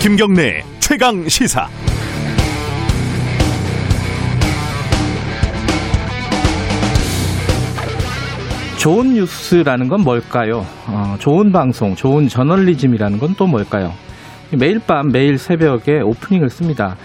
김경래 0.00 0.62
최강 0.80 1.28
시사. 1.28 1.68
좋은 8.78 9.14
뉴스라는 9.14 9.88
건 9.88 10.02
뭘까요? 10.02 10.64
어, 10.86 11.16
좋은 11.18 11.50
방송, 11.52 11.94
좋은 11.94 12.28
저널리즘이라는 12.28 13.18
건 13.18 13.34
또 13.36 13.46
뭘까요? 13.46 13.92
매일 14.56 14.78
밤, 14.78 15.08
매일 15.12 15.36
새벽에 15.36 16.00
오프닝을 16.00 16.48
씁니다. 16.48 16.96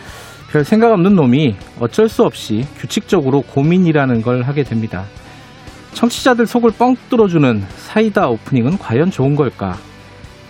별 0.53 0.63
생각 0.63 0.91
없는 0.91 1.15
놈이 1.15 1.55
어쩔 1.79 2.07
수 2.07 2.23
없이 2.23 2.63
규칙적으로 2.77 3.41
고민이라는 3.41 4.21
걸 4.21 4.43
하게 4.43 4.61
됩니다. 4.61 5.05
청취자들 5.93 6.45
속을 6.45 6.73
뻥 6.77 6.95
뚫어주는 7.09 7.63
사이다 7.75 8.27
오프닝은 8.27 8.77
과연 8.77 9.09
좋은 9.09 9.35
걸까? 9.35 9.75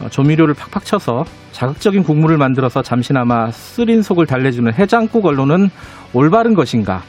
어, 0.02 0.10
조미료를 0.10 0.56
팍팍 0.56 0.84
쳐서 0.84 1.24
자극적인 1.54 2.04
국물을 2.04 2.38
만들어서 2.38 2.82
잠시나마 2.82 3.50
쓰린 3.52 4.02
속을 4.02 4.26
달래주는 4.26 4.74
해장국 4.74 5.26
언론은 5.26 5.70
올바른 6.12 6.54
것인가? 6.54 7.02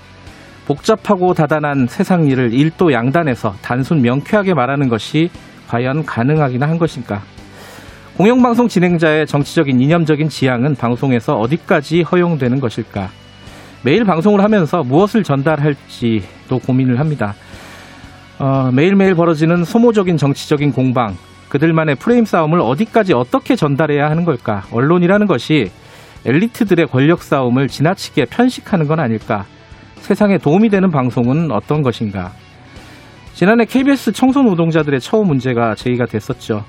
복잡하고 0.68 1.34
다단한 1.34 1.88
세상 1.88 2.28
일을 2.28 2.54
일도 2.54 2.92
양단해서 2.92 3.56
단순 3.60 4.02
명쾌하게 4.02 4.54
말하는 4.54 4.88
것이 4.88 5.30
과연 5.66 6.06
가능하기나 6.06 6.68
한 6.68 6.78
것인가? 6.78 7.22
공영방송 8.16 8.68
진행자의 8.68 9.26
정치적인 9.26 9.80
이념적인 9.80 10.28
지향은 10.28 10.76
방송에서 10.76 11.34
어디까지 11.34 12.02
허용되는 12.02 12.60
것일까? 12.60 13.08
매일 13.82 14.04
방송을 14.04 14.40
하면서 14.40 14.84
무엇을 14.84 15.24
전달할지도 15.24 16.60
고민을 16.64 17.00
합니다. 17.00 17.34
어, 18.38 18.70
매일매일 18.72 19.16
벌어지는 19.16 19.64
소모적인 19.64 20.16
정치적인 20.16 20.70
공방, 20.72 21.16
그들만의 21.48 21.96
프레임 21.96 22.24
싸움을 22.24 22.60
어디까지 22.60 23.14
어떻게 23.14 23.56
전달해야 23.56 24.08
하는 24.08 24.24
걸까? 24.24 24.62
언론이라는 24.70 25.26
것이 25.26 25.72
엘리트들의 26.24 26.86
권력 26.86 27.20
싸움을 27.20 27.66
지나치게 27.66 28.26
편식하는 28.26 28.86
건 28.86 29.00
아닐까? 29.00 29.44
세상에 29.96 30.38
도움이 30.38 30.68
되는 30.68 30.92
방송은 30.92 31.50
어떤 31.50 31.82
것인가? 31.82 32.30
지난해 33.34 33.64
KBS 33.64 34.12
청소 34.12 34.42
노동자들의 34.44 35.00
처우 35.00 35.24
문제가 35.24 35.74
제기가 35.74 36.06
됐었죠. 36.06 36.64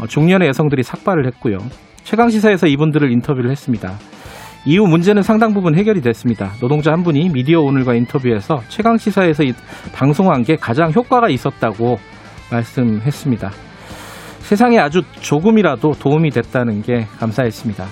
어, 0.00 0.06
중년의 0.06 0.48
여성들이 0.48 0.82
삭발을 0.82 1.26
했고요. 1.26 1.58
최강시사에서 2.04 2.66
이분들을 2.66 3.10
인터뷰를 3.12 3.50
했습니다. 3.50 3.92
이후 4.66 4.86
문제는 4.86 5.22
상당 5.22 5.54
부분 5.54 5.74
해결이 5.74 6.00
됐습니다. 6.02 6.52
노동자 6.60 6.92
한 6.92 7.02
분이 7.02 7.30
미디어 7.30 7.60
오늘과 7.60 7.94
인터뷰에서 7.94 8.60
최강시사에서 8.68 9.44
방송한 9.94 10.42
게 10.42 10.56
가장 10.56 10.92
효과가 10.92 11.28
있었다고 11.28 11.98
말씀했습니다. 12.50 13.50
세상에 14.40 14.78
아주 14.78 15.02
조금이라도 15.20 15.92
도움이 15.92 16.30
됐다는 16.30 16.82
게 16.82 17.06
감사했습니다. 17.18 17.84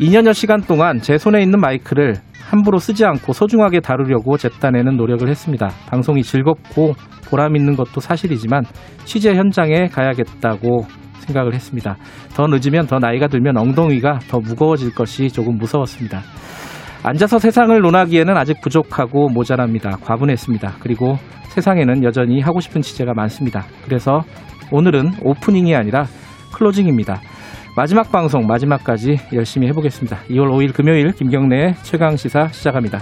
2년여 0.00 0.34
시간 0.34 0.60
동안 0.60 1.00
제 1.00 1.18
손에 1.18 1.42
있는 1.42 1.60
마이크를 1.60 2.16
함부로 2.42 2.78
쓰지 2.78 3.04
않고 3.04 3.32
소중하게 3.32 3.80
다루려고 3.80 4.36
잿단에는 4.36 4.96
노력을 4.96 5.26
했습니다. 5.26 5.70
방송이 5.88 6.22
즐겁고 6.22 6.94
보람 7.30 7.56
있는 7.56 7.74
것도 7.74 8.00
사실이지만 8.00 8.64
취재 9.04 9.34
현장에 9.34 9.86
가야겠다고 9.86 10.86
생각을 11.20 11.54
했습니다. 11.54 11.96
더 12.34 12.46
늦으면 12.46 12.86
더 12.86 12.98
나이가 12.98 13.28
들면 13.28 13.56
엉덩이가 13.56 14.20
더 14.28 14.40
무거워질 14.40 14.94
것이 14.94 15.28
조금 15.28 15.56
무서웠습니다. 15.56 16.22
앉아서 17.02 17.38
세상을 17.38 17.78
논하기에는 17.78 18.36
아직 18.36 18.60
부족하고 18.62 19.28
모자랍니다. 19.28 19.98
과분했습니다. 20.02 20.76
그리고 20.80 21.18
세상에는 21.50 22.02
여전히 22.02 22.40
하고 22.40 22.60
싶은 22.60 22.80
취재가 22.80 23.12
많습니다. 23.14 23.64
그래서 23.84 24.22
오늘은 24.72 25.12
오프닝이 25.22 25.74
아니라 25.74 26.06
클로징입니다. 26.54 27.20
마지막 27.76 28.10
방송 28.10 28.46
마지막까지 28.46 29.16
열심히 29.32 29.68
해보겠습니다. 29.68 30.18
2월 30.30 30.48
5일 30.50 30.74
금요일 30.74 31.12
김경래의 31.12 31.74
최강 31.82 32.16
시사 32.16 32.48
시작합니다. 32.48 33.00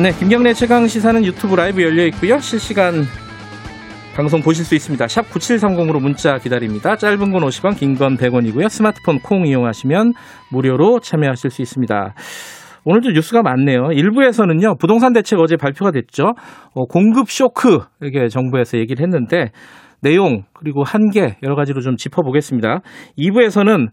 네, 0.00 0.12
김경래 0.12 0.52
최강 0.54 0.86
시사는 0.86 1.24
유튜브 1.24 1.56
라이브 1.56 1.82
열려 1.82 2.04
있고요. 2.06 2.38
실시간 2.38 3.02
방송 4.14 4.40
보실 4.40 4.64
수 4.64 4.76
있습니다. 4.76 5.08
샵 5.08 5.22
9730으로 5.28 6.00
문자 6.00 6.38
기다립니다. 6.38 6.94
짧은 6.94 7.18
건 7.32 7.42
50원, 7.42 7.76
긴 7.76 7.96
건 7.96 8.16
100원이고요. 8.16 8.68
스마트폰 8.68 9.18
콩 9.18 9.46
이용하시면 9.46 10.12
무료로 10.52 11.00
참여하실 11.00 11.50
수 11.50 11.62
있습니다. 11.62 12.14
오늘도 12.84 13.10
뉴스가 13.10 13.42
많네요. 13.42 13.90
일부에서는요, 13.92 14.76
부동산 14.76 15.12
대책 15.12 15.40
어제 15.40 15.56
발표가 15.56 15.90
됐죠. 15.90 16.32
어, 16.74 16.84
공급 16.86 17.28
쇼크, 17.28 17.80
이렇게 18.00 18.28
정부에서 18.28 18.78
얘기를 18.78 19.04
했는데, 19.04 19.50
내용, 20.00 20.44
그리고 20.54 20.84
한계, 20.84 21.36
여러 21.42 21.56
가지로 21.56 21.80
좀 21.80 21.96
짚어보겠습니다. 21.96 22.82
2부에서는 23.18 23.88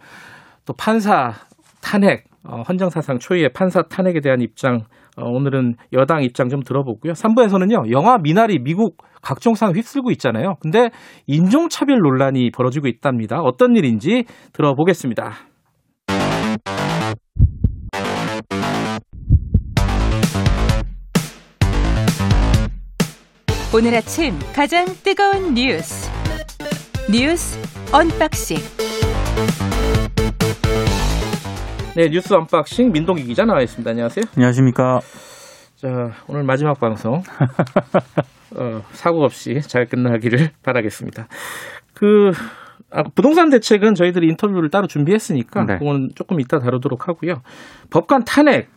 또 0.66 0.74
판사 0.78 1.34
탄핵, 1.82 2.26
어, 2.44 2.62
헌정사상 2.62 3.18
초유의 3.18 3.50
판사 3.56 3.82
탄핵에 3.82 4.20
대한 4.22 4.42
입장, 4.42 4.82
어, 5.18 5.30
오늘은 5.30 5.76
여당 5.94 6.24
입장 6.24 6.50
좀 6.50 6.62
들어보고요. 6.62 7.14
3부에서는요, 7.14 7.92
영화 7.92 8.18
미나리 8.18 8.59
미국 8.59 8.98
각종 9.22 9.56
상 9.56 9.74
휩쓸고 9.74 10.12
있잖아요. 10.12 10.56
근데 10.59 10.90
인종차별 11.26 12.00
논란이 12.00 12.52
벌어지고 12.52 12.88
있답니다. 12.88 13.40
어떤 13.42 13.76
일인지 13.76 14.26
들어보겠습니다. 14.53 15.34
오늘 23.74 23.94
아침 23.94 24.40
가장 24.53 24.86
뜨거운 25.03 25.53
뉴스 25.53 26.09
뉴스 27.12 27.59
unboxing 27.92 28.58
네 31.96 32.10
뉴스 32.10 32.34
unboxing 32.34 32.92
민동기 32.92 33.24
기자 33.24 33.46
나와 33.46 33.62
있습니다. 33.62 33.90
안녕하세요. 33.90 34.26
안녕하십니까. 34.36 35.00
자 35.76 35.88
오늘 36.28 36.44
마지막 36.44 36.78
방송 36.78 37.22
어, 38.58 38.82
사고 38.92 39.24
없이 39.24 39.62
잘 39.62 39.86
끝나기를 39.86 40.50
바라겠습니다. 40.62 41.28
그 41.94 42.32
아, 42.92 43.04
부동산 43.16 43.50
대책은 43.50 43.94
저희들이 43.94 44.28
인터뷰를 44.28 44.70
따로 44.70 44.88
준비했으니까 44.88 45.64
네. 45.64 45.78
그건 45.78 46.10
조금 46.16 46.42
이따 46.42 46.60
다루도록 46.60 47.08
하고요. 47.08 47.36
법관 47.92 48.26
탄핵 48.26 48.68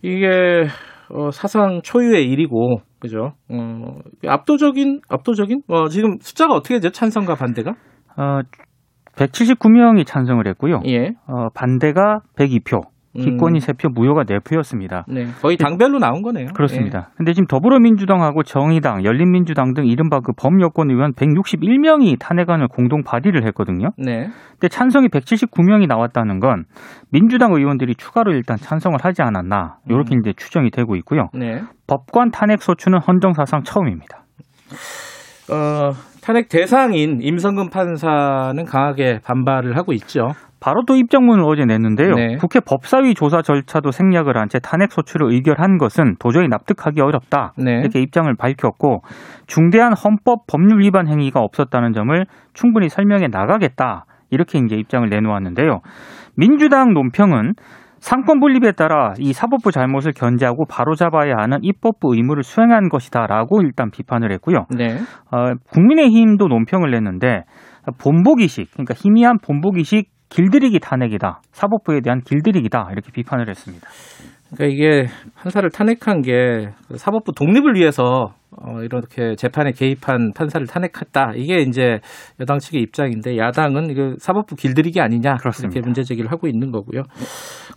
이게 0.00 0.68
어, 1.08 1.32
사상 1.32 1.80
초유의 1.82 2.30
일이고 2.30 2.80
그죠? 3.00 3.32
어, 3.48 3.98
압도적인 4.24 5.00
압도적인 5.08 5.62
어, 5.66 5.88
지금 5.88 6.18
숫자가 6.20 6.54
어떻게 6.54 6.76
되죠? 6.76 6.90
찬성과 6.90 7.34
반대가? 7.34 7.72
어, 8.16 8.42
179명이 9.16 10.06
찬성을 10.06 10.46
했고요. 10.46 10.82
예. 10.86 11.12
어, 11.26 11.48
반대가 11.54 12.20
102표. 12.36 12.82
기권이 13.12 13.58
음. 13.58 13.60
3표, 13.60 13.92
무효가 13.92 14.22
4표였습니다. 14.22 15.02
네, 15.08 15.26
거의 15.42 15.56
당별로 15.56 15.98
나온 15.98 16.22
거네요. 16.22 16.48
그렇습니다. 16.54 17.08
예. 17.10 17.14
근데 17.16 17.32
지금 17.32 17.46
더불어민주당하고 17.48 18.44
정의당, 18.44 19.04
열린민주당 19.04 19.74
등 19.74 19.86
이른바 19.86 20.20
그 20.20 20.32
범여권 20.32 20.90
의원 20.90 21.12
161명이 21.14 22.20
탄핵안을 22.20 22.68
공동 22.68 23.02
발의를 23.02 23.44
했거든요. 23.48 23.88
네. 23.98 24.28
근데 24.52 24.68
찬성이 24.68 25.08
179명이 25.08 25.88
나왔다는 25.88 26.38
건 26.38 26.66
민주당 27.10 27.52
의원들이 27.52 27.96
추가로 27.96 28.32
일단 28.32 28.56
찬성을 28.56 28.96
하지 29.02 29.22
않았나 29.22 29.78
이렇게 29.88 30.14
음. 30.14 30.20
이제 30.20 30.32
추정이 30.36 30.70
되고 30.70 30.94
있고요. 30.96 31.30
네. 31.34 31.62
법관 31.88 32.30
탄핵 32.30 32.62
소추는 32.62 33.00
헌정사상 33.00 33.64
처음입니다. 33.64 34.24
어, 35.50 35.92
탄핵 36.22 36.48
대상인 36.48 37.20
임성근 37.22 37.70
판사는 37.70 38.64
강하게 38.64 39.20
반발을 39.24 39.76
하고 39.76 39.92
있죠. 39.94 40.34
바로 40.60 40.82
또 40.86 40.94
입장문을 40.94 41.42
어제 41.46 41.64
냈는데요. 41.64 42.14
네. 42.14 42.36
국회 42.36 42.60
법사위 42.60 43.14
조사 43.14 43.40
절차도 43.40 43.92
생략을 43.92 44.36
한 44.36 44.48
채 44.50 44.58
탄핵 44.58 44.92
소추를 44.92 45.32
의결한 45.32 45.78
것은 45.78 46.16
도저히 46.18 46.48
납득하기 46.48 47.00
어렵다. 47.00 47.54
네. 47.56 47.80
이렇게 47.80 48.00
입장을 48.00 48.30
밝혔고 48.36 49.02
중대한 49.46 49.94
헌법 49.94 50.46
법률 50.46 50.80
위반 50.80 51.08
행위가 51.08 51.40
없었다는 51.40 51.94
점을 51.94 52.26
충분히 52.52 52.88
설명해 52.90 53.28
나가겠다. 53.28 54.04
이렇게 54.30 54.58
이제 54.58 54.76
입장을 54.76 55.08
내놓았는데요. 55.08 55.80
민주당 56.36 56.92
논평은 56.92 57.54
상권 58.00 58.40
분립에 58.40 58.72
따라 58.72 59.12
이 59.18 59.32
사법부 59.32 59.70
잘못을 59.70 60.12
견제하고 60.12 60.64
바로잡아야 60.66 61.36
하는 61.36 61.58
입법부 61.62 62.14
의무를 62.14 62.42
수행한 62.42 62.88
것이다라고 62.88 63.62
일단 63.62 63.90
비판을 63.90 64.32
했고요. 64.32 64.64
네. 64.74 64.98
어, 65.30 65.54
국민의힘도 65.72 66.48
논평을 66.48 66.90
냈는데 66.90 67.44
본보기식, 67.98 68.72
그러니까 68.72 68.94
희미한 68.94 69.38
본보기식 69.38 70.08
길들이기 70.30 70.80
탄핵이다. 70.80 71.40
사법부에 71.52 72.00
대한 72.00 72.20
길들이기다. 72.20 72.88
이렇게 72.92 73.10
비판을 73.12 73.48
했습니다. 73.48 73.86
그러니까 74.52 74.74
이게 74.74 75.06
판사를 75.36 75.68
탄핵한 75.70 76.22
게 76.22 76.70
사법부 76.96 77.32
독립을 77.32 77.74
위해서 77.74 78.32
어, 78.62 78.82
이렇게 78.82 79.34
재판에 79.36 79.72
개입한 79.72 80.32
판사를 80.34 80.66
탄핵했다. 80.66 81.32
이게 81.36 81.62
이제 81.62 82.00
여당 82.40 82.58
측의 82.58 82.82
입장인데 82.82 83.38
야당은 83.38 83.90
이거 83.90 84.14
사법부 84.18 84.54
길들이기 84.56 85.00
아니냐 85.00 85.36
그렇습니다. 85.36 85.72
이렇게 85.72 85.80
문제 85.86 86.02
제기를 86.02 86.30
하고 86.30 86.46
있는 86.46 86.70
거고요. 86.70 87.02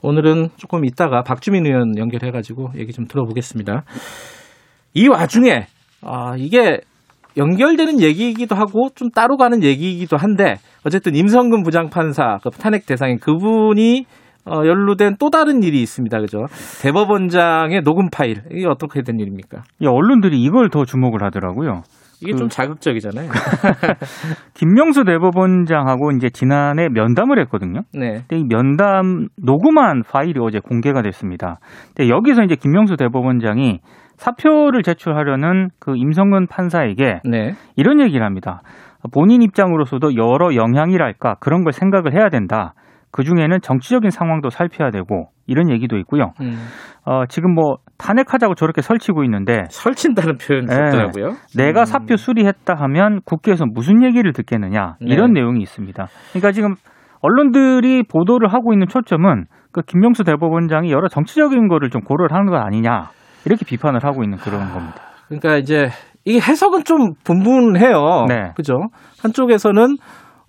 오늘은 0.01 0.49
조금 0.57 0.83
이따가 0.83 1.23
박주민 1.23 1.65
의원 1.65 1.97
연결해가지고 1.97 2.71
얘기 2.77 2.91
좀 2.91 3.05
들어보겠습니다. 3.05 3.83
이 4.93 5.07
와중에 5.07 5.67
아 6.01 6.35
이게 6.37 6.81
연결되는 7.37 8.01
얘기이기도 8.01 8.55
하고 8.55 8.89
좀 8.93 9.09
따로 9.09 9.37
가는 9.37 9.63
얘기이기도 9.63 10.17
한데 10.17 10.55
어쨌든 10.85 11.15
임성근 11.15 11.63
부장판사 11.63 12.39
그 12.43 12.49
탄핵 12.51 12.85
대상인 12.85 13.17
그분이 13.19 14.05
어, 14.45 14.65
연루된 14.65 15.15
또 15.19 15.29
다른 15.29 15.63
일이 15.63 15.81
있습니다. 15.81 16.19
그죠? 16.19 16.45
대법원장의 16.81 17.81
녹음 17.83 18.09
파일. 18.09 18.41
이게 18.51 18.67
어떻게 18.67 19.01
된 19.01 19.19
일입니까? 19.19 19.63
이 19.79 19.87
언론들이 19.87 20.41
이걸 20.41 20.69
더 20.69 20.83
주목을 20.85 21.23
하더라고요. 21.23 21.81
이게 22.21 22.31
그- 22.33 22.37
좀 22.37 22.49
자극적이잖아요. 22.49 23.29
김명수 24.53 25.03
대법원장하고 25.05 26.11
이제 26.11 26.29
지난해 26.29 26.87
면담을 26.89 27.39
했거든요. 27.41 27.81
네. 27.93 28.23
근데 28.27 28.37
이 28.37 28.43
면담 28.43 29.27
녹음한 29.41 30.03
파일이 30.09 30.39
어제 30.41 30.59
공개가 30.59 31.01
됐습니다. 31.01 31.59
근데 31.95 32.09
여기서 32.09 32.43
이제 32.43 32.55
김명수 32.55 32.95
대법원장이 32.97 33.79
사표를 34.17 34.83
제출하려는 34.83 35.69
그 35.79 35.95
임성근 35.97 36.47
판사에게 36.47 37.21
네. 37.25 37.53
이런 37.75 37.99
얘기를 37.99 38.25
합니다. 38.25 38.61
본인 39.13 39.41
입장으로서도 39.41 40.15
여러 40.15 40.55
영향이랄까 40.55 41.35
그런 41.41 41.63
걸 41.63 41.73
생각을 41.73 42.13
해야 42.13 42.29
된다. 42.29 42.73
그 43.13 43.23
중에는 43.23 43.61
정치적인 43.61 44.09
상황도 44.09 44.49
살펴야 44.49 44.89
되고 44.89 45.27
이런 45.45 45.69
얘기도 45.69 45.97
있고요. 45.99 46.33
음, 46.41 46.57
어, 47.05 47.25
지금 47.29 47.53
뭐 47.53 47.77
탄핵하자고 47.99 48.55
저렇게 48.55 48.81
설치고 48.81 49.23
있는데 49.25 49.65
설친다는 49.69 50.37
표현 50.37 50.65
네. 50.65 50.73
썼더라고요. 50.73 51.35
내가 51.55 51.81
음. 51.81 51.85
사표 51.85 52.17
수리했다 52.17 52.73
하면 52.73 53.19
국회에서 53.23 53.65
무슨 53.71 54.03
얘기를 54.03 54.33
듣겠느냐 54.33 54.95
이런 54.99 55.33
네. 55.33 55.41
내용이 55.41 55.61
있습니다. 55.61 56.07
그러니까 56.31 56.51
지금 56.53 56.73
언론들이 57.21 58.01
보도를 58.11 58.51
하고 58.51 58.73
있는 58.73 58.87
초점은 58.87 59.45
그 59.71 59.83
김명수 59.83 60.23
대법원장이 60.23 60.91
여러 60.91 61.07
정치적인 61.07 61.67
거를 61.67 61.91
좀 61.91 62.01
고려를 62.01 62.35
하는 62.35 62.47
것 62.47 62.57
아니냐 62.57 63.09
이렇게 63.45 63.63
비판을 63.63 64.03
하고 64.03 64.23
있는 64.23 64.39
그런 64.39 64.73
겁니다. 64.73 64.95
그러니까 65.27 65.57
이제 65.57 65.89
이게 66.25 66.39
해석은 66.39 66.83
좀 66.83 67.13
분분해요. 67.23 68.25
네. 68.27 68.53
그죠? 68.55 68.73
한쪽에서는 69.21 69.97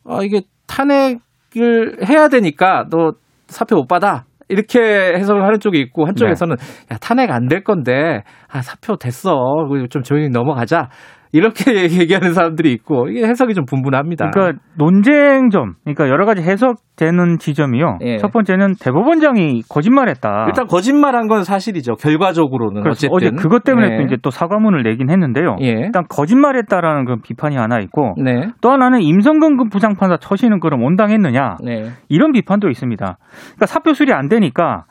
어, 0.05 0.23
이게 0.23 0.41
탄핵 0.67 1.19
을 1.57 1.97
해야 2.09 2.29
되니까 2.29 2.87
너 2.91 3.13
사표 3.47 3.77
못 3.77 3.87
받아. 3.87 4.25
이렇게 4.49 4.79
해석을 4.81 5.43
하는 5.43 5.59
쪽이 5.59 5.79
있고 5.81 6.07
한쪽에서는 6.07 6.57
야 6.93 6.97
탄핵 7.01 7.31
안 7.31 7.49
될 7.49 7.65
건데 7.65 8.23
아 8.51 8.61
사표 8.63 8.97
됐어. 8.97 9.33
그리고 9.71 9.87
좀 9.89 10.03
조용히 10.03 10.29
넘어가자 10.29 10.89
이렇게 11.35 11.65
얘기하는 12.01 12.33
사람들이 12.33 12.73
있고 12.75 13.09
이게 13.09 13.27
해석이 13.27 13.55
좀 13.55 13.65
분분합니다. 13.65 14.31
그러니까 14.31 14.63
논쟁점, 14.79 15.75
그러니까 15.83 16.09
여러 16.09 16.27
가지 16.27 16.43
해석되는 16.43 17.39
지점이요. 17.39 17.99
예. 18.03 18.19
첫 18.19 18.33
번째는 18.33 18.75
대법원장이 18.81 19.63
거짓말했다. 19.69 20.45
일단 20.47 20.69
거짓말한 20.69 21.27
건 21.27 21.43
사실이죠. 21.43 21.97
결과적으로는 21.97 22.83
그래서 22.83 23.09
어쨌든 23.11 23.37
어제 23.37 23.43
그것 23.43 23.65
때문에 23.65 23.95
예. 23.95 23.97
또 23.97 24.03
이제 24.05 24.17
또 24.23 24.31
사과문을 24.31 24.85
내긴 24.85 25.11
했는데요. 25.11 25.57
예. 25.61 25.71
일단 25.71 26.05
거짓말했다라는 26.09 27.05
그런 27.05 27.21
비판이 27.21 27.57
하나 27.57 27.81
있고 27.81 28.15
네. 28.23 28.51
또 28.61 28.71
하나는 28.71 29.03
임성근 29.03 29.57
그 29.57 29.65
부장판사 29.65 30.19
처신은 30.19 30.61
그럼 30.61 30.85
온당했느냐 30.85 31.57
네. 31.65 31.91
이런 32.09 32.31
비판도 32.31 32.69
있습니다. 32.69 33.19
그러니까 33.27 33.67
사표 33.67 33.93
수리 33.93 34.13
안 34.13 34.29
되니까 34.29 34.85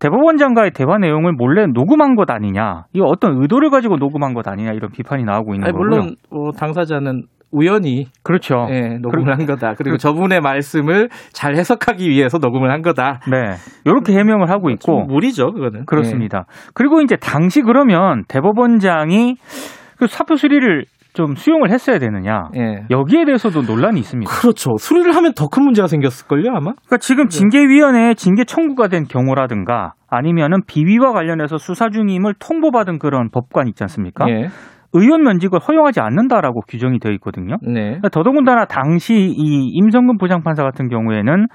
대법원장과의 0.00 0.70
대화 0.72 0.98
내용을 0.98 1.32
몰래 1.32 1.66
녹음한 1.66 2.14
것 2.14 2.30
아니냐, 2.30 2.84
이거 2.92 3.06
어떤 3.06 3.40
의도를 3.40 3.70
가지고 3.70 3.96
녹음한 3.96 4.34
것 4.34 4.46
아니냐 4.46 4.72
이런 4.72 4.90
비판이 4.92 5.24
나오고 5.24 5.54
있는 5.54 5.66
아니, 5.66 5.72
거고요. 5.72 5.88
물론 5.88 6.16
어, 6.30 6.52
당사자는 6.52 7.24
우연히 7.50 8.06
그렇죠. 8.22 8.66
예, 8.70 8.98
녹음을 9.00 9.32
한 9.32 9.46
거다. 9.46 9.72
그리고 9.74 9.92
그- 9.94 9.98
저분의 9.98 10.40
말씀을 10.40 11.08
잘 11.32 11.56
해석하기 11.56 12.08
위해서 12.10 12.36
녹음을 12.38 12.70
한 12.70 12.82
거다. 12.82 13.20
네, 13.30 13.54
이렇게 13.86 14.12
해명을 14.12 14.50
하고 14.50 14.68
있고 14.70 14.78
좀 15.00 15.06
무리죠, 15.06 15.52
그거는. 15.52 15.86
그렇습니다. 15.86 16.44
그리고 16.74 17.00
이제 17.00 17.16
당시 17.16 17.62
그러면 17.62 18.24
대법원장이 18.28 19.36
그 19.98 20.06
사표 20.06 20.36
수리를 20.36 20.84
좀 21.14 21.34
수용을 21.34 21.70
했어야 21.70 21.98
되느냐. 21.98 22.48
예. 22.56 22.60
예. 22.60 22.86
여기에 22.90 23.24
대해서도 23.24 23.62
논란이 23.62 23.98
있습니다. 24.00 24.30
그렇죠. 24.30 24.76
수리를 24.78 25.14
하면 25.16 25.32
더 25.34 25.48
큰 25.48 25.64
문제가 25.64 25.88
생겼을걸요, 25.88 26.50
아마? 26.50 26.72
그러니까 26.72 26.98
지금 26.98 27.28
징계위원회에 27.28 28.14
징계 28.14 28.44
청구가 28.44 28.88
된 28.88 29.04
경우라든가 29.04 29.94
아니면은 30.08 30.60
비위와 30.66 31.12
관련해서 31.12 31.56
수사 31.58 31.88
중임을 31.88 32.34
통보받은 32.38 32.98
그런 32.98 33.30
법관 33.30 33.66
있지 33.68 33.82
않습니까? 33.84 34.28
예. 34.28 34.48
의원 34.94 35.22
면직을 35.22 35.58
허용하지 35.58 36.00
않는다라고 36.00 36.60
규정이 36.66 36.98
되어 36.98 37.12
있거든요. 37.12 37.56
네. 37.62 37.82
그러니까 37.82 38.08
더더군다나 38.08 38.64
당시 38.64 39.14
이 39.14 39.70
임성근 39.74 40.16
부장판사 40.16 40.62
같은 40.62 40.88
경우에는 40.88 41.46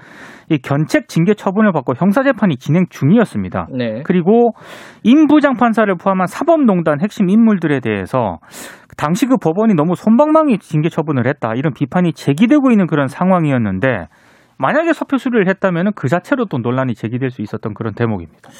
이 0.50 0.58
견책 0.58 1.08
징계 1.08 1.34
처분을 1.34 1.72
받고 1.72 1.94
형사재판이 1.96 2.56
진행 2.56 2.86
중이었습니다. 2.90 3.68
네. 3.76 4.02
그리고 4.04 4.52
임 5.02 5.26
부장판사를 5.26 5.92
포함한 5.96 6.26
사법농단 6.26 7.00
핵심 7.00 7.28
인물들에 7.28 7.80
대해서 7.80 8.38
당시 8.96 9.26
그 9.26 9.36
법원이 9.36 9.74
너무 9.74 9.96
손방망이 9.96 10.58
징계 10.58 10.88
처분을 10.88 11.26
했다 11.26 11.54
이런 11.56 11.74
비판이 11.74 12.12
제기되고 12.12 12.70
있는 12.70 12.86
그런 12.86 13.08
상황이었는데 13.08 14.06
만약에 14.58 14.92
사표 14.92 15.18
수리를 15.18 15.48
했다면 15.48 15.92
그 15.96 16.08
자체로 16.08 16.44
또 16.46 16.58
논란이 16.58 16.94
제기될 16.94 17.30
수 17.30 17.42
있었던 17.42 17.74
그런 17.74 17.94
대목입니다. 17.94 18.50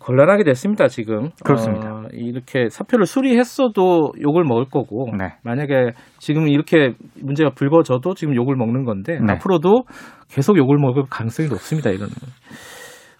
곤란하게 0.00 0.44
됐습니다, 0.44 0.88
지금. 0.88 1.28
그렇습니다. 1.44 1.88
어, 1.92 2.02
이렇게 2.12 2.68
사표를 2.70 3.04
수리했어도 3.06 4.12
욕을 4.22 4.44
먹을 4.44 4.64
거고, 4.64 5.06
네. 5.16 5.34
만약에 5.44 5.92
지금 6.18 6.48
이렇게 6.48 6.94
문제가 7.22 7.50
불거져도 7.54 8.14
지금 8.14 8.34
욕을 8.34 8.56
먹는 8.56 8.84
건데, 8.84 9.18
네. 9.24 9.34
앞으로도 9.34 9.84
계속 10.30 10.56
욕을 10.56 10.78
먹을 10.78 11.02
가능성이 11.10 11.48
높습니다, 11.48 11.90
이거는. 11.90 12.10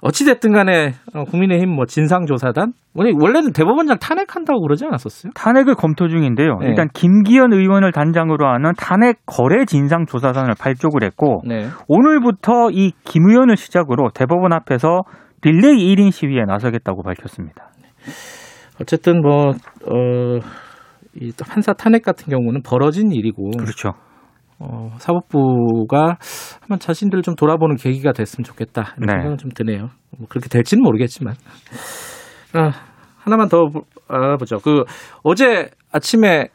어찌 0.03 0.25
됐든 0.25 0.53
간에, 0.53 0.95
어, 1.15 1.25
국민의힘 1.25 1.69
뭐 1.69 1.85
진상조사단? 1.85 2.73
원래- 2.95 3.13
원래는 3.21 3.53
대법원장 3.53 3.99
탄핵한다고 3.99 4.63
그러지 4.63 4.87
않았었어요? 4.87 5.33
탄핵을 5.35 5.75
검토 5.75 6.09
중인데요. 6.09 6.57
네. 6.63 6.69
일단 6.69 6.89
김기현 6.95 7.53
의원을 7.53 7.93
단장으로 7.93 8.47
하는 8.49 8.73
탄핵 8.79 9.19
거래 9.27 9.67
진상 9.67 10.07
조사단을 10.07 10.55
발족을 10.59 11.05
했고 11.05 11.43
네. 11.47 11.67
오늘부터 11.87 12.71
이 12.73 12.93
김 13.05 13.29
의원을 13.29 13.57
시작으로 13.59 14.09
대법원 14.15 14.55
앞에서 14.55 15.03
릴레이 15.43 15.95
1인 15.95 16.11
시위에 16.11 16.45
나서겠다고 16.47 17.03
밝혔습니다. 17.03 17.71
어쨌든 18.81 19.21
뭐, 19.21 19.49
어, 19.51 20.39
이 21.15 21.33
판사 21.47 21.73
탄핵 21.73 22.03
같은 22.03 22.27
경우는 22.31 22.63
벌어진 22.63 23.11
일이고, 23.13 23.51
그렇죠. 23.59 23.91
어, 24.59 24.91
사법부가 24.99 26.19
한번 26.61 26.79
자신들을 26.79 27.23
좀 27.23 27.35
돌아보는 27.35 27.77
계기가 27.77 28.13
됐으면 28.13 28.45
좋겠다. 28.45 28.95
이런 28.99 29.07
네. 29.07 29.13
생각은 29.15 29.39
좀 29.39 29.51
드네요. 29.51 29.89
뭐 30.19 30.29
그렇게 30.29 30.49
될지는 30.49 30.83
모르겠지만. 30.83 31.35
아, 32.55 32.71
하나만 33.19 33.49
더 33.49 33.69
보- 33.69 33.85
알아보죠. 34.09 34.59
그 34.59 34.85
어제 35.23 35.71
아침에 35.93 36.49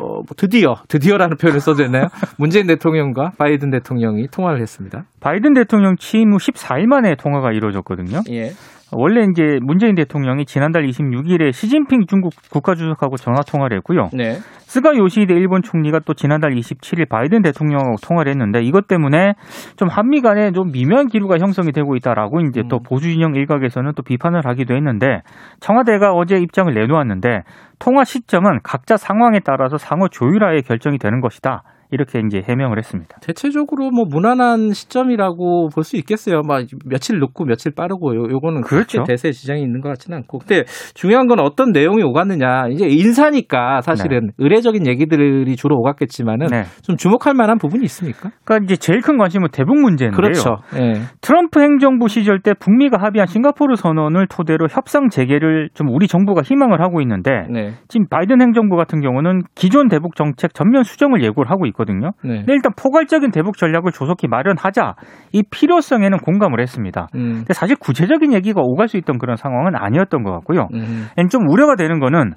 어, 0.00 0.14
뭐 0.14 0.24
드디어 0.36 0.76
드디어라는 0.88 1.36
표현을 1.36 1.60
써도 1.60 1.82
되나요? 1.82 2.06
문재인 2.38 2.66
대통령과 2.66 3.32
바이든 3.38 3.70
대통령이 3.70 4.28
통화를 4.28 4.60
했습니다. 4.60 5.04
바이든 5.20 5.54
대통령 5.54 5.96
취임 5.96 6.32
후 6.32 6.38
14일 6.38 6.86
만에 6.86 7.14
통화가 7.16 7.52
이루어졌거든요. 7.52 8.20
예. 8.30 8.52
원래 8.92 9.24
이제 9.30 9.58
문재인 9.62 9.94
대통령이 9.94 10.44
지난달 10.44 10.84
26일에 10.84 11.52
시진핑 11.52 12.06
중국 12.06 12.32
국가주석하고 12.50 13.16
전화 13.16 13.40
통화를 13.42 13.78
했고요. 13.78 14.08
네. 14.12 14.38
스가 14.70 14.96
요시히데 14.96 15.34
일본 15.34 15.62
총리가 15.62 16.00
또 16.06 16.14
지난달 16.14 16.52
27일 16.52 17.08
바이든 17.08 17.42
대통령하고 17.42 17.96
통화를 18.02 18.30
했는데 18.30 18.62
이것 18.62 18.86
때문에 18.86 19.34
좀 19.76 19.88
한미 19.88 20.20
간에 20.20 20.52
좀 20.52 20.70
미묘한 20.70 21.08
기류가 21.08 21.38
형성이 21.38 21.72
되고 21.72 21.96
있다라고 21.96 22.40
이제 22.42 22.62
또 22.68 22.76
음. 22.76 22.82
보수 22.84 23.10
진영 23.10 23.34
일각에서는 23.34 23.92
또 23.96 24.02
비판을 24.02 24.42
하기도 24.44 24.74
했는데 24.74 25.22
청와대가 25.58 26.12
어제 26.12 26.36
입장을 26.36 26.72
내놓았는데 26.72 27.42
통화 27.78 28.04
시점은 28.04 28.60
각자 28.62 28.96
상황에 28.96 29.40
따라서 29.44 29.76
상호 29.76 30.08
조율하에 30.08 30.60
결정이 30.60 30.98
되는 30.98 31.20
것이다. 31.20 31.62
이렇게 31.90 32.20
이제 32.26 32.42
해명을 32.48 32.78
했습니다. 32.78 33.16
대체적으로 33.20 33.90
뭐 33.90 34.04
무난한 34.08 34.72
시점이라고 34.72 35.68
볼 35.74 35.84
수 35.90 35.96
있겠어요. 35.96 36.42
막 36.46 36.64
며칠 36.84 37.18
늦고 37.18 37.44
며칠 37.46 37.72
빠르고 37.74 38.14
요, 38.14 38.30
요거는 38.30 38.60
그렇죠. 38.60 39.02
대세 39.04 39.32
지장이 39.32 39.62
있는 39.62 39.80
것 39.80 39.88
같지는 39.88 40.18
않고. 40.18 40.38
근데 40.38 40.64
중요한 40.94 41.26
건 41.26 41.40
어떤 41.40 41.72
내용이 41.72 42.02
오갔느냐. 42.02 42.68
이제 42.68 42.86
인사니까 42.86 43.80
사실은 43.80 44.30
의례적인 44.38 44.86
얘기들이 44.86 45.56
주로 45.56 45.76
오갔겠지만은 45.78 46.46
네. 46.48 46.64
좀 46.82 46.96
주목할 46.96 47.34
만한 47.34 47.58
부분이 47.58 47.82
있습니까? 47.84 48.30
그러니까 48.44 48.64
이제 48.64 48.76
제일 48.76 49.00
큰 49.00 49.16
관심은 49.18 49.48
대북 49.52 49.80
문제인데요. 49.80 50.16
그렇죠. 50.16 50.58
예. 50.76 51.00
트럼프 51.22 51.60
행정부 51.60 52.08
시절 52.08 52.40
때 52.40 52.52
북미가 52.54 52.98
합의한 53.00 53.26
싱가포르 53.26 53.74
선언을 53.76 54.26
토대로 54.28 54.66
협상 54.70 55.08
재개를 55.08 55.70
좀 55.74 55.88
우리 55.88 56.06
정부가 56.06 56.42
희망을 56.42 56.80
하고 56.80 57.00
있는데 57.00 57.46
네. 57.50 57.72
지금 57.88 58.06
바이든 58.08 58.40
행정부 58.40 58.76
같은 58.76 59.00
경우는 59.00 59.42
기존 59.54 59.88
대북 59.88 60.14
정책 60.14 60.54
전면 60.54 60.84
수정을 60.84 61.22
예고를 61.24 61.50
하고 61.50 61.66
있거든요. 61.66 61.79
있거든요. 61.80 62.10
네. 62.22 62.38
근데 62.38 62.52
일단 62.52 62.72
포괄적인 62.76 63.30
대북 63.30 63.56
전략을 63.56 63.92
조속히 63.92 64.28
마련하자 64.28 64.94
이 65.32 65.42
필요성에는 65.50 66.18
공감을 66.18 66.60
했습니다. 66.60 67.08
음. 67.14 67.38
근데 67.38 67.54
사실 67.54 67.76
구체적인 67.76 68.32
얘기가 68.34 68.60
오갈 68.62 68.88
수 68.88 68.96
있던 68.98 69.18
그런 69.18 69.36
상황은 69.36 69.72
아니었던 69.74 70.22
것 70.22 70.32
같고요. 70.32 70.68
음. 70.74 71.06
좀 71.30 71.48
우려가 71.48 71.76
되는 71.76 72.00
거는 72.00 72.32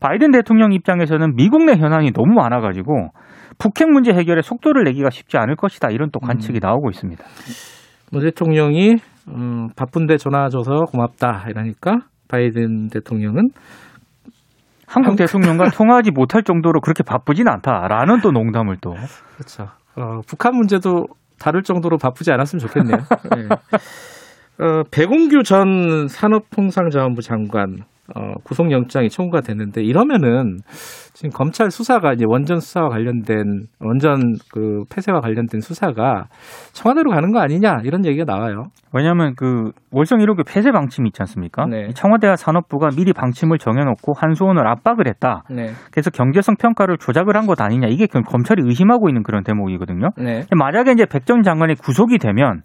바이든 0.00 0.30
대통령 0.32 0.72
입장에서는 0.72 1.34
미국 1.36 1.64
내 1.64 1.76
현안이 1.76 2.12
너무 2.12 2.34
많아가지고 2.34 3.10
북핵 3.58 3.90
문제 3.90 4.12
해결에 4.12 4.42
속도를 4.42 4.84
내기가 4.84 5.10
쉽지 5.10 5.36
않을 5.36 5.56
것이다 5.56 5.88
이런 5.90 6.10
또 6.12 6.20
관측이 6.20 6.60
나오고 6.62 6.90
있습니다. 6.90 7.24
뭐 8.12 8.22
대통령이 8.22 8.96
음, 9.28 9.68
바쁜데 9.76 10.16
전화 10.16 10.48
줘서 10.48 10.84
고맙다 10.90 11.46
이러니까 11.48 11.98
바이든 12.28 12.88
대통령은 12.88 13.48
한국 14.88 15.16
대통령과 15.16 15.70
통화하지 15.76 16.10
못할 16.10 16.42
정도로 16.42 16.80
그렇게 16.80 17.02
바쁘진 17.02 17.46
않다라는 17.46 18.20
또 18.20 18.32
농담을 18.32 18.78
또 18.80 18.94
그렇죠. 19.36 19.68
어, 19.96 20.20
북한 20.26 20.56
문제도 20.56 21.06
다룰 21.38 21.62
정도로 21.62 21.98
바쁘지 21.98 22.32
않았으면 22.32 22.60
좋겠네요. 22.60 22.98
네. 23.36 24.64
어, 24.64 24.82
배공규 24.90 25.42
전 25.44 26.08
산업통상자원부 26.08 27.22
장관 27.22 27.84
어, 28.14 28.34
구속영장이 28.44 29.10
청구가 29.10 29.42
됐는데 29.42 29.82
이러면은 29.82 30.58
지금 31.12 31.30
검찰 31.30 31.70
수사가 31.70 32.12
이제 32.12 32.24
원전 32.26 32.60
수사와 32.60 32.88
관련된 32.88 33.66
원전 33.80 34.34
그 34.52 34.84
폐쇄와 34.88 35.20
관련된 35.20 35.60
수사가 35.60 36.26
청와대로 36.72 37.10
가는 37.10 37.32
거 37.32 37.40
아니냐 37.40 37.80
이런 37.84 38.06
얘기가 38.06 38.24
나와요. 38.24 38.66
왜냐하면 38.94 39.34
그 39.36 39.72
월성 39.90 40.20
1호기 40.20 40.46
폐쇄 40.46 40.70
방침이 40.70 41.08
있지 41.08 41.20
않습니까? 41.22 41.66
네. 41.66 41.88
이 41.90 41.94
청와대와 41.94 42.36
산업부가 42.36 42.88
미리 42.96 43.12
방침을 43.12 43.58
정해놓고 43.58 44.12
한수원을 44.16 44.66
압박을 44.66 45.06
했다. 45.08 45.42
네. 45.50 45.72
그래서 45.90 46.10
경제성 46.10 46.54
평가를 46.56 46.98
조작을 46.98 47.36
한 47.36 47.48
것 47.48 47.60
아니냐 47.62 47.88
이게 47.88 48.06
그 48.06 48.20
검찰이 48.20 48.62
의심하고 48.62 49.08
있는 49.08 49.22
그런 49.22 49.42
대목이거든요. 49.42 50.10
네. 50.18 50.44
만약에 50.54 50.92
이제 50.92 51.06
백전 51.06 51.42
장관이 51.42 51.76
구속이 51.76 52.18
되면 52.18 52.60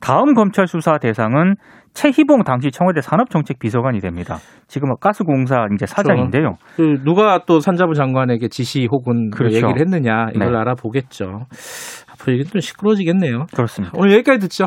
다음 0.00 0.34
검찰 0.34 0.66
수사 0.66 0.98
대상은 0.98 1.54
최희봉 1.94 2.44
당시 2.44 2.70
청와대 2.70 3.00
산업정책비서관이 3.00 4.00
됩니다. 4.00 4.36
지금 4.68 4.90
가스공사 5.00 5.66
이제 5.74 5.86
사장인데요. 5.86 6.56
그 6.76 6.98
누가 7.04 7.44
또 7.46 7.60
산자부 7.60 7.94
장관에게 7.94 8.48
지시 8.48 8.86
혹은 8.90 9.30
뭐 9.30 9.38
그렇죠. 9.38 9.56
얘기를 9.56 9.80
했느냐 9.80 10.26
이걸 10.34 10.52
네. 10.52 10.58
알아보겠죠. 10.58 11.46
앞으로 12.12 12.34
이게 12.34 12.44
좀 12.44 12.60
시끄러워지겠네요. 12.60 13.46
그렇습니다. 13.54 13.94
오늘 13.96 14.12
여기까지 14.12 14.40
듣죠. 14.40 14.66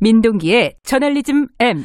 민동기의 0.00 0.74
저널리즘 0.82 1.46
M. 1.60 1.84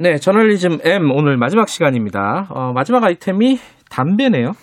네, 0.00 0.16
저널리즘 0.16 0.78
M 0.82 1.10
오늘 1.10 1.36
마지막 1.36 1.68
시간입니다. 1.68 2.46
어, 2.48 2.72
마지막 2.72 3.04
아이템이 3.04 3.60
담배네요. 3.90 4.54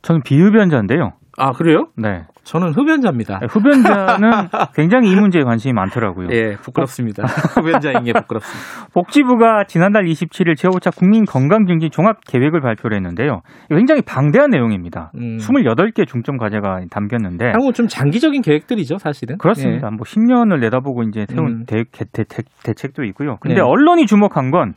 저는 0.00 0.22
비흡연자인데요. 0.22 1.12
아 1.36 1.52
그래요? 1.52 1.88
네. 1.96 2.24
저는 2.44 2.72
흡연자입니다. 2.72 3.40
흡연자는 3.48 4.30
굉장히 4.74 5.10
이 5.10 5.16
문제에 5.16 5.42
관심이 5.42 5.72
많더라고요. 5.72 6.28
예, 6.30 6.56
부끄럽습니다. 6.56 7.24
흡연자인 7.56 8.04
게 8.04 8.12
부끄럽습니다. 8.12 8.88
복지부가 8.92 9.64
지난달 9.64 10.04
27일 10.04 10.54
제5차 10.56 10.96
국민 10.96 11.24
건강증진 11.24 11.90
종합 11.90 12.20
계획을 12.26 12.60
발표를 12.60 12.96
했는데요. 12.96 13.40
굉장히 13.68 14.02
방대한 14.02 14.50
내용입니다. 14.50 15.10
음. 15.16 15.38
28개 15.38 16.06
중점 16.06 16.36
과제가 16.36 16.82
담겼는데 16.90 17.46
한국 17.52 17.74
좀 17.74 17.88
장기적인 17.88 18.42
계획들이죠, 18.42 18.98
사실은. 18.98 19.38
그렇습니다. 19.38 19.90
뭐 19.90 20.00
10년을 20.04 20.60
내다보고 20.60 21.02
이제 21.04 21.26
세운 21.28 21.46
음. 21.46 21.64
대, 21.66 21.84
대, 21.90 22.04
대, 22.24 22.42
대책도 22.62 23.04
있고요. 23.04 23.38
근데 23.40 23.56
네. 23.56 23.60
언론이 23.60 24.06
주목한 24.06 24.50
건 24.50 24.74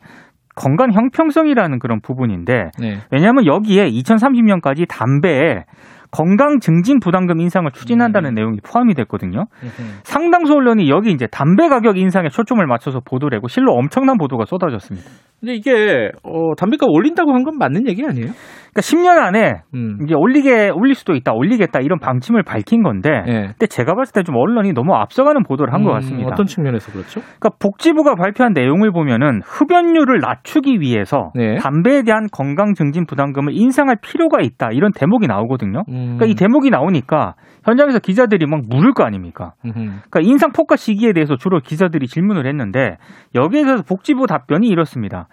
건강 0.58 0.92
형평성이라는 0.92 1.78
그런 1.78 2.00
부분인데 2.00 2.70
예. 2.82 2.88
네. 2.88 2.98
왜냐하면 3.12 3.46
여기에 3.46 3.90
2030년까지 3.90 4.88
담배에 4.88 5.64
건강 6.10 6.58
증진 6.60 7.00
부담금 7.00 7.40
인상을 7.40 7.70
추진한다는 7.72 8.30
음. 8.30 8.34
내용이 8.34 8.58
포함이 8.64 8.94
됐거든요. 8.94 9.46
음흠. 9.62 9.82
상당수 10.04 10.54
언론이 10.54 10.88
여기 10.90 11.10
이제 11.12 11.26
담배 11.26 11.68
가격 11.68 11.98
인상에 11.98 12.28
초점을 12.28 12.64
맞춰서 12.66 13.00
보도를 13.00 13.36
하고 13.38 13.48
실로 13.48 13.72
엄청난 13.74 14.16
보도가 14.18 14.44
쏟아졌습니다. 14.46 15.08
근데 15.40 15.54
이게 15.54 16.10
어, 16.22 16.54
담배값 16.56 16.88
올린다고 16.88 17.32
한 17.32 17.44
건 17.44 17.56
맞는 17.58 17.86
얘기 17.88 18.04
아니에요? 18.04 18.32
그러니까 18.72 18.80
10년 18.82 19.18
안에 19.18 19.62
음. 19.74 19.98
이제 20.04 20.14
올리게 20.14 20.70
올릴 20.70 20.94
수도 20.94 21.14
있다, 21.14 21.32
올리겠다 21.32 21.80
이런 21.80 21.98
방침을 21.98 22.44
밝힌 22.44 22.82
건데, 22.84 23.10
예. 23.26 23.32
근데 23.58 23.66
제가 23.66 23.94
봤을 23.94 24.12
때 24.12 24.28
좀 24.28 24.36
언론이 24.36 24.74
너무 24.74 24.94
앞서가는 24.94 25.42
보도를 25.42 25.72
한것 25.72 25.90
음, 25.90 25.94
같습니다. 25.94 26.30
어떤 26.32 26.44
측면에서 26.44 26.92
그렇죠? 26.92 27.20
그러니까 27.20 27.50
복지부가 27.60 28.14
발표한 28.14 28.52
내용을 28.52 28.92
보면은 28.92 29.40
흡연율을 29.42 30.20
낮추기 30.20 30.80
위해서 30.80 31.30
네. 31.34 31.56
담배에 31.56 32.02
대한 32.02 32.26
건강 32.30 32.74
증진 32.74 33.06
부담금을 33.06 33.54
인상할 33.54 33.96
필요가 34.02 34.42
있다 34.42 34.68
이런 34.72 34.92
대목이 34.92 35.26
나오거든요. 35.26 35.82
음. 35.88 36.16
그러니까 36.18 36.26
이 36.26 36.34
대목이 36.34 36.68
나오니까 36.68 37.36
현장에서 37.64 38.00
기자들이 38.00 38.44
막 38.46 38.60
물을 38.68 38.92
거 38.92 39.04
아닙니까? 39.04 39.52
그러니까 39.62 40.20
인상 40.20 40.52
폭과 40.52 40.76
시기에 40.76 41.14
대해서 41.14 41.36
주로 41.36 41.60
기자들이 41.60 42.06
질문을 42.06 42.46
했는데 42.46 42.98
여기에 43.34 43.64
대해서 43.64 43.82
복지부 43.82 44.26
답변이 44.26 44.68
이렇습니다. 44.68 45.28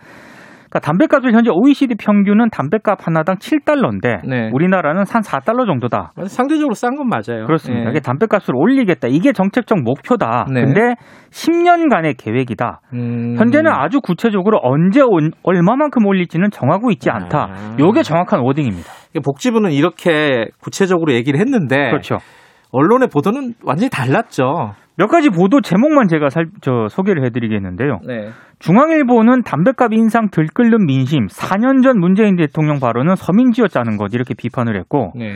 그러니까 0.75 0.79
담배값을 0.79 1.33
현재 1.33 1.49
OECD 1.53 1.95
평균은 1.95 2.49
담배값 2.49 3.07
하나당 3.07 3.37
7달러인데 3.37 4.27
네. 4.27 4.49
우리나라는 4.51 5.03
한 5.07 5.21
4달러 5.21 5.65
정도다. 5.65 6.11
상대적으로 6.27 6.73
싼 6.73 6.95
건 6.95 7.07
맞아요. 7.07 7.45
그렇습니다. 7.45 7.85
예. 7.87 7.91
이게 7.91 7.99
담배값을 8.01 8.53
올리겠다. 8.55 9.07
이게 9.07 9.31
정책적 9.31 9.81
목표다. 9.83 10.47
네. 10.53 10.61
근데 10.63 10.95
10년간의 11.31 12.15
계획이다. 12.17 12.81
음. 12.93 13.35
현재는 13.37 13.71
아주 13.71 14.01
구체적으로 14.01 14.59
언제 14.61 15.01
온- 15.01 15.31
얼마만큼 15.43 16.05
올릴지는 16.05 16.51
정하고 16.51 16.91
있지 16.91 17.09
않다. 17.09 17.47
아. 17.51 17.75
요게 17.79 18.03
정확한 18.03 18.41
워딩입니다. 18.41 18.89
복지부는 19.23 19.71
이렇게 19.71 20.47
구체적으로 20.61 21.13
얘기를 21.13 21.39
했는데 21.39 21.89
그렇죠. 21.89 22.17
언론의 22.71 23.07
보도는 23.13 23.53
완전히 23.63 23.89
달랐죠. 23.89 24.73
몇 24.97 25.07
가지 25.07 25.29
보도 25.29 25.61
제목만 25.61 26.07
제가 26.07 26.29
살, 26.29 26.47
저 26.61 26.87
소개를 26.89 27.25
해드리겠는데요. 27.25 27.99
네. 28.07 28.29
중앙일보는 28.59 29.43
담배값 29.43 29.93
인상 29.93 30.29
들끓는 30.29 30.85
민심, 30.85 31.27
4년 31.27 31.83
전 31.83 31.99
문재인 31.99 32.37
대통령 32.37 32.79
발언은 32.79 33.15
서민지어짜는 33.15 33.97
것 33.97 34.13
이렇게 34.13 34.33
비판을 34.33 34.77
했고 34.79 35.11
네. 35.15 35.35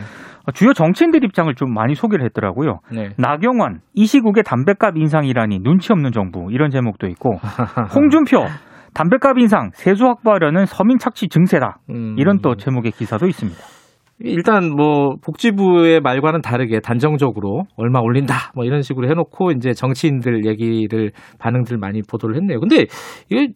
주요 0.54 0.74
정치인들 0.74 1.24
입장을 1.26 1.54
좀 1.56 1.74
많이 1.74 1.96
소개를 1.96 2.26
했더라고요. 2.26 2.80
네. 2.92 3.10
나경원, 3.18 3.82
이 3.94 4.06
시국에 4.06 4.42
담배값 4.42 4.98
인상이라니 4.98 5.60
눈치 5.60 5.92
없는 5.92 6.12
정부 6.14 6.48
이런 6.52 6.70
제목도 6.70 7.08
있고 7.08 7.36
홍준표, 7.94 8.46
담배값 8.94 9.38
인상, 9.38 9.72
세수 9.74 10.06
확보하려는 10.06 10.66
서민 10.66 10.98
착취 10.98 11.28
증세다 11.28 11.80
음. 11.90 12.16
이런 12.18 12.40
또 12.42 12.56
제목의 12.56 12.92
기사도 12.94 13.28
있습니다. 13.28 13.79
일단 14.22 14.70
뭐 14.76 15.16
복지부의 15.24 16.02
말과는 16.02 16.42
다르게 16.42 16.80
단정적으로 16.80 17.64
얼마 17.78 18.00
올린다 18.00 18.52
뭐 18.56 18.66
이런 18.66 18.82
식으로 18.82 19.10
해놓고 19.10 19.52
이제 19.52 19.74
정치인들 19.74 20.46
얘기를 20.46 21.12
반응들 21.40 21.78
많이 21.78 22.02
보도를 22.02 22.36
했네요. 22.36 22.60
근데 22.60 22.86
이게 23.30 23.54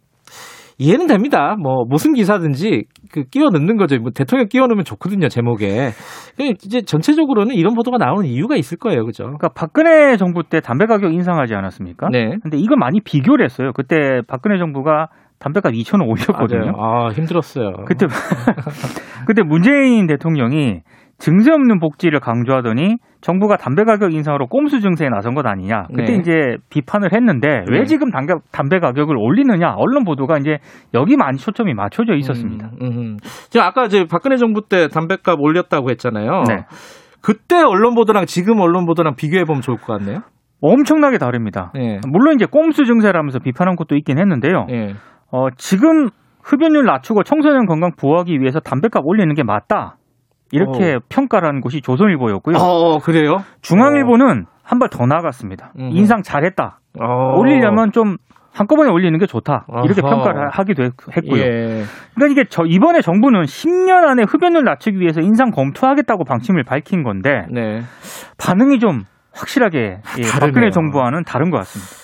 이해는 0.80 1.06
됩니다. 1.08 1.56
뭐 1.62 1.84
무슨 1.88 2.14
기사든지 2.14 2.86
그 3.12 3.26
끼워 3.26 3.50
넣는 3.52 3.78
거죠. 3.78 3.98
뭐 4.00 4.12
대통령 4.12 4.48
끼워 4.48 4.68
넣으면 4.68 4.84
좋거든요 4.84 5.28
제목에. 5.28 5.90
이제 6.40 6.82
전체적으로는 6.82 7.56
이런 7.56 7.76
보도가 7.76 7.98
나오는 7.98 8.28
이유가 8.28 8.56
있을 8.56 8.78
거예요, 8.78 9.06
그죠? 9.06 9.24
그러니까 9.24 9.50
박근혜 9.50 10.18
정부 10.18 10.44
때 10.44 10.62
담배 10.62 10.86
가격 10.86 11.14
인상하지 11.14 11.54
않았습니까? 11.54 12.10
네. 12.12 12.38
근데 12.42 12.58
이거 12.58 12.76
많이 12.76 13.02
비교를 13.02 13.46
했어요. 13.46 13.72
그때 13.74 14.22
박근혜 14.28 14.58
정부가 14.58 15.10
담배값 15.40 15.74
2,000원 15.74 16.08
올렸거든요. 16.08 16.72
맞아요. 16.72 16.74
아 16.78 17.10
힘들었어요. 17.10 17.86
그때 17.86 18.08
그때 19.28 19.44
문재인 19.44 20.08
대통령이 20.08 20.82
증세 21.18 21.52
없는 21.52 21.80
복지를 21.80 22.20
강조하더니 22.20 22.98
정부가 23.22 23.56
담배 23.56 23.86
가격 23.86 24.14
인상으로 24.14 24.48
꼼수 24.48 24.82
증세에 24.82 25.08
나선 25.10 25.36
것 25.36 25.46
아니냐. 25.46 25.86
그때 25.96 26.14
네. 26.14 26.16
이제 26.18 26.32
비판을 26.70 27.14
했는데 27.14 27.64
왜 27.72 27.80
네. 27.80 27.86
지금 27.86 28.12
담배, 28.12 28.34
담배 28.52 28.80
가격을 28.80 29.16
올리느냐. 29.18 29.76
언론 29.78 30.04
보도가 30.04 30.38
이제 30.40 30.58
여기 30.94 31.16
많이 31.16 31.38
초점이 31.38 31.74
맞춰져 31.74 32.16
있었습니다. 32.16 32.72
음, 32.82 32.86
음. 32.86 33.18
제가 33.50 33.68
아까 33.68 33.86
이제 33.86 34.06
박근혜 34.10 34.36
정부 34.36 34.68
때 34.68 34.90
담배값 34.90 35.40
올렸다고 35.40 35.90
했잖아요. 35.92 36.44
네. 36.50 36.66
그때 37.22 37.62
언론 37.62 37.96
보도랑 37.96 38.26
지금 38.26 38.60
언론 38.60 38.86
보도랑 38.86 39.16
비교해 39.16 39.46
보면 39.46 39.62
좋을 39.62 39.78
것 39.78 39.98
같네요. 39.98 40.20
엄청나게 40.60 41.18
다릅니다. 41.18 41.72
예. 41.78 42.00
물론 42.08 42.36
이제 42.36 42.46
꼼수 42.46 42.86
증세라면서 42.86 43.40
비판한 43.40 43.76
것도 43.76 43.96
있긴 43.96 44.18
했는데요. 44.18 44.68
예. 44.72 44.94
어, 45.34 45.48
지금 45.58 46.10
흡연율 46.44 46.86
낮추고 46.86 47.24
청소년 47.24 47.66
건강 47.66 47.92
보호하기 47.98 48.40
위해서 48.40 48.60
담배값 48.60 49.04
올리는 49.04 49.34
게 49.34 49.42
맞다. 49.44 49.98
이렇게 50.52 51.00
평가라는 51.10 51.62
곳이 51.62 51.82
조선일보였고요. 51.82 52.56
어, 52.58 53.00
그래요? 53.00 53.38
중앙일보는 53.64 54.46
한발 54.62 54.90
더 54.90 55.08
나갔습니다. 55.08 55.74
음. 55.80 55.90
인상 55.92 56.22
잘했다. 56.22 56.80
어. 57.02 57.38
올리려면 57.40 57.92
좀 57.92 58.18
한꺼번에 58.54 58.92
올리는 58.92 59.18
게 59.18 59.26
좋다. 59.26 59.66
이렇게 59.84 60.02
아하. 60.04 60.14
평가를 60.16 60.50
하기도 60.52 60.84
했- 60.84 60.94
했고요. 61.18 61.42
예. 61.42 61.84
그러니까 62.14 62.42
이게 62.42 62.48
저 62.52 62.66
이번에 62.68 63.02
정부는 63.02 63.42
10년 63.46 64.08
안에 64.08 64.24
흡연율 64.30 64.64
낮추기 64.64 65.00
위해서 65.00 65.22
인상 65.22 65.50
검토하겠다고 65.50 66.24
방침을 66.26 66.64
밝힌 66.64 67.02
건데 67.02 67.48
네. 67.50 67.82
반응이 68.38 68.78
좀 68.78 69.06
확실하게 69.34 69.80
예. 70.20 70.40
박근혜 70.40 70.70
정부와는 70.70 71.24
다른 71.24 71.50
것 71.50 71.58
같습니다. 71.58 72.03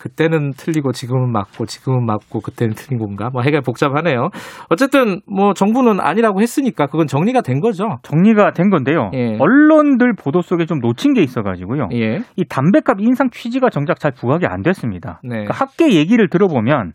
그때는 0.00 0.54
틀리고 0.56 0.92
지금은 0.92 1.30
맞고 1.30 1.66
지금은 1.66 2.06
맞고 2.06 2.40
그때는 2.40 2.74
틀린 2.74 2.98
건가? 2.98 3.28
뭐 3.30 3.42
해가 3.42 3.60
복잡하네요. 3.60 4.30
어쨌든 4.70 5.20
뭐 5.26 5.52
정부는 5.52 6.00
아니라고 6.00 6.40
했으니까 6.40 6.86
그건 6.86 7.06
정리가 7.06 7.42
된 7.42 7.60
거죠. 7.60 7.98
정리가 8.02 8.52
된 8.52 8.70
건데요. 8.70 9.10
예. 9.12 9.36
언론들 9.38 10.14
보도 10.14 10.40
속에 10.40 10.64
좀 10.64 10.80
놓친 10.80 11.12
게 11.12 11.22
있어가지고요. 11.22 11.90
예. 11.92 12.22
이 12.36 12.44
담배값 12.48 13.00
인상 13.00 13.28
취지가 13.30 13.68
정작 13.68 14.00
잘 14.00 14.10
부각이 14.12 14.46
안 14.46 14.62
됐습니다. 14.62 15.20
네. 15.22 15.30
그러니까 15.30 15.54
학계 15.54 15.92
얘기를 15.92 16.30
들어보면 16.30 16.94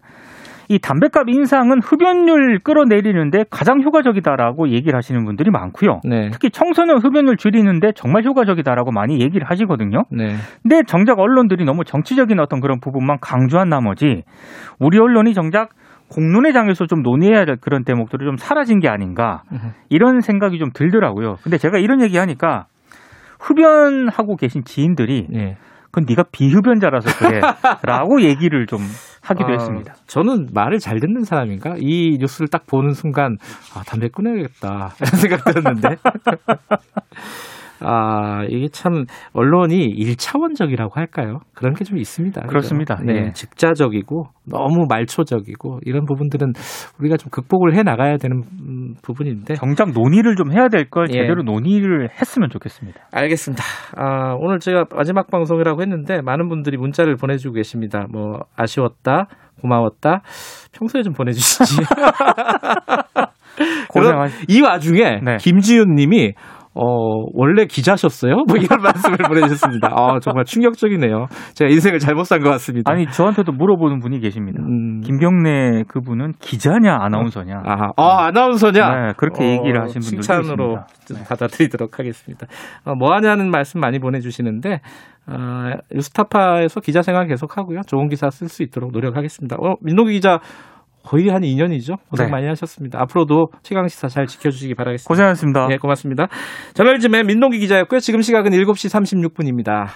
이 0.68 0.80
담배값 0.80 1.30
인상은 1.30 1.80
흡연율 1.82 2.60
끌어내리는데 2.60 3.46
가장 3.50 3.82
효과적이다라고 3.82 4.70
얘기를 4.70 4.98
하시는 4.98 5.24
분들이 5.26 5.52
많고요. 5.52 6.02
네. 6.04 6.30
특히 6.32 6.50
청소년 6.50 6.98
흡연율 6.98 7.38
줄이는데 7.38 7.92
정말 7.96 8.24
효과적이다라고 8.24 8.92
많이 8.92 9.22
얘기를 9.22 9.50
하시거든요. 9.50 10.04
네. 10.10 10.36
근데 10.64 10.82
정작 10.88 11.20
언론들이 11.20 11.66
너무 11.66 11.84
정치적인 11.84 12.40
어떤 12.40 12.62
그런 12.62 12.80
부분만 12.80 13.18
강조한 13.22 13.70
나머지 13.70 14.24
우리 14.80 14.98
언론이 15.00 15.34
정작 15.34 15.70
공론회장에서 16.10 16.86
좀 16.86 17.02
논의해야 17.02 17.46
될 17.46 17.58
그런 17.58 17.84
대목들이 17.84 18.26
좀 18.26 18.38
사라진 18.38 18.80
게 18.80 18.88
아닌가 18.88 19.42
이런 19.90 20.22
생각이 20.22 20.60
좀 20.60 20.70
들더라고요. 20.72 21.38
근데 21.42 21.58
제가 21.58 21.80
이런 21.80 22.02
얘기하니까 22.02 22.68
흡연하고 23.40 24.36
계신 24.36 24.64
지인들이 24.64 25.28
예. 25.34 25.58
그건 25.96 26.06
네가 26.10 26.24
비흡연자라서 26.30 27.10
그래라고 27.18 28.22
얘기를 28.28 28.68
좀 28.68 28.82
하기도 29.22 29.48
아, 29.48 29.52
했습니다. 29.54 29.96
저는 30.08 30.50
말을 30.54 30.80
잘 30.80 31.00
듣는 31.00 31.24
사람인가? 31.24 31.76
이 31.80 32.18
뉴스를 32.20 32.50
딱 32.50 32.68
보는 32.68 32.92
순간 32.92 33.38
아, 33.74 33.82
담배 33.84 34.10
끊어야겠다 34.10 34.94
이런 35.00 35.20
생각 35.22 35.46
들었는데. 35.46 35.96
아, 37.82 38.44
이게 38.50 38.68
참 38.72 39.06
언론이 39.34 39.78
일차원적이라고 39.86 40.94
할까요? 40.96 41.40
그런 41.54 41.74
게 41.74 41.84
좀 41.84 41.98
있습니다. 41.98 42.42
그렇습니다. 42.48 42.96
네, 43.04 43.14
예. 43.28 43.32
직자적이고 43.34 44.26
너무 44.50 44.86
말초적이고 44.90 45.80
이런 45.84 46.06
부분들은 46.06 46.54
우리가 47.00 47.18
좀 47.18 47.30
극복을 47.32 47.76
해 47.76 47.84
나가야 47.84 48.18
되는 48.18 48.42
음, 48.62 48.94
부분인데. 49.04 49.56
정작 49.56 49.92
논의를 49.92 50.36
좀 50.36 50.52
해야 50.52 50.68
될걸 50.70 51.08
예. 51.10 51.14
제대로 51.14 51.44
논의를 51.44 52.10
했으면 52.20 52.50
좋겠습니다. 52.50 53.00
알겠습니다. 53.12 53.64
아, 53.98 54.36
오늘 54.40 54.60
제가 54.60 54.86
마지막 54.96 55.30
방송이라고 55.30 55.82
했는데 55.82 56.22
많은 56.22 56.48
분들이 56.50 56.78
문자를 56.78 57.16
보내주고 57.16 57.56
계십니다. 57.56 58.06
뭐 58.12 58.40
아쉬웠다, 58.56 59.28
고마웠다. 59.62 60.22
평소에 60.74 61.02
좀 61.04 61.14
보내주시지. 61.14 61.82
고생하시- 63.90 64.46
이 64.50 64.62
와중에 64.62 65.20
네. 65.24 65.38
김지윤 65.40 65.96
님이 65.96 66.34
어, 66.76 67.24
원래 67.34 67.66
기자셨어요? 67.66 68.44
뭐 68.48 68.58
이런 68.58 68.80
말씀을 68.84 69.18
보내주셨습니다. 69.28 69.90
아, 69.92 70.20
정말 70.22 70.44
충격적이네요. 70.46 71.28
제가 71.54 71.72
인생을 71.72 72.00
잘못 72.00 72.26
산 72.26 72.42
것 72.42 72.50
같습니다. 72.52 72.92
아니 72.92 73.08
저한테도 73.08 73.54
물어보는 73.54 74.00
분이 74.00 74.20
계십니다. 74.20 74.62
음, 74.62 75.00
김경래 75.02 75.84
그분은 75.88 76.34
기자냐 76.42 76.98
아나운서냐? 77.00 77.62
아, 77.66 77.92
아, 77.96 78.26
아나운서냐? 78.26 78.90
네, 78.90 79.14
그렇게 79.18 79.52
얘기를 79.54 79.82
하신 79.82 80.02
분들도 80.02 80.22
칭찬으로 80.22 80.78
있습니다. 81.00 81.24
네. 81.24 81.30
받아들이도록 81.30 81.98
하겠습니다. 82.00 82.48
어, 82.84 82.94
뭐 82.96 83.14
하냐는 83.14 83.50
말씀 83.50 83.80
많이 83.80 84.00
보내주시는데, 84.00 84.82
어, 85.28 85.72
뉴스타파에서 85.94 86.82
기자 86.82 87.02
생활 87.02 87.28
계속 87.28 87.58
하고요. 87.58 87.82
좋은 87.88 88.10
기사 88.10 88.30
쓸 88.30 88.50
수 88.50 88.64
있도록 88.64 88.92
노력하겠습니다. 88.92 89.56
어, 89.60 89.76
민노기 89.82 90.12
기자 90.14 90.40
거의 91.06 91.30
한 91.30 91.42
2년이죠. 91.42 91.98
고생 92.10 92.28
네. 92.28 92.32
많이 92.32 92.48
하셨습니다. 92.48 93.00
앞으로도 93.02 93.48
최강 93.62 93.88
시사 93.88 94.08
잘 94.08 94.26
지켜주시기 94.26 94.74
바라겠습니다. 94.74 95.08
고생하셨습니다. 95.08 95.68
네, 95.68 95.78
고맙습니다. 95.78 96.28
저널즘의 96.74 97.24
민동기 97.24 97.60
기자였고요. 97.60 98.00
지금 98.00 98.22
시각은 98.22 98.52
7시 98.52 99.30
36분입니다. 99.30 99.88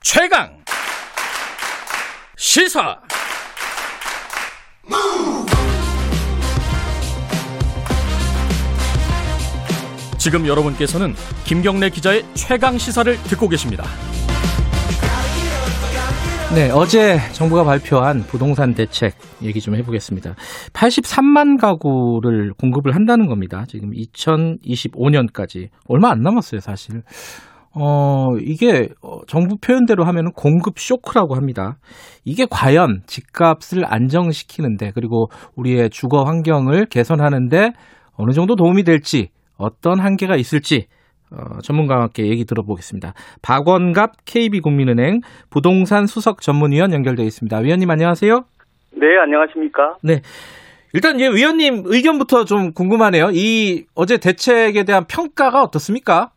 최강 0.00 0.56
시사 2.36 2.96
지금 10.18 10.46
여러분께서는 10.46 11.14
김경래 11.44 11.90
기자의 11.90 12.24
최강 12.34 12.78
시사를 12.78 13.16
듣고 13.24 13.48
계십니다. 13.48 13.84
네, 16.54 16.70
어제 16.70 17.18
정부가 17.32 17.64
발표한 17.64 18.20
부동산 18.20 18.72
대책 18.72 19.14
얘기 19.42 19.60
좀 19.60 19.74
해보겠습니다. 19.74 20.36
83만 20.72 21.60
가구를 21.60 22.52
공급을 22.54 22.94
한다는 22.94 23.26
겁니다. 23.26 23.64
지금 23.66 23.90
2025년까지. 23.90 25.68
얼마 25.88 26.10
안 26.10 26.20
남았어요, 26.20 26.60
사실. 26.60 27.02
어, 27.74 28.28
이게 28.40 28.88
어, 29.02 29.18
정부 29.26 29.56
표현대로 29.58 30.04
하면 30.04 30.32
공급 30.32 30.78
쇼크라고 30.78 31.34
합니다. 31.34 31.78
이게 32.24 32.46
과연 32.48 33.02
집값을 33.06 33.84
안정시키는데 33.84 34.92
그리고 34.94 35.28
우리의 35.56 35.90
주거 35.90 36.22
환경을 36.22 36.86
개선하는데 36.86 37.72
어느 38.14 38.32
정도 38.32 38.54
도움이 38.54 38.84
될지 38.84 39.28
어떤 39.58 40.00
한계가 40.00 40.36
있을지 40.36 40.86
어, 41.32 41.60
전문가와 41.62 42.02
함께 42.02 42.26
얘기 42.26 42.44
들어보겠습니다. 42.44 43.14
박원갑 43.42 44.24
KB국민은행 44.24 45.20
부동산 45.50 46.06
수석 46.06 46.40
전문위원 46.40 46.92
연결되어 46.92 47.24
있습니다. 47.24 47.58
위원님 47.58 47.90
안녕하세요. 47.90 48.44
네, 48.92 49.18
안녕하십니까? 49.18 49.96
네. 50.02 50.22
일단 50.94 51.20
예, 51.20 51.28
위원님 51.28 51.82
의견부터 51.84 52.44
좀 52.44 52.72
궁금하네요. 52.72 53.30
이 53.32 53.84
어제 53.94 54.18
대책에 54.18 54.84
대한 54.84 55.04
평가가 55.06 55.62
어떻습니까? 55.62 56.30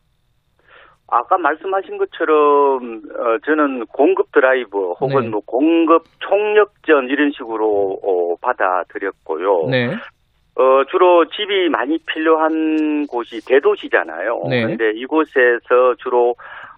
아까 1.10 1.38
말씀하신 1.38 1.98
것처럼 1.98 3.02
어, 3.18 3.38
저는 3.44 3.86
공급 3.86 4.30
드라이브 4.32 4.92
혹은 5.00 5.22
네. 5.22 5.28
뭐 5.28 5.40
공급 5.44 6.04
총력전 6.20 7.08
이런 7.08 7.32
식으로 7.32 7.98
어, 8.02 8.36
받아들였고요. 8.40 9.68
네. 9.70 9.96
어, 10.60 10.84
주로 10.90 11.24
집이 11.24 11.70
많이 11.70 11.96
필요한 12.04 13.06
곳이 13.06 13.42
대도시잖아요. 13.46 14.42
네. 14.50 14.66
근데 14.66 14.90
이곳에서 14.94 15.94
주로 15.98 16.34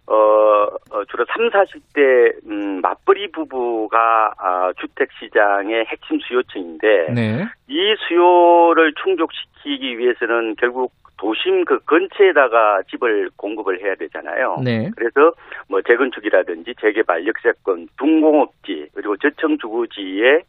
어, 0.06 0.14
어, 0.14 1.04
주로 1.10 1.24
3, 1.28 1.50
40대 1.50 2.46
음, 2.48 2.80
맞벌이 2.80 3.32
부부가 3.32 4.34
아, 4.38 4.72
주택 4.78 5.08
시장의 5.18 5.84
핵심 5.86 6.20
수요층인데 6.20 7.12
네. 7.12 7.44
이 7.68 7.94
수요를 8.06 8.94
충족시키기 9.02 9.98
위해서는 9.98 10.54
결국 10.58 10.92
도심 11.18 11.64
그 11.64 11.78
근처에다가 11.84 12.82
집을 12.90 13.30
공급을 13.36 13.80
해야 13.80 13.94
되잖아요. 13.94 14.60
네. 14.64 14.90
그래서 14.96 15.32
뭐 15.68 15.80
재건축이라든지 15.82 16.74
재개발, 16.80 17.26
역세권, 17.26 17.88
둔공업지 17.96 18.88
그리고 18.94 19.16
저층 19.16 19.56
주거지에 19.58 20.42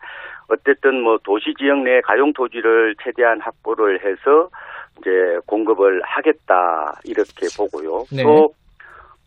어쨌든 0.49 1.01
뭐 1.01 1.17
도시 1.23 1.53
지역 1.57 1.79
내 1.79 2.01
가용 2.01 2.33
토지를 2.33 2.95
최대한 3.03 3.39
확보를 3.41 3.99
해서 4.03 4.49
이제 4.99 5.09
공급을 5.45 6.01
하겠다 6.03 6.99
이렇게 7.05 7.47
보고요. 7.57 8.05
네. 8.11 8.23
또 8.23 8.53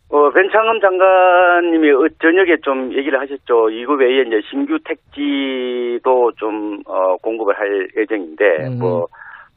어, 0.09 0.29
변창흠 0.29 0.79
장관님이 0.79 1.91
어, 1.91 2.07
저녁에 2.21 2.57
좀 2.63 2.93
얘기를 2.93 3.19
하셨죠. 3.19 3.69
이거 3.71 3.93
외에 3.93 4.21
이제 4.21 4.39
신규 4.49 4.79
택지도 4.85 6.31
좀, 6.37 6.81
어, 6.85 7.17
공급을 7.17 7.59
할 7.59 7.89
예정인데, 7.97 8.67
음. 8.67 8.79
뭐, 8.79 9.07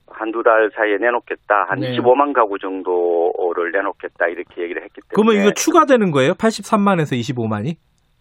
한두 0.08 0.42
달 0.42 0.68
사이에 0.74 0.96
내놓겠다. 0.98 1.66
한 1.68 1.78
네. 1.78 1.96
25만 1.96 2.32
가구 2.32 2.58
정도를 2.58 3.70
내놓겠다. 3.70 4.26
이렇게 4.26 4.62
얘기를 4.62 4.82
했기 4.82 5.00
때문에. 5.02 5.14
그러면 5.14 5.40
이거 5.40 5.54
추가되는 5.54 6.10
거예요? 6.10 6.32
83만에서 6.32 7.12
25만이? 7.12 7.76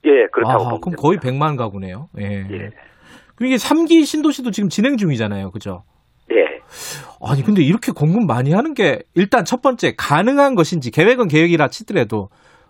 예, 0.06 0.28
그렇다고. 0.32 0.64
아, 0.64 0.78
그럼 0.80 0.96
됩니다. 0.96 1.02
거의 1.02 1.18
100만 1.18 1.58
가구네요. 1.58 2.10
예. 2.20 2.46
예. 2.52 2.70
그럼 3.40 3.48
이게 3.48 3.56
3기 3.56 4.04
신도시도 4.04 4.52
지금 4.52 4.68
진행 4.68 4.98
중이잖아요. 4.98 5.52
그죠? 5.52 5.84
예. 6.34 6.60
아니 7.26 7.42
근데 7.42 7.62
이렇게 7.62 7.94
공급 7.94 8.28
많이 8.28 8.52
하는 8.52 8.74
게 8.74 9.00
일단 9.16 9.46
첫 9.46 9.62
번째 9.62 9.94
가능한 9.98 10.56
것인지 10.56 10.92
계획은 10.92 11.30
계획이라 11.30 11.70
치더라도 11.70 12.28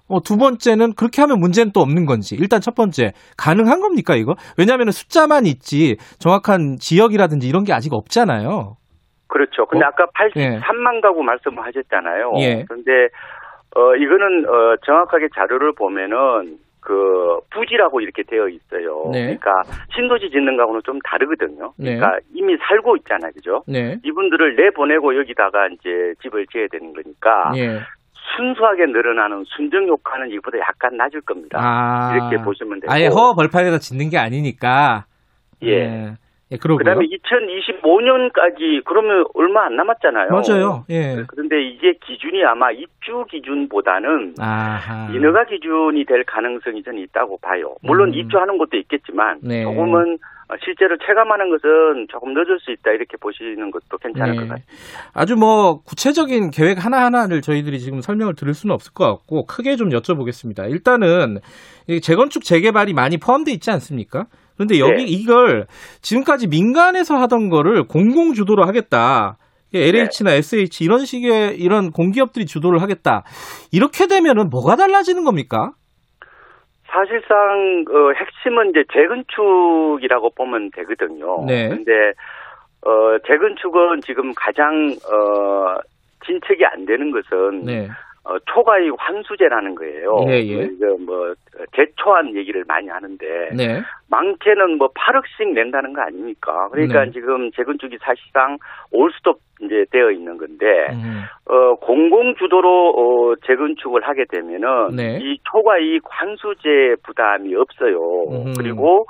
어, 0.08 0.21
두 0.21 0.38
번째는 0.38 0.93
그렇게 0.93 1.23
하면 1.23 1.39
문제는 1.39 1.71
또 1.73 1.79
없는 1.82 2.05
건지 2.05 2.36
일단 2.39 2.62
첫 2.62 2.75
번째 2.75 3.13
가능한 3.36 3.82
겁니까 3.82 4.15
이거 4.15 4.36
왜냐하면 4.60 4.91
숫자만 4.91 5.47
있지 5.47 5.97
정확한 6.19 6.77
지역이라든지 6.79 7.49
이런 7.49 7.63
게 7.63 7.73
아직 7.73 7.91
없잖아요 7.93 8.77
그렇죠. 9.27 9.65
근데 9.65 9.86
어? 9.86 9.88
아까 9.88 10.05
예. 10.36 10.60
83만 10.60 11.01
가구 11.01 11.23
말씀을 11.23 11.63
하셨잖아요. 11.65 12.34
예. 12.39 12.65
그런데 12.67 12.91
어 13.75 13.95
이거는 13.95 14.45
어 14.47 14.75
정확하게 14.86 15.29
자료를 15.36 15.73
보면은 15.73 16.58
그 16.82 17.39
부지라고 17.52 18.02
이렇게 18.02 18.24
되어 18.24 18.48
있어요. 18.48 19.10
네. 19.12 19.38
그러니까 19.38 19.63
신도시 19.96 20.30
짓는 20.30 20.56
거하고는 20.58 20.82
좀 20.86 21.00
다르거든요. 21.04 21.74
네. 21.78 21.96
그러니까 21.96 22.20
이미 22.34 22.56
살고 22.58 22.96
있잖아요. 22.98 23.32
그죠? 23.34 23.63
네 23.68 23.98
이분들을 24.04 24.56
내 24.56 24.70
보내고 24.72 25.18
여기다가 25.18 25.68
이제 25.68 26.13
집을 26.22 26.48
지어야 26.48 26.68
되는 26.72 26.94
거니까 26.94 27.52
예. 27.58 27.80
순수하게 28.36 28.86
늘어나는 28.88 29.44
순정 29.46 29.88
효과는 29.88 30.30
이보다 30.32 30.60
약간 30.60 30.96
낮을 30.96 31.22
겁니다. 31.22 31.60
아 31.62 32.13
이렇게 32.13 32.44
보시면 32.44 32.80
되고 32.80 32.92
아예 32.92 33.08
허 33.08 33.34
벌판에다 33.34 33.80
짓는 33.80 34.10
게 34.10 34.18
아니니까 34.18 35.06
예. 35.63 36.13
예, 36.51 36.57
그러고요. 36.57 36.79
그다음에 36.79 37.05
2025년까지 37.05 38.83
그러면 38.85 39.25
얼마 39.35 39.65
안 39.65 39.75
남았잖아요. 39.75 40.29
맞아요. 40.29 40.83
예. 40.89 41.23
그런데 41.27 41.62
이게 41.62 41.93
기준이 42.05 42.43
아마 42.43 42.71
입주 42.71 43.25
기준보다는 43.29 44.35
아하. 44.39 45.12
인허가 45.13 45.45
기준이 45.45 46.05
될 46.05 46.23
가능성이 46.23 46.81
저는 46.83 46.99
있다고 47.03 47.38
봐요. 47.38 47.75
물론 47.83 48.09
음. 48.09 48.13
입주하는 48.15 48.57
것도 48.57 48.77
있겠지만 48.77 49.39
네. 49.43 49.63
조금은 49.63 50.17
실제로 50.63 50.97
체감하는 50.97 51.51
것은 51.51 52.07
조금 52.09 52.33
늦을 52.33 52.59
수 52.59 52.71
있다 52.71 52.89
이렇게 52.91 53.17
보시는 53.17 53.69
것도 53.69 53.99
괜찮을 54.01 54.31
네. 54.31 54.38
것 54.38 54.47
같아요. 54.47 54.63
아주 55.13 55.35
뭐 55.35 55.83
구체적인 55.83 56.49
계획 56.49 56.83
하나하나를 56.83 57.41
저희들이 57.41 57.79
지금 57.79 58.01
설명을 58.01 58.33
드릴 58.33 58.55
수는 58.55 58.73
없을 58.73 58.91
것 58.93 59.05
같고 59.05 59.45
크게 59.45 59.75
좀 59.75 59.89
여쭤보겠습니다. 59.89 60.71
일단은 60.71 61.38
이 61.88 62.01
재건축 62.01 62.43
재개발이 62.43 62.93
많이 62.93 63.17
포함되어 63.17 63.53
있지 63.53 63.69
않습니까? 63.69 64.25
그런데 64.60 64.78
여기 64.80 65.06
네. 65.06 65.06
이걸 65.06 65.67
지금까지 66.02 66.48
민간에서 66.48 67.15
하던 67.15 67.48
거를 67.48 67.88
공공 67.88 68.34
주도로 68.34 68.65
하겠다. 68.65 69.38
LH나 69.74 70.34
SH 70.34 70.84
이런 70.84 71.06
식의 71.06 71.58
이런 71.58 71.91
공기업들이 71.91 72.45
주도를 72.45 72.82
하겠다. 72.82 73.24
이렇게 73.72 74.08
되면은 74.08 74.50
뭐가 74.50 74.76
달라지는 74.76 75.24
겁니까? 75.24 75.72
사실상 76.88 77.86
어, 77.88 78.12
핵심은 78.19 78.72
이제 78.72 78.84
재건축이라고 78.91 80.32
보면 80.32 80.72
되거든요. 80.76 81.45
네. 81.45 81.69
근데 81.69 81.91
어, 82.86 83.17
재건축은 83.26 84.02
지금 84.06 84.34
가장 84.36 84.89
어, 85.08 85.78
진척이 86.26 86.65
안 86.65 86.86
되는 86.86 87.12
것은 87.12 87.63
네. 87.63 87.88
어, 88.25 88.38
초과이익 88.53 88.93
환수제라는 88.97 89.75
거예요. 89.75 90.25
예, 90.27 90.34
예. 90.34 90.65
이거 90.65 90.97
뭐 90.99 91.34
제초한 91.75 92.36
얘기를 92.36 92.63
많이 92.67 92.88
하는데 92.88 93.25
네. 93.55 93.82
많게는 94.10 94.77
뭐 94.77 94.89
8억씩 94.89 95.53
낸다는 95.53 95.93
거 95.93 96.01
아닙니까? 96.01 96.67
그러니까 96.71 97.05
네. 97.05 97.12
지금 97.12 97.49
재건축이 97.51 97.97
사실상 98.01 98.58
올스톱 98.91 99.39
이제 99.62 99.86
되어 99.91 100.12
있는 100.12 100.38
건데 100.38 100.65
음. 100.91 101.23
어, 101.45 101.75
공공 101.75 102.36
주도로 102.36 102.89
어, 102.89 103.36
재건축을 103.45 104.08
하게 104.08 104.25
되면은 104.29 104.95
네. 104.95 105.19
이 105.21 105.39
초과이익 105.51 106.03
환수제 106.05 106.95
부담이 107.03 107.55
없어요. 107.55 107.99
음. 108.32 108.53
그리고 108.58 109.05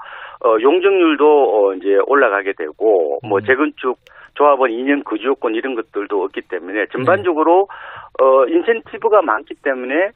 어, 0.46 0.56
용적률도 0.62 1.26
어, 1.26 1.74
이제 1.74 1.98
올라가게 2.08 2.54
되고 2.58 3.20
뭐 3.28 3.40
음. 3.40 3.46
재건축 3.46 3.98
조합원 4.36 4.72
2년 4.72 5.04
거주요건 5.04 5.54
이런 5.56 5.76
것들도 5.76 6.24
없기 6.24 6.42
때문에 6.50 6.86
전반적으로 6.94 7.68
네. 7.70 7.76
어, 8.20 8.46
인센티브가 8.48 9.22
많기 9.22 9.56
때문에 9.56 10.12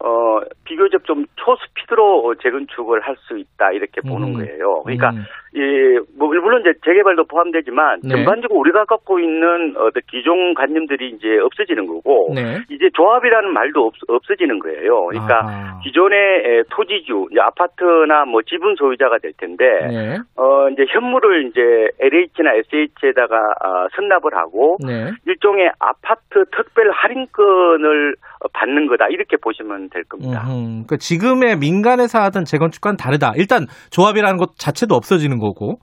어, 0.00 0.40
비교적 0.64 1.04
좀 1.04 1.24
초스피드로 1.36 2.26
어, 2.26 2.34
재건축을 2.36 3.00
할 3.00 3.18
수 3.28 3.36
있다 3.36 3.72
이렇게 3.72 4.00
보는 4.00 4.28
음. 4.28 4.32
거예요. 4.34 4.82
그러니까 4.82 5.10
음. 5.10 5.24
예, 5.56 5.98
뭐 6.16 6.28
물론 6.28 6.60
이제 6.60 6.72
재개발도 6.84 7.24
포함되지만 7.24 8.00
네. 8.02 8.10
전반적으로 8.10 8.60
우리가 8.60 8.84
갖고 8.84 9.18
있는 9.18 9.74
어떤 9.76 10.02
기존 10.10 10.54
관념들이 10.54 11.10
이제 11.10 11.38
없어지는 11.42 11.86
거고 11.86 12.32
네. 12.34 12.58
이제 12.70 12.90
조합이라는 12.94 13.52
말도 13.52 13.86
없, 13.86 13.94
없어지는 14.06 14.58
거예요. 14.58 15.06
그러니까 15.06 15.40
아하. 15.40 15.80
기존의 15.82 16.18
에, 16.18 16.62
토지주, 16.70 17.28
이제 17.32 17.40
아파트나 17.40 18.24
뭐 18.26 18.42
지분 18.42 18.76
소유자가 18.76 19.18
될 19.18 19.32
텐데 19.36 19.64
네. 19.88 20.18
어 20.36 20.68
이제 20.70 20.84
현물을 20.88 21.48
이제 21.48 21.60
LH나 22.00 22.54
SH에다가 22.54 23.36
아, 23.60 23.86
선납을 23.96 24.34
하고 24.34 24.76
네. 24.86 25.10
일종의 25.26 25.70
아파트 25.78 26.44
특별 26.52 26.90
할인권을 26.90 28.14
어, 28.40 28.48
받는 28.52 28.86
거다 28.86 29.08
이렇게 29.08 29.36
보시면 29.36 29.87
될 29.90 30.04
겁니다. 30.04 30.44
음흠. 30.46 30.86
그 30.88 30.98
지금의 30.98 31.56
민간에서 31.58 32.20
하던 32.20 32.44
재건축과는 32.44 32.96
다르다. 32.96 33.32
일단 33.36 33.66
조합이라는 33.90 34.36
것 34.38 34.56
자체도 34.56 34.94
없어지는 34.94 35.38
거고. 35.38 35.78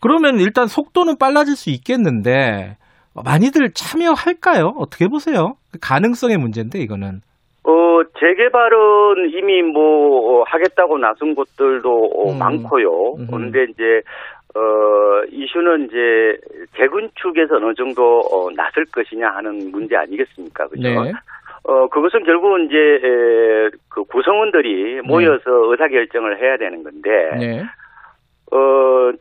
그러면 0.00 0.38
일단 0.38 0.66
속도는 0.66 1.16
빨라질 1.18 1.56
수 1.56 1.70
있겠는데 1.70 2.76
많이들 3.24 3.70
참여할까요? 3.74 4.74
어떻게 4.78 5.08
보세요? 5.08 5.54
그 5.72 5.78
가능성의 5.80 6.36
문제인데 6.36 6.78
이거는. 6.78 7.20
어, 7.64 8.02
재개발은 8.18 9.30
이미 9.36 9.62
뭐, 9.62 10.40
어, 10.40 10.44
하겠다고 10.46 10.98
나선 10.98 11.34
곳들도 11.34 11.88
어, 11.90 12.32
음. 12.32 12.38
많고요. 12.38 13.14
음흠. 13.18 13.26
그런데 13.30 13.64
이제, 13.64 13.82
어, 14.54 15.24
이슈는 15.30 15.86
이제 15.86 15.96
재건축에서 16.76 17.56
어느 17.56 17.74
정도 17.74 18.20
어, 18.20 18.48
나설 18.56 18.84
것이냐 18.86 19.28
하는 19.28 19.70
문제 19.70 19.96
아니겠습니까? 19.96 20.68
그죠? 20.68 20.82
네. 20.82 21.12
어, 21.68 21.86
그것은 21.88 22.24
결국은 22.24 22.64
이제, 22.64 22.76
에, 22.78 23.70
그 23.90 24.02
구성원들이 24.04 25.02
모여서 25.02 25.42
의사결정을 25.70 26.40
해야 26.40 26.56
되는 26.56 26.82
건데, 26.82 27.10
네. 27.38 27.62
어, 28.50 29.12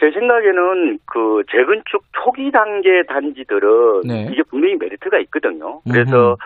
제 0.00 0.10
생각에는 0.10 0.98
그 1.04 1.42
재건축 1.52 2.02
초기 2.12 2.50
단계 2.50 3.02
단지들은 3.02 4.00
네. 4.08 4.28
이게 4.32 4.42
분명히 4.48 4.76
메리트가 4.80 5.18
있거든요. 5.24 5.80
그래서 5.84 6.38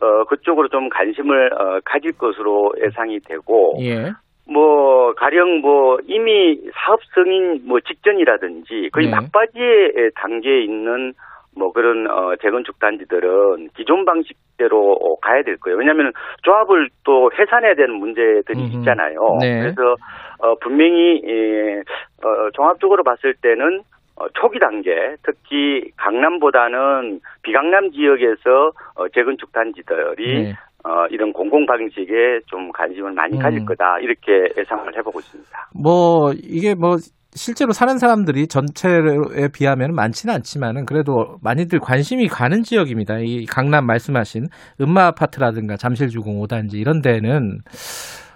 어, 0.00 0.24
그쪽으로 0.24 0.68
좀 0.68 0.88
관심을 0.88 1.52
어, 1.52 1.80
가질 1.84 2.16
것으로 2.16 2.72
예상이 2.82 3.20
되고, 3.20 3.76
예. 3.82 4.12
뭐, 4.50 5.12
가령 5.12 5.60
뭐, 5.60 5.98
이미 6.06 6.58
사업 6.72 7.00
승인 7.14 7.60
뭐 7.66 7.80
직전이라든지 7.80 8.88
거의 8.94 9.08
네. 9.08 9.12
막바지의 9.12 10.12
단계에 10.14 10.62
있는 10.62 11.12
뭐 11.56 11.72
그런 11.72 12.10
어, 12.10 12.34
재건축 12.40 12.78
단지들은 12.78 13.68
기존 13.76 14.04
방식대로 14.04 14.92
어, 14.92 15.16
가야 15.20 15.42
될 15.42 15.56
거예요. 15.58 15.78
왜냐하면 15.78 16.12
조합을 16.42 16.88
또 17.04 17.30
해산해야 17.38 17.74
되는 17.74 17.94
문제들이. 17.94 18.72
있잖아요. 18.82 19.16
네. 19.40 19.60
그래서 19.60 19.94
어, 20.38 20.54
분명히 20.56 21.22
예, 21.24 21.80
어, 22.24 22.50
종합적으로 22.54 23.02
봤을 23.04 23.34
때는 23.40 23.82
어, 24.16 24.26
초기 24.34 24.58
단계, 24.58 25.16
특히 25.22 25.90
강남보다는 25.96 27.20
비강남 27.42 27.92
지역에서 27.92 28.72
어, 28.96 29.08
재건축 29.14 29.52
단지들이 29.52 30.44
네. 30.44 30.52
어, 30.84 31.06
이런 31.10 31.32
공공 31.32 31.64
방식에 31.66 32.40
좀 32.46 32.70
관심을 32.72 33.12
많이 33.12 33.38
가질 33.38 33.60
음. 33.60 33.66
거다 33.66 33.98
이렇게 34.00 34.52
예상을 34.58 34.96
해보고 34.96 35.20
있습니다. 35.20 35.68
뭐 35.80 36.32
이게 36.34 36.74
뭐 36.74 36.96
실제로 37.34 37.72
사는 37.72 37.96
사람들이 37.98 38.46
전체에 38.46 39.48
비하면 39.52 39.94
많지는 39.94 40.34
않지만은 40.34 40.84
그래도 40.84 41.38
많이들 41.40 41.80
관심이 41.80 42.28
가는 42.28 42.62
지역입니다. 42.62 43.20
이 43.20 43.46
강남 43.46 43.86
말씀하신 43.86 44.48
음마 44.82 45.06
아파트라든가 45.06 45.76
잠실주공 45.76 46.40
5단지 46.42 46.74
이런 46.74 47.00
데는 47.00 47.60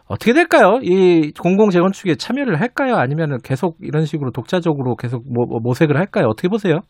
어떻게 0.06 0.32
될까요? 0.32 0.78
이 0.82 1.32
공공 1.38 1.70
재건축에 1.70 2.14
참여를 2.14 2.61
할까요? 2.61 2.96
아니면 2.96 3.38
계속 3.42 3.76
이런 3.80 4.06
식으로 4.06 4.30
독자적으로 4.30 4.96
계속 4.96 5.24
모색을 5.28 5.96
할까요? 5.98 6.28
어떻게 6.28 6.48
보세요? 6.48 6.80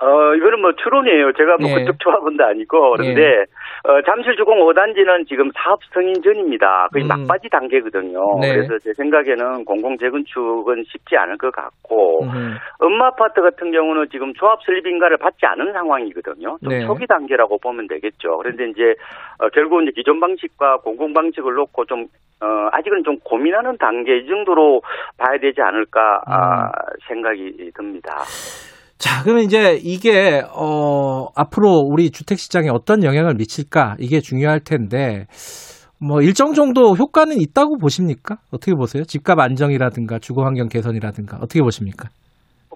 어, 0.00 0.34
이거는 0.34 0.60
뭐 0.60 0.72
추론이에요. 0.72 1.32
제가 1.32 1.56
뭐 1.60 1.70
예. 1.70 1.74
그쪽 1.74 2.00
조합원도 2.00 2.44
아니고. 2.44 2.96
그런데, 2.96 3.44
어, 3.84 4.02
잠실 4.02 4.34
주공 4.36 4.58
5단지는 4.66 5.26
지금 5.28 5.50
사업 5.54 5.78
승인 5.94 6.20
전입니다. 6.20 6.88
거의 6.92 7.04
음. 7.04 7.08
막바지 7.08 7.48
단계거든요. 7.48 8.18
네. 8.40 8.54
그래서 8.54 8.76
제 8.78 8.92
생각에는 8.94 9.64
공공 9.64 9.96
재건축은 9.98 10.82
쉽지 10.88 11.16
않을 11.16 11.38
것 11.38 11.52
같고, 11.52 12.24
음, 12.24 12.56
음마 12.82 13.06
아파트 13.06 13.40
같은 13.40 13.70
경우는 13.70 14.08
지금 14.10 14.34
조합 14.34 14.58
설립 14.64 14.86
인가를 14.86 15.16
받지 15.16 15.46
않은 15.46 15.72
상황이거든요. 15.72 16.58
좀 16.62 16.68
네. 16.68 16.84
초기 16.84 17.06
단계라고 17.06 17.58
보면 17.58 17.86
되겠죠. 17.86 18.38
그런데 18.38 18.68
이제, 18.70 18.82
어, 19.38 19.48
결국 19.50 19.82
이제 19.82 19.92
기존 19.94 20.18
방식과 20.18 20.78
공공 20.78 21.12
방식을 21.12 21.54
놓고 21.54 21.84
좀, 21.84 22.06
어, 22.42 22.68
아직은 22.72 23.04
좀 23.04 23.16
고민하는 23.24 23.78
단계 23.78 24.18
이 24.18 24.26
정도로 24.26 24.82
봐야 25.16 25.38
되지 25.38 25.62
않을까, 25.62 26.20
아, 26.26 26.70
생각이 27.06 27.70
듭니다. 27.76 28.10
자, 29.04 29.22
그러면 29.22 29.44
이제 29.44 29.78
이게 29.82 30.42
어 30.54 31.26
앞으로 31.34 31.82
우리 31.86 32.10
주택 32.10 32.38
시장에 32.38 32.70
어떤 32.70 33.04
영향을 33.04 33.34
미칠까 33.34 33.96
이게 33.98 34.20
중요할 34.20 34.60
텐데 34.60 35.26
뭐 36.00 36.22
일정 36.22 36.54
정도 36.54 36.96
효과는 36.96 37.38
있다고 37.38 37.76
보십니까? 37.76 38.38
어떻게 38.50 38.72
보세요? 38.72 39.04
집값 39.04 39.38
안정이라든가 39.38 40.20
주거 40.20 40.44
환경 40.44 40.68
개선이라든가 40.68 41.36
어떻게 41.36 41.60
보십니까? 41.60 42.08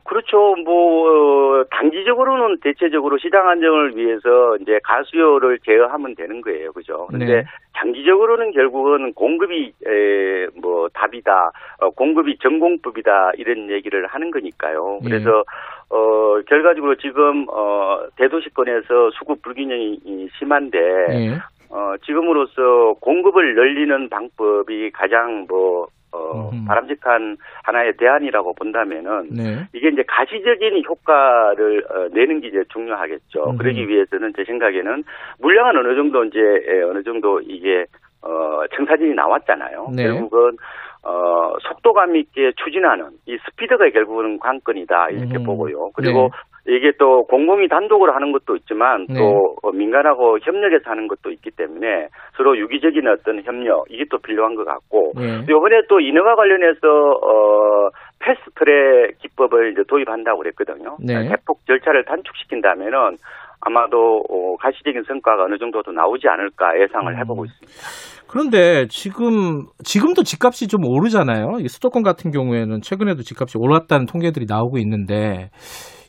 그렇죠. 0.08 0.54
뭐 0.64 1.60
어, 1.60 1.64
단기적으로는 1.70 2.60
대체적으로 2.62 3.18
시장 3.18 3.46
안정을 3.46 3.94
위해서 3.94 4.56
이제 4.58 4.78
가수요를 4.82 5.58
제어하면 5.66 6.14
되는 6.14 6.40
거예요, 6.40 6.72
그죠? 6.72 7.06
그런데 7.08 7.26
네. 7.26 7.44
장기적으로는 7.76 8.52
결국은 8.52 9.12
공급이 9.12 9.74
에, 9.86 10.46
뭐 10.62 10.88
답이다, 10.94 11.50
어, 11.80 11.90
공급이 11.90 12.38
전공법이다 12.38 13.32
이런 13.36 13.70
얘기를 13.70 14.06
하는 14.06 14.30
거니까요. 14.30 15.00
예. 15.04 15.08
그래서 15.08 15.44
어 15.90 16.40
결과적으로 16.46 16.94
지금 16.96 17.46
어 17.50 18.00
대도시권에서 18.16 19.10
수급 19.18 19.42
불균형이 19.42 20.00
이 20.04 20.28
심한데 20.38 20.78
예. 20.78 21.30
어 21.70 21.94
지금으로서 22.06 22.94
공급을 23.00 23.54
늘리는 23.54 24.08
방법이 24.08 24.90
가장 24.92 25.44
뭐 25.48 25.86
어, 26.12 26.50
음흠. 26.52 26.66
바람직한 26.66 27.36
하나의 27.64 27.96
대안이라고 27.98 28.54
본다면은 28.54 29.28
네. 29.30 29.68
이게 29.72 29.88
이제 29.88 30.02
가시적인 30.06 30.84
효과를 30.86 31.84
어, 31.90 32.08
내는 32.12 32.40
게 32.40 32.48
이제 32.48 32.64
중요하겠죠. 32.72 33.50
음흠. 33.50 33.58
그러기 33.58 33.88
위해서는 33.88 34.32
제 34.36 34.44
생각에는 34.44 35.04
물량은 35.40 35.76
어느 35.76 35.94
정도 35.94 36.24
이제 36.24 36.38
에, 36.40 36.82
어느 36.82 37.02
정도 37.02 37.40
이게 37.40 37.84
어, 38.22 38.62
청사진이 38.74 39.14
나왔잖아요. 39.14 39.90
네. 39.94 40.04
결국은 40.04 40.56
어, 41.04 41.54
속도감 41.60 42.16
있게 42.16 42.52
추진하는 42.56 43.10
이 43.26 43.38
스피드가 43.44 43.90
결국은 43.90 44.38
관건이다 44.38 45.10
이렇게 45.10 45.38
음. 45.38 45.44
보고요. 45.44 45.90
그리고 45.94 46.30
이게 46.68 46.92
또 46.98 47.24
공공이 47.24 47.68
단독으로 47.68 48.12
하는 48.12 48.33
것도 48.33 48.57
있지만 48.57 49.07
네. 49.09 49.18
또 49.18 49.57
어, 49.62 49.72
민간하고 49.72 50.38
협력해서 50.40 50.90
하는 50.90 51.09
것도 51.09 51.31
있기 51.31 51.50
때문에 51.50 52.09
서로 52.37 52.59
유기적인 52.59 53.09
어떤 53.09 53.42
협력 53.42 53.87
이게 53.88 54.04
또 54.11 54.18
필요한 54.18 54.54
것 54.54 54.64
같고 54.64 55.12
네. 55.16 55.44
이번에 55.48 55.83
또 55.88 56.00
인허가 56.00 56.35
관련해서 56.35 56.78
어 56.83 57.88
패스트트랙 58.20 59.18
기법을 59.18 59.72
이제 59.72 59.83
도입한다고 59.88 60.38
그랬거든요. 60.38 60.96
네. 61.00 61.28
대폭 61.28 61.64
절차를 61.66 62.04
단축시킨다면은 62.04 63.16
아마도 63.61 64.22
어, 64.28 64.57
가시적인 64.57 65.02
성과가 65.09 65.44
어느 65.44 65.59
정도도 65.59 65.92
나오지 65.92 66.28
않을까 66.28 66.78
예상을 66.81 67.12
음. 67.12 67.18
해보고 67.18 67.44
있습니다. 67.46 68.18
그런데 68.28 68.87
지금 68.88 69.66
지금도 69.85 70.22
집값이 70.22 70.68
좀 70.68 70.85
오르잖아요. 70.85 71.59
이 71.61 71.68
수도권 71.68 72.02
같은 72.02 72.31
경우에는 72.31 72.83
최근에도 72.83 73.22
집값이 73.22 73.57
올랐다는 73.59 74.07
통계들이 74.07 74.44
나오고 74.46 74.78
있는데 74.78 75.48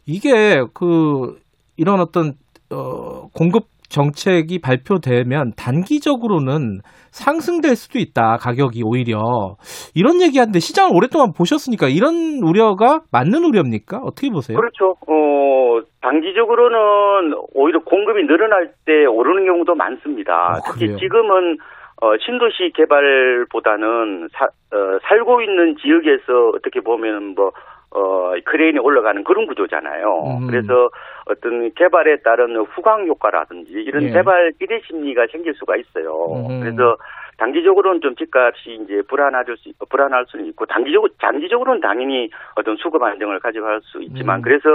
이게 0.05 0.62
그 0.73 1.38
이런 1.77 1.99
어떤 1.99 2.33
어 2.71 3.27
공급 3.35 3.63
정책이 3.89 4.59
발표되면 4.62 5.53
단기적으로는 5.57 6.79
상승될 7.12 7.75
수도 7.75 7.97
있다 7.97 8.38
가격이 8.38 8.83
오히려 8.85 9.55
이런 9.95 10.21
얘기하는데 10.21 10.59
시장을 10.59 10.95
오랫동안 10.95 11.33
보셨으니까 11.35 11.88
이런 11.89 12.13
우려가 12.43 13.01
맞는 13.12 13.43
우려입니까? 13.43 13.97
어떻게 14.03 14.29
보세요? 14.29 14.57
그렇죠. 14.59 14.91
어, 15.07 15.81
단기적으로는 16.01 17.33
오히려 17.55 17.79
공급이 17.79 18.27
늘어날 18.27 18.71
때 18.85 19.05
오르는 19.05 19.45
경우도 19.47 19.73
많습니다. 19.73 20.33
어, 20.33 20.62
특히? 20.71 20.95
지금은 20.97 21.57
어, 22.01 22.12
신도시 22.23 22.71
개발보다는 22.75 24.29
사- 24.31 24.45
어, 24.45 24.99
살고 25.03 25.41
있는 25.41 25.75
지역에서 25.81 26.51
어떻게 26.55 26.79
보면 26.81 27.33
뭐 27.35 27.51
어, 27.91 28.34
크레인이 28.45 28.80
올라가는 28.80 29.23
그런 29.23 29.47
구조잖아요. 29.47 30.39
음. 30.41 30.47
그래서 30.47 30.89
어떤 31.25 31.71
개발에 31.73 32.17
따른 32.23 32.56
후광 32.58 33.08
효과라든지 33.08 33.71
이런 33.71 34.04
예. 34.04 34.10
개발 34.12 34.52
기대 34.60 34.80
심리가 34.88 35.25
생길 35.32 35.54
수가 35.56 35.75
있어요. 35.75 36.13
음. 36.49 36.60
그래서 36.62 36.97
단기적으로는 37.39 38.02
좀 38.02 38.15
집값이 38.15 38.80
이제 38.84 39.02
불안할 39.08 39.45
수, 39.58 39.71
불안할 39.89 40.25
수는 40.28 40.45
있고, 40.47 40.65
단기적으로, 40.65 41.10
장기적으로는 41.21 41.80
당연히 41.80 42.30
어떤 42.56 42.75
수급 42.75 43.02
안정을 43.02 43.39
가져갈 43.39 43.80
수 43.82 44.02
있지만, 44.04 44.39
음. 44.39 44.41
그래서, 44.41 44.69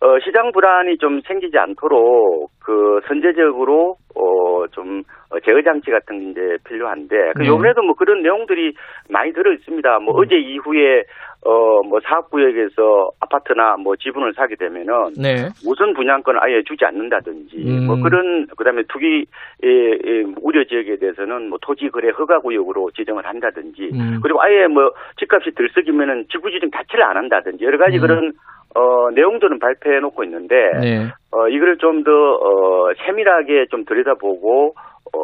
어, 0.00 0.18
시장 0.24 0.50
불안이 0.50 0.96
좀 0.96 1.20
생기지 1.20 1.56
않도록, 1.58 2.50
그, 2.64 3.00
선제적으로, 3.06 3.96
어, 4.16 4.66
좀, 4.72 5.02
어, 5.30 5.38
제어 5.40 5.60
장치 5.62 5.90
같은 5.90 6.18
게 6.18 6.30
이제 6.30 6.56
필요한데, 6.66 7.32
그, 7.36 7.42
네. 7.42 7.48
요번에도 7.48 7.82
뭐 7.82 7.94
그런 7.94 8.22
내용들이 8.22 8.74
많이 9.10 9.32
들어 9.34 9.52
있습니다. 9.52 9.98
뭐, 9.98 10.14
음. 10.14 10.20
어제 10.20 10.36
이후에, 10.36 11.04
어, 11.46 11.82
뭐, 11.88 12.00
사업구역에서 12.00 13.10
아파트나 13.20 13.76
뭐 13.76 13.94
지분을 13.96 14.34
사게 14.34 14.56
되면은, 14.56 15.14
네. 15.16 15.48
우선 15.64 15.94
분양권을 15.94 16.42
아예 16.42 16.62
주지 16.66 16.84
않는다든지 16.84 17.56
음. 17.56 17.86
뭐 17.86 17.96
그런 18.02 18.46
그다음에 18.56 18.82
투기 18.88 19.26
예, 19.64 19.68
예, 19.68 20.24
우려 20.42 20.64
지역에 20.64 20.96
대해서는 20.96 21.48
뭐 21.48 21.58
토지 21.62 21.88
거래 21.88 22.10
허가 22.10 22.40
구역으로 22.40 22.90
지정을 22.96 23.24
한다든지 23.26 23.90
음. 23.94 24.18
그리고 24.22 24.42
아예 24.42 24.66
뭐 24.66 24.90
집값이 25.20 25.52
들썩이면은 25.54 26.26
지구 26.30 26.50
지정 26.50 26.70
자체를 26.70 27.04
안 27.04 27.16
한다든지 27.16 27.64
여러 27.64 27.78
가지 27.78 27.98
음. 27.98 28.00
그런 28.00 28.32
어 28.74 29.10
내용들은 29.14 29.58
발표해 29.58 30.00
놓고 30.00 30.24
있는데 30.24 30.54
네. 30.80 31.06
어 31.32 31.48
이거를 31.48 31.78
좀 31.78 32.02
더 32.04 32.10
어 32.10 32.92
세밀하게 33.06 33.66
좀 33.70 33.84
들여다보고 33.84 34.74
어 35.14 35.20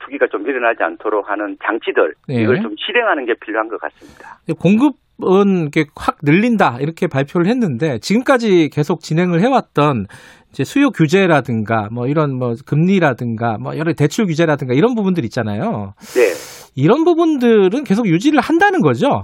투기가 0.00 0.26
좀 0.28 0.46
일어나지 0.46 0.82
않도록 0.82 1.28
하는 1.28 1.56
장치들 1.64 2.14
네. 2.28 2.42
이걸 2.42 2.60
좀 2.60 2.74
실행하는 2.78 3.24
게 3.26 3.34
필요한 3.40 3.68
것 3.68 3.80
같습니다. 3.80 4.36
공급 4.60 4.94
은 5.24 5.62
이렇게 5.62 5.84
확 5.96 6.18
늘린다 6.22 6.78
이렇게 6.80 7.06
발표를 7.06 7.46
했는데 7.46 7.98
지금까지 7.98 8.70
계속 8.72 9.00
진행을 9.00 9.40
해왔던 9.40 10.06
이제 10.50 10.64
수요 10.64 10.90
규제라든가 10.90 11.88
뭐 11.90 12.06
이런 12.06 12.36
뭐 12.36 12.54
금리라든가 12.66 13.56
뭐 13.58 13.76
여러 13.78 13.92
대출 13.94 14.26
규제라든가 14.26 14.74
이런 14.74 14.94
부분들 14.94 15.24
있잖아요. 15.24 15.94
네. 16.14 16.32
이런 16.76 17.04
부분들은 17.04 17.84
계속 17.84 18.06
유지를 18.06 18.40
한다는 18.40 18.80
거죠. 18.80 19.22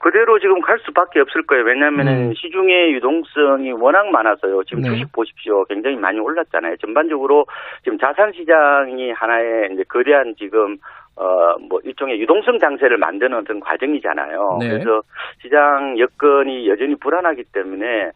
그대로 0.00 0.38
지금 0.38 0.60
갈 0.60 0.78
수밖에 0.86 1.20
없을 1.20 1.44
거예요. 1.46 1.64
왜냐하면은 1.64 2.28
음. 2.28 2.34
시중의 2.34 2.94
유동성이 2.94 3.72
워낙 3.72 4.06
많아서요. 4.10 4.62
지금 4.64 4.82
네. 4.82 4.90
주식 4.90 5.12
보십시오. 5.12 5.64
굉장히 5.64 5.96
많이 5.96 6.20
올랐잖아요. 6.20 6.76
전반적으로 6.76 7.46
지금 7.82 7.98
자산 7.98 8.32
시장이 8.32 9.10
하나의 9.12 9.70
이제 9.74 9.82
거대한 9.88 10.34
지금 10.38 10.78
어뭐 11.18 11.80
일종의 11.84 12.20
유동성 12.20 12.58
장세를 12.58 12.96
만드는 12.98 13.36
어떤 13.38 13.60
과정이잖아요. 13.60 14.58
네. 14.60 14.68
그래서 14.68 15.02
시장 15.42 15.98
여건이 15.98 16.68
여전히 16.68 16.94
불안하기 16.94 17.44
때문에 17.52 18.12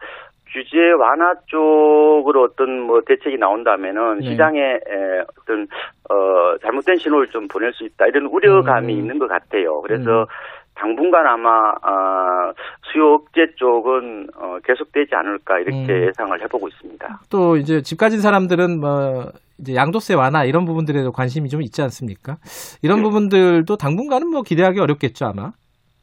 규제 0.52 0.78
완화 0.98 1.34
쪽으로 1.46 2.42
어떤 2.44 2.80
뭐 2.80 3.00
대책이 3.06 3.38
나온다면은 3.38 4.18
네. 4.18 4.30
시장에 4.30 4.60
에, 4.60 5.24
어떤 5.40 5.66
어 6.10 6.58
잘못된 6.60 6.96
신호를 6.96 7.28
좀 7.28 7.48
보낼 7.48 7.72
수 7.72 7.84
있다 7.84 8.06
이런 8.06 8.26
우려감이 8.26 8.94
음. 8.94 8.98
있는 8.98 9.18
것 9.18 9.28
같아요. 9.28 9.80
그래서 9.80 10.22
음. 10.22 10.26
당분간 10.74 11.26
아마 11.26 11.70
어, 11.70 12.52
수요 12.92 13.14
억제 13.14 13.46
쪽은 13.56 14.28
어, 14.36 14.58
계속되지 14.64 15.14
않을까 15.14 15.58
이렇게 15.58 15.92
음. 15.92 16.06
예상을 16.08 16.42
해보고 16.42 16.68
있습니다. 16.68 17.20
또 17.30 17.56
이제 17.56 17.82
집 17.82 17.98
가진 17.98 18.20
사람들은 18.20 18.80
뭐 18.80 19.30
이제 19.62 19.74
양도세 19.74 20.14
완화 20.14 20.44
이런 20.44 20.64
부분들에도 20.64 21.12
관심이 21.12 21.48
좀 21.48 21.62
있지 21.62 21.82
않습니까? 21.82 22.36
이런 22.82 22.98
네. 22.98 23.02
부분들도 23.04 23.76
당분간은 23.76 24.28
뭐 24.28 24.42
기대하기 24.42 24.80
어렵겠죠 24.80 25.26
아마. 25.26 25.52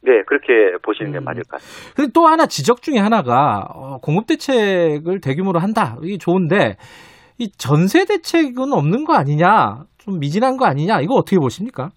네, 0.02 0.24
그렇게 0.26 0.78
보시는 0.82 1.12
게 1.12 1.18
음. 1.18 1.26
맞을 1.26 1.44
것 1.44 1.52
같습니다. 1.60 1.94
근데 1.96 2.12
또 2.16 2.26
하나 2.26 2.46
지적 2.46 2.82
중에 2.82 2.98
하나가 2.98 3.68
어, 3.76 3.98
공급 4.02 4.28
대책을 4.28 5.20
대규모로 5.22 5.60
한다. 5.60 5.98
이게 6.02 6.18
좋은데 6.18 6.78
이 7.38 7.52
전세 7.58 8.06
대책은 8.06 8.72
없는 8.72 9.04
거 9.04 9.14
아니냐? 9.14 9.84
좀 9.98 10.20
미진한 10.20 10.56
거 10.56 10.66
아니냐? 10.66 11.02
이거 11.02 11.16
어떻게 11.16 11.38
보십니까? 11.38 11.90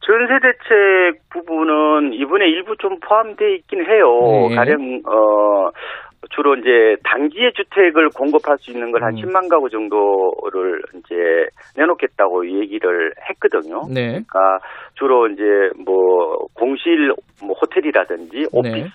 전세 0.00 0.34
대책 0.42 1.28
부분은 1.30 2.14
이번에 2.14 2.46
일부 2.46 2.76
좀 2.78 2.98
포함되어 3.00 3.48
있긴 3.48 3.80
해요. 3.84 4.48
네. 4.48 4.56
가령 4.56 5.02
어 5.06 5.70
주로 6.30 6.54
이제 6.56 6.96
단기의 7.04 7.52
주택을 7.54 8.10
공급할 8.16 8.58
수 8.58 8.70
있는 8.70 8.92
걸한 8.92 9.14
음. 9.14 9.22
10만 9.22 9.48
가구 9.48 9.68
정도를 9.70 10.82
이제 10.94 11.14
내놓겠다고 11.76 12.48
얘기를 12.60 13.12
했거든요. 13.28 13.82
네. 13.92 14.08
그러니까 14.08 14.58
주로 14.94 15.26
이제 15.28 15.42
뭐 15.84 16.36
공실 16.54 17.12
뭐 17.42 17.54
호텔이라든지 17.60 18.46
오피스 18.52 18.88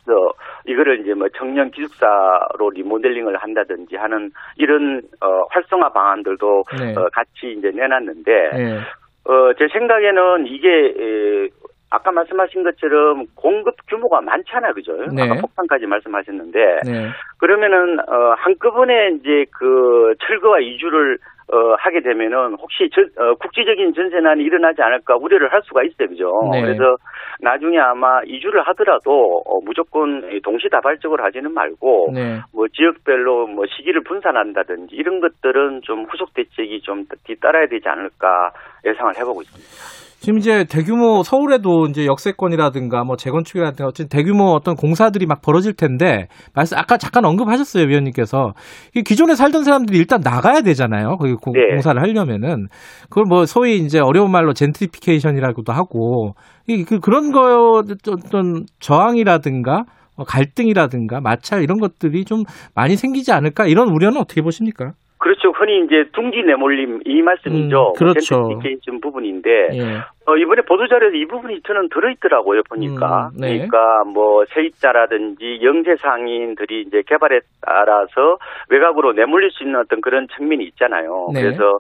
이거를 0.68 1.02
이제 1.02 1.14
뭐 1.14 1.28
청년 1.38 1.72
기숙사로 1.72 2.70
리모델링을 2.74 3.38
한다든지 3.38 3.96
하는 3.96 4.32
이런 4.58 5.02
어 5.22 5.44
활성화 5.50 5.90
방안들도 5.90 6.64
네. 6.80 6.94
어 6.98 7.08
같이 7.12 7.56
이제 7.58 7.72
내놨는데 7.74 8.32
네. 8.54 8.80
어제 9.26 9.68
생각에는 9.72 10.48
이게 10.48 10.68
에, 10.70 11.50
아까 11.94 12.12
말씀하신 12.12 12.64
것처럼 12.64 13.28
공급 13.36 13.76
규모가 13.88 14.20
많잖아 14.22 14.74
그죠? 14.74 14.94
네. 15.14 15.22
아까 15.22 15.36
폭탄까지 15.42 15.86
말씀하셨는데 15.86 16.60
네. 16.86 17.10
그러면은 17.38 18.00
어 18.00 18.34
한꺼번에 18.38 19.12
이제 19.12 19.46
그 19.52 20.16
철거와 20.26 20.60
이주를 20.60 21.20
어 21.52 21.76
하게 21.78 22.02
되면은 22.02 22.56
혹시 22.56 22.90
전, 22.92 23.04
어, 23.18 23.36
국지적인 23.36 23.94
전세난이 23.94 24.44
일어나지 24.44 24.82
않을까 24.82 25.18
우려를 25.18 25.52
할 25.54 25.62
수가 25.66 25.84
있어요, 25.84 26.08
그죠? 26.08 26.32
네. 26.52 26.62
그래서 26.62 26.96
나중에 27.42 27.78
아마 27.78 28.22
이주를 28.26 28.64
하더라도 28.70 29.44
어, 29.46 29.60
무조건 29.64 30.24
동시다발적으로 30.42 31.24
하지는 31.24 31.54
말고 31.54 32.12
네. 32.14 32.40
뭐 32.54 32.68
지역별로 32.70 33.48
뭐 33.48 33.66
시기를 33.68 34.02
분산한다든지 34.02 34.96
이런 34.96 35.20
것들은 35.20 35.82
좀 35.84 36.06
후속 36.06 36.34
대책이 36.34 36.82
좀 36.82 37.06
뒤따라야 37.26 37.68
되지 37.68 37.88
않을까 37.88 38.52
예상을 38.84 39.16
해보고 39.16 39.44
있습니다. 39.44 40.03
지금 40.24 40.38
이제 40.40 40.64
대규모 40.64 41.22
서울에도 41.22 41.88
이제 41.90 42.06
역세권이라든가 42.06 43.04
뭐 43.04 43.18
재건축이라든가 43.18 43.90
어쨌든 43.90 44.08
대규모 44.08 44.54
어떤 44.54 44.74
공사들이 44.74 45.26
막 45.26 45.42
벌어질 45.42 45.74
텐데 45.74 46.30
말씀 46.54 46.78
아까 46.78 46.96
잠깐 46.98 47.26
언급하셨어요 47.26 47.88
위원님께서. 47.90 48.54
이 48.96 49.04
기존에 49.04 49.36
살던 49.36 49.66
사람들이 49.66 49.98
일단 49.98 50.22
나가야 50.24 50.62
되잖아요. 50.62 51.18
거기 51.18 51.34
고- 51.34 51.52
네. 51.52 51.74
공사를 51.74 52.02
하려면은. 52.02 52.68
그걸 53.10 53.26
뭐 53.28 53.46
소위 53.46 53.80
이제 53.80 54.00
어려운 54.00 54.32
말로 54.32 54.54
젠트리피케이션이라고도 54.54 55.74
하고. 55.74 56.36
이 56.68 56.86
그, 56.86 57.02
그런 57.02 57.34
거 57.34 57.82
어떤 57.84 58.64
저항이라든가 58.80 59.84
어, 60.16 60.24
갈등이라든가 60.24 61.20
마찰 61.20 61.64
이런 61.64 61.80
것들이 61.80 62.24
좀 62.24 62.44
많이 62.76 62.96
생기지 62.96 63.34
않을까? 63.34 63.66
이런 63.66 63.90
우려는 63.90 64.22
어떻게 64.22 64.42
보십니까? 64.42 64.94
그렇죠. 65.24 65.52
흔히 65.52 65.86
이제 65.86 66.04
둥지 66.12 66.42
내몰림 66.44 67.00
이 67.06 67.22
말씀이죠. 67.22 67.94
음, 67.94 67.94
그렇죠. 67.98 68.20
젠트리피케이션 68.20 69.00
부분인데 69.00 69.50
예. 69.72 69.84
어, 70.26 70.36
이번에 70.36 70.64
보도자료에서 70.64 71.16
이 71.16 71.26
부분이 71.26 71.62
저는 71.66 71.88
들어있더라고요, 71.88 72.64
보니까. 72.70 73.30
음, 73.34 73.40
네. 73.40 73.54
그러니까 73.54 74.04
뭐 74.04 74.44
세입자라든지 74.54 75.60
영세상인들이 75.64 76.82
이제 76.82 77.04
개발에 77.08 77.40
따라서 77.62 78.38
외곽으로 78.70 79.14
내몰릴 79.14 79.52
수 79.52 79.64
있는 79.64 79.80
어떤 79.80 80.02
그런 80.02 80.28
측면이 80.36 80.66
있잖아요. 80.66 81.30
네. 81.34 81.42
그래서 81.42 81.80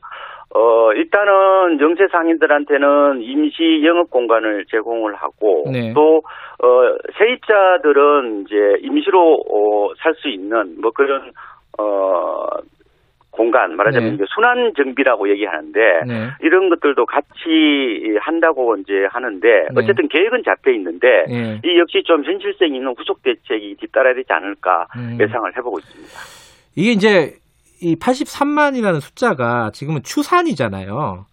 어, 0.56 0.93
일단은 0.93 1.82
영세 1.82 2.08
상인들한테는 2.12 3.23
임시 3.23 3.84
영업 3.84 4.10
공간을 4.10 4.65
제공을 4.69 5.15
하고 5.15 5.65
네. 5.69 5.91
또 5.93 6.21
어, 6.63 6.95
세입자들은 7.17 8.45
이제 8.45 8.56
임시로 8.84 9.43
어, 9.51 9.93
살 10.01 10.13
수 10.15 10.29
있는 10.29 10.75
뭐 10.79 10.91
그런 10.91 11.32
어 11.77 12.45
공간 13.34 13.76
말하자면 13.76 14.10
네. 14.10 14.15
이제 14.15 14.26
순환 14.34 14.74
정비라고 14.78 15.30
얘기하는데 15.30 15.80
네. 16.08 16.30
이런 16.41 16.69
것들도 16.69 17.06
같이 17.06 18.17
한다고 18.22 18.78
이제 18.78 19.06
하는데 19.10 19.48
네. 19.48 19.67
어쨌든 19.76 20.08
계획은 20.08 20.43
잡혀 20.46 20.72
있는데 20.72 21.08
예. 21.30 21.62
이 21.65 21.80
역시 21.80 22.04
좀 22.06 22.24
현실성 22.24 22.74
있는 22.74 22.93
후속 22.96 23.24
대책이 23.24 23.78
뒤따라야 23.80 24.13
되지 24.13 24.32
않을까 24.32 24.88
음. 24.96 25.17
예상을 25.19 25.58
해보고 25.58 25.80
있습니다. 25.80 26.13
이게 26.76 26.91
이제 26.91 27.34
이 27.82 27.96
83만이라는 27.96 29.02
숫자가 29.02 29.72
지금은 29.74 30.04
추산이잖아요. 30.04 31.26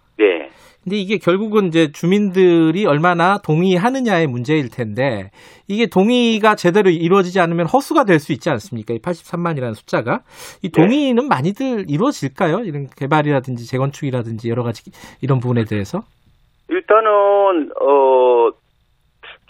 네. 0.83 0.91
근데 0.91 0.97
이게 0.97 1.19
결국은 1.19 1.67
이제 1.69 1.93
주민들이 1.93 2.87
얼마나 2.87 3.39
동의하느냐의 3.39 4.27
문제일 4.27 4.71
텐데 4.71 5.31
이게 5.69 5.87
동의가 5.87 6.55
제대로 6.57 6.91
이루어지지 6.91 7.39
않으면 7.41 7.67
허수가 7.67 8.05
될 8.05 8.21
수 8.21 8.33
있지 8.33 8.51
않습니까? 8.51 8.93
이 8.95 8.99
83만이라는 8.99 9.75
숫자가 9.75 10.21
이 10.63 10.69
동의는 10.71 11.27
많이들 11.29 11.87
이루어질까요? 11.89 12.65
이런 12.65 12.87
개발이라든지 12.97 13.67
재건축이라든지 13.67 14.49
여러 14.51 14.63
가지 14.63 14.83
이런 15.23 15.39
부분에 15.41 15.65
대해서 15.65 16.03
일단은 16.69 17.71
어 17.81 18.51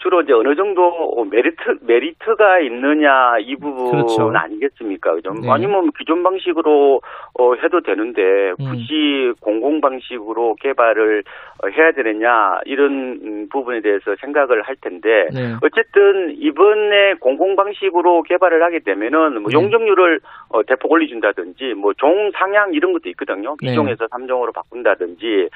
주로 0.01 0.21
이제 0.21 0.33
어느 0.33 0.55
정도 0.55 1.25
메리트 1.29 1.79
메리트가 1.81 2.59
있느냐 2.59 3.37
이 3.39 3.55
부분 3.55 3.91
그렇죠. 3.91 4.31
아니겠습니까? 4.33 5.13
그죠? 5.13 5.31
네. 5.33 5.49
아니면 5.49 5.91
기존 5.97 6.23
방식으로 6.23 7.01
어 7.39 7.53
해도 7.55 7.81
되는데 7.81 8.21
음. 8.59 8.65
굳이 8.65 9.31
공공 9.39 9.79
방식으로 9.79 10.55
개발을 10.59 11.23
어, 11.63 11.67
해야 11.67 11.91
되느냐 11.91 12.59
이런 12.65 13.19
음, 13.23 13.47
부분에 13.51 13.81
대해서 13.81 14.15
생각을 14.19 14.63
할 14.63 14.75
텐데 14.81 15.27
네. 15.33 15.55
어쨌든 15.61 16.35
이번에 16.37 17.13
공공 17.19 17.55
방식으로 17.55 18.23
개발을 18.23 18.63
하게 18.63 18.79
되면은 18.79 19.41
뭐 19.41 19.51
네. 19.51 19.53
용적률을 19.53 20.19
어, 20.49 20.63
대폭 20.63 20.91
올려준다든지 20.91 21.75
뭐 21.75 21.93
종 22.01 22.31
상향 22.33 22.73
이런 22.73 22.93
것도 22.93 23.09
있거든요. 23.09 23.55
네. 23.61 23.75
2종에서 23.75 24.09
3종으로 24.09 24.51
바꾼다든지 24.53 25.49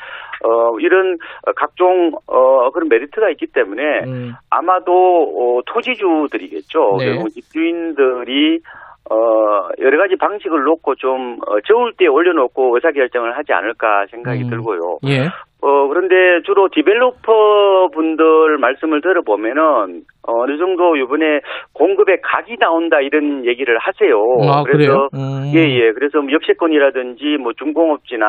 어 0.43 0.79
이런 0.79 1.17
어, 1.47 1.51
각종 1.53 2.11
어 2.27 2.69
그런 2.69 2.87
메리트가 2.87 3.31
있기 3.31 3.47
때문에 3.47 4.03
음, 4.05 4.34
아마도 4.49 4.91
어, 4.93 5.61
토지주들이겠죠. 5.65 6.97
네. 6.99 7.05
결국 7.05 7.29
집주인들이 7.29 8.59
어 9.09 9.69
여러 9.79 9.99
가지 9.99 10.15
방식을 10.15 10.63
놓고 10.63 10.95
좀 10.95 11.37
어, 11.45 11.61
저울 11.67 11.93
때 11.95 12.07
올려놓고 12.07 12.75
의사결정을 12.75 13.37
하지 13.37 13.53
않을까 13.53 14.07
생각이 14.09 14.43
음. 14.43 14.49
들고요. 14.49 14.97
예. 15.05 15.29
어, 15.65 15.87
그런데 15.87 16.43
주로 16.45 16.69
디벨로퍼 16.71 17.89
분들 17.93 18.57
말씀을 18.59 19.01
들어보면은, 19.01 20.03
어, 20.27 20.31
어느 20.43 20.57
정도 20.57 20.95
이번에 20.95 21.39
공급에 21.73 22.17
각이 22.21 22.57
나온다 22.59 23.01
이런 23.01 23.45
얘기를 23.47 23.75
하세요. 23.79 24.15
아, 24.47 24.63
그래요? 24.63 25.07
그래서, 25.09 25.09
음. 25.15 25.51
예, 25.55 25.61
예. 25.61 25.91
그래서 25.93 26.19
뭐 26.21 26.31
역세권이라든지 26.33 27.37
뭐 27.41 27.53
중공업지나, 27.53 28.25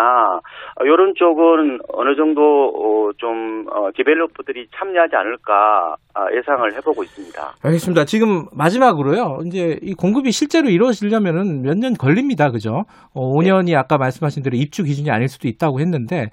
어, 0.81 0.85
이런 0.85 1.12
쪽은 1.14 1.81
어느 1.92 2.16
정도, 2.16 2.40
어, 2.75 3.11
좀, 3.18 3.66
어, 3.70 3.90
디벨로퍼들이 3.94 4.68
참여하지 4.75 5.16
않을까 5.16 5.96
아, 6.14 6.25
예상을 6.35 6.72
해보고 6.77 7.03
있습니다. 7.03 7.38
알겠습니다. 7.62 8.05
지금 8.07 8.46
마지막으로요. 8.57 9.40
이제 9.46 9.79
이 9.83 9.92
공급이 9.92 10.31
실제로 10.33 10.68
이루어지려면은 10.70 11.61
몇 11.62 11.77
년 11.77 11.92
걸립니다. 11.92 12.51
그죠? 12.51 12.85
어, 13.14 13.20
5년이 13.35 13.77
아까 13.77 13.99
말씀하신 13.99 14.42
대로 14.42 14.57
입주 14.57 14.83
기준이 14.83 15.11
아닐 15.11 15.29
수도 15.29 15.46
있다고 15.46 15.79
했는데 15.81 16.31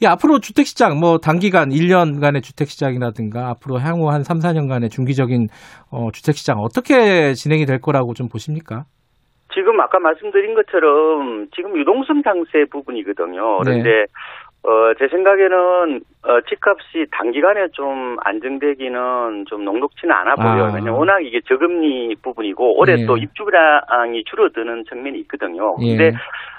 이 0.00 0.06
앞으로 0.06 0.38
주택 0.46 0.66
시장 0.66 1.00
뭐 1.00 1.18
단기간 1.18 1.70
1년간의 1.70 2.40
주택 2.40 2.68
시장이라든가 2.68 3.48
앞으로 3.50 3.80
향후 3.80 4.10
한 4.10 4.22
3, 4.22 4.38
4년간의 4.38 4.92
중기적인 4.92 5.48
어, 5.90 6.12
주택 6.12 6.36
시장 6.36 6.58
어떻게 6.58 7.34
진행이 7.34 7.66
될 7.66 7.80
거라고 7.80 8.14
좀 8.14 8.28
보십니까? 8.28 8.84
지금 9.52 9.80
아까 9.80 9.98
말씀드린 9.98 10.54
것처럼 10.54 11.48
지금 11.52 11.76
유동성 11.76 12.22
상세 12.22 12.64
부분이거든요. 12.70 13.58
그런데 13.58 14.04
어, 14.62 14.94
제 15.00 15.08
생각에는 15.08 16.00
어, 16.22 16.40
집값이 16.48 17.06
단기간에 17.10 17.66
좀 17.72 18.16
안정되기는 18.22 19.46
좀 19.48 19.64
녹록치는 19.64 20.14
않아 20.14 20.34
보여요. 20.36 20.70
아. 20.70 20.74
왜냐면 20.74 20.94
워낙 20.94 21.18
이게 21.24 21.40
저금리 21.48 22.14
부분이고 22.22 22.78
올해 22.78 23.00
예. 23.00 23.06
또 23.06 23.16
입주량이 23.16 24.22
줄어드는 24.30 24.84
측면이 24.88 25.18
있거든요. 25.20 25.74
예. 25.82 25.96
근데 25.96 26.16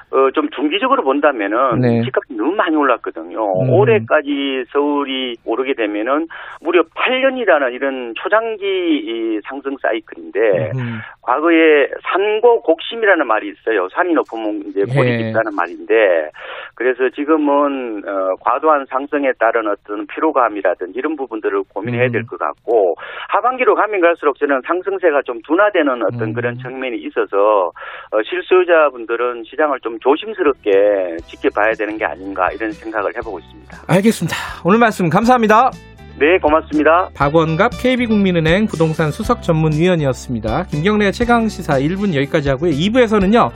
어, 0.10 0.32
좀 0.32 0.50
중기적으로 0.52 1.04
본다면은 1.04 1.80
네. 1.82 2.02
집값이 2.04 2.34
너무 2.34 2.56
많이 2.56 2.76
올랐거든요. 2.76 3.40
음. 3.40 3.70
올해까지 3.70 4.64
서울이 4.72 5.36
오르게 5.44 5.74
되면은 5.74 6.28
무려 6.62 6.82
8년이라는 6.84 7.74
이런 7.74 8.14
초장기 8.16 8.64
이 8.66 9.42
상승 9.44 9.76
사이클인데 9.82 10.40
음, 10.76 11.00
과거에 11.22 11.90
산고 12.04 12.62
곡심이라는 12.62 13.28
말이 13.28 13.50
있어요. 13.50 13.90
산이 13.90 14.14
높으면 14.14 14.64
이제 14.68 14.84
골이 14.86 15.12
예. 15.12 15.18
깊다는 15.18 15.54
말인데 15.54 16.32
그래서 16.76 17.10
지금은 17.10 18.04
어, 18.08 18.36
과도한 18.40 18.86
상승에 18.90 19.34
따른 19.40 19.68
어떤 19.68 20.08
피로감이라든지 20.08 20.98
이런 20.98 21.18
부분들을 21.18 21.64
고민해야 21.74 22.06
음. 22.06 22.12
될것 22.14 22.40
같고 22.40 22.96
하반기로 23.28 23.76
가면 23.76 24.00
갈수록 24.00 24.38
저는 24.40 24.62
상승세가 24.66 25.24
좀 25.24 25.42
둔화되는 25.46 26.02
어떤 26.04 26.30
음. 26.30 26.34
그런 26.34 26.58
측면이 26.60 26.98
있어서 27.00 27.72
어, 28.12 28.24
실수요자분들은 28.24 29.44
시장을 29.46 29.82
좀 29.82 29.97
조심스럽게 30.02 31.18
지켜봐야 31.28 31.74
되는 31.74 31.98
게 31.98 32.06
아닌가 32.06 32.52
이런 32.52 32.72
생각을 32.72 33.16
해보고 33.18 33.40
있습니다. 33.40 33.78
알겠습니다. 33.88 34.36
오늘 34.64 34.80
말씀 34.80 35.10
감사합니다. 35.10 35.72
네, 36.20 36.40
고맙습니다. 36.40 37.10
박원갑 37.14 37.74
KB국민은행 37.80 38.66
부동산 38.66 39.12
수석 39.12 39.44
전문위원이었습니다. 39.44 40.66
김경래 40.66 41.12
최강 41.12 41.48
시사 41.48 41.80
1분 41.80 42.16
여기까지 42.16 42.50
하고요. 42.50 42.72
2부에서는요. 42.72 43.52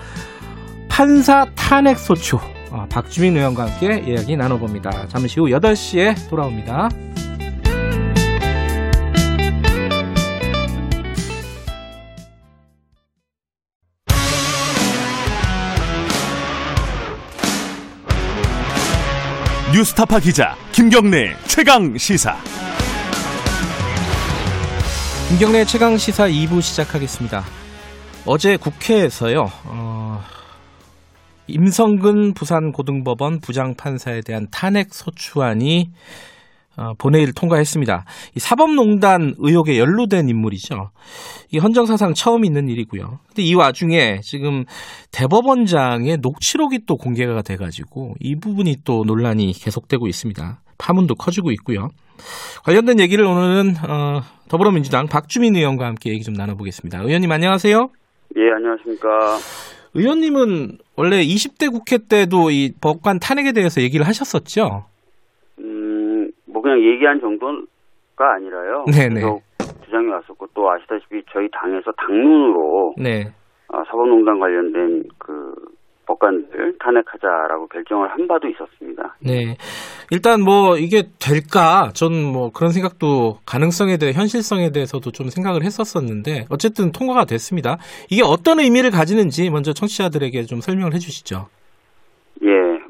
판사 0.87 1.45
탄핵 1.55 1.97
소추 1.97 2.37
어, 2.71 2.85
박주민 2.89 3.35
의원과 3.35 3.65
함께 3.65 3.99
이야기 3.99 4.37
나눠봅니다. 4.37 5.07
잠시 5.07 5.39
후 5.39 5.47
8시에 5.47 6.29
돌아옵니다. 6.29 6.89
뉴스타파 19.73 20.19
기자 20.19 20.57
김경래 20.73 21.33
최강 21.47 21.97
시사. 21.97 22.35
김경래 25.29 25.63
최강 25.63 25.97
시사 25.97 26.27
2부 26.27 26.61
시작하겠습니다. 26.61 27.45
어제 28.25 28.57
국회에서요. 28.57 29.49
어, 29.63 30.21
임성근 31.47 32.33
부산고등법원 32.33 33.39
부장판사에 33.39 34.21
대한 34.21 34.47
탄핵 34.51 34.93
소추안이 34.93 35.91
어, 35.91 35.93
본회의를 36.97 37.33
통과했습니다. 37.33 38.05
이 38.35 38.39
사법농단 38.39 39.35
의혹에 39.39 39.77
연루된 39.77 40.29
인물이죠. 40.29 40.91
이 41.51 41.57
헌정사상 41.57 42.13
처음 42.13 42.45
있는 42.45 42.69
일이고요. 42.69 43.19
근데 43.27 43.43
이 43.43 43.53
와중에 43.53 44.19
지금 44.21 44.65
대법원장의 45.11 46.17
녹취록이 46.21 46.85
또 46.85 46.97
공개가 46.97 47.41
돼가지고 47.41 48.15
이 48.19 48.35
부분이 48.35 48.77
또 48.83 49.03
논란이 49.05 49.53
계속되고 49.53 50.07
있습니다. 50.07 50.61
파문도 50.77 51.15
커지고 51.15 51.51
있고요. 51.51 51.89
관련된 52.63 52.99
얘기를 52.99 53.25
오늘은 53.25 53.75
어, 53.87 54.21
더불어민주당 54.47 55.07
박주민 55.07 55.55
의원과 55.55 55.85
함께 55.85 56.11
얘기 56.11 56.23
좀 56.23 56.33
나눠보겠습니다. 56.33 57.01
의원님 57.01 57.31
안녕하세요. 57.31 57.89
예, 58.37 58.41
안녕하십니까. 58.55 59.37
의원님은 59.93 60.77
원래 60.95 61.23
20대 61.23 61.71
국회 61.71 61.97
때도 61.97 62.51
이 62.51 62.71
법관 62.79 63.19
탄핵에 63.19 63.51
대해서 63.51 63.81
얘기를 63.81 64.07
하셨었죠? 64.07 64.85
그냥 66.71 66.81
얘기한 66.85 67.19
정도가 67.19 68.35
아니라요. 68.35 68.85
네네. 68.93 69.15
계속 69.15 69.41
주장이 69.83 70.07
왔었고 70.07 70.47
또 70.53 70.69
아시다시피 70.71 71.21
저희 71.33 71.49
당에서 71.51 71.91
당론으로 71.97 72.93
네. 72.97 73.25
아, 73.67 73.83
사법농단 73.87 74.39
관련된 74.39 75.03
그 75.17 75.53
법관들 76.05 76.77
탄핵하자라고 76.79 77.67
결정을 77.67 78.09
한 78.09 78.27
바도 78.27 78.47
있었습니다. 78.47 79.15
네. 79.21 79.55
일단 80.11 80.41
뭐 80.41 80.77
이게 80.77 81.03
될까? 81.19 81.89
전 81.93 82.11
뭐 82.31 82.51
그런 82.51 82.71
생각도 82.71 83.39
가능성에 83.45 83.97
대해 83.97 84.13
현실성에 84.13 84.71
대해서도 84.71 85.11
좀 85.11 85.27
생각을 85.27 85.63
했었었는데 85.63 86.45
어쨌든 86.49 86.91
통과가 86.91 87.25
됐습니다. 87.25 87.77
이게 88.09 88.21
어떤 88.23 88.59
의미를 88.59 88.91
가지는지 88.91 89.49
먼저 89.49 89.73
청취자들에게 89.73 90.43
좀 90.43 90.59
설명을 90.61 90.93
해 90.93 90.99
주시죠. 90.99 91.47
예, 92.43 92.47
뭐 92.49 92.80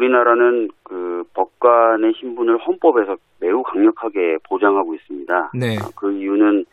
우리나라는 0.00 0.68
그 0.82 1.24
법관의 1.34 2.14
신분을 2.18 2.58
헌법에서 2.58 3.16
매우 3.38 3.62
강력하게 3.62 4.38
보장하고 4.48 4.94
있습니다. 4.94 5.50
네. 5.54 5.76
아, 5.78 5.90
그 5.94 6.12
이유는 6.12 6.64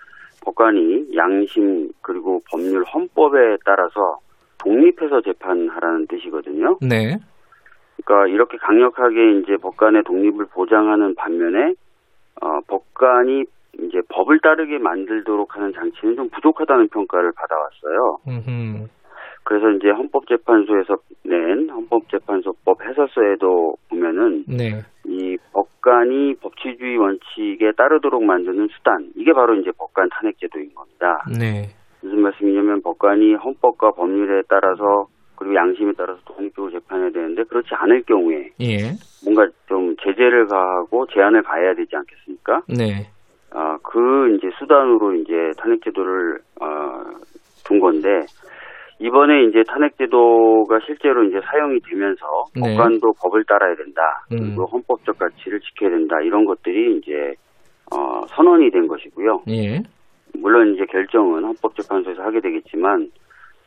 법관이 0.44 1.16
양심 1.16 1.92
그리고 2.02 2.42
법률 2.50 2.84
헌법에 2.86 3.58
따라서 3.66 4.20
독립해서 4.60 5.22
재판하라는 5.22 6.08
뜻이거든요. 6.08 6.78
네. 6.82 7.18
그러니까 8.06 8.28
이렇게 8.34 8.58
강력하게 8.58 9.40
이제 9.40 9.58
법관의 9.58 10.04
독립을 10.04 10.46
보장하는 10.54 11.16
반면에 11.16 11.74
어, 12.42 12.60
법관이 12.68 13.44
이제 13.80 14.02
법을 14.10 14.40
따르게 14.40 14.80
만들도록 14.80 15.56
하는 15.56 15.74
장치는 15.74 16.16
좀 16.16 16.30
부족하다는 16.30 16.88
평가를 16.90 17.32
받아왔어요. 17.34 18.18
음흠. 18.28 18.88
그래서 19.48 19.70
이제 19.70 19.88
헌법재판소에서 19.92 20.98
낸 21.24 21.70
헌법재판소법 21.70 22.84
해설서에도 22.84 23.78
보면은 23.90 24.44
네. 24.46 24.84
이 25.06 25.38
법관이 25.54 26.36
법치주의 26.42 26.98
원칙에 26.98 27.72
따르도록 27.78 28.26
만드는 28.26 28.68
수단 28.76 29.10
이게 29.16 29.32
바로 29.32 29.56
이제 29.56 29.72
법관 29.78 30.10
탄핵제도인 30.10 30.76
겁니다. 30.76 31.24
네. 31.40 31.70
무슨 32.02 32.24
말씀이냐면 32.24 32.82
법관이 32.82 33.36
헌법과 33.36 33.92
법률에 33.92 34.42
따라서 34.50 35.08
그리고 35.38 35.56
양심에 35.56 35.94
따라서 35.98 36.20
독립적으로 36.26 36.70
재판해야 36.74 37.12
되는데 37.12 37.44
그렇지 37.46 37.70
않을 37.72 38.04
경우에 38.04 38.50
예. 38.60 38.92
뭔가 39.24 39.48
좀 39.70 39.96
제재를 40.04 40.48
가하고 40.48 41.08
제한을 41.08 41.42
가해야 41.44 41.74
되지 41.74 41.96
않겠습니까? 41.96 42.64
네. 42.68 43.08
아, 43.52 43.78
그 43.82 44.36
이제 44.36 44.50
수단으로 44.60 45.14
이제 45.16 45.32
탄핵제도를 45.58 46.40
어, 46.60 47.04
둔 47.64 47.80
건데 47.80 48.26
이번에 49.00 49.44
이제 49.44 49.64
탄핵제도가 49.68 50.80
실제로 50.86 51.24
이제 51.24 51.40
사용이 51.46 51.80
되면서 51.82 52.26
네. 52.56 52.62
법관도 52.62 53.14
법을 53.22 53.44
따라야 53.46 53.76
된다. 53.76 54.02
음. 54.32 54.38
그리고 54.38 54.66
헌법적 54.66 55.20
가치를 55.20 55.60
지켜야 55.60 55.92
된다. 55.92 56.16
이런 56.24 56.46
것들이 56.46 56.98
이제 56.98 57.34
어, 57.94 58.26
선언이 58.28 58.72
된 58.72 58.88
것이고요. 58.88 59.44
예. 59.50 59.82
물론 60.40 60.74
이제 60.74 60.86
결정은 60.86 61.44
헌법재판소에서 61.44 62.22
하게 62.22 62.42
되겠지만 62.42 63.10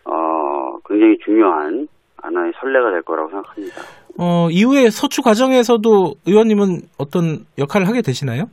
어, 0.05 0.79
굉장히 0.87 1.17
중요한 1.25 1.87
하나의 2.23 2.53
선례가 2.61 2.91
될 2.91 3.03
거라고 3.03 3.31
생각합니다. 3.31 3.77
어, 4.19 4.49
이후에 4.51 4.91
서추 4.91 5.23
과정에서도 5.23 5.89
의원님은 6.27 6.83
어떤 6.99 7.47
역할을 7.59 7.87
하게 7.89 8.03
되시나요? 8.03 8.45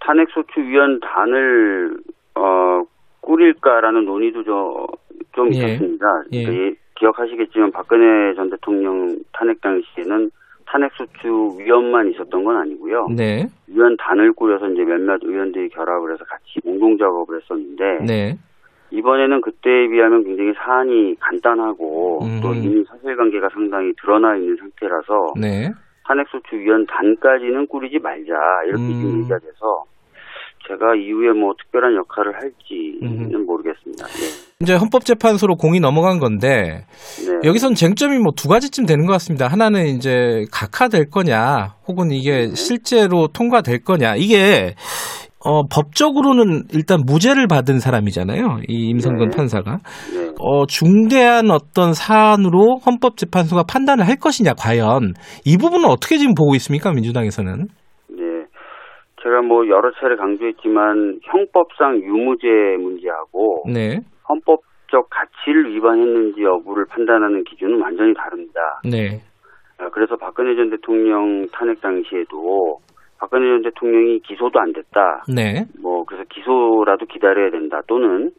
탄핵소추위원단을 0.00 1.96
어, 2.36 2.82
꾸릴까라는 3.20 4.04
논의도 4.04 4.44
저, 4.44 4.86
좀 5.34 5.52
예. 5.54 5.58
있었습니다. 5.58 6.06
예. 6.32 6.44
그러니까 6.44 6.66
이- 6.70 6.76
기억하시겠지만 6.96 7.70
박근혜 7.72 8.34
전 8.34 8.50
대통령 8.50 9.16
탄핵 9.32 9.60
당시에는 9.62 10.30
탄핵소추위원만 10.66 12.10
있었던 12.10 12.44
건 12.44 12.56
아니고요. 12.58 13.06
네. 13.16 13.46
위원단을 13.68 14.32
꾸려서 14.34 14.68
이제 14.68 14.82
몇몇 14.84 15.18
의원들이 15.22 15.70
결합을 15.70 16.12
해서 16.12 16.24
같이 16.24 16.60
공동 16.62 16.96
작업을 16.98 17.40
했었는데 17.40 18.04
네. 18.06 18.38
이번에는 18.90 19.40
그때에 19.40 19.88
비하면 19.88 20.24
굉장히 20.24 20.52
사안이 20.54 21.14
간단하고 21.20 22.18
음. 22.22 22.40
또 22.42 22.52
이미 22.54 22.84
사실관계가 22.84 23.48
상당히 23.52 23.92
드러나 24.00 24.36
있는 24.36 24.56
상태라서 24.56 25.34
네. 25.40 25.70
탄핵소추 26.04 26.56
위원단까지는 26.56 27.66
꾸리지 27.68 27.98
말자 28.00 28.32
이렇게 28.66 28.82
음. 28.82 28.88
지금 29.00 29.18
얘기가 29.20 29.38
돼서 29.38 29.84
제가 30.68 30.94
이후에 30.96 31.32
뭐 31.32 31.54
특별한 31.58 31.94
역할을 31.96 32.34
할지는 32.34 33.34
음. 33.34 33.46
모르겠습니다. 33.46 34.06
네. 34.06 34.49
이제 34.62 34.74
헌법재판소로 34.74 35.56
공이 35.56 35.80
넘어간 35.80 36.18
건데 36.18 36.84
네. 37.26 37.48
여기선 37.48 37.74
쟁점이 37.74 38.18
뭐 38.18 38.32
두 38.36 38.48
가지쯤 38.48 38.84
되는 38.84 39.06
것 39.06 39.12
같습니다. 39.14 39.46
하나는 39.48 39.86
이제 39.86 40.44
각하될 40.52 41.08
거냐, 41.10 41.74
혹은 41.88 42.10
이게 42.10 42.48
네. 42.48 42.54
실제로 42.54 43.26
통과될 43.28 43.82
거냐. 43.84 44.16
이게 44.16 44.74
어, 45.42 45.66
법적으로는 45.66 46.64
일단 46.74 47.00
무죄를 47.06 47.46
받은 47.48 47.78
사람이잖아요. 47.78 48.60
이 48.68 48.90
임성근 48.90 49.30
네. 49.30 49.36
판사가. 49.36 49.78
네. 50.14 50.30
어, 50.38 50.66
중대한 50.66 51.50
어떤 51.50 51.94
사안으로 51.94 52.80
헌법재판소가 52.84 53.64
판단을 53.66 54.06
할 54.06 54.16
것이냐, 54.16 54.52
과연. 54.58 55.14
이 55.46 55.56
부분은 55.56 55.86
어떻게 55.88 56.18
지금 56.18 56.34
보고 56.34 56.54
있습니까, 56.56 56.92
민주당에서는? 56.92 57.66
네. 58.10 58.24
제가 59.22 59.40
뭐 59.42 59.66
여러 59.68 59.90
차례 60.00 60.16
강조했지만 60.16 61.20
형법상 61.24 61.96
유무죄 62.02 62.46
문제하고 62.78 63.64
네. 63.72 64.00
헌법적 64.30 65.08
가치를 65.10 65.74
위반했는지 65.74 66.42
여부를 66.42 66.86
판단하는 66.88 67.44
기준은 67.44 67.80
완전히 67.80 68.14
다릅니다. 68.14 68.80
네. 68.84 69.20
아, 69.78 69.88
그래서 69.90 70.16
박근혜 70.16 70.54
전 70.56 70.70
대통령 70.70 71.46
탄핵 71.52 71.80
당시에도 71.80 72.78
박근혜 73.18 73.46
전 73.48 73.62
대통령이 73.62 74.20
기소도 74.20 74.58
안 74.60 74.72
됐다. 74.72 75.24
네. 75.34 75.64
뭐 75.80 76.04
그래서 76.04 76.24
기소라도 76.28 77.06
기다려야 77.06 77.50
된다. 77.50 77.80
또는 77.86 78.32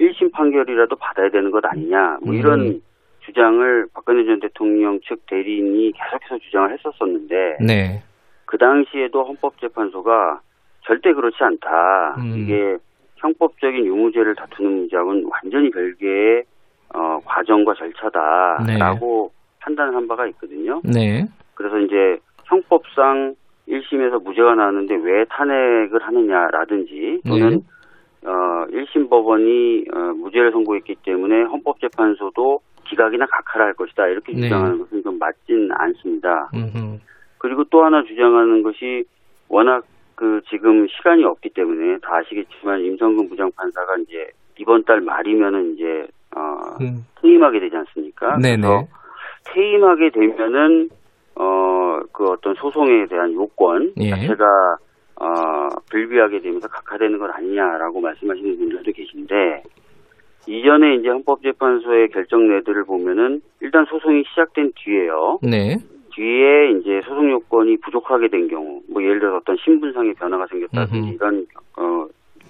1심 0.00 0.32
판결이라도 0.32 0.96
받아야 0.96 1.28
되는 1.30 1.50
것 1.50 1.64
아니냐. 1.64 2.18
뭐 2.24 2.34
이런 2.34 2.60
음. 2.60 2.80
주장을 3.20 3.86
박근혜 3.92 4.24
전 4.24 4.40
대통령 4.40 5.00
측 5.00 5.26
대리인이 5.26 5.92
계속해서 5.92 6.38
주장을 6.44 6.72
했었었는데 6.72 7.58
네. 7.66 8.02
그 8.46 8.56
당시에도 8.56 9.24
헌법재판소가 9.24 10.40
절대 10.82 11.12
그렇지 11.12 11.36
않다. 11.40 12.16
음. 12.18 12.38
이게 12.38 12.76
형법적인 13.18 13.84
유무죄를 13.84 14.34
다투는 14.34 14.70
문제하고는 14.70 15.28
완전히 15.30 15.70
별개의 15.70 16.44
어, 16.94 17.20
과정과 17.24 17.74
절차다라고 17.74 19.30
판단을 19.60 19.94
한 19.94 20.08
바가 20.08 20.26
있거든요. 20.28 20.80
네. 20.84 21.24
그래서 21.54 21.78
이제 21.78 22.18
형법상 22.44 23.34
1심에서 23.68 24.22
무죄가 24.22 24.54
나왔는데 24.54 24.96
왜 25.02 25.24
탄핵을 25.28 26.00
하느냐라든지 26.00 27.20
또는 27.26 27.50
네. 27.50 28.28
어, 28.28 28.66
1심 28.70 29.10
법원이 29.10 29.84
어, 29.92 29.98
무죄를 30.14 30.52
선고했기 30.52 30.96
때문에 31.04 31.42
헌법재판소도 31.42 32.60
기각이나 32.84 33.26
각하를 33.26 33.66
할 33.66 33.74
것이다 33.74 34.06
이렇게 34.06 34.32
네. 34.32 34.42
주장하는 34.42 34.78
것은 34.78 35.02
좀 35.02 35.18
맞진 35.18 35.68
않습니다. 35.70 36.48
음흠. 36.54 36.98
그리고 37.38 37.64
또 37.64 37.84
하나 37.84 38.02
주장하는 38.02 38.62
것이 38.62 39.04
워낙 39.48 39.84
그 40.18 40.40
지금 40.50 40.88
시간이 40.88 41.22
없기 41.22 41.50
때문에 41.50 41.98
다 41.98 42.16
아시겠지만 42.16 42.80
임성근 42.80 43.28
부장판사가 43.28 43.98
이제 44.02 44.26
이번 44.58 44.82
달 44.82 45.00
말이면은 45.00 45.74
이제 45.74 46.08
어 46.34 46.74
음. 46.80 47.06
퇴임하게 47.22 47.60
되지 47.60 47.76
않습니까? 47.76 48.36
네네. 48.38 48.66
퇴임하게 49.44 50.10
되면은 50.10 50.90
어그 51.36 52.24
어떤 52.30 52.52
소송에 52.56 53.06
대한 53.06 53.32
요건 53.32 53.92
예. 53.98 54.10
자체가 54.10 54.44
어 55.20 55.68
불비하게 55.88 56.40
되면서 56.40 56.66
각하되는 56.66 57.16
것 57.16 57.30
아니냐라고 57.30 58.00
말씀하시는 58.00 58.58
분들도 58.58 58.90
계신데 58.90 59.62
이전에 60.48 60.96
이제 60.96 61.10
헌법재판소의 61.10 62.08
결정 62.08 62.48
내들을 62.48 62.86
보면은 62.86 63.40
일단 63.60 63.84
소송이 63.84 64.24
시작된 64.30 64.72
뒤에요. 64.74 65.38
네. 65.42 65.76
뒤에 66.18 66.72
이제 66.72 67.00
소송 67.06 67.30
요건이 67.30 67.76
부족하게 67.78 68.28
된 68.28 68.48
경우, 68.48 68.82
뭐 68.90 69.02
예를 69.02 69.20
들어 69.20 69.36
어떤 69.36 69.56
신분상의 69.64 70.14
변화가 70.14 70.46
생겼다든지. 70.48 71.10
이런 71.14 71.46
어 71.76 72.06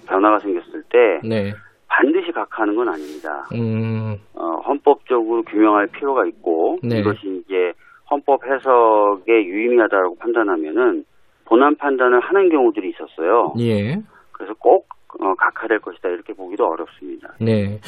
변화가 0.07 0.39
생겼을 0.39 0.83
때 0.89 1.19
네. 1.23 1.53
반드시 1.87 2.31
각하하는 2.31 2.75
건 2.75 2.89
아닙니다. 2.89 3.47
음. 3.53 4.17
어, 4.33 4.61
헌법적으로 4.65 5.43
규명할 5.43 5.87
필요가 5.87 6.25
있고 6.25 6.79
네. 6.81 6.99
이것이 6.99 7.43
이제 7.45 7.73
헌법 8.09 8.43
해석에 8.43 9.45
유의미하다고 9.45 10.15
판단하면은 10.17 11.05
본안 11.45 11.75
판단을 11.75 12.19
하는 12.19 12.49
경우들이 12.49 12.89
있었어요. 12.89 13.53
예. 13.59 14.01
그래서 14.31 14.53
꼭 14.57 14.87
어, 15.19 15.33
각하될 15.35 15.79
것이다 15.79 16.09
이렇게 16.09 16.33
보기도 16.33 16.67
어렵습니다. 16.67 17.33
네. 17.39 17.79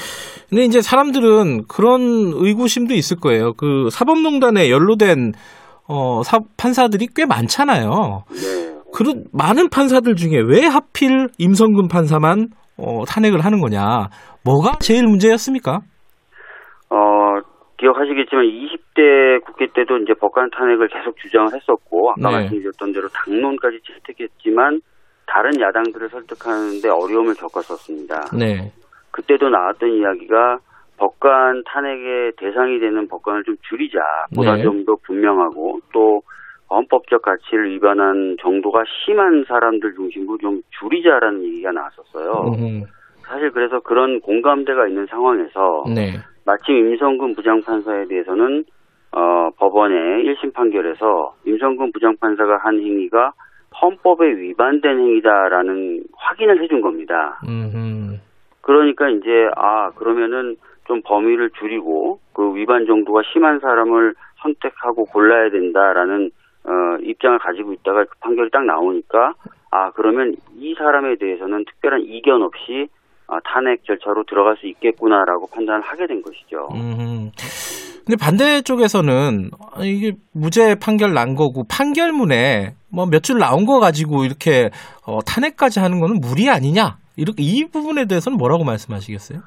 근데 0.49 0.63
이제 0.63 0.81
사람들은 0.81 1.67
그런 1.67 2.01
의구심도 2.33 2.93
있을 2.93 3.19
거예요. 3.19 3.53
그 3.53 3.89
사법농단에 3.91 4.69
연루된 4.69 5.33
어, 5.91 6.23
사, 6.23 6.39
판사들이 6.57 7.07
꽤 7.13 7.25
많잖아요. 7.25 8.23
네. 8.31 8.79
그런 8.93 9.25
많은 9.33 9.69
판사들 9.69 10.15
중에 10.15 10.39
왜 10.47 10.65
하필 10.65 11.27
임성근 11.37 11.89
판사만 11.89 12.47
어, 12.77 13.03
탄핵을 13.05 13.43
하는 13.43 13.59
거냐? 13.59 14.07
뭐가 14.45 14.79
제일 14.79 15.03
문제였습니까? 15.03 15.81
어, 16.89 16.95
기억하시겠지만 17.77 18.45
20대 18.45 19.43
국회 19.45 19.67
때도 19.73 19.97
이제 19.97 20.13
법관 20.13 20.49
탄핵을 20.51 20.87
계속 20.87 21.17
주장을 21.17 21.47
했었고 21.53 22.11
아까 22.11 22.29
네. 22.29 22.35
말씀드렸던 22.37 22.93
대로 22.93 23.09
당론까지 23.09 23.79
채택했지만 23.83 24.79
다른 25.27 25.51
야당들을 25.59 26.07
설득하는데 26.09 26.87
어려움을 26.87 27.33
겪었었습니다. 27.35 28.37
네. 28.37 28.71
그때도 29.11 29.49
나왔던 29.49 29.89
이야기가 29.89 30.59
법관 31.01 31.63
탄핵의 31.65 32.33
대상이 32.37 32.79
되는 32.79 33.07
법관을 33.07 33.43
좀 33.43 33.55
줄이자 33.67 33.99
보다 34.35 34.55
네. 34.55 34.61
좀더 34.61 34.97
분명하고 35.03 35.79
또 35.91 36.21
헌법적 36.69 37.23
가치를 37.23 37.71
위반한 37.71 38.37
정도가 38.39 38.83
심한 39.03 39.43
사람들 39.47 39.95
중심으로 39.95 40.37
좀 40.37 40.61
줄이자라는 40.79 41.43
얘기가 41.43 41.71
나왔었어요. 41.71 42.53
음, 42.53 42.83
사실 43.23 43.49
그래서 43.49 43.79
그런 43.79 44.21
공감대가 44.21 44.87
있는 44.87 45.07
상황에서 45.07 45.85
네. 45.87 46.13
마침 46.45 46.75
임성근 46.75 47.33
부장판사에 47.33 48.05
대해서는 48.05 48.63
어, 49.11 49.49
법원의 49.57 50.23
1심 50.23 50.53
판결에서 50.53 51.33
임성근 51.45 51.93
부장판사가 51.93 52.57
한 52.57 52.79
행위가 52.79 53.33
헌법에 53.81 54.27
위반된 54.27 54.99
행위다라는 54.99 56.03
확인을 56.15 56.61
해준 56.63 56.81
겁니다. 56.81 57.41
음, 57.47 58.19
그러니까 58.61 59.09
이제 59.09 59.49
아 59.55 59.89
그러면은 59.95 60.55
좀 60.91 61.01
범위를 61.05 61.51
줄이고 61.57 62.19
그 62.33 62.53
위반 62.53 62.85
정도가 62.85 63.21
심한 63.31 63.61
사람을 63.61 64.13
선택하고 64.41 65.05
골라야 65.05 65.49
된다라는 65.49 66.31
어, 66.65 66.97
입장을 67.01 67.39
가지고 67.39 67.71
있다가 67.71 68.03
그 68.03 68.09
판결이 68.19 68.49
딱 68.51 68.65
나오니까 68.65 69.33
아 69.71 69.91
그러면 69.91 70.35
이 70.57 70.75
사람에 70.77 71.15
대해서는 71.15 71.63
특별한 71.63 72.01
이견 72.01 72.41
없이 72.41 72.89
아, 73.27 73.39
탄핵 73.45 73.85
절차로 73.85 74.25
들어갈 74.25 74.57
수 74.57 74.67
있겠구나라고 74.67 75.47
판단을 75.55 75.79
하게 75.79 76.07
된 76.07 76.21
것이죠. 76.21 76.67
음. 76.73 77.31
근데 78.05 78.17
반대쪽에서는 78.19 79.51
아, 79.73 79.83
이게 79.85 80.11
무죄 80.33 80.75
판결 80.75 81.13
난 81.13 81.35
거고 81.35 81.63
판결문에 81.69 82.73
뭐 82.91 83.05
몇 83.05 83.23
줄 83.23 83.39
나온 83.39 83.65
거 83.65 83.79
가지고 83.79 84.25
이렇게 84.25 84.69
어, 85.07 85.19
탄핵까지 85.25 85.79
하는 85.79 86.01
거는 86.01 86.19
무리 86.19 86.49
아니냐? 86.49 86.97
이렇게 87.15 87.43
이 87.43 87.63
부분에 87.71 88.05
대해서는 88.07 88.37
뭐라고 88.37 88.65
말씀하시겠어요? 88.65 89.39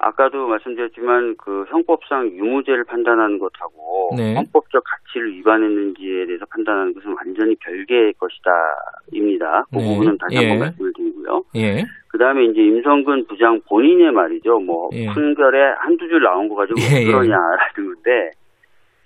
아까도 0.00 0.46
말씀드렸지만 0.46 1.36
그 1.36 1.64
형법상 1.68 2.28
유무죄를 2.28 2.84
판단하는 2.84 3.38
것하고 3.38 4.14
네. 4.16 4.34
헌법적 4.34 4.82
가치를 4.82 5.34
위반했는지에 5.36 6.26
대해서 6.26 6.46
판단하는 6.46 6.94
것은 6.94 7.14
완전히 7.14 7.54
별개의 7.56 8.14
것이다입니다. 8.14 9.64
그 9.70 9.76
네. 9.76 9.84
부분은 9.84 10.18
다시 10.18 10.36
한번 10.36 10.54
예. 10.54 10.58
말씀을 10.58 10.92
드리고요. 10.94 11.44
예. 11.56 11.84
그 12.08 12.18
다음에 12.18 12.44
이제 12.44 12.60
임성근 12.60 13.26
부장 13.26 13.60
본인의 13.68 14.12
말이죠. 14.12 14.58
뭐 14.60 14.88
예. 14.94 15.06
판결에 15.06 15.74
한두 15.78 16.08
줄 16.08 16.22
나온 16.22 16.48
거 16.48 16.56
가지고 16.56 16.80
예, 16.80 17.00
왜 17.00 17.04
그러냐라는 17.04 17.74
건데 17.76 18.30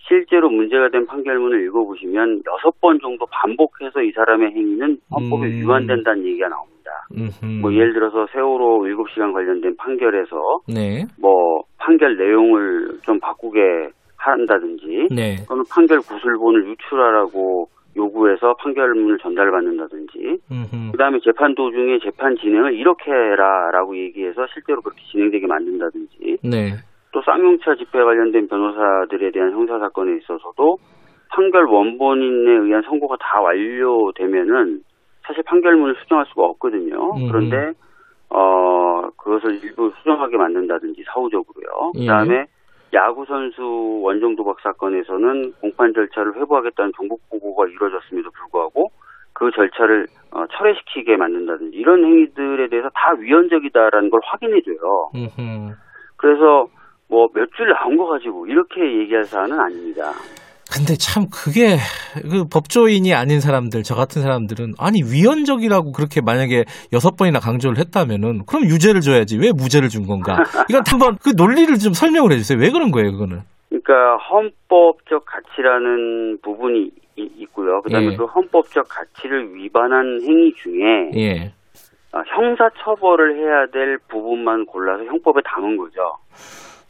실제로 0.06 0.50
문제가 0.50 0.88
된 0.90 1.06
판결문을 1.06 1.64
읽어보시면 1.66 2.42
여섯 2.46 2.80
번 2.80 2.98
정도 3.00 3.26
반복해서 3.26 4.02
이 4.02 4.12
사람의 4.12 4.50
행위는 4.50 4.98
헌법에 5.10 5.46
음. 5.46 5.52
위반된다는 5.60 6.24
얘기가 6.26 6.48
나옵니다. 6.48 6.90
음흠. 7.16 7.60
뭐 7.60 7.72
예를 7.72 7.94
들어서 7.94 8.26
세월호 8.32 8.82
7시간 8.82 9.32
관련된 9.32 9.76
판결에서 9.76 10.60
네. 10.68 11.06
뭐 11.18 11.62
판결 11.78 12.16
내용을 12.16 12.98
좀 13.02 13.18
바꾸게 13.20 13.60
한다든지 14.16 15.08
네. 15.10 15.36
또는 15.48 15.64
판결 15.70 16.00
구술본을 16.00 16.68
유출하라고 16.68 17.68
요구해서 17.96 18.54
판결문을 18.58 19.18
전달받는다든지 19.18 20.38
음흠. 20.50 20.92
그다음에 20.92 21.18
재판 21.24 21.54
도중에 21.54 21.98
재판 22.02 22.36
진행을 22.36 22.74
이렇게 22.74 23.10
해라라고 23.10 23.96
얘기해서 23.96 24.46
실제로 24.52 24.80
그렇게 24.82 25.00
진행되게 25.10 25.46
만든다든지 25.46 26.38
네. 26.42 26.72
또 27.14 27.22
쌍용차 27.22 27.76
집회 27.76 28.02
관련된 28.02 28.48
변호사들에 28.48 29.30
대한 29.30 29.52
형사 29.52 29.78
사건에 29.78 30.16
있어서도 30.16 30.78
판결 31.30 31.64
원본인에 31.66 32.50
의한 32.50 32.82
선고가 32.82 33.16
다 33.20 33.40
완료되면은 33.40 34.80
사실 35.22 35.44
판결문을 35.44 35.94
수정할 36.02 36.26
수가 36.26 36.42
없거든요. 36.42 37.14
음. 37.14 37.28
그런데 37.28 37.72
어 38.30 39.08
그것을 39.16 39.62
일부 39.62 39.92
수정하게 39.98 40.36
만든다든지 40.36 41.04
사후적으로요. 41.06 41.92
예. 41.94 42.00
그다음에 42.00 42.46
야구 42.94 43.24
선수 43.26 44.00
원정 44.02 44.34
도박 44.34 44.60
사건에서는 44.60 45.52
공판 45.60 45.94
절차를 45.94 46.34
회부하겠다는 46.34 46.92
정국 46.96 47.20
보고가 47.30 47.68
이루어졌음에도 47.68 48.28
불구하고 48.30 48.88
그 49.34 49.52
절차를 49.52 50.08
어, 50.32 50.46
철회시키게 50.48 51.16
만든다든지 51.16 51.76
이런 51.76 52.04
행위들에 52.04 52.68
대해서 52.68 52.90
다 52.92 53.14
위헌적이다라는 53.16 54.10
걸 54.10 54.20
확인해줘요. 54.24 55.10
음흠. 55.14 55.74
그래서 56.16 56.68
뭐 57.08 57.28
몇 57.34 57.48
줄 57.56 57.66
나온 57.72 57.96
거 57.96 58.06
가지고 58.06 58.46
이렇게 58.46 58.80
얘기할 59.00 59.24
사안은 59.24 59.58
아닙니다. 59.58 60.12
근데 60.72 60.94
참 60.96 61.26
그게 61.30 61.76
그 62.22 62.46
법조인이 62.50 63.12
아닌 63.14 63.40
사람들 63.40 63.82
저 63.84 63.94
같은 63.94 64.22
사람들은 64.22 64.74
아니 64.78 65.02
위헌적이라고 65.02 65.92
그렇게 65.92 66.20
만약에 66.20 66.64
여섯 66.92 67.16
번이나 67.16 67.38
강조를 67.38 67.78
했다면은 67.78 68.46
그럼 68.46 68.64
유죄를 68.64 69.00
줘야지 69.02 69.38
왜 69.38 69.52
무죄를 69.52 69.88
준 69.88 70.06
건가? 70.06 70.42
이건 70.68 70.82
한번 70.88 71.16
그 71.22 71.30
논리를 71.36 71.72
좀 71.78 71.92
설명을 71.92 72.32
해주세요. 72.32 72.58
왜 72.58 72.70
그런 72.70 72.90
거예요, 72.90 73.12
그거는? 73.12 73.40
그러니까 73.68 74.16
헌법적 74.30 75.24
가치라는 75.26 76.38
부분이 76.42 76.90
이- 77.16 77.30
있고요. 77.38 77.82
그다음에 77.82 78.12
예. 78.12 78.16
그 78.16 78.24
헌법적 78.24 78.86
가치를 78.88 79.54
위반한 79.54 80.18
행위 80.22 80.52
중에 80.54 81.10
예. 81.14 81.52
어, 82.12 82.22
형사 82.34 82.68
처벌을 82.82 83.36
해야 83.36 83.66
될 83.72 83.98
부분만 84.08 84.64
골라서 84.66 85.04
형법에 85.04 85.40
담은 85.44 85.76
거죠. 85.76 86.00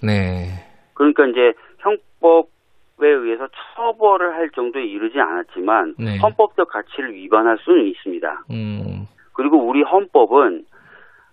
네. 0.05 0.47
그러니까 0.95 1.27
이제 1.27 1.53
형법에 1.79 3.09
의해서 3.09 3.49
처벌을 3.77 4.35
할 4.35 4.51
정도에 4.51 4.85
이르지 4.85 5.19
않았지만 5.21 5.95
네. 5.99 6.19
헌법적 6.19 6.69
가치를 6.69 7.15
위반할 7.15 7.59
수는 7.59 7.87
있습니다. 7.87 8.45
음. 8.51 9.07
그리고 9.33 9.59
우리 9.59 9.83
헌법은 9.83 10.65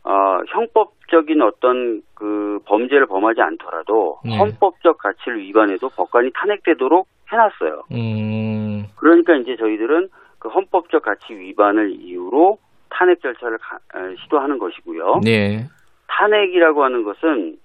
어, 0.04 0.40
형법적인 0.48 1.42
어떤 1.44 2.02
그 2.16 2.60
범죄를 2.66 3.06
범하지 3.06 3.42
않더라도 3.42 4.20
네. 4.26 4.36
헌법적 4.38 4.98
가치를 4.98 5.40
위반해도 5.42 5.90
법관이 5.90 6.32
탄핵되도록 6.34 7.08
해놨어요. 7.32 7.84
음. 7.92 8.86
그러니까 8.96 9.36
이제 9.36 9.56
저희들은 9.58 10.10
그 10.40 10.50
헌법적 10.50 11.04
가치 11.04 11.34
위반을 11.36 11.92
이유로 11.92 12.58
탄핵 12.90 13.22
절차를 13.22 13.60
가- 13.60 13.78
에, 13.96 14.16
시도하는 14.24 14.58
것이고요. 14.58 15.22
네. 15.24 15.66
탄핵이라고 16.08 16.84
하는 16.84 17.04
것은 17.04 17.58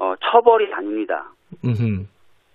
어, 0.00 0.14
처벌이 0.24 0.72
아닙니다. 0.72 1.30
음. 1.62 2.08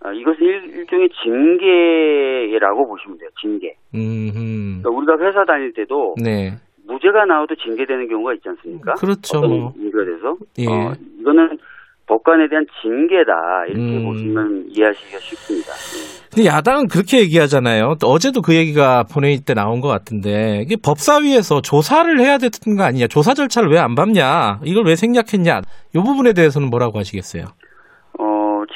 어, 0.03 0.11
이것은 0.11 0.41
일, 0.41 0.63
일종의 0.77 1.09
징계라고 1.23 2.87
보시면 2.87 3.19
돼요. 3.19 3.29
징계. 3.39 3.75
음. 3.93 4.81
그러니까 4.81 4.89
우리가 4.89 5.27
회사 5.27 5.45
다닐 5.45 5.71
때도 5.73 6.15
네. 6.21 6.53
무죄가 6.87 7.25
나와도 7.25 7.55
징계되는 7.55 8.07
경우가 8.07 8.33
있지 8.33 8.49
않습니까? 8.49 8.93
그렇죠. 8.95 9.41
뭐. 9.41 9.73
문제가 9.75 10.05
돼서 10.05 10.37
예. 10.57 10.67
어, 10.67 10.93
이거는 11.19 11.57
법관에 12.07 12.47
대한 12.49 12.65
징계다 12.81 13.33
이렇게 13.69 13.97
음. 13.97 14.05
보시면 14.05 14.65
이해하시기가 14.69 15.19
쉽습니다. 15.19 15.71
예. 15.71 16.25
근데 16.35 16.45
야당은 16.49 16.87
그렇게 16.87 17.19
얘기하잖아요. 17.21 17.95
또 17.99 18.07
어제도 18.07 18.41
그 18.41 18.53
얘기가 18.55 19.03
본회의 19.03 19.39
때 19.39 19.53
나온 19.53 19.79
것 19.81 19.87
같은데 19.87 20.61
이게 20.61 20.75
법사위에서 20.75 21.61
조사를 21.61 22.19
해야 22.19 22.37
되는 22.37 22.77
거 22.77 22.83
아니냐? 22.83 23.07
조사 23.07 23.33
절차를 23.33 23.69
왜 23.71 23.79
안 23.79 23.95
밟냐? 23.95 24.59
이걸 24.65 24.85
왜 24.85 24.95
생략했냐? 24.95 25.61
이 25.95 25.97
부분에 25.97 26.33
대해서는 26.33 26.69
뭐라고 26.69 26.99
하시겠어요? 26.99 27.45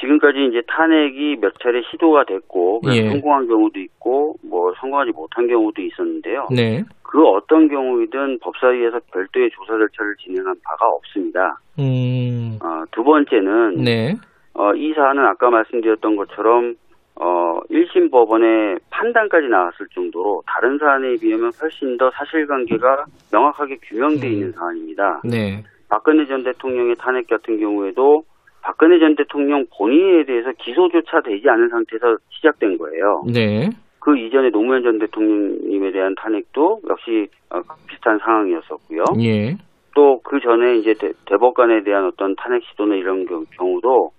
지금까지 0.00 0.46
이제 0.46 0.62
탄핵이 0.66 1.36
몇 1.40 1.52
차례 1.62 1.82
시도가 1.90 2.24
됐고 2.24 2.80
예. 2.92 3.08
성공한 3.08 3.46
경우도 3.46 3.78
있고 3.80 4.34
뭐 4.48 4.72
성공하지 4.80 5.12
못한 5.12 5.46
경우도 5.46 5.80
있었는데요. 5.82 6.46
네. 6.54 6.82
그 7.02 7.26
어떤 7.26 7.68
경우이든 7.68 8.38
법사위에서 8.40 9.00
별도의 9.12 9.50
조사 9.50 9.72
절차를 9.72 10.16
진행한 10.24 10.54
바가 10.64 10.86
없습니다. 10.88 11.58
음. 11.78 12.58
어, 12.62 12.84
두 12.92 13.02
번째는 13.02 13.84
네. 13.84 14.14
어, 14.54 14.72
이 14.74 14.92
사안은 14.94 15.24
아까 15.24 15.50
말씀드렸던 15.50 16.16
것처럼 16.16 16.74
어, 17.16 17.60
1심 17.70 18.10
법원의 18.10 18.78
판단까지 18.90 19.48
나왔을 19.48 19.86
정도로 19.94 20.42
다른 20.46 20.78
사안에 20.78 21.16
비하면 21.20 21.50
훨씬 21.60 21.98
더 21.98 22.10
사실관계가 22.12 23.04
명확하게 23.32 23.78
규명돼 23.82 24.26
음. 24.26 24.32
있는 24.32 24.52
사안입니다. 24.52 25.20
네. 25.24 25.62
박근혜 25.88 26.24
전 26.26 26.44
대통령의 26.44 26.94
탄핵 26.96 27.26
같은 27.26 27.58
경우에도 27.58 28.22
박근혜 28.62 28.98
전 28.98 29.14
대통령 29.16 29.64
본인에 29.76 30.24
대해서 30.24 30.50
기소조차 30.58 31.20
되지 31.24 31.48
않은 31.48 31.68
상태에서 31.68 32.16
시작된 32.30 32.78
거예요. 32.78 33.22
네. 33.32 33.68
그 34.00 34.16
이전에 34.18 34.50
노무현 34.50 34.82
전 34.82 34.98
대통령님에 34.98 35.92
대한 35.92 36.14
탄핵도 36.16 36.80
역시 36.88 37.28
어, 37.50 37.60
비슷한 37.88 38.18
상황이었었고요. 38.18 39.04
예. 39.22 39.56
또 39.94 40.20
그 40.22 40.38
전에 40.40 40.76
이제 40.76 40.94
대, 40.94 41.10
대법관에 41.26 41.82
대한 41.82 42.06
어떤 42.06 42.34
탄핵 42.36 42.62
시도나 42.64 42.94
이런 42.94 43.26
경- 43.26 43.44
경우도 43.58 44.10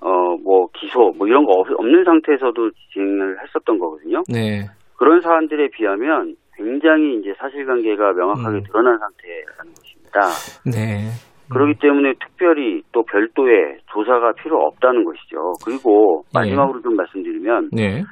어 0.00 0.34
뭐 0.44 0.66
기소 0.74 1.12
뭐 1.16 1.26
이런 1.26 1.44
거 1.44 1.52
없, 1.52 1.66
없는 1.70 2.04
상태에서도 2.04 2.70
진행을 2.92 3.36
했었던 3.42 3.78
거거든요. 3.78 4.22
네. 4.28 4.64
그런 4.98 5.20
사안들에 5.20 5.68
비하면 5.68 6.34
굉장히 6.56 7.18
이제 7.20 7.32
사실관계가 7.38 8.12
명확하게 8.12 8.58
음. 8.58 8.62
드러난 8.64 8.98
상태라는 8.98 9.72
것입니다. 9.74 10.20
네. 10.66 11.08
그렇기 11.54 11.78
때문에 11.80 12.14
특별히 12.20 12.82
또 12.92 13.02
별도의 13.04 13.78
조사가 13.92 14.32
필요 14.32 14.60
없다는 14.60 15.04
것이죠. 15.04 15.52
그리고 15.64 16.24
예. 16.34 16.38
마지막으로 16.38 16.82
좀 16.82 16.96
말씀드리면 16.96 17.70
네. 17.72 18.02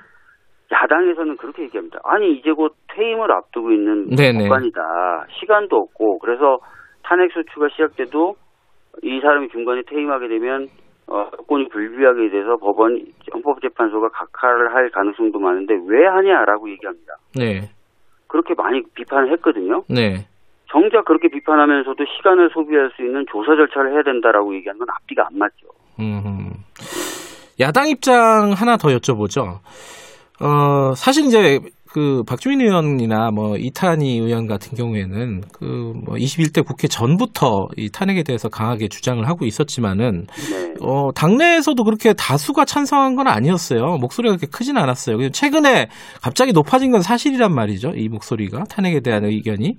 야당에서는 0.73 1.37
그렇게 1.37 1.65
얘기합니다. 1.65 1.99
아니 2.05 2.33
이제 2.39 2.51
곧 2.53 2.75
퇴임을 2.95 3.31
앞두고 3.31 3.73
있는 3.73 4.09
네네. 4.11 4.49
법관이다. 4.49 4.81
시간도 5.41 5.77
없고 5.77 6.19
그래서 6.21 6.59
탄핵 7.03 7.31
소추가 7.33 7.69
시작돼도 7.69 8.37
이 9.03 9.21
사람이 9.21 9.49
중간에 9.49 9.83
퇴임하게 9.87 10.29
되면 10.29 10.69
어, 11.09 11.29
여건이 11.39 11.69
불비하게 11.69 12.31
돼서 12.31 12.57
법원 12.57 13.05
헌법재판소가 13.35 14.09
각하를 14.09 14.75
할 14.75 14.91
가능성도 14.91 15.39
많은데 15.39 15.75
왜 15.87 16.07
하냐라고 16.07 16.71
얘기합니다. 16.71 17.17
네. 17.37 17.69
그렇게 18.29 18.55
많이 18.55 18.83
비판을 18.95 19.31
했거든요. 19.33 19.83
네. 19.91 20.27
정작 20.73 21.05
그렇게 21.05 21.29
비판하면서도 21.29 22.05
시간을 22.17 22.51
소비할 22.53 22.91
수 22.97 23.03
있는 23.03 23.25
조사 23.31 23.55
절차를 23.55 23.93
해야 23.93 24.03
된다라고 24.03 24.55
얘기하는 24.57 24.79
건 24.79 24.89
앞뒤가 24.91 25.27
안 25.27 25.39
맞죠. 25.39 25.67
음. 26.01 26.51
야당 27.61 27.89
입장 27.89 28.53
하나 28.53 28.77
더 28.77 28.89
여쭤보죠. 28.89 29.61
어, 30.41 30.95
사실 30.97 31.27
이제 31.27 31.61
그 31.93 32.23
박주민 32.27 32.61
의원이나 32.61 33.31
뭐 33.31 33.57
이탄희 33.57 34.19
의원 34.19 34.47
같은 34.47 34.77
경우에는 34.77 35.43
그 35.53 35.93
뭐 36.05 36.17
21대 36.17 36.65
국회 36.65 36.89
전부터 36.89 37.69
이 37.77 37.91
탄핵에 37.91 38.23
대해서 38.23 38.49
강하게 38.49 38.89
주장을 38.89 39.27
하고 39.29 39.45
있었지만은 39.45 40.27
네. 40.51 40.75
어 40.81 41.11
당내에서도 41.15 41.83
그렇게 41.85 42.13
다수가 42.13 42.65
찬성한 42.65 43.15
건 43.15 43.29
아니었어요. 43.29 43.99
목소리가 43.99 44.37
그렇게 44.37 44.47
크진 44.51 44.77
않았어요. 44.77 45.31
최근에 45.31 45.89
갑자기 46.21 46.53
높아진 46.53 46.91
건 46.91 47.03
사실이란 47.03 47.55
말이죠. 47.55 47.93
이 47.97 48.09
목소리가 48.09 48.65
탄핵에 48.65 49.01
대한 49.01 49.25
의견이. 49.25 49.77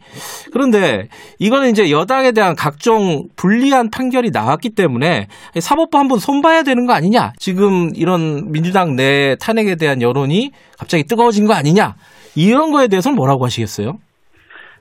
그런데 0.51 1.07
이거는 1.39 1.71
이제 1.71 1.91
여당에 1.91 2.31
대한 2.31 2.55
각종 2.55 3.27
불리한 3.35 3.89
판결이 3.89 4.29
나왔기 4.31 4.71
때문에 4.71 5.27
사법부 5.59 5.97
한번 5.97 6.19
손봐야 6.19 6.63
되는 6.63 6.85
거 6.85 6.93
아니냐. 6.93 7.33
지금 7.37 7.89
이런 7.95 8.51
민주당 8.51 8.95
내 8.95 9.35
탄핵에 9.39 9.75
대한 9.75 10.01
여론이 10.01 10.51
갑자기 10.77 11.03
뜨거워진 11.03 11.45
거 11.47 11.53
아니냐. 11.53 11.95
이런 12.35 12.71
거에 12.71 12.87
대해서는 12.87 13.15
뭐라고 13.15 13.45
하시겠어요? 13.45 13.97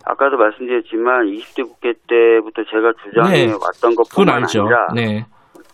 아까도 0.04 0.36
말씀드렸지만 0.36 1.26
20대 1.26 1.64
국회 1.68 1.92
때부터 2.08 2.64
제가 2.64 2.92
주장해 3.04 3.46
네. 3.46 3.52
왔던 3.52 3.94
것뿐만. 3.94 4.42
아니라 4.44 4.88
네. 4.94 5.24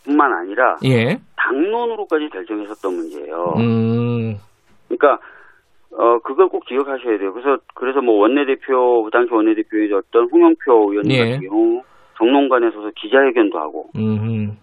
뿐만 0.05 0.33
아니라 0.33 0.77
예. 0.85 1.19
당론으로까지 1.37 2.29
결정했었던 2.33 2.95
문제예요. 2.95 3.55
음. 3.57 4.37
그러니까 4.89 5.19
어 5.93 6.19
그걸 6.23 6.49
꼭 6.49 6.64
기억하셔야 6.66 7.19
돼요. 7.19 7.33
그래서 7.33 7.59
그래서 7.75 8.01
뭐 8.01 8.19
원내대표 8.21 9.03
그 9.05 9.11
당시 9.11 9.33
원내대표였던 9.33 10.29
홍영표 10.31 10.91
의원님 10.91 11.11
예. 11.12 11.19
같은 11.19 11.49
경우 11.49 11.83
정론관에 12.19 12.71
서서 12.71 12.91
기자회견도 12.97 13.59
하고 13.59 13.91
음. 13.97 14.59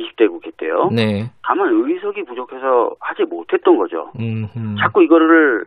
20대 0.00 0.28
국회 0.28 0.50
때요. 0.56 0.88
네. 0.92 1.30
다만 1.42 1.68
의석이 1.72 2.24
부족해서 2.24 2.94
하지 3.00 3.24
못했던 3.24 3.76
거죠. 3.76 4.10
음. 4.18 4.46
자꾸 4.80 5.02
이거를 5.02 5.64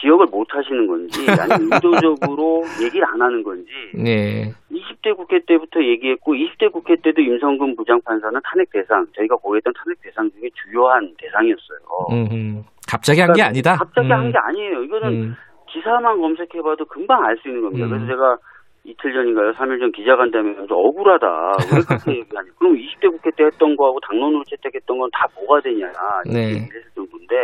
기억을 0.00 0.26
못 0.26 0.46
하시는 0.50 0.86
건지 0.86 1.26
아니면 1.28 1.70
의도적으로 1.72 2.64
얘기를 2.82 3.06
안 3.06 3.20
하는 3.20 3.42
건지 3.42 3.70
네. 3.94 4.52
20대 4.72 5.16
국회 5.16 5.38
때부터 5.46 5.82
얘기했고 5.82 6.34
20대 6.34 6.72
국회 6.72 6.96
때도 6.96 7.20
임성근 7.20 7.76
부장판사는 7.76 8.40
탄핵 8.42 8.70
대상 8.72 9.06
저희가 9.16 9.36
고려했던 9.36 9.72
탄핵 9.76 10.00
대상 10.02 10.30
중에 10.32 10.48
주요한 10.64 11.14
대상이었어요. 11.18 11.78
음. 12.10 12.64
갑자기 12.88 13.20
한게 13.20 13.42
아니다. 13.42 13.76
갑자기 13.76 14.08
음. 14.08 14.12
한게 14.12 14.38
아니에요. 14.38 14.82
이거는 14.82 15.08
음. 15.08 15.36
기사만 15.68 16.20
검색해봐도 16.20 16.84
금방 16.86 17.24
알 17.24 17.36
수 17.38 17.48
있는 17.48 17.62
겁니다. 17.62 17.86
음. 17.86 17.90
그래서 17.90 18.06
제가 18.06 18.38
이틀 18.84 19.12
전인가요? 19.12 19.52
3일 19.52 19.78
전 19.78 19.92
기자간담회 19.92 20.56
아주 20.62 20.74
억울하다. 20.74 21.26
왜 21.72 21.80
그렇게 21.86 22.18
얘기하냐. 22.20 22.48
그럼 22.58 22.74
20대 22.74 23.10
국회 23.10 23.30
때 23.36 23.44
했던 23.44 23.76
거하고 23.76 24.00
당론으로 24.00 24.42
채택했던 24.44 24.98
건 24.98 25.08
다 25.12 25.26
뭐가 25.36 25.60
되냐. 25.60 25.86
네. 26.26 26.50
이렇게 26.50 26.62
얘기했을 26.62 26.90
정도인데 26.94 27.34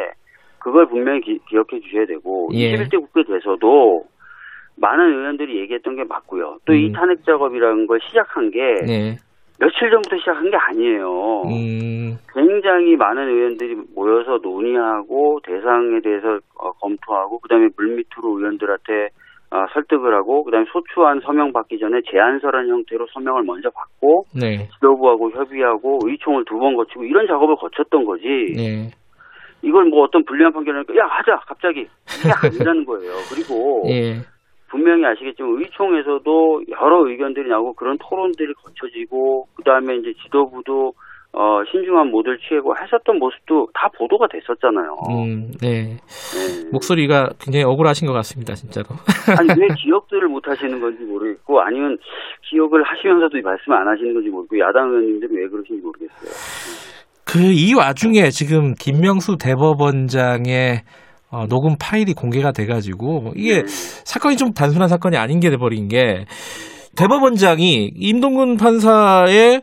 그걸 0.59 0.87
분명히 0.87 1.21
기, 1.21 1.39
억해 1.57 1.81
주셔야 1.81 2.07
되고 2.07 2.49
예. 2.55 2.75
21대 2.75 2.99
국회 3.01 3.23
돼서도 3.23 4.05
많은 4.77 5.07
의원들이 5.19 5.61
얘기했던 5.61 5.97
게 5.97 6.05
맞고요. 6.05 6.59
또이 6.65 6.89
음. 6.89 6.93
탄핵 6.93 7.25
작업이라는 7.25 7.87
걸 7.87 7.99
시작한 8.09 8.51
게 8.51 8.59
네. 8.87 9.17
며칠 9.61 9.91
전부터 9.91 10.17
시작한 10.19 10.51
게 10.51 10.57
아니에요. 10.57 11.43
음. 11.43 12.17
굉장히 12.33 12.97
많은 12.97 13.29
의원들이 13.29 13.77
모여서 13.95 14.39
논의하고 14.43 15.41
대상에 15.45 16.01
대해서 16.03 16.39
어, 16.59 16.73
검토하고 16.81 17.39
그 17.41 17.49
다음에 17.49 17.69
물밑으로 17.77 18.39
의원들한테 18.39 19.09
어, 19.51 19.65
설득을 19.73 20.15
하고 20.15 20.45
그다음에 20.45 20.67
소추안 20.73 21.21
서명 21.21 21.53
받기 21.53 21.79
전에 21.79 22.01
제안서라는 22.11 22.69
형태로 22.69 23.07
서명을 23.13 23.45
먼저 23.45 23.71
받고 23.71 24.25
네. 24.39 24.69
지도부하고 24.75 25.31
협의하고 25.31 26.01
의총을 26.05 26.45
두 26.45 26.59
번 26.59 26.75
거치고 26.77 27.05
이런 27.05 27.27
작업을 27.27 27.57
거쳤던 27.57 28.05
거지. 28.05 28.27
네. 28.57 28.91
이건 29.63 29.91
뭐 29.91 30.05
어떤 30.05 30.25
불리한 30.25 30.53
판결이니까 30.53 30.95
야 30.97 31.07
하자 31.09 31.41
갑자기 31.47 31.81
이게 31.81 32.31
아니라는 32.45 32.85
거예요. 32.85 33.13
그리고 33.33 33.83
예. 33.89 34.17
분명히 34.71 35.05
아시겠지만 35.07 35.59
의총에서도 35.59 36.63
여러 36.69 37.09
의견들이 37.09 37.49
나오고 37.49 37.73
그런 37.73 37.97
토론들이 37.99 38.53
거쳐지고 38.55 39.47
그다음에 39.57 39.97
이제 39.97 40.13
지도부도 40.23 40.93
어, 41.33 41.63
신중한 41.71 42.11
모델 42.11 42.39
취하고 42.39 42.75
했었던 42.77 43.19
모습도 43.19 43.69
다 43.75 43.89
보도가 43.97 44.27
됐었잖아요. 44.29 44.97
음, 45.11 45.53
네. 45.61 45.97
네. 46.35 46.71
목소리가 46.73 47.31
굉장히 47.39 47.65
억울하신 47.65 48.07
것 48.07 48.13
같습니다, 48.15 48.55
진짜로. 48.55 48.87
아니 49.39 49.49
왜 49.61 49.69
기억들을 49.77 50.29
못 50.29 50.47
하시는 50.49 50.81
건지 50.81 51.05
모르겠고 51.05 51.61
아니면 51.61 51.99
기억을 52.49 52.83
하시면서도 52.83 53.41
말씀 53.43 53.73
안 53.73 53.87
하시는 53.87 54.15
건지 54.15 54.31
모르겠고 54.31 54.59
야당 54.59 54.89
의원님들은 54.89 55.37
왜 55.37 55.49
그러신지 55.49 55.83
모르겠어요. 55.83 56.31
그 57.25 57.39
이 57.53 57.75
와중에 57.75 58.31
지금 58.31 58.73
김명수 58.73 59.37
대법원장의 59.37 60.81
어, 61.31 61.47
녹음 61.47 61.77
파일이 61.79 62.15
공개가 62.15 62.53
돼가지고 62.53 63.33
이게 63.37 63.65
사건이 63.67 64.37
좀 64.39 64.53
단순한 64.53 64.89
사건이 64.89 65.19
아닌 65.19 65.39
게 65.41 65.51
돼버린 65.51 65.89
게 65.89 66.25
대법원장이 66.97 67.93
임동근 67.95 68.57
판사의 68.57 69.61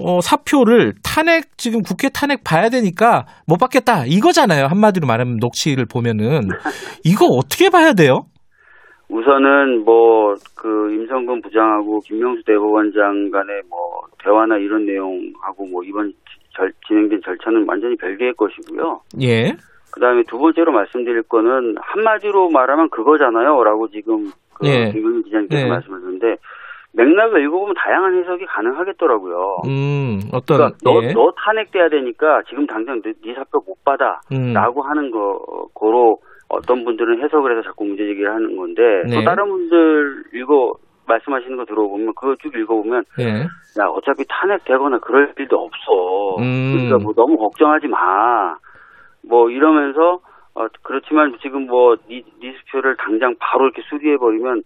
어, 0.00 0.20
사표를 0.20 0.94
탄핵 1.02 1.56
지금 1.58 1.82
국회 1.82 2.08
탄핵 2.08 2.44
봐야 2.44 2.68
되니까 2.68 3.26
못 3.46 3.56
받겠다 3.58 4.04
이거잖아요 4.06 4.66
한마디로 4.66 5.06
말하면 5.06 5.38
녹취를 5.40 5.86
보면은 5.86 6.48
이거 7.04 7.26
어떻게 7.26 7.68
봐야 7.70 7.92
돼요? 7.92 8.26
우선은 9.10 9.84
뭐 9.84 10.18
그 10.54 10.92
임성근 10.92 11.40
부장하고 11.42 12.00
김명수 12.00 12.42
대법원장 12.44 13.30
간의 13.30 13.62
뭐 13.70 13.78
대화나 14.22 14.56
이런 14.58 14.84
내용하고 14.84 15.66
뭐 15.70 15.82
이번 15.84 16.12
절- 16.56 16.72
진행된 16.86 17.20
절차는 17.24 17.64
완전히 17.68 17.96
별개의 17.96 18.34
것이고요. 18.34 19.00
예, 19.22 19.52
그다음에 19.92 20.22
두 20.28 20.36
번째로 20.38 20.72
말씀드릴 20.72 21.22
거는 21.22 21.76
한마디로 21.80 22.50
말하면 22.50 22.90
그거잖아요라고 22.90 23.88
지금 23.88 24.24
그 24.54 24.66
예. 24.66 24.90
김경민 24.92 25.22
기자님께서 25.24 25.62
네. 25.62 25.68
말씀하셨는데 25.70 26.26
맥락을 26.98 27.42
읽어보면 27.44 27.74
다양한 27.76 28.18
해석이 28.18 28.46
가능하겠더라고요. 28.46 29.62
음 29.66 30.20
어떤 30.32 30.56
그러니까 30.56 30.78
너, 30.84 31.02
예, 31.02 31.12
너 31.12 31.32
탄핵돼야 31.36 31.88
되니까 31.88 32.42
지금 32.48 32.66
당장 32.66 33.00
네, 33.02 33.12
네 33.24 33.34
사표 33.34 33.62
못 33.66 33.82
받아 33.84 34.20
음, 34.32 34.52
라고 34.52 34.82
하는 34.82 35.10
거 35.10 35.38
고로 35.74 36.18
어떤 36.48 36.84
분들은 36.84 37.22
해석을 37.22 37.52
해서 37.52 37.62
자꾸 37.62 37.84
문제 37.84 38.04
제기를 38.04 38.34
하는 38.34 38.56
건데 38.56 38.82
네. 39.08 39.16
또 39.16 39.24
다른 39.24 39.48
분들 39.48 40.24
읽어 40.34 40.72
말씀하시는 41.06 41.56
거 41.56 41.64
들어보면 41.64 42.14
그거 42.14 42.34
쭉 42.42 42.54
읽어보면 42.54 43.04
예, 43.20 43.42
야 43.80 43.86
어차피 43.86 44.24
탄핵되거나 44.28 44.98
그럴 44.98 45.32
일도 45.38 45.56
없어 45.56 46.42
음. 46.42 46.72
그러니까 46.72 46.98
뭐 46.98 47.14
너무 47.14 47.38
걱정하지 47.38 47.86
마 47.88 48.56
뭐 49.28 49.50
이러면서 49.50 50.20
어, 50.54 50.66
그렇지만 50.82 51.36
지금 51.40 51.66
뭐 51.66 51.96
니, 52.08 52.24
니스표를 52.42 52.96
당장 52.96 53.34
바로 53.38 53.66
이렇게 53.66 53.82
수리해 53.88 54.16
버리면 54.16 54.62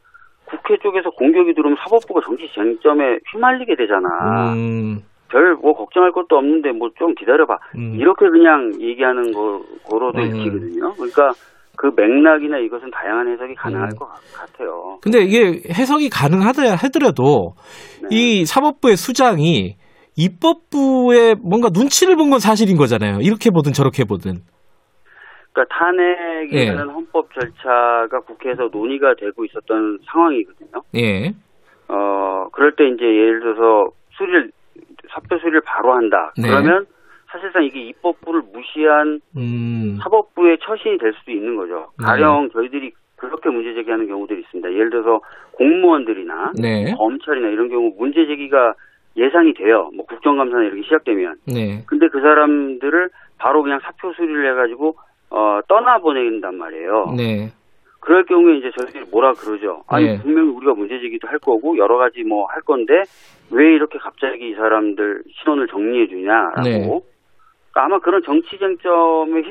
국회 0.52 0.76
쪽에서 0.82 1.10
공격이 1.10 1.54
들어오면 1.54 1.76
사법부가 1.82 2.20
정치 2.24 2.44
쟁점에 2.54 3.18
휘말리게 3.32 3.74
되잖아 3.76 4.52
음, 4.52 5.00
별뭐 5.30 5.72
걱정할 5.74 6.12
것도 6.12 6.36
없는데 6.36 6.72
뭐 6.72 6.88
좀 6.98 7.14
기다려봐 7.14 7.56
음. 7.78 7.96
이렇게 7.98 8.28
그냥 8.28 8.70
얘기하는 8.80 9.32
거 9.32 9.60
고로도 9.84 10.20
음. 10.20 10.24
읽히거든요. 10.28 10.92
그러니까 10.94 11.30
그 11.74 11.90
맥락이나 11.96 12.58
이것은 12.58 12.90
다양한 12.90 13.32
해석이 13.32 13.54
가능할 13.54 13.88
음. 13.94 13.98
것 13.98 14.06
같- 14.06 14.20
같아요. 14.52 14.98
근데 15.02 15.20
이게 15.22 15.62
해석이 15.72 16.10
가능하다 16.10 16.76
하더라도 16.84 17.54
네. 18.02 18.08
이 18.10 18.44
사법부의 18.44 18.96
수장이 18.96 19.76
입법부의 20.16 21.36
뭔가 21.42 21.68
눈치를 21.72 22.16
본 22.16 22.28
건 22.30 22.38
사실인 22.38 22.76
거잖아요. 22.76 23.18
이렇게 23.22 23.50
보든 23.50 23.72
저렇게 23.72 24.04
보든. 24.04 24.40
그러니까 25.52 25.64
탄핵이라는 25.76 26.88
예. 26.88 26.92
헌법 26.92 27.32
절차가 27.34 28.20
국회에서 28.20 28.68
논의가 28.72 29.14
되고 29.14 29.44
있었던 29.44 29.98
상황이거든요. 30.10 30.82
예. 30.96 31.32
어 31.88 32.48
그럴 32.52 32.74
때 32.74 32.88
이제 32.88 33.04
예를 33.04 33.40
들어서 33.40 33.90
수리를 34.12 34.50
사표 35.12 35.38
수리를 35.38 35.60
바로 35.64 35.94
한다. 35.94 36.32
네. 36.40 36.48
그러면 36.48 36.86
사실상 37.30 37.64
이게 37.64 37.80
입법부를 37.80 38.42
무시한 38.52 39.20
음. 39.36 39.98
사법부의 40.02 40.58
처신이 40.62 40.98
될 40.98 41.12
수도 41.14 41.32
있는 41.32 41.56
거죠. 41.56 41.88
네. 41.98 42.04
가령 42.04 42.50
저희들이 42.52 42.92
그렇게 43.16 43.50
문제 43.50 43.74
제기하는 43.74 44.08
경우들이 44.08 44.40
있습니다. 44.40 44.72
예를 44.72 44.90
들어서 44.90 45.20
공무원들이나 45.52 46.52
네. 46.60 46.92
검찰이나 46.96 47.48
이런 47.48 47.68
경우 47.68 47.92
문제 47.96 48.26
제기가 48.26 48.74
예상이 49.16 49.52
돼요. 49.54 49.90
뭐 49.94 50.06
국정감사나 50.06 50.64
이렇게 50.64 50.82
시작되면. 50.82 51.36
네. 51.46 51.84
근데 51.86 52.08
그 52.08 52.20
사람들을 52.20 53.10
바로 53.38 53.62
그냥 53.62 53.80
사표 53.82 54.12
수리를 54.14 54.50
해가지고 54.50 54.96
어 55.32 55.60
떠나 55.66 55.98
보낸단 55.98 56.56
말이에요. 56.56 57.14
네. 57.16 57.50
그럴 58.00 58.24
경우에 58.24 58.58
이제 58.58 58.70
저희들이 58.76 59.04
뭐라 59.10 59.32
그러죠. 59.32 59.84
아니 59.86 60.06
네. 60.06 60.18
분명히 60.20 60.50
우리가 60.50 60.74
문제 60.74 60.98
제기도 61.00 61.28
할 61.28 61.38
거고 61.38 61.76
여러 61.78 61.96
가지 61.96 62.22
뭐 62.22 62.46
할 62.48 62.60
건데 62.62 63.02
왜 63.50 63.74
이렇게 63.74 63.98
갑자기 63.98 64.50
이 64.50 64.54
사람들 64.54 65.22
신원을 65.42 65.68
정리해 65.68 66.08
주냐라고. 66.08 66.62
네. 66.62 66.78
그러니까 66.80 67.84
아마 67.84 67.98
그런 68.00 68.22
정치 68.24 68.58
쟁점에 68.58 69.42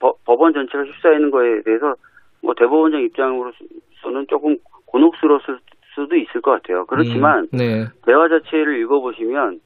법, 0.00 0.24
법원 0.24 0.52
전체가 0.52 0.84
휩싸이는 0.84 1.30
거에 1.30 1.62
대해서 1.62 1.94
뭐 2.42 2.54
대법원장 2.54 3.02
입장으로서는 3.02 4.26
조금 4.28 4.56
곤혹스러웠을 4.86 5.58
수도 5.94 6.16
있을 6.16 6.40
것 6.40 6.50
같아요. 6.52 6.86
그렇지만 6.86 7.48
음, 7.52 7.58
네. 7.58 7.84
대화 8.06 8.28
자체를 8.28 8.80
읽어보시면 8.80 9.60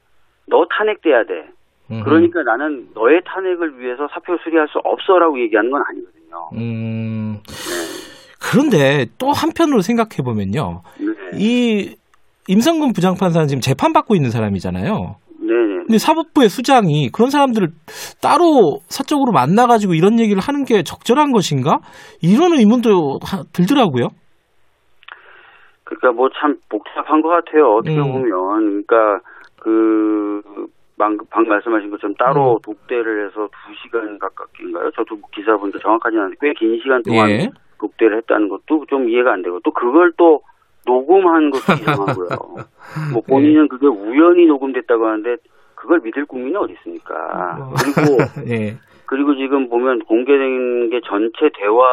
너 0.47 0.65
탄핵돼야 0.69 1.23
돼. 1.23 1.47
음. 1.91 2.01
그러니까 2.03 2.41
나는 2.43 2.87
너의 2.95 3.21
탄핵을 3.25 3.79
위해서 3.79 4.07
사표 4.13 4.37
수리할 4.43 4.67
수 4.69 4.79
없어라고 4.83 5.39
얘기하는 5.41 5.69
건 5.69 5.81
아니거든요. 5.89 6.49
음. 6.53 7.33
네. 7.43 8.03
그런데 8.41 9.05
또 9.17 9.31
한편으로 9.31 9.81
생각해 9.81 10.17
보면요. 10.23 10.81
네. 10.99 11.37
이 11.37 11.95
임성근 12.47 12.93
부장판사는 12.93 13.47
지금 13.47 13.61
재판 13.61 13.93
받고 13.93 14.15
있는 14.15 14.29
사람이잖아요. 14.29 15.15
네네. 15.39 15.75
근데 15.87 15.97
사법부의 15.97 16.49
수장이 16.49 17.09
그런 17.09 17.29
사람들을 17.29 17.67
따로 18.21 18.79
사적으로 18.87 19.31
만나가지고 19.31 19.93
이런 19.93 20.19
얘기를 20.19 20.41
하는 20.41 20.63
게 20.65 20.83
적절한 20.83 21.31
것인가? 21.31 21.79
이런 22.21 22.53
의문도 22.57 23.19
하- 23.23 23.43
들더라고요. 23.53 24.07
그러니까 25.83 26.11
뭐 26.13 26.29
참 26.39 26.55
복잡한 26.69 27.21
것 27.21 27.29
같아요. 27.29 27.75
어떻게 27.75 27.95
음. 27.97 28.11
보면 28.11 28.83
그러니까 28.87 29.19
그 29.61 30.41
방금, 30.97 31.25
방금 31.29 31.49
말씀하신 31.51 31.89
것처럼 31.91 32.15
따로 32.15 32.55
음. 32.55 32.59
독대를 32.63 33.27
해서 33.27 33.47
두 33.47 33.73
시간 33.83 34.17
가깝게인가요? 34.19 34.91
저도 34.91 35.15
뭐 35.15 35.29
기사 35.33 35.55
본데 35.57 35.79
정확하지 35.79 36.17
않은데 36.17 36.35
꽤 36.41 36.53
긴 36.53 36.79
시간 36.81 37.01
동안 37.03 37.29
예. 37.29 37.49
독대를 37.79 38.17
했다는 38.17 38.49
것도 38.49 38.85
좀 38.87 39.09
이해가 39.09 39.33
안 39.33 39.41
되고 39.41 39.59
또 39.61 39.71
그걸 39.71 40.11
또 40.17 40.41
녹음한 40.85 41.49
것도 41.51 41.73
이상하고요. 41.81 42.29
뭐 43.13 43.21
예. 43.25 43.31
본인은 43.31 43.67
그게 43.69 43.87
우연히 43.87 44.45
녹음됐다고 44.45 45.05
하는데 45.05 45.37
그걸 45.75 45.99
믿을 46.01 46.25
국민이 46.25 46.55
어디 46.55 46.73
있습니까? 46.73 47.55
뭐. 47.57 47.73
그리고 47.75 48.17
예. 48.53 48.77
그리고 49.05 49.35
지금 49.35 49.69
보면 49.69 49.99
공개된 50.05 50.89
게 50.89 51.01
전체 51.05 51.49
대화가 51.59 51.89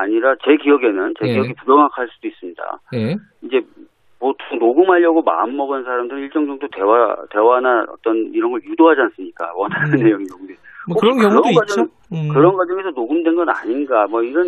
아니라 0.00 0.34
제 0.44 0.56
기억에는 0.56 1.14
제 1.20 1.28
예. 1.28 1.32
기억이 1.34 1.54
부정확할 1.54 2.08
수도 2.08 2.28
있습니다. 2.28 2.62
예. 2.94 3.16
이제 3.42 3.60
보통 4.24 4.58
녹음하려고 4.58 5.20
마음 5.20 5.54
먹은 5.56 5.84
사람들은 5.84 6.22
일정 6.22 6.46
정도 6.46 6.66
대화 6.74 7.14
대화나 7.30 7.84
어떤 7.92 8.16
이런 8.32 8.52
걸 8.52 8.60
유도하지 8.64 9.00
않습니까? 9.02 9.52
원하는 9.54 9.98
음. 9.98 10.02
내용이 10.02 10.24
녹음돼. 10.30 10.54
뭐 10.88 10.96
그런 10.98 11.18
경우도 11.18 11.42
그런 11.42 11.52
있죠. 11.52 11.60
과정- 11.60 11.88
음. 12.14 12.28
그런 12.32 12.56
과정에서 12.56 12.90
녹음된 12.90 13.34
건 13.36 13.48
아닌가? 13.50 14.06
뭐 14.06 14.22
이런 14.22 14.46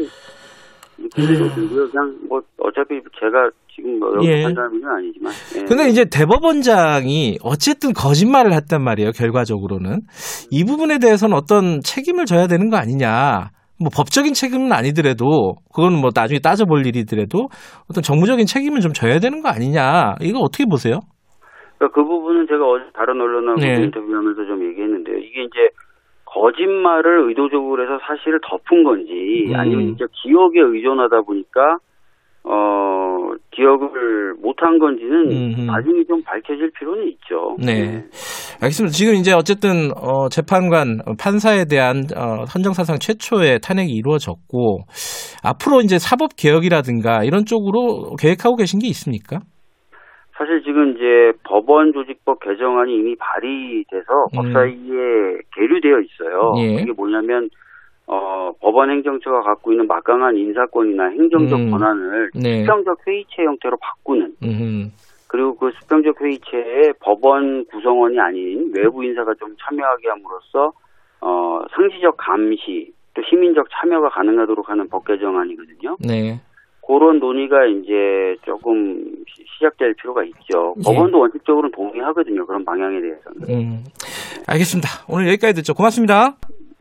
느낌이 0.97 1.37
좀 1.37 1.49
들고요. 1.55 1.91
그냥 1.91 2.17
뭐 2.27 2.41
어차피 2.59 2.95
제가 3.21 3.51
지금 3.75 3.99
뭐 3.99 4.15
여기 4.17 4.29
예. 4.29 4.45
판단하는 4.45 4.81
건 4.81 4.91
아니지만. 4.97 5.33
예. 5.57 5.65
근데 5.65 5.89
이제 5.91 6.07
대법원장이 6.07 7.39
어쨌든 7.43 7.93
거짓말을 7.93 8.55
했단 8.55 8.81
말이에요, 8.83 9.11
결과적으로는. 9.13 10.01
이 10.51 10.65
부분에 10.65 10.99
대해서는 10.99 11.37
어떤 11.37 11.83
책임을 11.83 12.25
져야 12.25 12.47
되는 12.47 12.71
거 12.71 12.79
아니냐. 12.79 13.51
뭐 13.79 13.91
법적인 13.95 14.33
책임은 14.33 14.73
아니더라도, 14.73 15.57
그거는 15.75 16.01
뭐 16.01 16.11
나중에 16.15 16.39
따져볼 16.41 16.87
일이더라도 16.87 17.49
어떤 17.91 18.03
정무적인 18.03 18.47
책임은 18.47 18.81
좀 18.81 18.93
져야 18.93 19.19
되는 19.19 19.43
거 19.43 19.49
아니냐. 19.49 20.17
이거 20.21 20.41
어떻게 20.41 20.65
보세요? 20.65 21.01
그러니까 21.77 21.95
그 21.95 22.03
부분은 22.07 22.47
제가 22.49 22.65
어제 22.65 22.85
다른 22.95 23.21
언론하고 23.21 23.61
네. 23.61 23.83
인터뷰하면서 23.85 24.47
좀 24.47 24.65
얘기했는데요. 24.71 25.19
이게 25.19 25.43
이제 25.45 25.69
거짓말을 26.25 27.29
의도적으로 27.29 27.83
해서 27.83 27.99
사실을 28.07 28.41
덮은 28.49 28.85
건지 28.85 29.47
음. 29.49 29.57
아니면 29.57 29.87
진짜 29.89 30.07
기억에 30.23 30.61
의존하다 30.61 31.23
보니까 31.23 31.79
어 32.49 33.35
기억을 33.51 34.35
못한 34.41 34.79
건지는 34.79 35.31
음흠. 35.31 35.61
나중에 35.67 36.05
좀 36.05 36.23
밝혀질 36.23 36.71
필요는 36.79 37.09
있죠. 37.09 37.57
네. 37.59 38.05
알겠습니다. 38.61 38.93
지금 38.93 39.15
이제 39.15 39.33
어쨌든 39.33 39.91
어, 39.97 40.29
재판관 40.29 41.01
어, 41.07 41.15
판사에 41.19 41.65
대한 41.69 42.05
어, 42.15 42.45
헌정사상 42.45 42.99
최초의 43.01 43.61
탄핵이 43.61 43.91
이루어졌고 43.93 44.85
앞으로 45.43 45.81
이제 45.81 45.99
사법 45.99 46.37
개혁이라든가 46.37 47.25
이런 47.25 47.45
쪽으로 47.45 48.17
계획하고 48.21 48.57
계신 48.57 48.79
게 48.79 48.87
있습니까? 48.89 49.41
사실 50.37 50.63
지금 50.63 50.93
이제 50.93 51.33
법원 51.45 51.93
조직법 51.95 52.41
개정안이 52.41 52.95
이미 52.95 53.17
발의돼서 53.17 54.13
음. 54.33 54.37
법사위에 54.37 55.41
계류되어 55.57 55.97
있어요. 56.01 56.53
예. 56.59 56.83
이게 56.83 56.93
뭐냐면 56.93 57.49
어, 58.07 58.53
법원 58.61 58.91
행정처가 58.91 59.41
갖고 59.43 59.73
있는 59.73 59.87
막강한 59.87 60.37
인사권이나 60.37 61.09
행정적 61.09 61.59
음. 61.59 61.71
권한을 61.71 62.31
네. 62.35 62.61
수평적 62.61 62.99
회의체 63.07 63.43
형태로 63.45 63.77
바꾸는 63.81 64.35
음, 64.45 64.93
그리고 65.27 65.57
그 65.57 65.71
수평적 65.81 66.21
회의체에 66.21 66.93
법원 67.01 67.65
구성원이 67.67 68.19
아닌 68.21 68.71
외부 68.75 69.03
인사가 69.05 69.35
좀 69.35 69.55
참여하게 69.61 70.09
함으로써 70.09 70.73
어, 71.21 71.61
상시적 71.75 72.17
감시 72.17 72.93
또 73.15 73.23
시민적 73.29 73.67
참여가 73.73 74.09
가능하도록 74.11 74.69
하는 74.69 74.89
법 74.89 75.05
개정안이거든요. 75.07 75.97
네. 76.07 76.41
그런 76.87 77.19
논의가 77.19 77.67
이제 77.67 78.37
조금 78.45 79.03
시- 79.27 79.43
시작될 79.55 79.95
필요가 79.95 80.23
있죠. 80.23 80.75
예. 80.79 80.83
법원도 80.85 81.19
원칙적으로 81.19 81.69
동의하거든요. 81.73 82.47
그런 82.47 82.65
방향에 82.65 83.01
대해서는. 83.01 83.41
음, 83.49 83.85
알겠습니다. 84.47 84.89
오늘 85.09 85.27
여기까지 85.29 85.55
듣죠. 85.55 85.75
고맙습니다. 85.75 86.37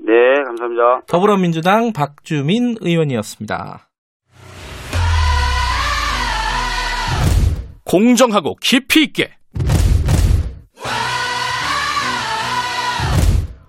네, 0.06 0.44
감사합니다. 0.46 1.02
더불어민주당 1.08 1.92
박주민 1.92 2.76
의원이었습니다. 2.80 3.90
공정하고 7.84 8.56
깊이 8.62 9.04
있게 9.04 9.32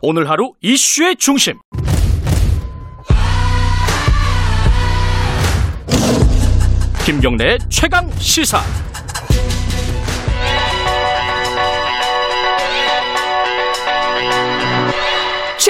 오늘 0.02 0.28
하루 0.28 0.52
이슈의 0.60 1.16
중심 1.16 1.54
김경래의 7.04 7.58
최강 7.70 8.10
시사 8.18 8.58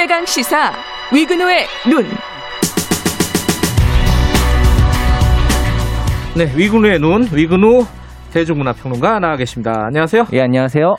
최강 0.06 0.24
시사 0.24 0.72
위근호의 1.12 1.66
눈. 1.90 2.04
네, 6.36 6.56
위근우의 6.56 7.00
눈, 7.00 7.26
위근우 7.32 7.84
대중문화 8.30 8.74
평론가 8.74 9.18
나와 9.18 9.36
계십니다. 9.36 9.86
안녕하세요. 9.86 10.28
예, 10.32 10.42
안녕하세요. 10.42 10.94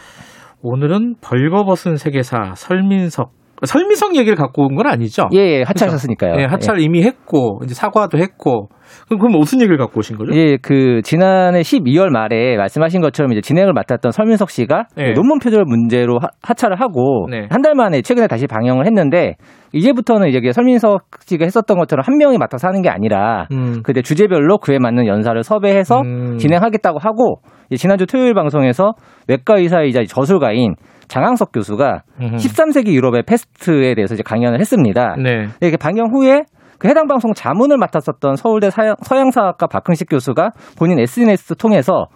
오늘은 0.62 1.16
벌거벗은 1.22 1.96
세계사 1.96 2.56
설민석, 2.58 3.32
설미석 3.66 4.16
얘기를 4.16 4.36
갖고 4.36 4.64
온 4.66 4.76
건 4.78 4.86
아니죠? 4.88 5.28
예, 5.34 5.40
예, 5.40 5.64
하차하셨으니까요. 5.66 6.36
네, 6.36 6.46
하차를 6.46 6.82
이미 6.82 7.02
했고 7.04 7.60
이제 7.64 7.74
사과도 7.74 8.18
했고 8.20 8.70
그럼 9.08 9.20
그럼 9.20 9.32
무슨 9.40 9.60
얘기를 9.60 9.78
갖고 9.78 10.00
오신 10.00 10.18
거죠? 10.18 10.32
예, 10.36 10.58
그 10.62 11.02
지난해 11.04 11.62
12월 11.62 12.10
말에 12.10 12.58
말씀하신 12.58 13.02
것처럼 13.02 13.32
이제 13.32 13.42
진행을 13.42 13.74
맡았던 13.74 14.12
설민석 14.12 14.52
씨가 14.52 14.86
네. 14.96 15.14
논문 15.14 15.40
표절 15.40 15.64
문제로 15.66 16.20
하, 16.20 16.28
하차를 16.44 16.80
하고 16.80 17.28
네. 17.32 17.48
한달 17.50 17.74
만에 17.74 18.02
최근에 18.04 18.28
다시 18.28 18.46
방영을 18.46 18.86
했는데 18.86 19.36
이제부터는 19.74 20.28
이제 20.30 20.40
설민석 20.52 21.06
씨가 21.26 21.46
했었던 21.46 21.78
것처럼 21.78 22.04
한 22.06 22.18
명이 22.18 22.38
맡아서 22.38 22.68
하는 22.68 22.82
게 22.82 22.90
아니라 22.90 23.48
음. 23.52 23.82
그때 23.84 24.02
주제별로 24.02 24.60
그에 24.60 24.78
맞는 24.80 25.08
연사를 25.08 25.42
섭외해서 25.44 26.02
음. 26.02 26.38
진행하겠다고 26.38 27.00
하고 27.00 27.42
지난주 27.76 28.06
토요일 28.06 28.34
방송에서 28.34 28.94
외과 29.28 29.58
의사이자 29.58 30.04
저술가인 30.06 30.76
장항석 31.08 31.52
교수가 31.52 32.04
음흠. 32.22 32.36
13세기 32.36 32.94
유럽의 32.94 33.24
패스트에 33.24 33.96
대해서 33.96 34.14
이제 34.14 34.24
강연을 34.24 34.60
했습니다. 34.60 35.16
네. 35.18 35.48
네, 35.60 35.68
이게 35.68 35.78
방영 35.78 36.10
후에 36.14 36.44
그 36.80 36.88
해당 36.88 37.08
방송 37.08 37.34
자문을 37.34 37.78
맡았었던 37.78 38.36
서울대 38.36 38.70
서양, 38.70 38.96
서양사학과 39.02 39.68
박흥식 39.68 40.10
교수가 40.10 40.52
본인 40.78 41.00
SNS 41.00 41.56
통해서 41.56 42.08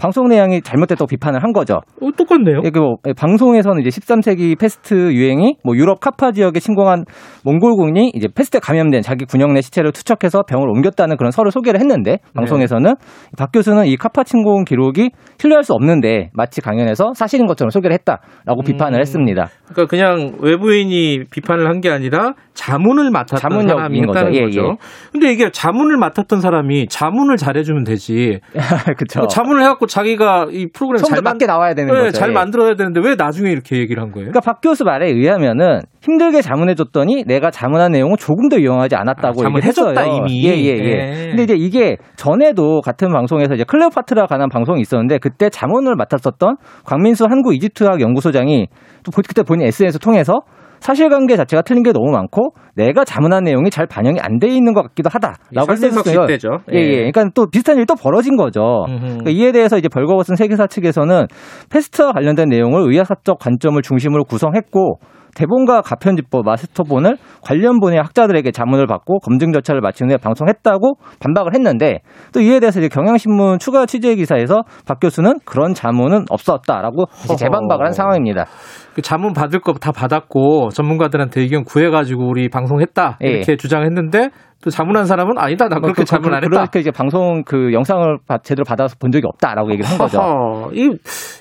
방송 0.00 0.28
내용이 0.28 0.62
잘못됐다고 0.62 1.06
비판을 1.08 1.42
한 1.42 1.52
거죠. 1.52 1.74
어, 2.00 2.10
똑같네요. 2.16 2.60
이게 2.64 2.78
뭐 2.80 2.96
방송에서는 3.16 3.82
이제 3.84 3.90
13세기 3.90 4.58
페스트 4.58 4.94
유행이 5.12 5.56
뭐 5.64 5.76
유럽 5.76 6.00
카파 6.00 6.32
지역에 6.32 6.60
침공한 6.60 7.04
몽골군이 7.44 8.12
이제 8.14 8.28
페스트에 8.34 8.60
감염된 8.60 9.02
자기 9.02 9.24
군영 9.24 9.52
내 9.52 9.60
시체를 9.60 9.92
투척해서 9.92 10.42
병을 10.42 10.68
옮겼다는 10.68 11.16
그런 11.16 11.30
설을 11.32 11.50
소개를 11.50 11.80
했는데 11.80 12.18
방송에서는 12.34 12.94
박 13.36 13.50
교수는 13.52 13.86
이 13.86 13.96
카파 13.96 14.22
침공 14.24 14.64
기록이 14.64 15.10
신뢰할 15.38 15.64
수 15.64 15.74
없는데 15.74 16.30
마치 16.34 16.60
강연에서 16.60 17.12
사실인 17.14 17.46
것처럼 17.46 17.70
소개를 17.70 17.94
했다라고 17.94 18.62
비판을 18.64 19.00
했습니다. 19.00 19.48
그러니까 19.68 19.86
그냥 19.86 20.36
외부인이 20.40 21.24
비판을 21.32 21.66
한 21.68 21.80
게 21.80 21.88
아니라 21.88 22.34
자문을 22.60 23.10
맡았던 23.10 23.66
사람이 23.66 24.00
거죠. 24.02 24.10
했다는 24.18 24.34
예, 24.34 24.40
거죠. 24.42 24.60
예. 24.60 24.76
근데 25.12 25.32
이게 25.32 25.50
자문을 25.50 25.96
맡았던 25.96 26.40
사람이 26.40 26.88
자문을 26.88 27.38
잘해주면 27.38 27.84
되지. 27.84 28.40
그렇죠. 28.98 29.20
뭐 29.20 29.28
자문을 29.28 29.62
해갖고 29.62 29.86
자기가 29.86 30.48
이 30.50 30.66
프로그램 30.72 30.98
잘, 30.98 31.08
처음부터 31.08 31.22
만, 31.22 31.32
맞게 31.34 31.46
나와야 31.46 31.72
되는 31.74 31.92
네, 31.92 32.00
거죠. 32.00 32.18
잘 32.18 32.28
예. 32.30 32.32
만들어야 32.34 32.74
되는데 32.74 33.00
왜 33.02 33.14
나중에 33.14 33.50
이렇게 33.50 33.78
얘기를 33.78 34.02
한 34.02 34.12
거예요? 34.12 34.30
그러니까 34.30 34.40
박 34.40 34.60
교수 34.60 34.84
말에 34.84 35.06
의하면은 35.10 35.80
힘들게 36.02 36.42
자문해줬더니 36.42 37.24
내가 37.26 37.50
자문한 37.50 37.92
내용을 37.92 38.16
조금 38.18 38.48
더 38.50 38.58
이용하지 38.58 38.94
않았다고 38.94 39.42
아, 39.42 39.44
얘기를 39.46 39.64
했어요. 39.64 39.94
자문해줬다, 39.94 40.16
이미. 40.28 40.44
예, 40.46 40.50
예, 40.50 40.78
예. 40.78 40.84
예. 40.84 41.26
근데 41.28 41.42
이제 41.44 41.54
이게 41.56 41.96
전에도 42.16 42.82
같은 42.82 43.10
방송에서 43.10 43.54
이제 43.54 43.64
클레오파트라 43.64 44.26
관한 44.26 44.48
방송이 44.50 44.80
있었는데 44.82 45.18
그때 45.18 45.48
자문을 45.48 45.96
맡았었던 45.96 46.56
광민수 46.84 47.24
한국 47.28 47.54
이집트학 47.54 48.00
연구소장이 48.00 48.66
또 49.04 49.10
보- 49.12 49.22
그때 49.26 49.42
본인 49.42 49.66
SNS 49.66 49.98
통해서 49.98 50.40
사실관계 50.80 51.36
자체가 51.36 51.62
틀린 51.62 51.82
게 51.82 51.92
너무 51.92 52.10
많고 52.10 52.54
내가 52.74 53.04
자문한 53.04 53.44
내용이 53.44 53.70
잘 53.70 53.86
반영이 53.86 54.18
안 54.20 54.38
돼 54.40 54.48
있는 54.48 54.72
것 54.72 54.82
같기도 54.82 55.10
하다라고 55.12 55.72
했었어요. 55.72 56.26
때죠. 56.26 56.48
예, 56.72 56.78
예. 56.78 56.96
그러니까 57.10 57.28
또 57.34 57.46
비슷한 57.46 57.76
일이 57.76 57.84
또 57.84 57.94
벌어진 57.94 58.36
거죠. 58.36 58.86
그러니까 58.88 59.30
이에 59.30 59.52
대해서 59.52 59.76
이제 59.76 59.88
벌거벗은 59.88 60.36
세계사 60.36 60.66
측에서는 60.66 61.26
패스트와 61.68 62.12
관련된 62.12 62.48
내용을 62.48 62.90
의학사적 62.90 63.38
관점을 63.38 63.80
중심으로 63.82 64.24
구성했고 64.24 64.98
대본과 65.34 65.82
가편집법, 65.82 66.44
마스터본을 66.44 67.16
관련 67.42 67.80
분야 67.80 68.00
학자들에게 68.02 68.50
자문을 68.50 68.86
받고 68.86 69.18
검증 69.20 69.52
절차를 69.52 69.80
마친 69.80 70.08
후에 70.08 70.16
방송했다고 70.16 70.94
반박을 71.20 71.54
했는데 71.54 72.00
또 72.32 72.40
이에 72.40 72.60
대해서 72.60 72.80
이제 72.80 72.88
경향신문 72.88 73.58
추가 73.58 73.86
취재 73.86 74.14
기사에서 74.14 74.62
박 74.86 75.00
교수는 75.00 75.38
그런 75.44 75.74
자문은 75.74 76.24
없었다라고 76.30 77.04
재반박을 77.38 77.86
한 77.86 77.92
상황입니다. 77.92 78.46
그 78.94 79.02
자문 79.02 79.32
받을 79.32 79.60
거 79.60 79.72
다 79.80 79.92
받았고 79.92 80.70
전문가들한테 80.70 81.40
의견 81.40 81.64
구해가지고 81.64 82.28
우리 82.28 82.48
방송했다 82.50 83.18
예. 83.24 83.28
이렇게 83.28 83.56
주장했는데 83.56 84.28
또 84.62 84.68
자문한 84.68 85.06
사람은 85.06 85.38
아니다 85.38 85.68
나 85.68 85.76
그렇게 85.80 86.02
그- 86.02 86.04
자문 86.04 86.34
안 86.34 86.40
그- 86.40 86.46
했다. 86.46 86.56
그렇게 86.58 86.80
이제 86.80 86.90
방송 86.90 87.42
그 87.46 87.72
영상을 87.72 88.18
받- 88.26 88.42
제대로 88.44 88.64
받아서 88.64 88.96
본 89.00 89.10
적이 89.10 89.26
없다라고 89.28 89.70
얘기를 89.70 89.88
한 89.88 89.96
거죠. 89.96 90.18
허허, 90.20 90.70
이 90.74 90.90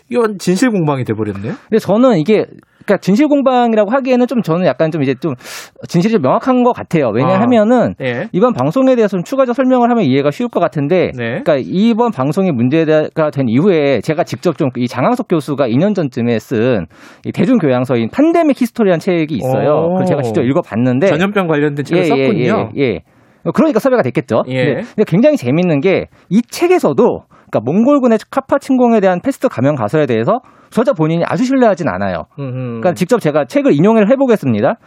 이건 0.09 0.37
진실 0.37 0.69
공방이 0.69 1.03
돼 1.03 1.13
버렸네요. 1.13 1.53
근데 1.69 1.79
저는 1.79 2.17
이게 2.19 2.45
그러니까 2.89 2.97
진실 2.97 3.27
공방이라고 3.27 3.91
하기에는 3.91 4.25
좀 4.25 4.41
저는 4.41 4.65
약간 4.65 4.89
좀 4.89 5.03
이제 5.03 5.13
좀 5.13 5.35
진실이 5.87 6.13
좀 6.13 6.21
명확한 6.23 6.63
것 6.63 6.73
같아요. 6.73 7.11
왜냐하면은 7.13 7.93
예. 8.01 8.27
이번 8.31 8.53
방송에 8.53 8.95
대해서 8.95 9.15
좀 9.15 9.23
추가적 9.23 9.55
설명을 9.55 9.91
하면 9.91 10.03
이해가 10.05 10.31
쉬울 10.31 10.49
것 10.49 10.59
같은데, 10.59 11.11
네. 11.15 11.41
그러니까 11.43 11.57
이번 11.59 12.11
방송이 12.11 12.51
문제가 12.51 13.29
된 13.31 13.47
이후에 13.47 14.01
제가 14.01 14.23
직접 14.23 14.57
좀 14.57 14.69
이 14.75 14.87
장항석 14.87 15.27
교수가 15.27 15.67
2년 15.67 15.93
전쯤에 15.93 16.39
쓴이 16.39 16.85
대중교양서인 17.33 18.09
판데믹 18.11 18.61
히스토리라는 18.61 18.99
책이 18.99 19.35
있어요. 19.35 19.71
오. 19.71 19.89
그걸 19.89 20.05
제가 20.05 20.21
직접 20.21 20.41
읽어봤는데, 20.41 21.07
전염병 21.07 21.47
관련된 21.47 21.83
책을 21.83 22.03
예, 22.03 22.07
썼군요. 22.07 22.69
예, 22.75 22.81
예, 22.81 22.83
예. 22.83 22.99
그러니까 23.53 23.79
섭외가 23.79 24.03
됐겠죠. 24.03 24.43
예. 24.47 24.65
근데, 24.65 24.81
근데 24.95 25.03
굉장히 25.05 25.37
재밌는 25.37 25.81
게 25.81 26.05
이 26.29 26.41
책에서도 26.41 27.03
그러니까 27.51 27.59
몽골군의 27.63 28.19
카파 28.29 28.59
침공에 28.59 28.99
대한 28.99 29.19
페스트 29.21 29.49
감염 29.49 29.75
가설에 29.75 30.05
대해서 30.05 30.39
저자 30.69 30.93
본인이 30.93 31.23
아주 31.25 31.45
신뢰하진 31.45 31.87
않아요. 31.87 32.25
음흠. 32.37 32.53
그러니까 32.53 32.93
직접 32.93 33.19
제가 33.19 33.45
책을 33.45 33.73
인용을 33.73 34.09
해보겠습니다. 34.11 34.77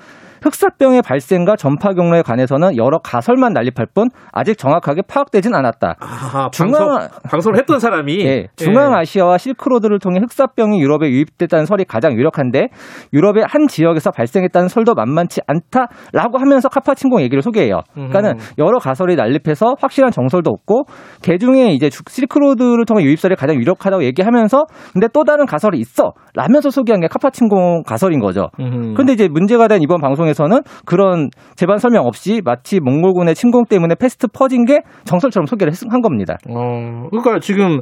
흑사병의 0.42 1.02
발생과 1.02 1.56
전파 1.56 1.92
경로에 1.94 2.22
관해서는 2.22 2.76
여러 2.76 2.98
가설만 2.98 3.52
난립할 3.52 3.86
뿐 3.94 4.08
아직 4.32 4.58
정확하게 4.58 5.02
파악되진 5.08 5.54
않았다. 5.54 5.94
아하, 6.00 6.48
중앙- 6.50 6.72
방송, 6.72 7.08
방송 7.30 7.52
을 7.52 7.58
했던 7.58 7.78
사람이 7.78 8.20
예, 8.26 8.46
중앙아시아와 8.56 9.38
실크로드를 9.38 9.98
통해 9.98 10.18
흑사병이 10.20 10.80
유럽에 10.80 11.08
유입됐다는 11.10 11.66
설이 11.66 11.84
가장 11.84 12.12
유력한데 12.14 12.68
유럽의 13.12 13.44
한 13.48 13.66
지역에서 13.68 14.10
발생했다는 14.10 14.68
설도 14.68 14.94
만만치 14.94 15.40
않다라고 15.46 16.38
하면서 16.38 16.68
카파 16.68 16.94
침공 16.94 17.20
얘기를 17.22 17.42
소개해요. 17.42 17.80
그러니까는 17.94 18.34
여러 18.58 18.78
가설이 18.78 19.16
난립해서 19.16 19.76
확실한 19.80 20.10
정설도 20.10 20.50
없고 20.50 20.84
개중에 21.22 21.72
이제 21.72 21.88
주- 21.88 22.02
실크로드를 22.08 22.84
통해 22.84 23.04
유입설이 23.04 23.36
가장 23.36 23.56
유력하다고 23.56 24.02
얘기하면서 24.04 24.64
근데 24.92 25.08
또 25.12 25.24
다른 25.24 25.46
가설이 25.46 25.78
있어 25.78 26.12
라면서 26.34 26.70
소개한 26.70 27.00
게 27.00 27.06
카파 27.08 27.30
침공 27.30 27.82
가설인 27.84 28.20
거죠. 28.20 28.48
근데 28.96 29.12
이제 29.12 29.28
문제가 29.28 29.68
된 29.68 29.82
이번 29.82 30.00
방송에 30.00 30.31
서는 30.34 30.60
그런 30.84 31.28
제반 31.56 31.78
설명 31.78 32.06
없이 32.06 32.40
마치 32.44 32.80
몽골군의 32.80 33.34
침공 33.34 33.64
때문에 33.64 33.94
페스트 33.94 34.26
퍼진 34.28 34.64
게 34.64 34.80
정설처럼 35.04 35.46
소개를 35.46 35.72
했- 35.72 35.82
한 35.92 36.00
겁니다. 36.00 36.36
어, 36.48 37.08
그러니까 37.10 37.38
지금 37.40 37.80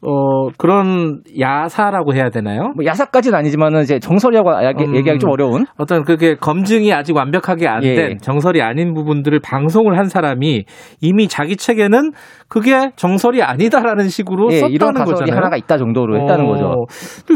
어 0.00 0.46
그런 0.56 1.22
야사라고 1.40 2.14
해야 2.14 2.30
되나요? 2.30 2.70
뭐 2.76 2.84
야사까지는 2.84 3.36
아니지만은 3.36 3.82
이제 3.82 3.98
정설이라고 3.98 4.48
얘기- 4.68 4.84
음. 4.84 4.94
얘기하기 4.94 5.18
좀 5.18 5.30
어려운. 5.30 5.66
어떤 5.76 6.04
그게 6.04 6.36
검증이 6.36 6.92
아직 6.92 7.16
완벽하게 7.16 7.66
안된 7.66 8.10
예. 8.12 8.16
정설이 8.22 8.62
아닌 8.62 8.94
부분들을 8.94 9.40
방송을 9.42 9.98
한 9.98 10.04
사람이 10.04 10.66
이미 11.00 11.26
자기 11.26 11.56
책에는 11.56 12.12
그게 12.48 12.90
정설이 12.96 13.42
아니다라는 13.42 14.08
식으로 14.08 14.48
예, 14.52 14.60
썼다는 14.60 15.04
거잖아요. 15.04 15.36
하나가 15.36 15.56
있다 15.56 15.76
정도로 15.76 16.20
했다는 16.20 16.46
어, 16.46 16.48
거죠. 16.48 16.86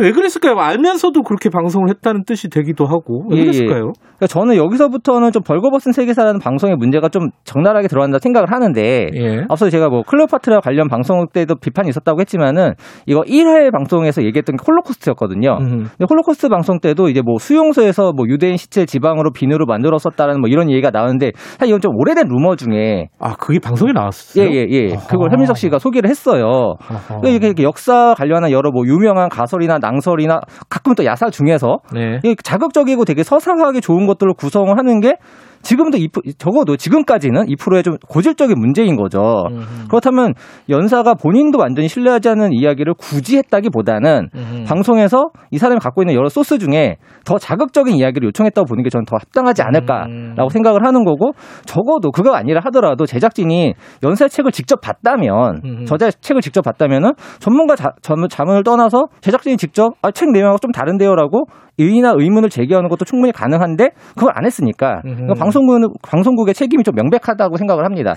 왜 0.01 0.11
그랬을까요? 0.13 0.59
알면서도 0.59 1.23
그렇게 1.23 1.51
방송을 1.51 1.91
했다는 1.91 2.25
뜻이 2.25 2.49
되기도 2.49 2.87
하고 2.87 3.27
왜 3.31 3.39
예, 3.39 3.41
그랬을까요? 3.43 3.93
그러니까 4.23 4.27
저는 4.29 4.57
여기서부터는 4.57 5.33
좀 5.33 5.43
벌거벗은 5.43 5.93
세계사라는 5.93 6.41
방송의 6.41 6.77
문제가 6.77 7.09
좀 7.11 7.29
적나라하게 7.45 7.89
들어간다 7.89 8.19
생각을 8.21 8.51
하는데 8.51 9.09
예. 9.15 9.45
앞서 9.51 9.69
제가 9.69 9.91
뭐 9.91 10.03
클레오파트라 10.03 10.61
관련 10.61 10.89
방송 10.89 11.27
때도 11.31 11.57
비판이 11.57 11.91
있었다고 11.91 12.21
했지만은 12.21 12.73
이거 13.07 13.21
1회 13.21 13.71
방송에서 13.71 14.23
얘기했던 14.23 14.57
게 14.57 14.65
홀로코스트였거든요. 14.67 15.59
음. 15.61 15.69
근데 15.69 16.07
홀로코스트 16.09 16.49
방송 16.49 16.79
때도 16.81 17.09
이제 17.09 17.21
뭐 17.21 17.37
수용소에서 17.39 18.13
뭐 18.13 18.27
유대인 18.29 18.57
시체 18.57 18.87
지방으로 18.87 19.33
비누로 19.33 19.67
만들었었다라는 19.67 20.41
뭐 20.41 20.49
이런 20.49 20.71
얘기가 20.71 20.91
나오는데 20.91 21.33
사실 21.35 21.69
이건 21.69 21.81
좀 21.81 21.93
오래된 21.97 22.29
루머 22.29 22.57
중에 22.57 23.09
아 23.19 23.35
그게 23.35 23.59
방송에 23.59 23.93
나왔어요? 23.93 24.45
예, 24.45 24.51
예, 24.51 24.67
예. 24.71 24.95
아 24.95 25.02
하. 25.09 25.31
설민석 25.31 25.57
씨가 25.57 25.79
소개를 25.79 26.09
했어요. 26.11 26.75
그러니까 27.07 27.29
이게 27.29 27.47
이렇게 27.47 27.63
역사 27.63 28.15
관련한 28.15 28.51
여러 28.51 28.71
뭐 28.71 28.85
유명한 28.87 29.29
가설이나 29.29 29.79
낭설이나 29.79 30.41
가끔 30.69 30.95
또 30.95 31.05
야사 31.05 31.31
중에서 31.31 31.79
네. 31.93 32.21
자극적이고 32.43 33.05
되게 33.05 33.23
서사하게 33.23 33.81
좋은 33.81 34.07
것들을 34.07 34.35
구성을 34.35 34.77
하는 34.77 35.01
게 35.01 35.17
지금도 35.63 35.99
이, 35.99 36.09
적어도 36.39 36.77
지금까지는 36.77 37.49
이 37.49 37.57
프로의 37.57 37.83
좀 37.83 37.97
고질적인 38.09 38.59
문제인 38.59 38.97
거죠. 38.97 39.45
음흠. 39.51 39.89
그렇다면 39.89 40.35
연사가 40.69 41.15
본인도 41.15 41.59
완전히 41.59 41.89
신뢰하지 41.89 42.29
않는 42.31 42.53
이야기를 42.53 42.95
굳이 42.95 43.39
했다기보다는 43.39 44.29
음흠. 44.35 44.65
방송에서 44.65 45.31
이 45.51 45.59
사람이 45.59 45.81
갖고 45.81 46.03
있는 46.03 46.15
여러 46.15 46.29
소스 46.29 46.59
중에 46.59 46.97
더 47.25 47.39
자극적인 47.39 47.95
이야기를 47.95 48.27
요청했다고 48.29 48.67
보는 48.67 48.83
게 48.83 48.91
저는 48.91 49.05
더 49.05 49.17
합당하지 49.17 49.63
않을까라고 49.63 50.11
음. 50.11 50.49
생각을 50.51 50.85
하는 50.85 51.05
거고 51.05 51.33
적어도 51.65 52.11
그거 52.11 52.35
아니라 52.35 52.61
하더라도 52.65 53.07
제작진이 53.07 53.75
연사 54.03 54.29
책을 54.29 54.53
직접 54.53 54.81
봤다면 54.81 55.61
음흠. 55.65 55.85
저자 55.85 56.11
책을 56.11 56.43
직접 56.43 56.63
봤다면은 56.63 57.13
전문가 57.39 57.77
자, 57.77 57.93
전, 58.03 58.29
자문을 58.29 58.63
떠나서 58.65 59.07
제작진이 59.21 59.57
직접 59.57 59.95
아, 60.03 60.11
책 60.11 60.31
내용하고 60.31 60.59
좀 60.59 60.73
다른데요라고 60.73 61.47
의의나 61.79 62.15
의문을 62.17 62.51
제기하는 62.51 62.89
것도 62.89 63.05
충분히 63.05 63.33
가능한데 63.33 63.91
그걸 64.15 64.33
안 64.35 64.45
했으니까 64.45 65.03
음흠. 65.05 65.15
그러니까 65.15 65.35
방송국 65.35 66.03
방송국의 66.03 66.55
책임이 66.55 66.85
좀 66.85 66.95
명백하다고 66.95 67.57
생각을 67.57 67.85
합니다. 67.85 68.15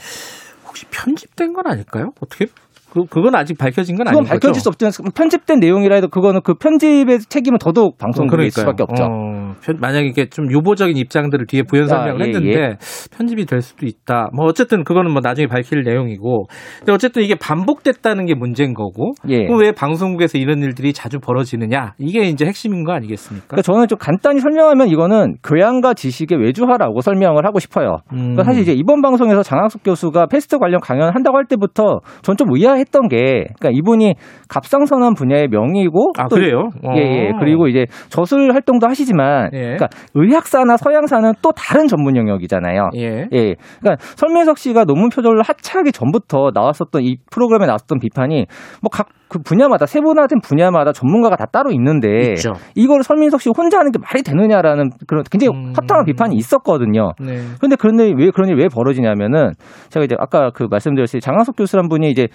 혹시 0.68 0.86
편집된 0.92 1.54
건 1.54 1.68
아닐까요? 1.68 2.12
어떻게? 2.22 2.48
그 2.96 3.04
그건 3.10 3.36
아직 3.36 3.58
밝혀진 3.58 3.98
건 3.98 4.06
그건 4.06 4.20
아닌 4.20 4.30
밝혀질 4.30 4.62
수? 4.62 4.70
없지만 4.70 4.94
편집된 5.14 5.60
내용이라 5.60 5.96
해도 5.96 6.08
그거는 6.08 6.40
그 6.44 6.54
편집의 6.54 7.20
책임은 7.28 7.58
더더욱 7.60 7.98
방송국일 7.98 8.50
그러니까요. 8.50 8.62
수밖에 8.64 8.84
없죠. 8.84 9.04
어, 9.04 9.54
편- 9.62 9.78
만약에 9.82 10.08
이게 10.08 10.30
좀 10.30 10.50
유보적인 10.50 10.96
입장들을 10.96 11.46
뒤에 11.48 11.64
부연 11.64 11.88
설명을 11.88 12.22
아, 12.22 12.26
예, 12.26 12.30
했는데 12.30 12.78
편집이 13.18 13.46
될 13.48 13.60
수도 13.62 13.86
있다. 13.86 14.30
뭐 14.34 14.46
어쨌든 14.46 14.86
그거는 14.86 15.12
뭐 15.12 15.20
나중에 15.22 15.48
밝힐 15.48 15.84
내용이고. 15.84 16.46
근데 16.80 16.94
어쨌든 16.94 17.22
이게 17.24 17.36
반복됐다는 17.36 18.26
게 18.28 18.34
문제인 18.36 18.74
거고. 18.74 19.14
예. 19.28 19.46
그럼 19.46 19.60
왜 19.62 19.72
방송국에서 19.74 20.38
이런 20.38 20.60
일들이 20.62 20.94
자주 20.94 21.20
벌어지느냐? 21.20 21.96
이게 21.98 22.22
이제 22.30 22.46
핵심인 22.46 22.86
거 22.86 22.94
아니겠습니까? 22.94 23.48
그러니까 23.48 23.62
저는 23.64 23.88
좀 23.90 23.98
간단히 24.00 24.40
설명하면 24.40 24.88
이거는 24.88 25.36
교양과 25.44 25.96
지식의 25.96 26.40
외주화라고 26.42 27.02
설명을 27.02 27.46
하고 27.46 27.60
싶어요. 27.60 27.98
음. 28.14 28.18
그러니까 28.36 28.44
사실 28.46 28.62
이제 28.62 28.72
이번 28.72 29.02
방송에서 29.02 29.44
장학숙 29.44 29.84
교수가 29.84 30.28
패스트 30.28 30.58
관련 30.60 30.80
강연을 30.80 31.14
한다고 31.16 31.36
할 31.38 31.46
때부터 31.46 32.00
전 32.22 32.36
좀 32.36 32.50
의아했 32.54 32.85
던 32.92 33.08
게, 33.08 33.48
그러니까 33.58 33.70
이분이 33.72 34.16
갑상선암 34.48 35.14
분야의 35.16 35.48
명의이고, 35.50 36.14
아, 36.18 36.28
또 36.28 36.36
그래요? 36.36 36.70
예, 36.96 37.00
예. 37.00 37.30
어. 37.30 37.40
그리고 37.40 37.68
이제 37.68 37.86
저술 38.10 38.54
활동도 38.54 38.88
하시지만, 38.88 39.50
예. 39.54 39.60
그러니까 39.60 39.88
의학사나 40.14 40.78
서양사는 40.78 41.34
또 41.42 41.52
다른 41.52 41.88
전문 41.88 42.16
영역이잖아요. 42.16 42.90
예. 42.96 43.28
예. 43.32 43.56
그러니까 43.80 43.98
설민석 44.16 44.58
씨가 44.58 44.86
논문 44.86 45.10
표절을 45.10 45.42
하차하기 45.42 45.92
전부터 45.92 46.52
나왔었던 46.54 47.02
이 47.04 47.18
프로그램에 47.32 47.66
나왔던 47.66 48.00
비판이 48.00 48.46
뭐각 48.82 49.08
그 49.36 49.40
분야마다 49.44 49.86
세분화된 49.86 50.40
분야마다 50.42 50.94
전문가가 50.94 51.36
다 51.36 51.46
따로 51.46 51.72
있는데 51.72 52.32
있죠. 52.32 52.54
이걸 52.74 53.04
설민석 53.04 53.42
씨 53.42 53.50
혼자 53.56 53.80
하는 53.80 53.92
게 53.92 54.00
말이 54.00 54.24
되느냐라는 54.24 54.92
그런 55.08 55.24
굉장히 55.30 55.58
음. 55.58 55.74
허탈한 55.76 56.06
비판이 56.06 56.36
있었거든요. 56.38 57.12
네. 57.20 57.42
그런데 57.58 57.76
그런데 57.78 58.14
왜 58.16 58.32
그런 58.32 58.48
일이 58.50 58.62
왜 58.62 58.70
벌어지냐면은 58.70 59.52
제가 59.90 60.06
이제 60.06 60.16
아까 60.20 60.52
그 60.54 60.68
말씀드렸듯이 60.70 61.20
장항석 61.20 61.58
교수란 61.58 61.90
분이 61.90 62.10
이제 62.10 62.28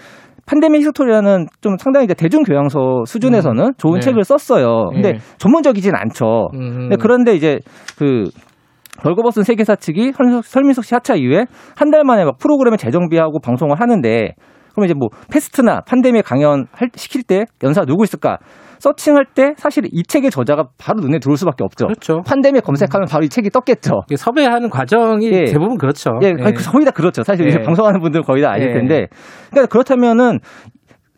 판데믹 0.47 0.81
히스토리라는 0.83 1.47
좀 1.61 1.77
상당히 1.79 2.05
이제 2.05 2.15
대중교양서 2.15 3.05
수준에서는 3.07 3.73
좋은 3.79 3.95
네. 3.95 4.01
책을 4.01 4.25
썼어요. 4.25 4.91
근데 4.93 5.13
네. 5.13 5.19
전문적이진 5.39 5.95
않죠. 5.95 6.49
음. 6.55 6.89
네, 6.91 6.97
그런데 7.01 7.35
이제 7.35 7.61
그 7.99 8.25
벌거벗은 9.03 9.45
세계사 9.45 9.77
측이 9.77 10.13
설민석, 10.13 10.45
설민석 10.45 10.85
씨 10.85 10.95
하차 10.95 11.15
이후에 11.15 11.47
한 11.77 11.91
달 11.91 12.05
만에 12.05 12.25
막 12.25 12.37
프로그램을 12.39 12.77
재정비하고 12.77 13.41
방송을 13.41 13.81
하는데 13.81 14.35
그럼 14.75 14.85
이제 14.85 14.95
뭐 14.95 15.09
패스트나 15.31 15.81
판데믹 15.87 16.25
강연 16.25 16.67
할, 16.73 16.91
시킬 16.95 17.23
때 17.23 17.45
연사 17.63 17.85
누구 17.85 18.05
있을까? 18.05 18.39
서칭할 18.81 19.27
때 19.35 19.53
사실 19.59 19.85
이 19.93 20.03
책의 20.03 20.31
저자가 20.31 20.69
바로 20.79 21.01
눈에 21.01 21.19
들어올 21.19 21.37
수밖에 21.37 21.63
없죠. 21.63 21.87
그렇죠. 21.87 22.23
판데믹 22.27 22.65
검색하면 22.65 23.07
바로 23.11 23.25
이 23.25 23.29
책이 23.29 23.51
떴겠죠. 23.51 24.01
섭외하는 24.17 24.71
과정이 24.71 25.31
예. 25.31 25.45
대부분 25.45 25.77
그렇죠. 25.77 26.13
예, 26.23 26.33
거의, 26.33 26.55
거의 26.55 26.85
다 26.87 26.91
그렇죠. 26.91 27.23
사실 27.23 27.45
예. 27.45 27.51
이제 27.51 27.59
방송하는 27.61 28.01
분들은 28.01 28.25
거의 28.25 28.43
다 28.43 28.53
아실 28.53 28.71
예. 28.71 28.73
텐데. 28.73 29.07
그러니까 29.51 29.71
그렇다면은 29.71 30.39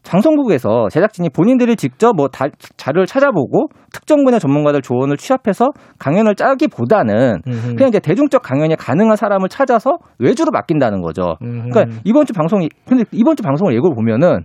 방송국에서 0.05 0.89
제작진이 0.91 1.31
본인들이 1.31 1.77
직접 1.77 2.15
뭐 2.17 2.29
다, 2.29 2.47
자료를 2.77 3.07
찾아보고 3.07 3.69
특정 3.93 4.25
분야 4.25 4.39
전문가들 4.39 4.83
조언을 4.83 5.17
취합해서 5.17 5.71
강연을 5.99 6.35
짜기보다는 6.35 7.43
음흠. 7.47 7.75
그냥 7.77 7.89
이제 7.89 8.01
대중적 8.01 8.43
강연이 8.43 8.75
가능한 8.77 9.17
사람을 9.17 9.49
찾아서 9.49 9.99
외주로 10.19 10.51
맡긴다는 10.51 11.03
거죠. 11.03 11.37
음흠. 11.43 11.69
그러니까 11.71 11.99
이번 12.05 12.27
주 12.27 12.33
방송이 12.33 12.69
근데 12.87 13.05
이번 13.13 13.37
주 13.37 13.43
방송을 13.43 13.75
예고를 13.75 13.95
보면은 13.95 14.45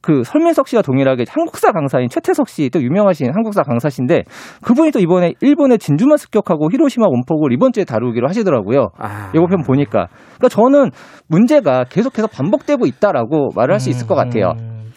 그 0.00 0.22
설민석 0.24 0.68
씨와 0.68 0.82
동일하게 0.82 1.24
한국사 1.28 1.72
강사인 1.72 2.08
최태석 2.08 2.48
씨 2.48 2.70
또 2.70 2.80
유명하신 2.82 3.32
한국사 3.34 3.62
강사신데 3.62 4.22
그분이 4.62 4.90
또 4.92 5.00
이번에 5.00 5.32
일본의 5.40 5.78
진주만 5.78 6.16
습격하고 6.18 6.70
히로시마 6.70 7.06
원폭을 7.08 7.52
이번 7.52 7.72
주에 7.72 7.84
다루기로 7.84 8.28
하시더라고요. 8.28 8.88
아. 8.98 9.32
예고편 9.34 9.62
보니까. 9.62 10.06
그러니까 10.36 10.48
저는 10.48 10.90
문제가 11.28 11.84
계속해서 11.84 12.28
반복되고 12.28 12.86
있다라고 12.86 13.50
말을 13.56 13.74
할 13.74 13.80
수 13.80 13.90
있을 13.90 14.06
것 14.06 14.14
같아요. 14.14 14.52
음. 14.58 14.90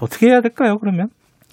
어떻게 0.00 0.28
해야 0.28 0.40
될까요, 0.40 0.76
그러면? 0.80 1.08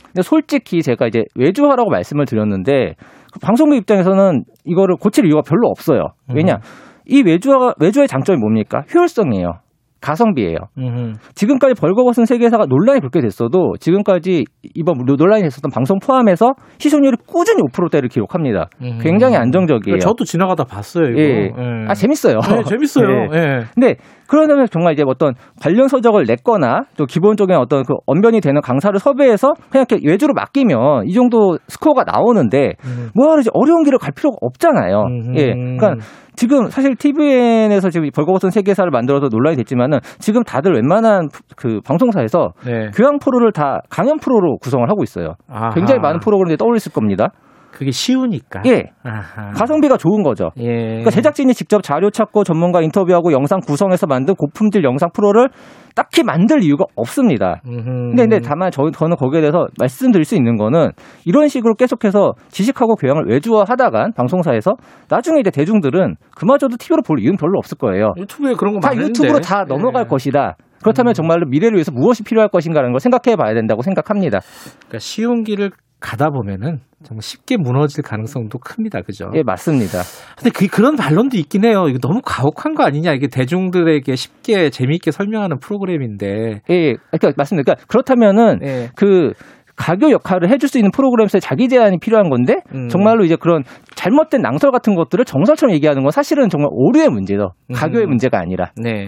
근데 0.06 0.22
솔직히 0.22 0.82
제가 0.84 1.08
이제 1.08 1.24
외주화라고 1.36 1.90
말씀을 1.90 2.26
드렸는데 2.26 2.94
그 3.34 3.40
방송국 3.40 3.78
입장에서는 3.78 4.44
이거를 4.66 4.96
고칠 4.98 5.26
이유가 5.26 5.42
별로 5.42 5.68
없어요. 5.70 6.10
왜냐? 6.34 6.58
이 7.06 7.24
외주화가 7.24 7.74
외주화의 7.80 8.08
장점이 8.08 8.38
뭡니까? 8.40 8.84
효율성이에요. 8.94 9.63
가성비예요. 10.04 10.58
음. 10.78 11.14
지금까지 11.34 11.74
벌거벗은 11.80 12.26
세계사가 12.26 12.66
논란이 12.66 13.00
그렇게 13.00 13.22
됐어도 13.22 13.74
지금까지 13.80 14.44
이번 14.76 14.98
논란이 15.06 15.44
됐었던 15.44 15.72
방송 15.72 16.00
포함해서 16.00 16.54
시청률이 16.78 17.18
꾸준히 17.26 17.62
5%대를 17.64 18.10
기록합니다. 18.10 18.68
음. 18.82 19.00
굉장히 19.02 19.38
안정적이에요. 19.38 20.00
저도 20.00 20.26
지나가다 20.26 20.66
봤어요, 20.66 21.10
이거. 21.10 21.22
예. 21.22 21.52
아 21.88 21.94
재밌어요. 21.94 22.40
네, 22.40 22.64
재밌어요. 22.64 23.08
예. 23.34 23.38
예. 23.38 23.60
근데 23.74 23.96
그러려면 24.28 24.68
정말 24.72 24.94
이제 24.94 25.04
어떤 25.06 25.34
관련 25.62 25.88
서적을 25.88 26.26
냈거나 26.28 26.84
또 26.98 27.06
기본적인 27.06 27.56
어떤 27.56 27.84
그 27.84 27.94
언변이 28.06 28.42
되는 28.42 28.62
강사를 28.62 28.98
섭외해서 29.00 29.54
그냥 29.70 29.86
이렇게 29.90 30.08
외주로 30.08 30.34
맡기면 30.34 31.06
이 31.06 31.14
정도 31.14 31.58
스코어가 31.68 32.04
나오는데 32.04 32.74
음. 32.86 33.10
뭐하러 33.16 33.42
이제 33.42 33.50
어려운 33.54 33.84
길을 33.84 34.00
갈 34.00 34.12
필요가 34.12 34.38
없잖아요. 34.42 35.02
음. 35.04 35.36
예. 35.38 35.54
그러니까 35.54 35.96
지금 36.36 36.70
사실 36.70 36.96
TVN에서 36.96 37.90
지금 37.90 38.10
벌거벗은 38.14 38.50
세계사를 38.50 38.90
만들어서 38.90 39.28
논란이 39.30 39.56
됐지만은 39.58 40.00
지금 40.20 40.44
다들 40.44 40.74
웬만한 40.74 41.30
그 41.56 41.80
방송사에서 41.86 42.54
네. 42.66 42.90
교양 42.96 43.20
프로를 43.20 43.52
다 43.52 43.82
강연 43.90 44.18
프로로 44.18 44.58
구성을 44.58 44.88
하고 44.90 45.04
있어요. 45.04 45.36
아하. 45.48 45.70
굉장히 45.70 46.00
많은 46.00 46.20
프로그램들이 46.20 46.58
떠올렸을 46.58 46.92
겁니다. 46.92 47.30
그게 47.74 47.92
쉬우니까. 47.92 48.62
예. 48.68 48.84
아하. 49.04 49.52
가성비가 49.52 49.98
좋은 49.98 50.22
거죠. 50.24 50.52
예. 50.60 50.64
그러니까 50.66 51.10
제작진이 51.10 51.54
직접 51.54 51.82
자료 51.82 52.12
찾고 52.12 52.44
전문가 52.44 52.82
인터뷰하고 52.82 53.34
영상 53.34 53.60
구성해서 53.60 54.06
만든 54.06 54.36
고품질 54.36 54.84
영상 54.84 55.10
프로를 55.12 55.50
딱히 55.96 56.24
만들 56.24 56.64
이유가 56.64 56.86
없습니다. 56.96 57.62
근데, 57.64 58.24
근데 58.24 58.40
다만 58.40 58.72
저, 58.72 58.90
저는 58.92 59.16
거기에 59.16 59.42
대해서 59.42 59.68
말씀드릴 59.80 60.24
수 60.24 60.36
있는 60.36 60.56
거는 60.58 60.92
이런 61.26 61.48
식으로 61.48 61.76
계속해서 61.76 62.34
지식하고 62.50 62.96
교양을 62.96 63.26
외주화 63.28 63.66
하다간 63.68 64.14
방송사에서 64.14 64.74
나중에 65.10 65.40
이제 65.40 65.52
대중들은 65.52 66.16
그마저도 66.36 66.78
TV로 66.78 67.02
볼 67.02 67.20
이유는 67.20 67.38
별로 67.38 67.58
없을 67.58 67.78
거예요. 67.78 68.14
유튜브에 68.18 68.54
그런 68.54 68.76
거다 68.76 68.90
많은데. 68.90 69.10
유튜브로 69.10 69.40
다 69.40 69.66
넘어갈 69.68 70.04
예. 70.06 70.08
것이다. 70.08 70.56
그렇다면 70.84 71.14
정말로 71.14 71.46
미래를 71.48 71.76
위해서 71.76 71.92
무엇이 71.92 72.24
필요할 72.24 72.50
것인가라는 72.50 72.92
걸 72.92 73.00
생각해 73.00 73.36
봐야 73.36 73.54
된다고 73.54 73.82
생각합니다. 73.82 74.40
그러니까 74.80 75.00
쉬운 75.00 75.44
길을 75.44 75.72
가다 76.04 76.30
보면은 76.32 76.82
정말 77.04 77.22
쉽게 77.22 77.56
무너질 77.56 78.04
가능성도 78.04 78.60
큽니다. 78.60 79.02
그죠? 79.02 79.32
예, 79.36 79.42
맞습니다. 79.42 80.00
근데 80.38 80.50
그, 80.50 80.68
그런 80.68 80.98
반론도 80.98 81.38
있긴 81.38 81.64
해요. 81.64 81.86
이거 81.88 81.98
너무 82.00 82.22
가혹한 82.24 82.76
거 82.76 82.84
아니냐. 82.84 83.14
이게 83.14 83.28
대중들에게 83.28 84.14
쉽게 84.16 84.70
재미있게 84.70 85.12
설명하는 85.12 85.60
프로그램인데. 85.60 86.62
예, 86.70 86.94
그러니까 86.94 87.32
맞습니다. 87.38 87.74
그러니까 87.74 87.86
그렇다면은 87.88 88.60
예. 88.64 88.90
그 88.96 89.32
가교 89.76 90.12
역할을 90.12 90.50
해줄 90.50 90.70
수 90.70 90.78
있는 90.78 90.92
프로그램에서 90.92 91.40
자기 91.40 91.68
제한이 91.68 91.98
필요한 92.00 92.30
건데 92.30 92.58
음. 92.76 92.90
정말로 92.90 93.24
이제 93.24 93.36
그런 93.36 93.64
잘못된 93.96 94.42
낭설 94.42 94.72
같은 94.72 94.96
것들을 94.96 95.26
정설처럼 95.26 95.74
얘기하는 95.76 96.04
건 96.04 96.12
사실은 96.12 96.50
정말 96.50 96.70
오류의 96.72 97.10
문제죠. 97.10 97.54
가교의 97.74 98.06
음. 98.06 98.10
문제가 98.10 98.40
아니라. 98.40 98.72
네. 98.76 99.08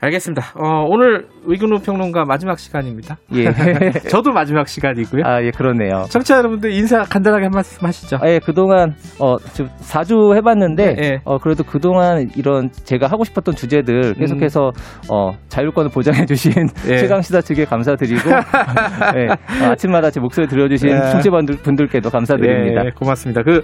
알겠습니다. 0.00 0.52
어, 0.56 0.84
오늘 0.88 1.26
위근우 1.46 1.78
평론가 1.80 2.24
마지막 2.24 2.58
시간입니다. 2.58 3.16
예. 3.34 3.44
저도 4.10 4.32
마지막 4.32 4.68
시간이고요. 4.68 5.22
아, 5.24 5.42
예, 5.42 5.50
그렇네요. 5.50 6.04
청취자 6.10 6.36
여러분들 6.38 6.72
인사 6.72 7.02
간단하게 7.02 7.44
한 7.44 7.50
말씀 7.52 7.86
하시죠. 7.86 8.18
아, 8.20 8.28
예, 8.28 8.38
그동안, 8.38 8.94
어, 9.18 9.36
지금 9.38 9.70
4주 9.80 10.36
해봤는데, 10.36 10.94
네, 10.94 11.02
예. 11.02 11.20
어, 11.24 11.38
그래도 11.38 11.64
그동안 11.64 12.28
이런 12.36 12.70
제가 12.70 13.06
하고 13.06 13.24
싶었던 13.24 13.54
주제들 13.54 14.14
계속해서, 14.14 14.72
어, 15.10 15.32
자율권을 15.48 15.90
보장해주신 15.90 16.52
음. 16.58 16.66
예. 16.90 16.96
최강시사 16.98 17.40
측에 17.40 17.64
감사드리고, 17.64 18.30
예, 19.16 19.64
어, 19.64 19.70
아침마다 19.70 20.10
제 20.10 20.20
목소리 20.20 20.46
들려주신 20.46 20.90
예. 20.90 21.10
청취자분들께도 21.10 22.10
감사드립니다. 22.10 22.82
네, 22.82 22.90
고맙습니다. 22.90 23.42
그 23.42 23.62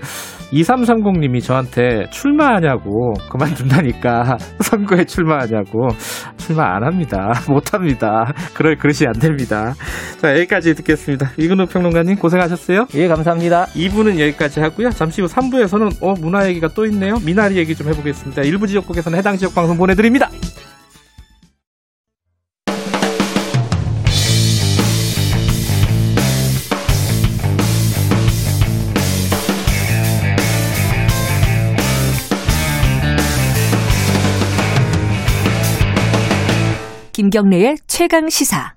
2330님이 0.53 1.42
저한테 1.42 2.05
출마하냐고 2.11 3.14
그만둔다니까 3.30 4.36
선거에 4.61 5.05
출마하냐고 5.05 5.88
출마 6.36 6.76
안 6.76 6.84
합니다. 6.84 7.32
못 7.48 7.74
합니다. 7.74 8.32
그럴 8.55 8.76
그릇이 8.76 9.07
안 9.07 9.12
됩니다. 9.14 9.74
자, 10.20 10.32
여기까지 10.32 10.74
듣겠습니다. 10.74 11.32
이근우 11.36 11.66
평론가님 11.66 12.16
고생하셨어요. 12.16 12.86
예, 12.94 13.09
감사합니다. 13.09 13.66
2부는 13.66 14.18
여기까지 14.20 14.61
하고요. 14.61 14.90
잠시 14.90 15.22
후 15.22 15.28
3부에서는 15.28 16.03
어, 16.03 16.14
문화 16.20 16.48
얘기가 16.48 16.68
또 16.68 16.86
있네요. 16.86 17.14
미나리 17.24 17.57
얘기 17.57 17.74
좀 17.74 17.88
해보겠습니다. 17.88 18.42
일부 18.42 18.66
지역국에서는 18.66 19.18
해당 19.18 19.36
지역 19.36 19.55
방송 19.55 19.76
보내드립니다. 19.76 20.28
김경래의 37.23 37.77
최강 37.87 38.29
시사. 38.29 38.75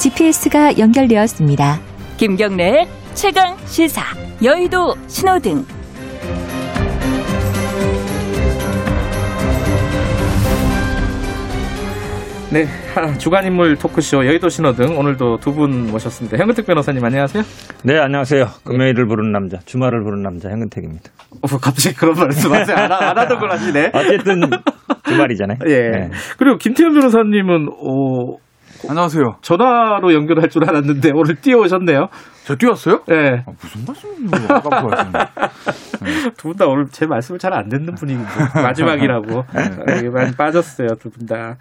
GPS가 0.00 0.76
연결되었습니다. 0.76 1.80
김경래의 2.16 2.88
최강 3.14 3.56
시사. 3.66 4.02
여의도 4.42 4.96
신호등. 5.06 5.64
네, 12.54 12.66
하, 12.94 13.12
주간 13.18 13.44
인물 13.44 13.74
토크쇼 13.76 14.24
여의도 14.26 14.48
신호 14.48 14.70
등 14.74 14.96
오늘도 14.96 15.38
두 15.38 15.52
분 15.54 15.88
모셨습니다. 15.90 16.36
현근택 16.38 16.66
변호사님 16.66 17.04
안녕하세요. 17.04 17.42
네, 17.82 17.98
안녕하세요. 17.98 18.46
금요일을 18.64 19.06
부르는 19.08 19.32
남자, 19.32 19.58
주말을 19.64 20.04
부르는 20.04 20.22
남자 20.22 20.50
현근택입니다. 20.50 21.10
어, 21.42 21.46
갑자기 21.60 21.96
그런 21.96 22.14
말씀하세요. 22.14 22.76
안, 22.76 22.92
하- 22.92 23.10
안 23.10 23.18
하던 23.18 23.40
걸 23.40 23.50
하시네. 23.50 23.90
어쨌든 23.92 24.40
주말이잖아요. 25.08 25.58
예. 25.66 25.90
네. 25.90 26.10
그리고 26.38 26.56
김태현 26.58 26.94
변호사님은 26.94 27.68
어, 27.70 28.36
안녕하세요. 28.88 29.36
전화로 29.40 30.12
연결할 30.12 30.48
줄 30.50 30.68
알았는데 30.68 31.10
오늘 31.14 31.36
뛰어오셨네요. 31.36 32.08
저 32.44 32.54
뛰었어요? 32.56 33.00
예. 33.10 33.42
아, 33.46 33.50
무슨 33.60 33.84
말씀이에요? 33.86 34.46
아까부터 34.56 34.88
하시는데. 34.90 35.18
두분 36.36 36.56
다 36.56 36.66
오늘 36.66 36.86
제 36.90 37.06
말씀을 37.06 37.38
잘 37.38 37.54
안 37.54 37.68
듣는 37.68 37.94
분위기 37.94 38.20
마지막이라고 38.54 39.44
예, 40.04 40.08
많이 40.10 40.32
빠졌어요 40.36 40.88
두 41.00 41.10
분 41.10 41.26
다. 41.26 41.56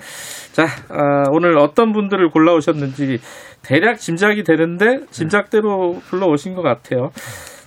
자 0.52 0.64
어, 0.90 1.30
오늘 1.32 1.58
어떤 1.58 1.94
분들을 1.94 2.30
골라오셨는지 2.30 3.20
대략 3.62 4.00
짐작이 4.00 4.44
되는데 4.44 5.06
짐작대로 5.12 6.02
불러오신 6.10 6.56
것 6.56 6.62
같아요. 6.62 7.12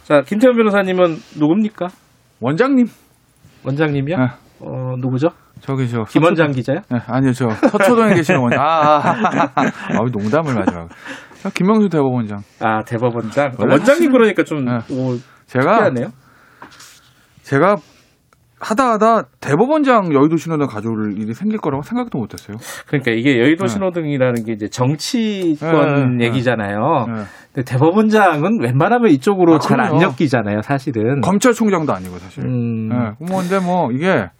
자 0.05 0.23
김태현 0.23 0.55
변호사님은 0.57 1.17
누굽니까? 1.39 1.89
원장님. 2.41 2.87
원장님이요? 3.65 4.17
네. 4.19 4.27
어 4.61 4.95
누구죠? 4.99 5.29
저기 5.61 5.89
저. 5.89 6.05
김원장 6.05 6.53
기자요? 6.53 6.79
네, 6.91 6.99
아니요, 7.07 7.33
저 7.33 7.49
서초동에 7.51 8.15
계시는 8.15 8.41
원장. 8.41 8.61
아, 8.61 8.67
아, 8.67 8.99
아, 8.99 9.51
아, 9.55 9.63
아, 9.63 9.99
농담을 10.13 10.55
마지막. 10.55 10.89
저 11.43 11.51
김명수 11.51 11.89
대법원장. 11.89 12.41
아 12.61 12.83
대법원장. 12.83 13.53
원장님 13.59 14.11
그러니까 14.13 14.43
좀 14.45 14.65
네. 14.65 14.73
오, 14.91 15.17
제가 15.47 15.91
특이하네요. 15.91 16.09
제가 17.43 17.77
하다 18.59 18.93
하다 18.93 19.23
대법원장 19.41 20.15
여의도 20.15 20.37
신호등 20.39 20.67
가져올 20.67 21.13
일이 21.19 21.35
생길 21.35 21.59
거라고 21.59 21.83
생각도 21.83 22.19
못 22.19 22.33
했어요. 22.33 22.57
그러니까 22.87 23.13
이게 23.13 23.39
여의도 23.39 23.67
네. 23.67 23.69
신호등이라는 23.69 24.45
게 24.45 24.53
이제 24.53 24.69
정치권 24.69 26.17
네, 26.17 26.25
네, 26.25 26.25
얘기잖아요. 26.27 27.05
네. 27.07 27.23
근데 27.53 27.71
대법원장은 27.71 28.61
웬만하면 28.63 29.11
이쪽으로 29.11 29.57
아, 29.57 29.59
잘안 29.59 29.91
그럼요. 29.91 30.15
엮이잖아요, 30.19 30.63
사실은. 30.63 31.21
검찰총장도 31.21 31.93
아니고 31.93 32.17
사실. 32.19 32.45
음, 32.45 32.89
네, 32.89 32.97
뭐 33.21 33.43
근데 33.43 33.61
뭐 33.61 33.93
이게 33.93 34.31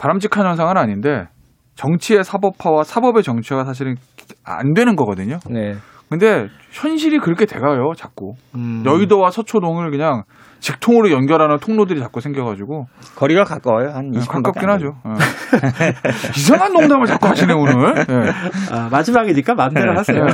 바람직한 0.00 0.46
현상은 0.46 0.78
아닌데 0.78 1.26
정치의 1.74 2.24
사법화와 2.24 2.84
사법의 2.84 3.22
정치화가 3.22 3.64
사실은 3.64 3.96
안 4.44 4.72
되는 4.72 4.96
거거든요. 4.96 5.38
네. 5.50 5.74
근데 6.08 6.48
현실이 6.72 7.18
그렇게 7.18 7.44
돼가요, 7.44 7.92
자꾸. 7.96 8.34
음. 8.54 8.82
여의도와 8.84 9.30
서초동을 9.30 9.90
그냥 9.90 10.24
직통으로 10.60 11.10
연결하는 11.10 11.58
통로들이 11.58 12.00
자꾸 12.00 12.20
생겨가지고. 12.20 12.86
거리가 13.16 13.44
가까워요. 13.44 13.90
한 13.90 14.10
네, 14.10 14.20
20분 14.20 14.42
가깝긴 14.42 14.68
하죠. 14.70 14.94
어. 15.04 15.14
이상한 16.36 16.72
농담을 16.72 17.06
자꾸 17.06 17.28
하시네, 17.28 17.52
오늘. 17.52 17.94
네. 17.94 18.30
아, 18.70 18.88
마지막이니까 18.90 19.54
마음대로 19.54 19.92
네. 19.92 19.98
하세요. 19.98 20.24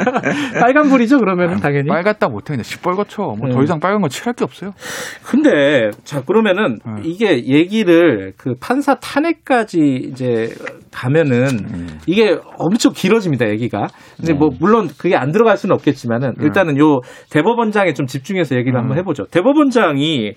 빨간 0.60 0.88
불이죠, 0.88 1.18
그러면 1.18 1.60
당연히. 1.60 1.88
빨갛다 1.88 2.28
못해. 2.28 2.52
그냥 2.54 2.62
시뻘겋죠. 2.62 3.38
뭐더 3.38 3.58
네. 3.58 3.64
이상 3.64 3.80
빨간 3.80 4.00
거 4.02 4.08
칠할 4.08 4.34
게 4.34 4.44
없어요. 4.44 4.72
근데 5.24 5.90
자 6.04 6.22
그러면은 6.22 6.78
네. 6.84 7.02
이게 7.04 7.46
얘기를 7.46 8.32
그 8.36 8.54
판사 8.60 8.96
탄핵까지 8.96 9.78
이제 10.10 10.54
가면은 10.92 11.46
음. 11.72 11.98
이게 12.06 12.38
엄청 12.58 12.92
길어집니다 12.92 13.48
얘기가. 13.50 13.86
근데 14.16 14.32
네. 14.32 14.38
뭐 14.38 14.50
물론 14.58 14.88
그게 14.98 15.16
안 15.16 15.32
들어갈 15.32 15.56
수는 15.56 15.74
없겠지만은 15.74 16.34
네. 16.38 16.44
일단은 16.44 16.78
요 16.78 17.00
대법원장에 17.30 17.92
좀 17.94 18.06
집중해서 18.06 18.56
얘기를 18.56 18.74
음. 18.78 18.82
한번 18.82 18.98
해보죠. 18.98 19.24
대법원 19.30 19.69
장이 19.70 20.32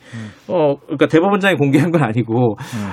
어 0.48 0.76
그러니까 0.86 1.08
대법원장이 1.08 1.56
공개한 1.58 1.92
건 1.92 2.04
아니고 2.04 2.56
음. 2.60 2.90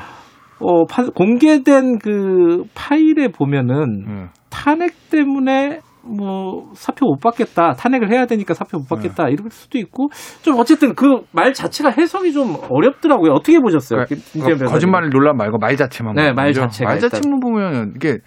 어 0.61 0.85
판- 0.87 1.11
공개된 1.13 1.99
그 1.99 2.65
파일에 2.75 3.29
보면은 3.29 4.05
네. 4.07 4.27
탄핵 4.51 4.93
때문에 5.11 5.81
뭐 6.03 6.71
사표 6.75 7.07
못 7.07 7.21
받겠다 7.21 7.73
탄핵을 7.75 8.11
해야 8.11 8.25
되니까 8.27 8.55
사표 8.55 8.79
못 8.79 8.89
받겠다 8.89 9.27
네. 9.27 9.33
이럴 9.33 9.51
수도 9.51 9.79
있고 9.79 10.09
좀 10.43 10.59
어쨌든 10.59 10.95
그 10.95 11.21
말 11.33 11.53
자체가 11.53 11.91
해석이 11.91 12.33
좀 12.33 12.57
어렵더라고요 12.71 13.33
어떻게 13.33 13.59
보셨어요 13.61 14.05
그러니까 14.05 14.15
김- 14.17 14.25
김태현 14.33 14.59
변호사님? 14.59 14.73
거짓말 14.73 15.11
논란 15.11 15.37
말고 15.37 15.59
말 15.59 15.77
자체만. 15.77 16.15
네, 16.15 16.33
말. 16.33 16.53
자체가 16.53 16.91
말. 16.91 17.01
자체만 17.01 17.41
보면 17.41 17.93
이게 17.97 18.19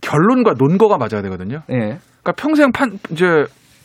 결론과 0.00 0.54
논거가 0.56 0.96
맞아야 0.96 1.22
되거든요. 1.22 1.62
네. 1.68 1.76
그러니까 2.22 2.32
평생 2.36 2.70
판 2.70 2.98
이제 3.10 3.44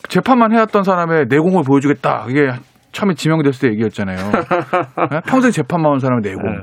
재판만 0.09 0.51
해왔던 0.53 0.83
사람의 0.83 1.25
내공을 1.29 1.63
보여주겠다. 1.65 2.27
이게 2.29 2.51
처음에 2.93 3.15
지명됐을 3.15 3.67
때 3.69 3.73
얘기였잖아요. 3.73 4.17
네? 5.11 5.21
평생 5.27 5.51
재판만 5.51 5.93
한 5.93 5.99
사람의 5.99 6.21
내공. 6.23 6.43
네. 6.43 6.61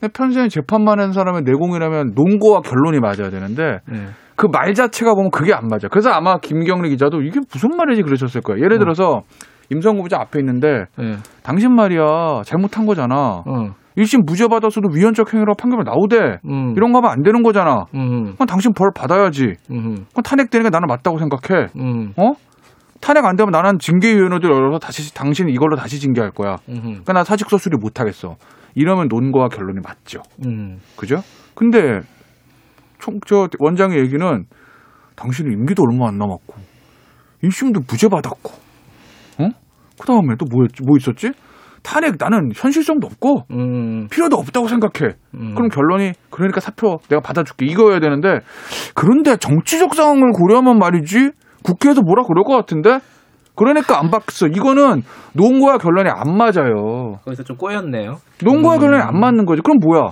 근데 0.00 0.12
평생 0.12 0.48
재판만 0.48 1.00
한 1.00 1.12
사람의 1.12 1.42
내공이라면 1.42 2.12
논거와 2.14 2.60
결론이 2.60 3.00
맞아야 3.00 3.30
되는데 3.30 3.78
네. 3.88 4.06
그말 4.34 4.74
자체가 4.74 5.14
보면 5.14 5.30
그게 5.30 5.54
안 5.54 5.68
맞아. 5.68 5.88
그래서 5.88 6.10
아마 6.10 6.38
김경래 6.38 6.88
기자도 6.88 7.22
이게 7.22 7.40
무슨 7.52 7.70
말이지 7.76 8.02
그러셨을 8.02 8.42
거예요. 8.42 8.64
예를 8.64 8.78
들어서 8.78 9.22
임성구 9.70 10.02
부장 10.02 10.20
앞에 10.20 10.38
있는데 10.40 10.84
네. 10.98 11.16
당신 11.42 11.74
말이야 11.74 12.42
잘못한 12.44 12.86
거잖아. 12.86 13.42
어. 13.46 13.70
1심 13.96 14.26
무죄 14.26 14.46
받았어도 14.46 14.88
위헌적 14.92 15.32
행위로 15.32 15.54
판결 15.54 15.82
나오대. 15.84 16.40
음. 16.44 16.74
이런 16.76 16.92
거 16.92 16.98
하면 16.98 17.10
안 17.10 17.22
되는 17.22 17.42
거잖아. 17.42 17.86
음. 17.94 18.34
그럼 18.34 18.46
당신 18.46 18.72
벌 18.74 18.90
받아야지. 18.94 19.54
음. 19.70 20.04
그럼 20.12 20.22
탄핵되는 20.22 20.64
게 20.64 20.70
나는 20.70 20.86
맞다고 20.86 21.18
생각해. 21.18 21.68
음. 21.78 22.12
어? 22.18 22.32
탄핵 23.06 23.24
안 23.24 23.36
되면 23.36 23.52
나는 23.52 23.78
징계위원회들 23.78 24.50
열어서 24.50 24.80
다시 24.80 25.14
당신 25.14 25.48
이걸로 25.48 25.76
다시 25.76 26.00
징계할 26.00 26.32
거야. 26.32 26.56
음. 26.68 26.80
그러니까 26.82 27.12
나 27.12 27.22
사직서 27.22 27.56
수리 27.56 27.76
못 27.78 28.00
하겠어. 28.00 28.34
이러면 28.74 29.06
논거와 29.08 29.46
결론이 29.48 29.78
맞죠. 29.80 30.22
음. 30.44 30.80
그죠? 30.96 31.22
근데 31.54 32.00
총, 32.98 33.20
저 33.24 33.46
원장의 33.60 34.00
얘기는 34.00 34.44
당신은 35.14 35.52
임기도 35.52 35.84
얼마 35.88 36.08
안 36.08 36.18
남았고 36.18 36.54
1심도 37.44 37.84
무죄 37.88 38.08
받았고 38.08 38.52
어? 39.38 39.48
그 40.00 40.06
다음에 40.08 40.34
또 40.36 40.46
뭐였지? 40.50 40.82
뭐 40.84 40.96
있었지? 40.96 41.30
탄핵 41.84 42.16
나는 42.18 42.50
현실성도 42.56 43.06
없고 43.06 43.44
음. 43.52 44.08
필요도 44.08 44.36
없다고 44.36 44.66
생각해. 44.66 45.14
음. 45.34 45.54
그럼 45.54 45.68
결론이 45.68 46.10
그러니까 46.30 46.58
사표 46.58 46.98
내가 47.08 47.20
받아줄게 47.20 47.66
이거여야 47.66 48.00
되는데 48.00 48.40
그런데 48.96 49.36
정치적 49.36 49.94
상황을 49.94 50.32
고려하면 50.32 50.80
말이지 50.80 51.30
국회에서 51.66 52.02
뭐라 52.02 52.22
그럴 52.22 52.44
것 52.44 52.54
같은데 52.54 53.00
그러니까 53.56 53.98
안 53.98 54.10
받겠어. 54.10 54.48
이거는 54.48 55.02
논거와 55.32 55.78
결론이 55.78 56.08
안 56.10 56.36
맞아요. 56.36 57.18
거기서 57.24 57.42
좀 57.42 57.56
꼬였네요. 57.56 58.16
논거와 58.44 58.74
음. 58.76 58.80
결론이 58.80 59.02
안 59.02 59.18
맞는 59.18 59.46
거지. 59.46 59.62
그럼 59.62 59.78
뭐야? 59.82 60.10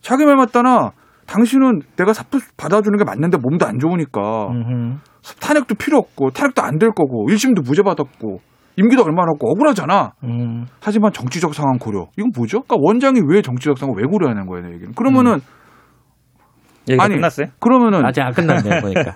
자기 0.00 0.24
말 0.24 0.36
맞다나 0.36 0.90
당신은 1.26 1.80
내가 1.96 2.12
사표 2.12 2.38
받아주는 2.56 2.98
게 2.98 3.04
맞는데 3.04 3.38
몸도 3.38 3.64
안 3.66 3.78
좋으니까 3.78 4.48
음. 4.50 4.98
탄핵도 5.40 5.76
필요 5.76 5.98
없고 5.98 6.30
탄핵도 6.30 6.60
안 6.62 6.78
될 6.78 6.90
거고 6.90 7.26
1심도 7.28 7.64
무죄 7.64 7.82
받았고 7.82 8.40
임기도 8.76 9.04
얼마 9.04 9.24
남고 9.26 9.48
억울하잖아. 9.50 10.12
음. 10.24 10.66
하지만 10.80 11.12
정치적 11.12 11.54
상황 11.54 11.78
고려. 11.78 12.06
이건 12.18 12.32
뭐죠? 12.36 12.62
그러니까 12.62 12.76
원장이 12.80 13.20
왜 13.28 13.42
정치적 13.42 13.78
상황 13.78 13.94
왜 13.96 14.02
고려하는 14.04 14.46
거예요, 14.46 14.66
내 14.66 14.74
얘기는. 14.74 14.92
그러면은 14.94 15.34
얘기가 15.34 15.46
아니, 16.98 17.14
끝났어요? 17.14 17.46
그러면은 17.60 18.04
아직 18.04 18.20
안 18.22 18.32
끝났네요 18.32 18.80
보니까. 18.82 19.14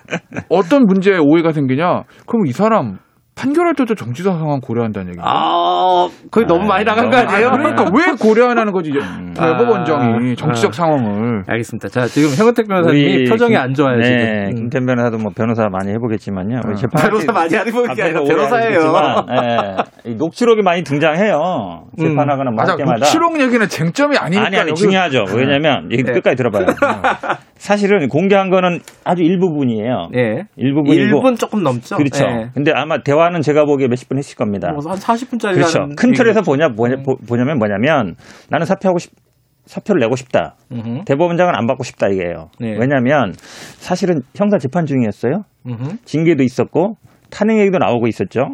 어떤 0.49 0.85
문제에 0.85 1.17
오해가 1.17 1.51
생기냐? 1.51 2.03
그럼 2.25 2.45
이 2.47 2.51
사람 2.51 2.97
판결할 3.35 3.75
때도 3.75 3.93
정치적 3.93 4.33
상황 4.35 4.59
고려한다는 4.59 5.09
얘기죠. 5.09 5.21
아, 5.23 6.07
거의 6.31 6.47
너무 6.47 6.65
많이 6.65 6.83
나간 6.83 7.11
거 7.11 7.17
아니에요? 7.17 7.51
그러니까 7.51 7.83
왜 7.93 8.13
고려하는 8.19 8.71
거지? 8.71 8.89
음. 8.91 9.31
대법원장이 9.37 10.31
아. 10.31 10.35
정치적 10.35 10.73
상황을. 10.73 11.43
알겠습니다. 11.45 11.87
자, 11.89 12.07
지금 12.07 12.29
형은택 12.35 12.67
변호사님이 12.67 13.25
표정이 13.29 13.51
김- 13.51 13.59
안 13.61 13.73
좋아요, 13.75 13.97
네, 13.97 14.03
지금. 14.05 14.19
음. 14.23 14.55
김태현 14.71 14.85
변호사도 14.87 15.17
뭐 15.19 15.31
변호사 15.37 15.69
많이 15.69 15.91
해보겠지만요. 15.91 16.61
어. 16.67 16.73
재판 16.73 17.03
변호사 17.11 17.31
많이 17.31 17.53
하는 17.55 17.93
게 17.93 18.01
아니라 18.01 18.21
변호사예요. 18.23 18.79
이 20.05 20.15
녹취록이 20.15 20.63
많이 20.63 20.81
등장해요. 20.81 21.83
재판하거나 21.95 22.49
뭐 22.49 22.55
맞아. 22.57 22.71
할 22.71 22.77
때마다. 22.77 22.97
녹취록 23.01 23.39
얘기는 23.39 23.67
쟁점이 23.67 24.17
아니니까. 24.17 24.47
아니 24.47 24.57
아니 24.57 24.69
여기- 24.71 24.81
중요하죠. 24.81 25.25
왜냐면 25.35 25.89
이거 25.91 26.07
네. 26.07 26.13
끝까지 26.13 26.37
들어봐요. 26.37 26.65
사실은 27.67 28.07
공개한 28.07 28.49
거는 28.49 28.79
아주 29.03 29.23
일부분이에요. 29.23 30.07
예. 30.15 30.43
일부분이고 30.55 31.19
1분 31.21 31.37
조금 31.37 31.63
넘죠? 31.63 31.97
그렇죠. 31.97 32.23
예. 32.25 32.49
근데 32.53 32.71
아마 32.73 33.03
대화는 33.03 33.41
제가 33.41 33.65
보기에 33.65 33.87
몇십 33.89 34.07
분 34.07 34.17
했을 34.17 34.37
겁니다. 34.37 34.71
뭐 34.71 34.79
한 34.89 34.97
40분짜리 34.97 35.55
그렇죠. 35.55 35.79
큰 35.97 36.13
틀에서 36.13 36.41
보냐, 36.43 36.69
뭐냐, 36.69 37.03
보- 37.03 37.17
보냐면 37.27 37.57
뭐냐면 37.59 38.15
나는 38.49 38.65
사표하고 38.65 38.99
싶, 38.99 39.11
사표를 39.65 39.99
내고 39.99 40.15
싶다. 40.15 40.55
음흠. 40.71 41.03
대법원장은 41.05 41.55
안 41.55 41.67
받고 41.67 41.83
싶다 41.83 42.07
이게요. 42.07 42.51
네. 42.57 42.77
왜냐하면 42.79 43.33
사실은 43.79 44.21
형사 44.33 44.57
재판 44.57 44.85
중이었어요. 44.85 45.41
음흠. 45.67 45.97
징계도 46.05 46.43
있었고 46.43 46.93
탄핵 47.29 47.59
얘기도 47.59 47.79
나오고 47.79 48.07
있었죠. 48.07 48.47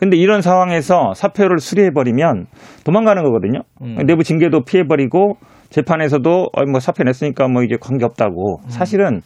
근데 0.00 0.16
이런 0.16 0.40
상황에서 0.42 1.12
사표를 1.14 1.58
수리해 1.60 1.90
버리면 1.90 2.46
도망가는 2.84 3.22
거거든요. 3.22 3.60
음. 3.82 3.96
내부 4.06 4.24
징계도 4.24 4.62
피해 4.64 4.82
버리고 4.82 5.36
재판에서도 5.70 6.48
어, 6.52 6.64
뭐 6.70 6.80
사표 6.80 7.04
냈으니까 7.04 7.48
뭐 7.48 7.62
이제 7.62 7.76
관계 7.80 8.04
없다고. 8.04 8.60
음. 8.64 8.68
사실은 8.68 9.20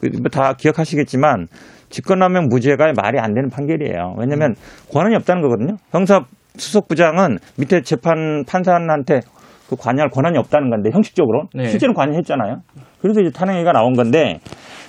그다 0.00 0.54
기억하시겠지만 0.54 1.46
직권남용 1.90 2.46
무죄가 2.48 2.92
말이 2.96 3.18
안 3.18 3.34
되는 3.34 3.48
판결이에요. 3.50 4.14
왜냐하면 4.18 4.50
음. 4.50 4.54
권한이 4.92 5.16
없다는 5.16 5.42
거거든요. 5.42 5.76
형사 5.90 6.24
수석부장은 6.56 7.38
밑에 7.58 7.82
재판 7.82 8.44
판사한테 8.46 9.20
그 9.68 9.76
관여할 9.76 10.10
권한이 10.10 10.36
없다는 10.38 10.68
건데 10.70 10.90
형식적으로 10.92 11.44
네. 11.54 11.66
실제로 11.66 11.94
관여했잖아요. 11.94 12.56
그래서 13.00 13.20
이제 13.20 13.30
탄핵이가 13.30 13.72
나온 13.72 13.92
건데 13.94 14.40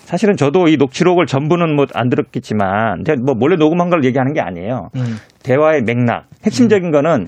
사실은 0.06 0.36
저도 0.36 0.68
이 0.68 0.78
녹취록을 0.78 1.26
전부는 1.28 1.76
뭐 1.76 1.86
안 1.94 2.10
들었겠지만 2.10 3.04
제가 3.06 3.22
뭐 3.24 3.36
몰래 3.36 3.56
녹음한 3.58 3.90
걸 3.90 4.04
얘기하는 4.04 4.34
게 4.34 4.42
아니에요. 4.42 4.90
음. 4.96 5.18
대화의 5.44 5.84
맥락 5.84 6.26
핵심적인 6.46 6.92
거는 6.92 7.28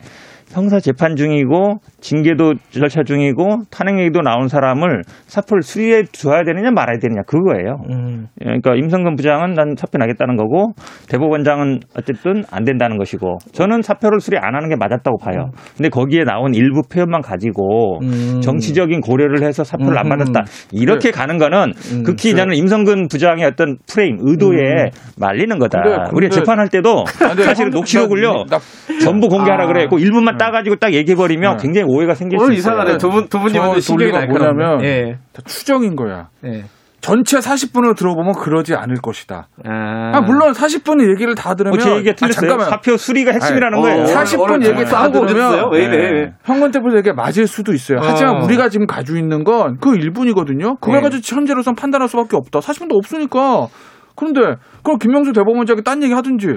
형사 0.54 0.80
재판 0.80 1.16
중이고 1.16 1.78
징계도 2.00 2.54
절차 2.70 3.02
중이고 3.04 3.64
탄핵 3.72 3.98
얘기도 4.00 4.22
나온 4.22 4.48
사람을 4.48 5.02
사표를 5.26 5.64
수리해 5.64 6.04
줘야 6.12 6.44
되느냐 6.44 6.70
말아야 6.72 7.00
되느냐 7.00 7.22
그거예요. 7.26 7.78
음. 7.90 8.28
그러니까 8.40 8.76
임성근 8.76 9.16
부장은 9.16 9.54
난 9.54 9.74
사표 9.78 9.98
나겠다는 9.98 10.36
거고 10.36 10.74
대법원장은 11.10 11.80
어쨌든 11.98 12.44
안 12.52 12.64
된다는 12.66 12.98
것이고 12.98 13.38
저는 13.54 13.82
사표를 13.82 14.20
수리 14.20 14.38
안 14.38 14.54
하는 14.56 14.70
게 14.70 14.76
맞았다고 14.76 15.18
봐요. 15.18 15.50
근데 15.76 15.90
거기에 15.90 16.24
나온 16.24 16.54
일부 16.54 16.82
표현만 16.88 17.22
가지고 17.22 18.00
음. 18.04 18.42
정치적인 18.42 19.02
고려를 19.02 19.42
해서 19.44 19.64
사표를 19.64 19.98
안 19.98 20.06
음. 20.06 20.10
받았다 20.10 20.44
이렇게 20.72 21.10
가는 21.12 21.38
거는 21.40 21.74
음. 21.94 22.04
극히 22.04 22.36
저는 22.36 22.56
임성근 22.56 23.08
부장의 23.08 23.46
어떤 23.46 23.78
프레임 23.92 24.18
의도에 24.20 24.92
말리는 25.18 25.58
거다. 25.58 25.82
근데- 25.82 25.98
근데- 25.98 26.12
우리가 26.14 26.36
재판할 26.36 26.68
때도 26.70 27.06
형- 27.58 27.70
녹취록을요 27.72 28.46
나- 28.50 28.60
전부 29.04 29.28
공개하라 29.30 29.64
아. 29.64 29.68
그래고 29.68 29.98
일부만 29.98 30.38
따가지고 30.46 30.76
딱 30.78 30.94
얘기해버리면 30.94 31.58
네. 31.58 31.62
굉장히 31.62 31.88
오해가 31.90 32.14
생길 32.14 32.40
수 32.40 32.46
있어요. 32.52 32.58
이상하네. 32.58 32.98
두 32.98 33.10
분, 33.10 33.28
두 33.28 33.38
오늘 33.38 33.82
신경이. 33.82 34.12
뭐냐면 34.28 34.84
예. 34.84 35.18
다 35.34 35.42
추정인 35.46 35.96
거야. 35.96 36.30
예. 36.46 36.64
전체 37.04 37.38
40분을 37.40 37.98
들어보면 37.98 38.32
그러지 38.34 38.76
않을 38.76 38.96
것이다. 39.02 39.50
아, 39.66 40.12
아, 40.14 40.22
물론 40.22 40.54
40분 40.54 41.02
얘기를 41.12 41.36
다 41.36 41.54
들으면 41.54 41.78
뭐제 41.78 41.98
얘기가 41.98 42.16
틀렸어요. 42.16 42.48
잠깐만. 42.48 42.70
사표 42.70 42.96
수리가 42.96 43.34
핵심이라는 43.34 43.78
아니, 43.78 43.82
거예요. 43.84 44.04
어, 44.04 44.06
40분 44.06 44.40
오늘 44.40 44.66
얘기 44.66 44.86
다 44.86 45.04
하고 45.04 45.26
들으면? 45.26 45.70
왜 45.74 45.84
이래? 45.84 46.34
형건태부터 46.46 46.96
얘기 46.96 47.12
맞을 47.12 47.46
수도 47.46 47.74
있어요. 47.74 48.00
하지만 48.02 48.38
어. 48.38 48.46
우리가 48.46 48.70
지금 48.70 48.88
가지고 48.88 49.18
있는 49.18 49.44
건그 49.44 49.98
일분이거든요. 49.98 50.76
그걸 50.76 50.96
네. 50.96 51.02
가지고 51.02 51.22
현재로선 51.26 51.76
판단할 51.76 52.08
수밖에 52.08 52.38
없다. 52.38 52.60
40분도 52.60 52.96
없으니까. 52.96 53.68
그런데 54.16 54.56
그럼 54.82 54.98
김명수 54.98 55.34
대법원장이 55.34 55.84
딴 55.84 56.02
얘기 56.04 56.14
하든지 56.14 56.56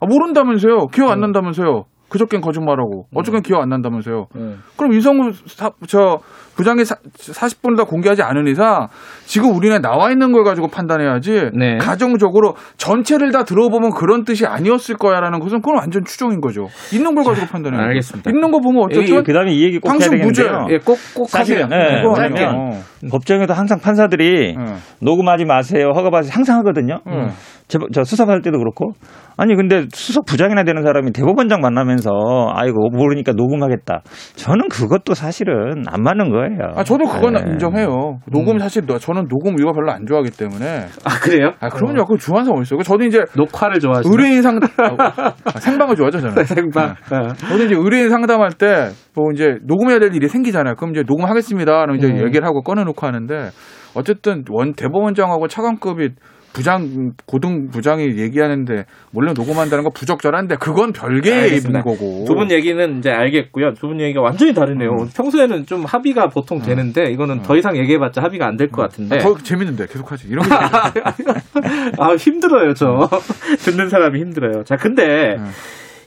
아, 0.00 0.06
모른다면서요. 0.06 0.88
기억 0.88 1.10
안 1.10 1.20
난다면서요. 1.20 1.84
그저께는 2.08 2.40
거짓말하고 2.40 3.06
어저께는 3.14 3.42
기억 3.42 3.62
안 3.62 3.68
난다면서요. 3.68 4.26
네. 4.34 4.54
그럼 4.76 4.92
이성우 4.92 5.32
사, 5.46 5.70
저 5.88 6.20
부장이 6.54 6.84
사, 6.84 6.96
40분을 7.18 7.76
다 7.76 7.84
공개하지 7.84 8.22
않은 8.22 8.46
이상 8.46 8.88
지금 9.24 9.54
우리는 9.54 9.80
나와 9.82 10.10
있는 10.10 10.32
걸 10.32 10.44
가지고 10.44 10.68
판단해야지 10.68 11.50
네. 11.52 11.76
가정적으로 11.78 12.54
전체를 12.76 13.32
다 13.32 13.44
들어보면 13.44 13.90
그런 13.90 14.24
뜻이 14.24 14.46
아니었을 14.46 14.96
거야라는 14.96 15.40
것은 15.40 15.60
그건 15.60 15.78
완전 15.78 16.04
추정인 16.04 16.40
거죠. 16.40 16.68
있는 16.92 17.14
걸 17.14 17.24
가지고 17.24 17.46
판단해요. 17.48 17.80
알겠습니다. 17.82 18.30
있는 18.30 18.50
거 18.50 18.60
보면 18.60 18.84
어쨌든 18.84 19.22
그 19.22 19.32
다음에 19.32 19.52
이 19.52 19.64
얘기 19.64 19.78
꼭 19.78 19.88
해야 19.88 19.98
당신 19.98 20.12
되겠는데요. 20.12 20.60
무죄. 20.62 20.74
예, 20.74 20.78
꼭, 20.78 20.98
꼭 21.14 21.28
사실은 21.28 21.64
하세요. 21.64 21.78
네, 21.78 22.02
그거 22.02 22.14
왜냐면 22.20 22.48
하면 22.48 22.82
법정에도 23.10 23.52
항상 23.52 23.78
판사들이 23.80 24.54
네. 24.56 24.74
녹음하지 25.00 25.44
마세요, 25.44 25.92
허가받으세요 25.94 26.32
항상 26.34 26.58
하거든요. 26.60 27.00
음. 27.06 27.30
저, 27.68 27.78
저 27.92 28.04
수사받을 28.04 28.42
때도 28.42 28.58
그렇고 28.58 28.92
아니 29.36 29.54
근데 29.56 29.86
수석 29.92 30.24
부장이나 30.24 30.62
되는 30.62 30.82
사람이 30.82 31.12
대법원장 31.12 31.60
만나면서 31.60 32.10
아이고 32.54 32.90
모르니까 32.90 33.32
녹음하겠다. 33.32 34.02
저는 34.36 34.68
그것도 34.68 35.14
사실은 35.14 35.82
안 35.88 36.02
맞는 36.02 36.30
거예요. 36.30 36.72
아 36.76 36.84
저도 36.84 37.04
그건 37.06 37.34
네. 37.34 37.40
인정해요. 37.50 38.18
녹음 38.30 38.58
사실 38.58 38.86
너- 38.86 38.98
저는 38.98 39.26
녹음 39.28 39.56
이거 39.58 39.72
별로 39.72 39.90
안 39.90 40.06
좋아하기 40.06 40.30
때문에 40.30 40.86
아, 41.04 41.18
그래요? 41.20 41.52
아 41.60 41.68
그럼요. 41.68 42.04
그 42.06 42.16
주한사 42.18 42.52
어딨어요? 42.52 42.82
저도 42.82 43.04
이제 43.04 43.24
녹화를 43.36 43.80
좋아하시는 43.80 44.10
의뢰인 44.16 44.42
상담 44.42 44.68
아, 44.78 45.34
생방을 45.58 45.96
좋아하죠 45.96 46.20
저는. 46.20 46.44
생방. 46.46 46.90
어. 46.90 47.32
저도 47.34 47.64
이제 47.64 47.74
의뢰인 47.74 48.10
상담할 48.10 48.50
때 48.52 48.90
뭐 49.18 49.32
이제 49.32 49.56
녹음해야 49.62 49.98
될 49.98 50.14
일이 50.14 50.28
생기잖아요. 50.28 50.74
그럼 50.74 50.90
이제 50.94 51.02
녹음하겠습니다라는 51.06 51.96
이제 51.96 52.06
음. 52.08 52.18
얘기를 52.26 52.46
하고 52.46 52.60
꺼내놓고 52.62 53.06
하는데 53.06 53.48
어쨌든 53.94 54.44
원 54.50 54.74
대법원장하고 54.74 55.48
차관급이 55.48 56.10
부장 56.56 57.12
고등 57.26 57.68
부장이 57.68 58.16
얘기하는데 58.18 58.86
몰래 59.10 59.34
녹음한다는 59.34 59.84
거 59.84 59.90
부적절한데 59.90 60.56
그건 60.56 60.94
별개의 60.94 61.42
알겠습니다. 61.42 61.82
거고. 61.82 62.24
두 62.26 62.34
분 62.34 62.50
얘기는 62.50 62.98
이제 62.98 63.10
알겠고요. 63.10 63.74
두 63.74 63.88
분 63.88 64.00
얘기가 64.00 64.22
완전히 64.22 64.54
다르네요. 64.54 64.90
음. 65.02 65.08
평소에는 65.14 65.66
좀 65.66 65.84
합의가 65.84 66.28
보통 66.30 66.62
되는데 66.62 67.10
이거는 67.10 67.42
더 67.42 67.56
이상 67.58 67.76
얘기해봤자 67.76 68.22
합의가 68.22 68.46
안 68.46 68.56
될 68.56 68.70
것 68.70 68.80
같은데. 68.80 69.16
아, 69.16 69.18
더 69.18 69.36
재밌는데 69.36 69.86
계속하지. 69.86 70.28
이런 70.28 70.44
게 70.44 70.48
재밌는데. 70.48 71.92
아 72.02 72.14
힘들어요 72.16 72.72
저 72.72 73.06
듣는 73.60 73.90
사람이 73.90 74.18
힘들어요. 74.18 74.64
자 74.64 74.76
근데 74.76 75.36
음. 75.36 75.50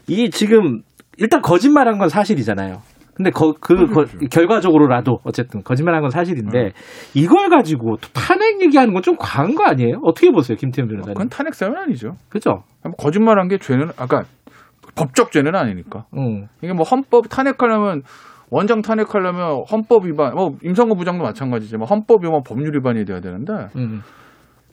이 0.08 0.32
지금 0.32 0.82
일단 1.18 1.44
거짓말한 1.44 2.00
건 2.00 2.10
사실이잖아요. 2.10 2.82
근데 3.20 3.32
거, 3.32 3.54
그 3.60 3.86
거- 3.88 4.06
결과적으로라도 4.32 5.20
어쨌든 5.26 5.62
거짓말한 5.62 6.02
건 6.02 6.10
사실인데 6.10 6.72
이걸 7.14 7.50
가지고 7.50 7.98
또 7.98 8.08
탄핵 8.14 8.62
얘기하는 8.62 8.94
건 8.94 9.04
좀 9.04 9.18
과한 9.20 9.56
거 9.56 9.66
아니에요? 9.66 10.00
어떻게 10.04 10.32
보세요, 10.32 10.56
김태현 10.58 10.88
변호사님? 10.88 11.16
그건 11.16 11.28
탄핵 11.28 11.54
사유는 11.54 11.78
아니죠. 11.78 12.16
그죠? 12.30 12.64
거짓말한 12.98 13.50
게 13.50 13.58
죄는 13.58 13.90
아까 13.98 14.24
법적 14.96 15.34
죄는 15.34 15.54
아니니까. 15.54 16.06
응. 16.16 16.48
이게 16.62 16.72
뭐 16.72 16.84
헌법 16.86 17.28
탄핵하려면 17.28 18.04
원장 18.50 18.82
탄핵하려면 18.82 19.64
헌법 19.70 20.06
위반, 20.06 20.34
뭐 20.34 20.56
임성근 20.64 20.96
부장도 20.98 21.22
마찬가지지만 21.24 21.88
헌법 21.90 22.24
위반, 22.24 22.41
법률 22.48 22.74
위반이 22.76 23.04
돼야 23.04 23.20
되는데. 23.20 23.54
음. 23.76 24.02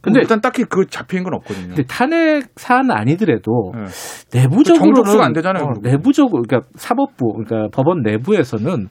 근데 0.00 0.20
일단 0.20 0.40
딱히 0.40 0.64
그 0.64 0.86
잡힌 0.86 1.24
건 1.24 1.34
없거든요. 1.34 1.68
근데 1.68 1.82
탄핵 1.84 2.44
사안은 2.56 2.90
아니더라도 2.92 3.72
네. 3.74 4.40
내부적으로 4.40 4.94
정족수가 4.94 5.24
안 5.24 5.32
되잖아요, 5.32 5.66
그리고. 5.66 5.80
내부적으로 5.82 6.42
그러니까 6.42 6.68
사법부 6.76 7.32
그러니까 7.32 7.68
법원 7.72 8.02
내부에서는 8.02 8.88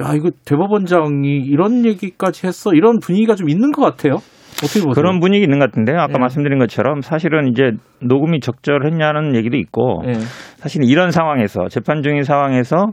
야 0.00 0.14
이거 0.14 0.30
대법원장이 0.44 1.28
이런 1.46 1.84
얘기까지 1.84 2.46
했어 2.46 2.72
이런 2.72 2.98
분위기가 3.00 3.34
좀 3.34 3.50
있는 3.50 3.72
것 3.72 3.82
같아요. 3.82 4.18
어떻게 4.62 4.80
보세요? 4.80 4.92
그런 4.94 5.18
분위기 5.20 5.42
있는 5.44 5.58
것 5.58 5.66
같은데요. 5.70 5.98
아까 5.98 6.14
예. 6.14 6.18
말씀드린 6.18 6.58
것처럼 6.58 7.00
사실은 7.00 7.48
이제 7.48 7.70
녹음이 8.00 8.40
적절했냐는 8.40 9.34
얘기도 9.34 9.56
있고 9.56 10.02
예. 10.06 10.12
사실 10.56 10.82
이런 10.84 11.10
상황에서 11.10 11.68
재판 11.68 12.02
중인 12.02 12.22
상황에서 12.22 12.86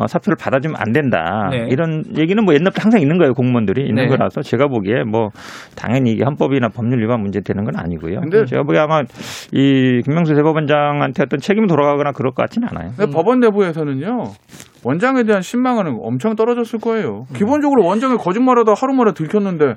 어, 0.00 0.06
사표를 0.06 0.36
받아주면 0.40 0.76
안 0.80 0.92
된다. 0.92 1.48
네. 1.50 1.66
이런 1.70 2.02
얘기는 2.18 2.42
뭐 2.44 2.54
옛날부터 2.54 2.80
항상 2.82 3.00
있는 3.00 3.18
거예요. 3.18 3.34
공무원들이 3.34 3.82
있는 3.86 4.04
네. 4.04 4.08
거라서 4.08 4.40
제가 4.40 4.66
보기에 4.68 5.04
뭐 5.04 5.28
당연히 5.76 6.12
이게 6.12 6.24
헌법이나 6.24 6.68
법률 6.68 7.02
위반 7.02 7.20
문제 7.20 7.40
되는 7.40 7.64
건 7.64 7.74
아니고요. 7.76 8.20
근데- 8.20 8.44
제가 8.46 8.62
보기에 8.62 8.80
아마 8.80 9.02
이 9.52 10.00
김명수 10.04 10.34
대법원장한테 10.34 11.24
어떤 11.24 11.38
책임이 11.38 11.66
돌아가거나 11.68 12.12
그럴 12.12 12.32
것 12.32 12.42
같지는 12.42 12.68
않아요. 12.70 12.92
근데 12.96 13.12
법원 13.12 13.40
내부에서는요 13.40 14.24
원장에 14.84 15.22
대한 15.24 15.42
신망은 15.42 15.98
엄청 16.02 16.34
떨어졌을 16.34 16.80
거예요. 16.80 17.24
기본적으로 17.36 17.84
원장이 17.84 18.16
거짓말하다 18.16 18.72
하루 18.76 18.94
만에 18.94 19.12
들켰는데 19.12 19.74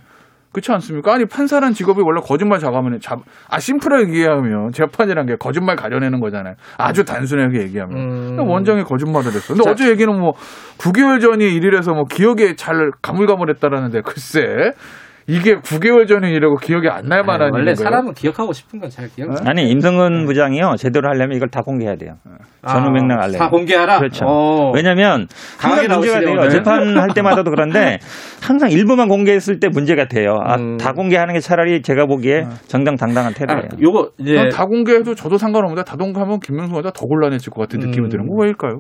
그렇지 0.56 0.72
않습니까? 0.72 1.14
아니 1.14 1.26
판사란 1.26 1.73
직업이 1.73 2.02
원래 2.02 2.22
거짓말 2.23 2.60
작하면 2.60 3.02
잡, 3.02 3.19
아 3.49 3.60
심플하게 3.60 4.07
얘기하면 4.07 4.72
재판이란 4.72 5.26
게 5.26 5.36
거짓말 5.36 5.76
가려내는 5.76 6.22
거잖아요. 6.22 6.56
아주 6.77 7.03
단순하게 7.03 7.64
얘기하면. 7.64 7.98
음. 7.98 8.40
원장이 8.40 8.84
거짓말을 8.84 9.34
했어. 9.34 9.53
근데 9.53 9.64
자. 9.64 9.72
어제 9.72 9.90
얘기는 9.90 10.10
뭐 10.18 10.32
9개월 10.77 11.19
전이 11.19 11.44
일이라서 11.56 11.91
뭐 11.94 12.06
기억에 12.06 12.56
잘 12.56 12.91
가물가물했다라는데 13.02 14.02
글쎄 14.02 14.72
이게 15.27 15.56
9개월 15.56 16.07
전인 16.07 16.30
일이라고 16.30 16.57
기억이 16.57 16.88
안 16.88 17.06
날 17.07 17.23
만한 17.23 17.49
원래 17.52 17.72
일인가요? 17.72 17.76
사람은 17.84 18.14
기억하고 18.14 18.53
싶은 18.53 18.80
건 18.80 18.89
잘 18.89 19.07
기억. 19.10 19.30
아니 19.47 19.69
임성근 19.69 20.26
부장이요 20.26 20.76
제대로 20.77 21.10
하려면 21.10 21.35
이걸 21.35 21.49
다 21.49 21.61
공개해야 21.61 21.95
돼요. 21.95 22.14
전후 22.68 22.89
맥락 22.91 23.23
알래. 23.23 23.38
다 23.38 23.49
공개하라. 23.49 23.97
그렇죠. 23.99 24.26
어. 24.27 24.72
왜냐면 24.73 25.27
강하게 25.60 25.81
항상 25.88 25.99
문제가 25.99 26.19
돼요. 26.19 26.31
오늘. 26.39 26.49
재판할 26.49 27.10
때마다도 27.15 27.52
그런데 27.52 27.97
항상 28.41 28.72
일부만 28.72 29.07
공개했을 29.07 29.60
때 29.60 29.68
문제가 29.69 30.07
돼요. 30.07 30.38
아, 30.43 30.56
음. 30.56 30.77
다 30.77 30.93
공개하는 30.93 31.34
게 31.34 31.39
차라리 31.39 31.81
제가 31.81 32.06
보기에 32.06 32.41
네. 32.41 32.49
정정당당한 32.68 33.34
아, 33.34 33.35
태도예요. 33.35 33.69
요거 33.81 34.11
이제 34.19 34.34
난다 34.35 34.65
공개해도 34.65 35.14
저도 35.15 35.38
상관없는데 35.38 35.84
다 35.84 35.95
공개하면 35.95 36.39
김명수가 36.39 36.91
더 36.91 37.06
곤란해질 37.06 37.52
것 37.52 37.61
같은 37.61 37.80
느낌이 37.80 38.07
음. 38.07 38.10
드는 38.10 38.27
거 38.27 38.35
왜일까요? 38.41 38.80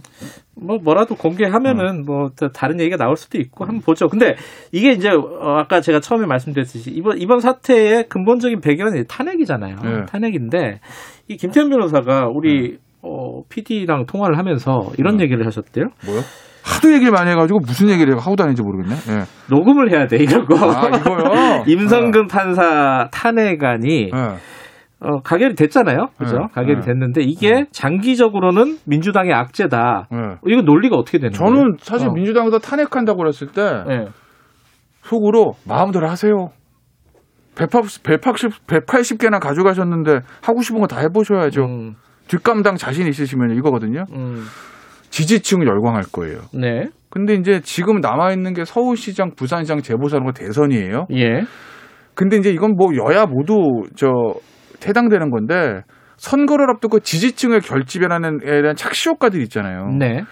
뭐 0.59 0.77
뭐라도 0.83 1.15
공개하면은 1.15 2.05
뭐또 2.05 2.49
다른 2.53 2.79
얘기가 2.79 2.97
나올 2.97 3.17
수도 3.17 3.37
있고 3.37 3.65
한번 3.65 3.81
보죠. 3.81 4.07
근데 4.07 4.35
이게 4.71 4.91
이제 4.91 5.09
어, 5.09 5.57
아까 5.57 5.81
제가 5.81 5.99
처음에 5.99 6.25
말 6.25 6.34
씀드렸듯이 6.39 6.91
이번 6.91 7.17
이번 7.19 7.39
사태의 7.39 8.07
근본적인 8.09 8.61
배경은 8.61 9.03
탄핵이잖아요. 9.07 9.75
네. 9.83 10.05
탄핵인데 10.07 10.79
이 11.27 11.37
김태현 11.37 11.69
변호사가 11.69 12.27
우리 12.33 12.77
어, 13.01 13.41
PD랑 13.49 14.05
통화를 14.05 14.37
하면서 14.37 14.89
이런 14.97 15.21
얘기를 15.21 15.45
하셨대요. 15.45 15.85
뭐요? 16.05 16.21
하도 16.65 16.91
얘기를 16.91 17.11
많이 17.11 17.29
해가지고 17.29 17.59
무슨 17.59 17.89
얘기를 17.89 18.17
하고 18.17 18.35
다니는지 18.35 18.63
모르겠네. 18.63 18.95
예. 18.95 19.23
녹음을 19.53 19.91
해야 19.91 20.07
돼 20.07 20.17
이런 20.17 20.45
거. 20.45 20.55
아 20.55 20.87
이거요? 20.87 21.63
임성근 21.67 22.27
판사 22.27 23.07
탄핵안이 23.11 24.11
예. 24.13 24.37
어, 24.99 25.19
가결이 25.23 25.53
됐잖아요. 25.53 26.07
그죠? 26.17 26.37
네. 26.37 26.45
가결이 26.53 26.79
네. 26.79 26.81
됐는데 26.81 27.21
이게 27.21 27.65
장기적으로는 27.71 28.77
민주당의 28.87 29.33
악재다. 29.33 30.07
예. 30.11 30.17
이거 30.47 30.61
논리가 30.63 30.95
어떻게 30.95 31.19
되는 31.19 31.37
거예요? 31.37 31.55
저는 31.55 31.77
사실 31.79 32.09
어. 32.09 32.11
민주당에서 32.13 32.57
탄핵한다고 32.57 33.19
그랬을 33.19 33.49
때 33.49 33.61
예. 33.61 34.07
속으로 35.05 35.53
마음대로 35.67 36.09
하세요. 36.09 36.49
180, 37.55 38.03
180, 38.03 38.67
180개나 38.67 39.39
가져가셨는데 39.39 40.19
하고 40.41 40.61
싶은 40.61 40.81
거 40.81 40.87
다 40.87 40.99
해보셔야죠. 40.99 41.63
음, 41.63 41.93
뒷감당 42.27 42.75
자신 42.75 43.07
있으시면 43.07 43.55
이거거든요. 43.57 44.03
음, 44.13 44.43
지지층 45.09 45.65
열광할 45.65 46.03
거예요. 46.11 46.39
네. 46.53 46.89
근데 47.09 47.33
이제 47.35 47.61
지금 47.61 48.01
남아있는 48.01 48.53
게 48.53 48.65
서울시장, 48.65 49.35
부산시장 49.37 49.81
재보선거 49.81 50.33
대선이에요. 50.33 51.07
예. 51.13 51.43
근데 52.13 52.35
이제 52.37 52.49
이건 52.49 52.75
뭐 52.75 52.89
여야 52.95 53.25
모두 53.25 53.83
저 53.95 54.07
해당되는 54.85 55.29
건데 55.29 55.81
선거를 56.17 56.69
앞두고 56.71 56.99
지지층의 56.99 57.61
결집이라는 57.61 58.39
에 58.43 58.61
대한 58.61 58.75
착시 58.75 59.09
효과들이 59.09 59.43
있잖아요. 59.43 59.87
네. 59.97 60.23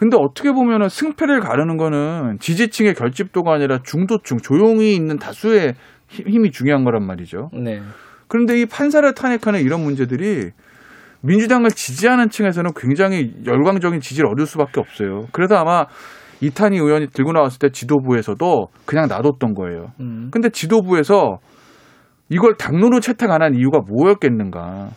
근데 0.00 0.16
어떻게 0.18 0.50
보면은 0.50 0.88
승패를 0.88 1.40
가르는 1.40 1.76
거는 1.76 2.38
지지층의 2.40 2.94
결집도가 2.94 3.52
아니라 3.52 3.80
중도층, 3.84 4.38
조용히 4.38 4.94
있는 4.94 5.18
다수의 5.18 5.74
힘- 6.08 6.26
힘이 6.26 6.50
중요한 6.52 6.84
거란 6.84 7.06
말이죠. 7.06 7.50
네. 7.52 7.82
그런데 8.26 8.58
이 8.58 8.64
판사를 8.64 9.12
탄핵하는 9.12 9.60
이런 9.60 9.82
문제들이 9.82 10.52
민주당을 11.20 11.68
지지하는 11.70 12.30
층에서는 12.30 12.70
굉장히 12.74 13.30
열광적인 13.44 14.00
지지를 14.00 14.30
얻을 14.30 14.46
수밖에 14.46 14.80
없어요. 14.80 15.26
그래서 15.32 15.56
아마 15.56 15.84
이탄희 16.40 16.78
의원이 16.78 17.08
들고 17.08 17.32
나왔을 17.32 17.58
때 17.58 17.68
지도부에서도 17.68 18.68
그냥 18.86 19.06
놔뒀던 19.06 19.52
거예요. 19.52 19.88
음. 20.00 20.28
근데 20.32 20.48
지도부에서 20.48 21.40
이걸 22.30 22.54
당론으로 22.54 23.00
채택 23.00 23.30
안 23.30 23.42
한 23.42 23.54
이유가 23.54 23.80
뭐였겠는가? 23.86 24.88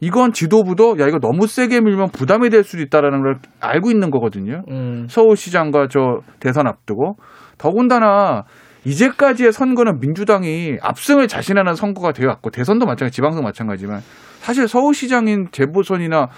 이건 0.00 0.32
지도부도 0.32 0.98
야 0.98 1.06
이거 1.06 1.18
너무 1.18 1.46
세게 1.46 1.80
밀면 1.80 2.10
부담이 2.10 2.48
될 2.50 2.64
수도 2.64 2.82
있다라는 2.82 3.22
걸 3.22 3.34
알고 3.60 3.90
있는 3.90 4.10
거거든요. 4.10 4.62
음. 4.70 5.06
서울시장과 5.08 5.88
저 5.90 6.20
대선 6.40 6.66
앞두고 6.66 7.16
더군다나 7.58 8.44
이제까지의 8.84 9.52
선거는 9.52 10.00
민주당이 10.00 10.78
압승을 10.80 11.28
자신하는 11.28 11.74
선거가 11.74 12.12
되어왔고 12.12 12.50
대선도 12.50 12.86
마찬가지, 12.86 13.14
지방선 13.14 13.44
마찬가지지만 13.44 14.00
사실 14.38 14.66
서울시장인 14.66 15.48
재보선이나 15.52 16.28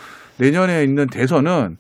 내년에 0.41 0.83
있는 0.83 1.07
대선은 1.07 1.77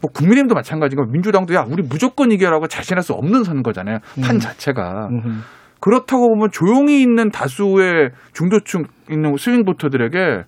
뭐 0.00 0.10
국민의힘도 0.12 0.56
마찬가지고 0.56 1.04
민주당도 1.06 1.54
야 1.54 1.64
우리 1.68 1.84
무조건 1.84 2.32
이겨라고 2.32 2.66
자신할 2.66 3.02
수 3.02 3.12
없는 3.12 3.44
선거잖아요. 3.44 3.98
판 4.20 4.40
자체가 4.40 5.08
음. 5.12 5.42
그렇다고 5.80 6.28
보면 6.28 6.50
조용히 6.50 7.00
있는 7.00 7.30
다수의 7.30 8.10
중도층 8.32 8.84
있는 9.08 9.36
스윙 9.36 9.64
보터들에게 9.64 10.44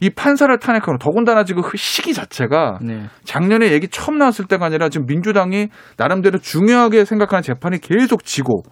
이 0.00 0.10
판사를 0.10 0.56
탄핵하는 0.58 0.98
더군다나 0.98 1.44
지금 1.44 1.62
그 1.62 1.76
시기 1.76 2.12
자체가 2.12 2.78
네. 2.82 3.04
작년에 3.24 3.72
얘기 3.72 3.88
처음 3.88 4.18
나왔을 4.18 4.46
때가 4.46 4.66
아니라 4.66 4.88
지금 4.88 5.06
민주당이 5.06 5.68
나름대로 5.96 6.38
중요하게 6.38 7.04
생각하는 7.04 7.42
재판이 7.42 7.80
계속 7.80 8.24
지고 8.24 8.62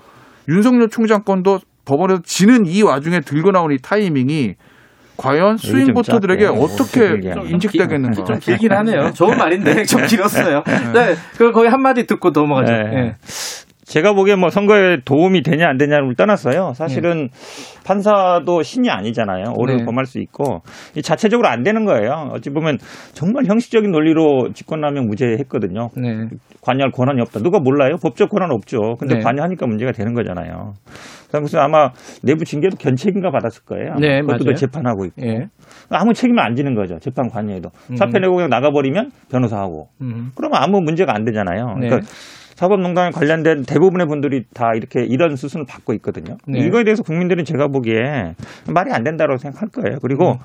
윤석열 0.48 0.88
총장 0.88 1.22
건도 1.22 1.60
법원에서 1.84 2.22
지는 2.24 2.66
이 2.66 2.82
와중에 2.82 3.20
들고 3.20 3.52
나온 3.52 3.72
이 3.72 3.76
타이밍이 3.78 4.54
과연 5.16 5.56
스윙 5.56 5.86
좀 5.86 5.94
보터들에게. 5.94 6.46
어떻게 6.46 7.20
인식되겠는가? 7.50 8.24
좀 8.24 8.38
길긴 8.38 8.72
하네요. 8.72 9.12
좋은 9.12 9.36
말인데 9.36 9.84
좀 9.84 10.04
길었어요. 10.04 10.62
네, 10.94 11.14
그 11.36 11.52
거의 11.52 11.70
한 11.70 11.80
마디 11.82 12.06
듣고 12.06 12.30
넘어가죠. 12.30 12.72
네. 12.72 12.78
예. 12.94 13.16
제가 13.84 14.12
보기엔 14.12 14.38
뭐 14.38 14.48
선거에 14.48 14.98
도움이 15.04 15.42
되냐 15.42 15.68
안 15.68 15.76
되냐를 15.76 16.14
떠났어요. 16.14 16.72
사실은 16.74 17.28
판사도 17.84 18.62
신이 18.62 18.88
아니잖아요. 18.90 19.54
오류를 19.56 19.80
네. 19.80 19.84
범할 19.84 20.04
수 20.06 20.20
있고 20.20 20.60
이 20.96 21.02
자체적으로 21.02 21.48
안 21.48 21.62
되는 21.62 21.84
거예요. 21.84 22.30
어찌 22.32 22.50
보면 22.50 22.78
정말 23.12 23.44
형식적인 23.46 23.90
논리로 23.90 24.52
직권남용 24.54 25.06
무죄했거든요. 25.06 25.88
네. 25.96 26.28
관여할 26.60 26.92
권한이 26.92 27.20
없다. 27.22 27.40
누가 27.40 27.58
몰라요? 27.58 27.96
법적 28.00 28.30
권한 28.30 28.52
없죠. 28.52 28.94
근데 29.00 29.16
네. 29.16 29.20
관여하니까 29.20 29.66
문제가 29.66 29.90
되는 29.90 30.14
거잖아요. 30.14 30.74
그래서 31.32 31.58
아마 31.58 31.88
내부 32.22 32.44
징계도 32.44 32.76
견책인가 32.76 33.30
받았을 33.30 33.64
거예요. 33.64 33.94
네, 33.98 34.20
그것도 34.20 34.44
맞아요. 34.44 34.54
재판하고 34.54 35.06
있고. 35.06 35.26
예. 35.26 35.46
아무 35.88 36.12
책임을 36.12 36.40
안 36.40 36.54
지는 36.54 36.74
거죠. 36.74 36.98
재판 36.98 37.28
관여에도. 37.28 37.70
음. 37.90 37.96
사표 37.96 38.18
내고 38.18 38.34
그냥 38.34 38.50
나가버리면 38.50 39.10
변호사하고. 39.30 39.88
음. 40.02 40.30
그러면 40.36 40.62
아무 40.62 40.80
문제가 40.82 41.14
안 41.14 41.24
되잖아요. 41.24 41.74
네. 41.80 41.88
그러니까 41.88 42.06
사법농단에 42.54 43.10
관련된 43.10 43.62
대부분의 43.62 44.06
분들이 44.06 44.44
다 44.54 44.72
이렇게 44.74 45.04
이런 45.04 45.36
수순을 45.36 45.66
받고 45.68 45.92
있거든요. 45.94 46.36
네. 46.46 46.60
이거에 46.60 46.84
대해서 46.84 47.02
국민들은 47.02 47.44
제가 47.44 47.68
보기에 47.68 48.34
말이 48.72 48.92
안 48.92 49.02
된다고 49.02 49.36
생각할 49.36 49.68
거예요. 49.70 49.98
그리고 50.00 50.32
음. 50.32 50.38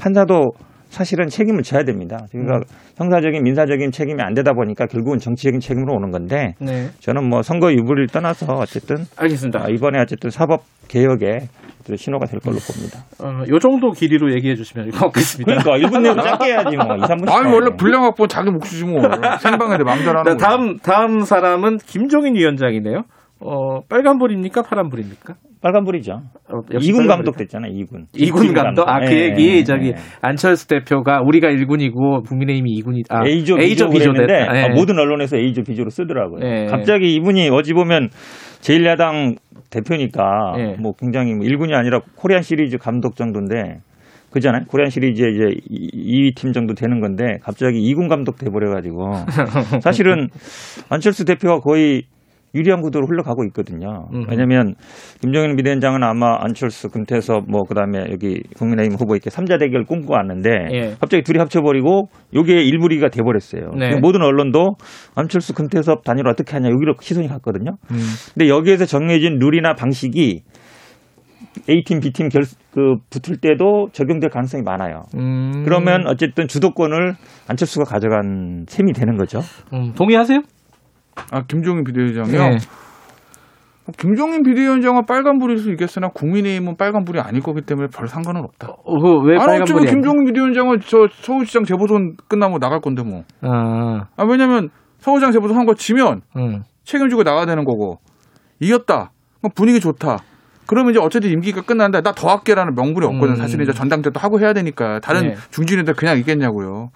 판사도 0.00 0.50
사실은 0.88 1.28
책임을 1.28 1.62
져야 1.62 1.84
됩니다. 1.84 2.18
그러니까 2.32 2.56
음. 2.56 2.62
형사적인 2.96 3.42
민사적인 3.42 3.92
책임이 3.92 4.20
안 4.22 4.34
되다 4.34 4.52
보니까 4.52 4.86
결국은 4.86 5.18
정치적인 5.18 5.60
책임으로 5.60 5.94
오는 5.94 6.10
건데 6.10 6.54
네. 6.60 6.88
저는 6.98 7.28
뭐 7.28 7.42
선거 7.42 7.72
유불을 7.72 8.08
떠나서 8.08 8.54
어쨌든 8.54 8.96
알겠습니다. 9.16 9.60
아, 9.62 9.68
이번에 9.68 10.00
어쨌든 10.00 10.30
사법 10.30 10.62
개혁에 10.88 11.46
또 11.46 11.69
신호가 11.96 12.26
될 12.26 12.40
걸로 12.40 12.56
봅니다. 12.58 13.00
어, 13.18 13.44
요 13.48 13.58
정도 13.58 13.90
길이로 13.92 14.32
얘기해 14.34 14.54
주시면 14.54 14.90
고맙겠습니다. 14.90 15.62
그러니까 15.62 15.88
1분 15.88 16.02
내로 16.02 16.22
짧게 16.22 16.44
해야지 16.46 16.76
뭐 16.76 16.96
2, 16.96 17.00
3분. 17.00 17.30
아니 17.30 17.52
원래 17.52 17.70
분량 17.76 18.04
확보 18.04 18.26
자기 18.26 18.50
몫이지 18.50 18.84
뭐 18.84 19.00
생방인데 19.40 19.84
마음대로 19.84 20.18
하는 20.20 20.24
네, 20.24 20.30
거. 20.32 20.36
다음 20.36 20.78
다음 20.78 21.20
사람은 21.20 21.78
김종인 21.78 22.34
위원장이네요. 22.34 23.02
어, 23.40 23.80
빨간불입니까? 23.88 24.62
파란불입니까? 24.62 25.34
빨간불이죠. 25.62 26.12
어, 26.12 26.58
이군. 26.80 27.06
감독 27.06 27.36
됐잖아요. 27.36 27.72
이군. 27.74 28.06
이군 28.14 28.54
감독. 28.54 28.88
아, 28.88 29.00
그 29.00 29.12
예, 29.12 29.30
얘기 29.30 29.56
예, 29.56 29.64
저기 29.64 29.88
예. 29.88 29.94
안철수 30.22 30.68
대표가 30.68 31.20
우리가 31.22 31.48
1군이고 31.48 32.26
국민의힘이 32.26 32.80
2군이 32.80 33.04
아, 33.10 33.26
A조, 33.26 33.58
A조 33.58 33.88
그랬는데 33.88 34.26
됐다. 34.26 34.56
예. 34.56 34.62
아, 34.64 34.68
모든 34.68 34.98
언론에서 34.98 35.36
A조, 35.36 35.62
B조로 35.62 35.90
쓰더라고요. 35.90 36.40
예. 36.44 36.66
갑자기 36.66 37.14
이분이 37.14 37.48
어찌 37.50 37.72
보면 37.74 38.08
제1야당 38.60 39.36
대표니까 39.70 40.54
예. 40.58 40.76
뭐 40.80 40.92
굉장히 40.98 41.34
뭐 41.34 41.46
1군이 41.46 41.74
아니라 41.74 42.00
코리안 42.16 42.42
시리즈 42.42 42.78
감독 42.78 43.16
정도인데 43.16 43.80
그잖아요. 44.30 44.64
코리안 44.68 44.90
시리즈의 44.90 45.34
이제 45.34 45.44
2위 45.70 46.36
팀 46.36 46.52
정도 46.52 46.74
되는 46.74 47.00
건데 47.00 47.38
갑자기 47.42 47.80
2군 47.92 48.08
감독 48.08 48.36
돼 48.38 48.48
버려 48.50 48.70
가지고 48.70 49.12
사실은 49.82 50.28
안철수 50.88 51.24
대표가 51.24 51.58
거의 51.58 52.04
유리한 52.54 52.80
구도로 52.80 53.06
흘러가고 53.06 53.44
있거든요. 53.46 54.08
음흠. 54.12 54.26
왜냐하면 54.30 54.74
김정인 55.20 55.56
비대위원장은 55.56 56.02
아마 56.02 56.36
안철수, 56.40 56.88
금태섭 56.88 57.44
뭐 57.48 57.62
그다음에 57.62 58.10
여기 58.10 58.42
국민의힘 58.56 58.96
후보 58.98 59.14
이렇게 59.14 59.30
삼자 59.30 59.58
대결 59.58 59.84
꿈꾸고 59.84 60.14
왔는데 60.14 60.50
예. 60.72 60.80
갑자기 61.00 61.22
둘이 61.22 61.38
합쳐버리고 61.38 62.08
요게 62.34 62.62
일부리가 62.62 63.08
돼버렸어요. 63.08 63.70
네. 63.78 63.96
모든 64.00 64.22
언론도 64.22 64.76
안철수, 65.14 65.54
금태섭 65.54 66.02
단일 66.04 66.26
어떻게 66.26 66.52
하냐 66.52 66.68
여기로 66.70 66.94
시선이 67.00 67.28
갔거든요. 67.28 67.72
음. 67.90 67.98
근데 68.34 68.48
여기에서 68.48 68.84
정해진 68.84 69.38
룰이나 69.38 69.74
방식이 69.74 70.42
A팀, 71.68 72.00
B팀 72.00 72.28
결, 72.28 72.42
그 72.72 72.96
붙을 73.10 73.38
때도 73.38 73.88
적용될 73.92 74.30
가능성이 74.30 74.62
많아요. 74.62 75.02
음. 75.16 75.62
그러면 75.64 76.06
어쨌든 76.06 76.46
주도권을 76.46 77.14
안철수가 77.48 77.84
가져간 77.84 78.66
셈이 78.68 78.92
되는 78.92 79.16
거죠. 79.16 79.40
음, 79.72 79.92
동의하세요? 79.94 80.40
아 81.30 81.42
김종인 81.46 81.84
비대위원장이요. 81.84 82.38
네. 82.50 82.56
뭐 83.86 83.94
김종인 83.98 84.42
비대위원장은 84.42 85.06
빨간불일 85.06 85.58
수 85.58 85.70
있겠으나 85.70 86.08
국민의힘은 86.08 86.76
빨간불이 86.76 87.20
아닐 87.20 87.40
거기 87.40 87.62
때문에 87.62 87.88
별 87.94 88.08
상관은 88.08 88.42
없다. 88.42 88.68
어, 88.84 88.98
그왜 88.98 89.38
아니 89.38 89.62
어쩌면 89.62 89.86
김종인 89.86 90.24
비대위원장은 90.26 90.80
저 90.86 91.08
서울시장 91.10 91.64
재보선 91.64 92.16
끝나고 92.28 92.58
나갈 92.58 92.80
건데 92.80 93.02
뭐. 93.02 93.24
아, 93.42 94.06
아 94.16 94.24
왜냐면 94.24 94.68
서울시장 94.98 95.32
재보선 95.32 95.56
한 95.56 95.66
거 95.66 95.74
지면 95.74 96.20
음. 96.36 96.62
책임지고 96.84 97.22
나가야 97.22 97.46
되는 97.46 97.64
거고 97.64 97.98
이겼다. 98.60 99.12
분위기 99.54 99.80
좋다. 99.80 100.18
그러면 100.66 100.92
이제 100.92 101.00
어쨌든 101.00 101.30
임기가 101.30 101.62
끝났는데 101.62 102.02
나더 102.02 102.28
할게라는 102.28 102.74
명분이 102.74 103.04
없거든. 103.06 103.30
음. 103.34 103.36
사실 103.36 103.60
이제 103.60 103.72
전당대도 103.72 104.20
하고 104.20 104.38
해야 104.40 104.52
되니까 104.52 105.00
다른 105.00 105.22
네. 105.30 105.34
중진인들 105.50 105.94
그냥 105.94 106.18
있겠냐고요. 106.18 106.90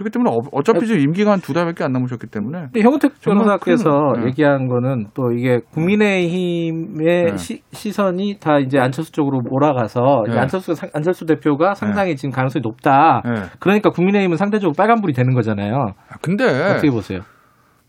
그렇기 0.00 0.10
때문에 0.10 0.30
어- 0.30 0.48
어차피 0.52 0.86
지금 0.86 1.00
임기가 1.02 1.30
한 1.30 1.40
두 1.40 1.52
달밖에 1.52 1.84
안 1.84 1.92
남으셨기 1.92 2.26
때문에 2.28 2.58
근데 2.72 2.80
형우택 2.80 3.20
변호사께서 3.20 3.90
큰, 4.14 4.20
네. 4.22 4.26
얘기한 4.28 4.66
거는 4.68 5.08
또 5.14 5.30
이게 5.32 5.60
국민의힘의 5.72 7.24
네. 7.30 7.36
시, 7.36 7.62
시선이 7.72 8.38
다 8.40 8.58
이제 8.58 8.78
안철수 8.78 9.12
쪽으로 9.12 9.40
몰아가서 9.42 10.24
네. 10.28 10.38
안철수 10.38 10.74
상- 10.74 10.90
안철수 10.94 11.26
대표가 11.26 11.74
상당히 11.74 12.16
지금 12.16 12.30
가능성이 12.32 12.62
높다. 12.62 13.22
네. 13.24 13.42
그러니까 13.58 13.90
국민의힘은 13.90 14.36
상대적으로 14.36 14.74
빨간불이 14.76 15.12
되는 15.12 15.34
거잖아요. 15.34 15.74
아, 16.08 16.14
근데 16.22 16.44
어떻게 16.44 16.90
보세요? 16.90 17.20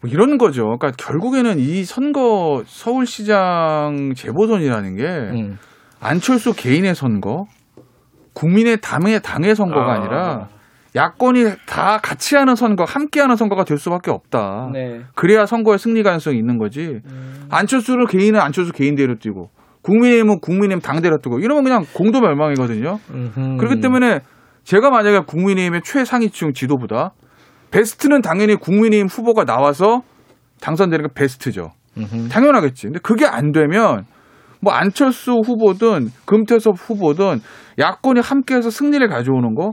뭐 0.01 0.09
이런 0.09 0.37
거죠. 0.37 0.63
그러니까 0.77 0.91
결국에는 0.97 1.59
이 1.59 1.83
선거 1.83 2.63
서울시장 2.65 4.13
재보선이라는 4.15 4.95
게 4.95 5.03
음. 5.05 5.57
안철수 6.01 6.53
개인의 6.55 6.95
선거, 6.95 7.45
국민의 8.33 8.77
당의 8.81 9.21
당의 9.21 9.55
선거가 9.55 9.91
아. 9.91 9.95
아. 9.95 9.99
니라 9.99 10.47
야권이 10.95 11.45
다 11.65 11.99
같이 12.01 12.35
하는 12.35 12.55
선거, 12.55 12.83
함께 12.83 13.21
하는 13.21 13.35
선거가 13.35 13.63
될 13.63 13.77
수밖에 13.77 14.11
없다. 14.11 14.69
네. 14.73 15.01
그래야 15.15 15.45
선거의 15.45 15.79
승리 15.79 16.03
가능성이 16.03 16.37
있는 16.37 16.57
거지. 16.57 16.99
안철수를 17.49 18.07
개인은 18.07 18.39
안철수 18.39 18.73
개인대로 18.73 19.15
뛰고 19.15 19.49
국민의힘은 19.83 20.39
국민의힘 20.41 20.81
당대로 20.81 21.17
뛰고 21.19 21.39
이러면 21.39 21.63
그냥 21.63 21.85
공도 21.93 22.19
멸망이거든요. 22.19 22.99
음흠. 23.09 23.57
그렇기 23.57 23.79
때문에 23.79 24.19
제가 24.63 24.89
만약에 24.89 25.21
국민의힘의 25.25 25.81
최상위층 25.83 26.53
지도부다. 26.53 27.13
베스트는 27.71 28.21
당연히 28.21 28.55
국민의힘 28.55 29.07
후보가 29.07 29.45
나와서 29.45 30.01
당선되는 30.59 31.07
게 31.07 31.13
베스트죠. 31.15 31.71
음흠. 31.97 32.29
당연하겠지. 32.29 32.87
근데 32.87 32.99
그게 33.01 33.25
안 33.25 33.51
되면 33.51 34.05
뭐 34.61 34.73
안철수 34.73 35.41
후보든 35.43 36.09
금태섭 36.25 36.75
후보든 36.77 37.39
야권이 37.79 38.19
함께해서 38.19 38.69
승리를 38.69 39.07
가져오는 39.07 39.55
거 39.55 39.71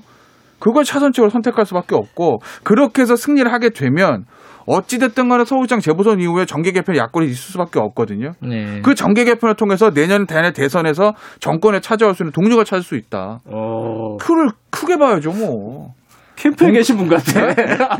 그걸 0.59 0.85
차선책으로 0.85 1.31
선택할 1.31 1.67
수밖에 1.67 1.95
없고 1.95 2.41
그렇게 2.63 3.03
해서 3.03 3.17
승리를 3.17 3.51
하게 3.53 3.71
되면 3.71 4.25
어찌됐든 4.67 5.29
간에 5.29 5.45
서울시장 5.45 5.81
재보선 5.81 6.21
이후에 6.21 6.45
정계 6.45 6.73
개편 6.73 6.97
야권이 6.97 7.27
있을 7.27 7.53
수밖에 7.53 7.81
없거든요. 7.81 8.33
네. 8.43 8.81
그 8.83 8.95
정계 8.95 9.25
개편을 9.25 9.55
통해서 9.57 9.91
내년 9.91 10.27
대내 10.27 10.53
대선에서 10.53 11.15
정권에 11.41 11.81
찾아올 11.81 12.15
수 12.15 12.23
있는 12.23 12.33
동력을 12.33 12.63
찾을 12.65 12.83
수 12.83 12.97
있다. 12.97 13.41
어, 13.47 14.17
표를 14.21 14.51
크게 14.71 14.99
봐야죠, 14.99 15.33
뭐. 15.33 15.95
캠프에 16.37 16.71
계신 16.71 16.97
분 16.97 17.09
같아. 17.09 17.51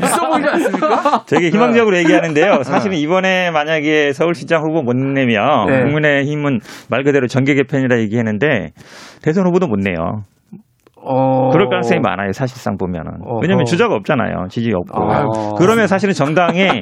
있어 0.01 0.29
보이지 0.29 0.47
않습니까? 0.47 1.25
되게 1.27 1.49
희망적으로 1.49 1.97
얘기하는데요. 1.97 2.63
사실은 2.63 2.97
이번에 2.97 3.51
만약에 3.51 4.13
서울시장 4.13 4.61
후보 4.61 4.81
못 4.81 4.95
내면 4.95 5.65
네. 5.67 5.83
국민의힘은 5.83 6.59
말 6.89 7.03
그대로 7.03 7.27
정계 7.27 7.55
개편이라 7.55 7.99
얘기했는데 7.99 8.71
대선 9.21 9.45
후보도 9.45 9.67
못 9.67 9.77
내요. 9.79 10.23
어. 11.01 11.49
그럴 11.51 11.69
가능성이 11.69 11.99
많아요. 12.01 12.31
사실상 12.33 12.77
보면은. 12.77 13.11
어허. 13.25 13.39
왜냐하면 13.41 13.65
주자가 13.65 13.95
없잖아요. 13.95 14.47
지지 14.49 14.71
없고. 14.73 15.11
아. 15.11 15.25
그러면 15.57 15.87
사실은 15.87 16.13
정당의 16.13 16.81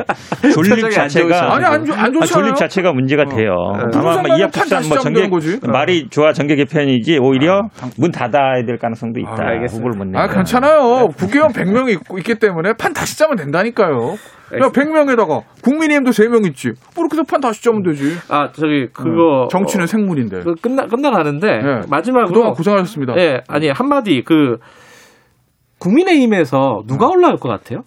존립 0.53 0.89
자체가. 0.91 1.53
아니, 1.56 1.65
안, 1.65 1.85
좋- 1.85 1.94
안 1.94 1.99
아, 1.99 2.11
좋잖아요. 2.11 2.26
존립 2.26 2.56
자체가 2.56 2.94
문제가 2.94 3.26
돼요. 3.26 3.53
누구 3.91 4.10
아마 4.10 4.22
뭐 4.22 4.38
이합집산 4.38 4.84
뭐 4.89 4.98
정계 4.99 5.30
거지. 5.30 5.60
말이 5.68 6.07
좋아 6.10 6.34
정계 6.34 6.56
개편이지 6.56 7.19
오히려 7.22 7.60
아, 7.60 7.69
당- 7.80 7.91
문 7.98 8.11
닫아야 8.11 8.64
될 8.65 8.77
가능성도 8.77 9.19
있다. 9.19 9.31
아, 9.39 9.48
알겠습니다. 9.49 9.77
후보를 9.77 9.98
못 9.98 10.06
내면. 10.06 10.22
아, 10.22 10.27
괜찮아요. 10.34 11.07
국회의원 11.18 11.52
100명이 11.53 11.89
있고, 11.94 12.18
있기 12.18 12.35
때문에 12.35 12.73
판 12.77 12.94
다시 12.94 13.18
짜면 13.18 13.35
된다니까요. 13.38 14.15
야, 14.53 14.69
100명에다가 14.69 15.44
국민의힘도 15.61 16.11
3명 16.11 16.45
있지. 16.48 16.69
뭐 16.95 17.03
이렇게 17.06 17.15
해서 17.18 17.24
판 17.30 17.41
다시 17.41 17.61
짜면 17.64 17.84
되지. 17.84 18.15
아, 18.30 18.49
저기 18.53 18.88
그거 18.94 19.44
음, 19.44 19.48
정치는 19.49 19.88
생물인데. 19.88 20.40
그 20.40 20.56
끝나 20.56 20.86
끝나가는데 20.88 21.48
네. 21.48 21.82
마지막으로 21.90 22.28
그동안 22.28 22.53
고생하셨습니다. 22.53 23.18
예, 23.18 23.41
아니 23.48 23.69
한 23.69 23.90
마디 23.90 24.22
그 24.26 24.57
국민의힘에서 25.80 26.84
누가 26.88 27.07
올라올 27.07 27.38
것 27.38 27.49
같아요? 27.49 27.82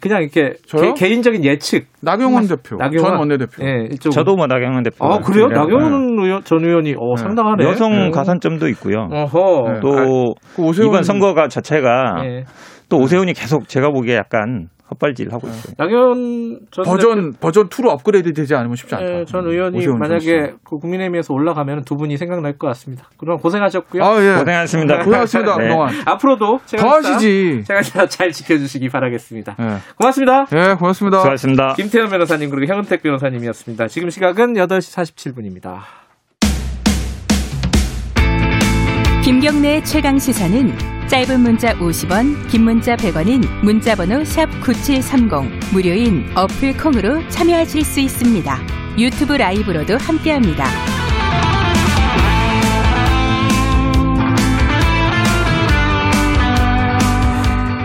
그냥 0.00 0.22
이렇게? 0.22 0.54
개, 0.96 1.08
인적인 1.08 1.44
예측. 1.44 1.86
나경원 2.02 2.46
대표, 2.46 2.76
나경원? 2.76 3.10
전 3.10 3.18
원내대표. 3.18 3.64
예, 3.66 3.88
이쪽. 3.90 4.10
저도 4.10 4.36
뭐 4.36 4.46
나경원 4.46 4.84
대표. 4.84 5.04
아, 5.04 5.18
그래요? 5.18 5.48
네. 5.48 5.56
나경원 5.56 6.18
의원, 6.20 6.44
전 6.44 6.64
의원이 6.64 6.94
어, 6.98 7.16
상당하네. 7.16 7.64
여성 7.64 7.90
네. 7.90 8.10
가산점도 8.10 8.68
있고요. 8.68 9.08
어허. 9.10 9.80
또그 9.80 10.62
오세훈- 10.62 10.86
이번 10.86 11.02
선거가 11.02 11.48
자체가 11.48 12.22
예. 12.26 12.44
또 12.88 12.98
오세훈이 12.98 13.32
계속 13.32 13.66
제가 13.68 13.90
보기에 13.90 14.14
약간 14.14 14.68
헛발질 14.92 15.32
하고 15.32 15.48
있어요. 15.48 15.74
나경원 15.76 16.60
전 16.70 16.84
버전 16.84 17.32
버전 17.40 17.68
2로 17.68 17.88
업그레이드 17.88 18.32
되지 18.32 18.54
않으면 18.54 18.76
쉽지 18.76 18.94
않다. 18.94 19.20
예, 19.20 19.24
전 19.24 19.46
의원이 19.46 19.78
오세훈 19.78 19.98
만약에. 19.98 20.54
그 20.64 20.78
국민의힘에서 20.78 21.34
올라가면 21.34 21.84
두 21.84 21.96
분이 21.96 22.16
생각날 22.16 22.58
것 22.58 22.66
같습니다. 22.68 23.08
그럼 23.16 23.38
고생하셨고요. 23.38 24.04
아 24.04 24.22
예. 24.22 24.38
고생하셨습니다. 24.38 24.98
고생하셨습니다 25.04 25.56
네. 25.58 25.68
그동안. 25.68 25.94
앞으로도 26.04 26.60
제가 26.66 26.82
더 26.82 26.88
하시지. 26.96 27.64
제가 27.66 28.06
잘 28.06 28.32
지켜주시기 28.32 28.88
바라겠습니다. 28.88 29.56
예. 29.58 29.76
고맙습니다. 29.96 30.46
예, 30.52 30.74
고맙습니다. 30.74 31.18
수고하셨습니다. 31.18 31.74
김태현 31.74 32.08
변호사님 32.10 32.50
그리고 32.50 32.72
형은택 32.72 33.02
변호사님이었습니다. 33.02 33.88
지금 33.88 34.10
시각은 34.10 34.54
8시 34.54 34.94
47분입니다. 35.62 35.80
김경래의 39.24 39.84
최강 39.84 40.18
시사는 40.18 40.91
짧은 41.12 41.40
문자 41.40 41.74
50원, 41.74 42.48
긴 42.48 42.64
문자 42.64 42.96
100원인 42.96 43.44
문자번호 43.62 44.20
샵9730 44.20 45.74
무료인 45.74 46.24
어플 46.34 46.74
콩으로 46.78 47.28
참여하실 47.28 47.84
수 47.84 48.00
있습니다. 48.00 48.56
유튜브 48.98 49.34
라이브로도 49.34 49.98
함께합니다. 49.98 50.64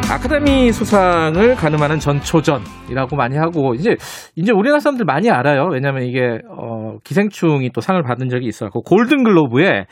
아카데미 0.09 0.71
수상을 0.71 1.55
가늠하는 1.55 1.99
전초전이라고 1.99 3.17
많이 3.17 3.35
하고 3.35 3.73
이제 3.73 3.97
이제 4.37 4.53
우리나라 4.53 4.79
사람들 4.79 5.03
많이 5.03 5.29
알아요. 5.29 5.67
왜냐하면 5.69 6.03
이게 6.03 6.39
어, 6.49 6.99
기생충이 7.03 7.71
또 7.73 7.81
상을 7.81 8.01
받은 8.01 8.29
적이 8.29 8.47
있어갖고 8.47 8.83
골든 8.83 9.25
글로브에 9.25 9.85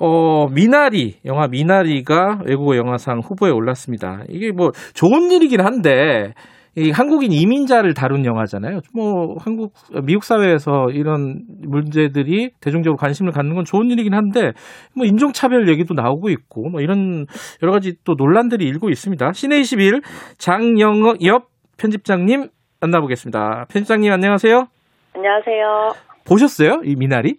어, 0.00 0.48
미나리, 0.48 1.16
영화 1.24 1.48
미나리가 1.48 2.40
외국어 2.44 2.76
영화상 2.76 3.20
후보에 3.20 3.50
올랐습니다. 3.50 4.22
이게 4.28 4.52
뭐 4.52 4.70
좋은 4.94 5.30
일이긴 5.30 5.60
한데, 5.60 6.34
이 6.76 6.92
한국인 6.92 7.32
이민자를 7.32 7.92
다룬 7.92 8.24
영화잖아요. 8.24 8.80
뭐 8.94 9.36
한국 9.40 9.72
미국 10.04 10.22
사회에서 10.22 10.90
이런 10.92 11.42
문제들이 11.66 12.52
대중적으로 12.60 12.96
관심을 12.96 13.32
갖는 13.32 13.56
건 13.56 13.64
좋은 13.64 13.90
일이긴 13.90 14.14
한데 14.14 14.52
뭐 14.94 15.04
인종 15.04 15.32
차별 15.32 15.68
얘기도 15.68 15.94
나오고 15.94 16.28
있고 16.30 16.68
뭐 16.68 16.80
이런 16.80 17.26
여러 17.64 17.72
가지 17.72 17.96
또 18.04 18.14
논란들이 18.16 18.64
일고 18.64 18.90
있습니다. 18.90 19.32
시내 19.32 19.58
21 19.58 20.02
장영엽 20.36 21.48
편집장님 21.78 22.48
만나보겠습니다. 22.80 23.66
편집장님 23.70 24.12
안녕하세요. 24.12 24.68
안녕하세요. 25.14 25.94
보셨어요? 26.24 26.82
이 26.84 26.94
미나리? 26.94 27.38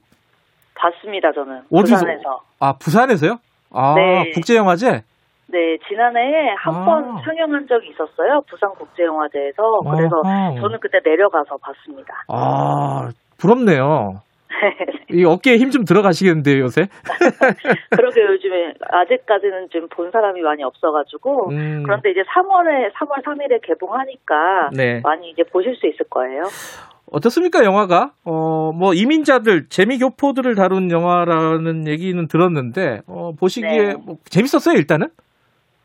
봤습니다, 0.80 1.32
저는. 1.34 1.62
어디서? 1.72 1.96
부산에서. 1.96 2.40
아 2.60 2.74
부산에서요? 2.80 3.38
아 3.74 3.94
네. 3.96 4.32
국제영화제? 4.34 5.04
네, 5.52 5.78
지난해에 5.88 6.54
한 6.58 6.76
아. 6.76 6.86
번 6.86 7.22
상영한 7.24 7.68
적이 7.68 7.90
있었어요. 7.90 8.42
부산국제영화제에서. 8.50 9.64
그래서 9.92 10.22
아하. 10.24 10.56
저는 10.62 10.80
그때 10.80 11.00
내려가서 11.04 11.58
봤습니다. 11.62 12.14
아 12.28 13.10
부럽네요. 13.38 14.22
이 15.12 15.24
어깨에 15.26 15.58
힘 15.58 15.70
좀 15.72 15.86
들어가시겠는데요 15.86 16.64
요새? 16.64 16.88
그러게 17.96 18.22
요즘에 18.22 18.74
아직까지는 18.92 19.70
좀 19.72 19.88
본 19.90 20.12
사람이 20.12 20.42
많이 20.42 20.64
없어가지고 20.64 21.50
음. 21.52 21.84
그런데 21.84 22.12
이제 22.12 22.22
3월에 22.22 22.92
3월 22.94 23.24
3일에 23.26 23.60
개봉하니까 23.64 24.70
네. 24.76 25.02
많이 25.04 25.30
이제 25.32 25.44
보실 25.52 25.76
수 25.76 25.88
있을 25.88 26.06
거예요. 26.10 26.44
어떻습니까 27.12 27.64
영화가? 27.64 28.14
어 28.26 28.60
뭐 28.72 28.94
이민자들 28.94 29.68
재미 29.70 29.98
교포들을 30.00 30.56
다룬 30.56 30.92
영화라는 30.92 31.88
얘기는 31.88 32.28
들었는데 32.28 33.02
어 33.08 33.34
보시기에 33.38 33.88
네. 33.88 33.94
뭐 33.94 34.18
재밌었어요 34.30 34.78
일단은? 34.78 35.08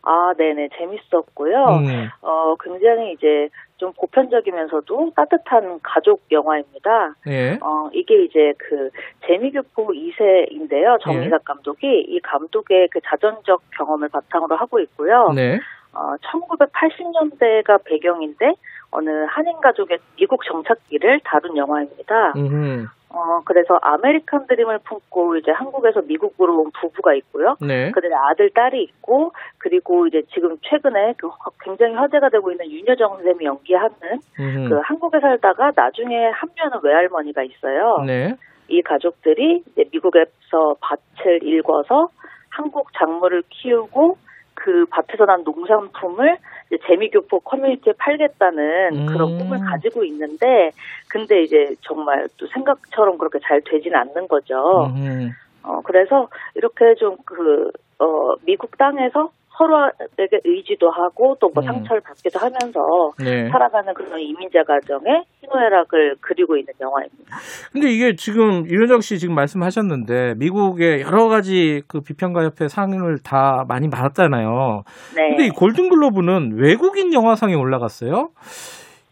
아, 0.07 0.35
네네 0.37 0.69
재밌었고요. 0.77 1.65
음. 1.65 2.09
어 2.21 2.55
굉장히 2.63 3.13
이제 3.15 3.49
좀 3.79 3.93
보편적이면서도 3.99 5.13
따뜻한 5.17 5.81
가족 5.83 6.23
영화입니다. 6.31 7.15
예. 7.27 7.59
어, 7.61 7.89
이게 7.93 8.25
이제 8.25 8.53
그 8.59 8.91
재미교포 9.27 9.89
2세인데요. 9.89 11.01
정이삭 11.01 11.33
예. 11.33 11.39
감독이 11.45 11.87
이 12.07 12.21
감독의 12.21 12.89
그 12.93 13.01
자전적 13.05 13.63
경험을 13.77 14.11
바탕으로 14.11 14.57
하고 14.57 14.79
있고요. 14.81 15.33
네. 15.35 15.59
어, 15.93 16.15
1980년대가 16.17 17.83
배경인데 17.85 18.55
어느 18.95 19.11
한인 19.29 19.61
가족의 19.61 19.99
미국 20.17 20.45
정착기를 20.45 21.21
다룬 21.25 21.57
영화입니다. 21.57 22.33
음. 22.37 22.87
어, 23.11 23.41
그래서 23.45 23.79
아메리칸 23.81 24.47
드림을 24.49 24.79
품고 24.85 25.37
이제 25.37 25.53
한국에서 25.53 26.03
미국으로 26.03 26.63
온 26.63 26.71
부부가 26.81 27.15
있고요. 27.15 27.55
네. 27.61 27.91
그들의 27.93 28.13
아들, 28.13 28.51
딸이 28.51 28.83
있고, 28.83 29.33
그리고 29.59 30.07
이제 30.09 30.23
지금 30.33 30.57
최근에 30.63 31.15
그 31.19 31.29
화- 31.29 31.51
굉장히 31.63 31.95
화제가 31.95 32.29
되고 32.31 32.51
있는 32.51 32.69
윤여정 32.71 33.23
쌤이 33.23 33.45
연기하는 33.45 33.95
음. 34.41 34.67
그 34.69 34.81
한국에 34.83 35.21
살다가 35.21 35.71
나중에 35.77 36.27
합류하는 36.31 36.79
외할머니가 36.83 37.43
있어요. 37.45 37.99
네. 38.05 38.35
이 38.67 38.83
가족들이 38.83 39.63
이제 39.71 39.85
미국에서 39.93 40.75
밭을 40.81 41.43
일궈서 41.45 42.09
한국 42.51 42.89
작물을 42.99 43.43
키우고 43.49 44.17
그 44.55 44.87
밭에서 44.91 45.27
난 45.27 45.43
농산품을 45.45 46.39
재미교포 46.87 47.41
커뮤니티에 47.41 47.93
팔겠다는 47.99 48.95
음. 48.95 49.07
그런 49.07 49.39
꿈을 49.39 49.59
가지고 49.61 50.05
있는데 50.05 50.71
근데 51.09 51.43
이제 51.43 51.75
정말 51.83 52.29
또 52.37 52.47
생각처럼 52.49 53.19
그렇게 53.19 53.39
잘 53.43 53.61
되진 53.65 53.95
않는 53.95 54.29
거죠. 54.29 54.87
음. 54.97 55.31
어 55.63 55.81
그래서 55.83 56.29
이렇게 56.55 56.95
좀그 56.97 57.71
어 57.99 58.35
미국 58.45 58.77
땅에서 58.77 59.31
서로에게 59.57 60.41
의지도 60.45 60.91
하고 60.91 61.37
또뭐 61.41 61.53
음. 61.59 61.63
상처를 61.63 62.03
받기도 62.03 62.39
하면서 62.39 62.81
네. 63.19 63.49
살아가는 63.49 63.95
그런 63.95 64.21
이민자 64.21 64.65
가정의 64.65 65.23
희노애락을 65.41 66.17
그리고 66.21 66.57
있는 66.57 66.73
영화입니다. 66.81 67.37
근데 67.73 67.89
이게 67.89 68.15
지금 68.17 68.67
유현정 68.67 69.01
씨 69.01 69.19
지금 69.19 69.35
말씀하셨는데 69.35 70.35
미국의 70.39 71.03
여러 71.03 71.29
가지 71.29 71.83
그 71.87 72.01
비평가 72.01 72.43
협회 72.43 72.69
상을 72.69 72.99
다 73.25 73.65
많이 73.69 73.89
받았잖아요. 73.89 74.83
네. 75.17 75.29
근데 75.31 75.47
이 75.47 75.51
골든글로브는 75.51 76.59
외국인 76.59 77.13
영화상에 77.13 77.55
올라갔어요. 77.55 78.31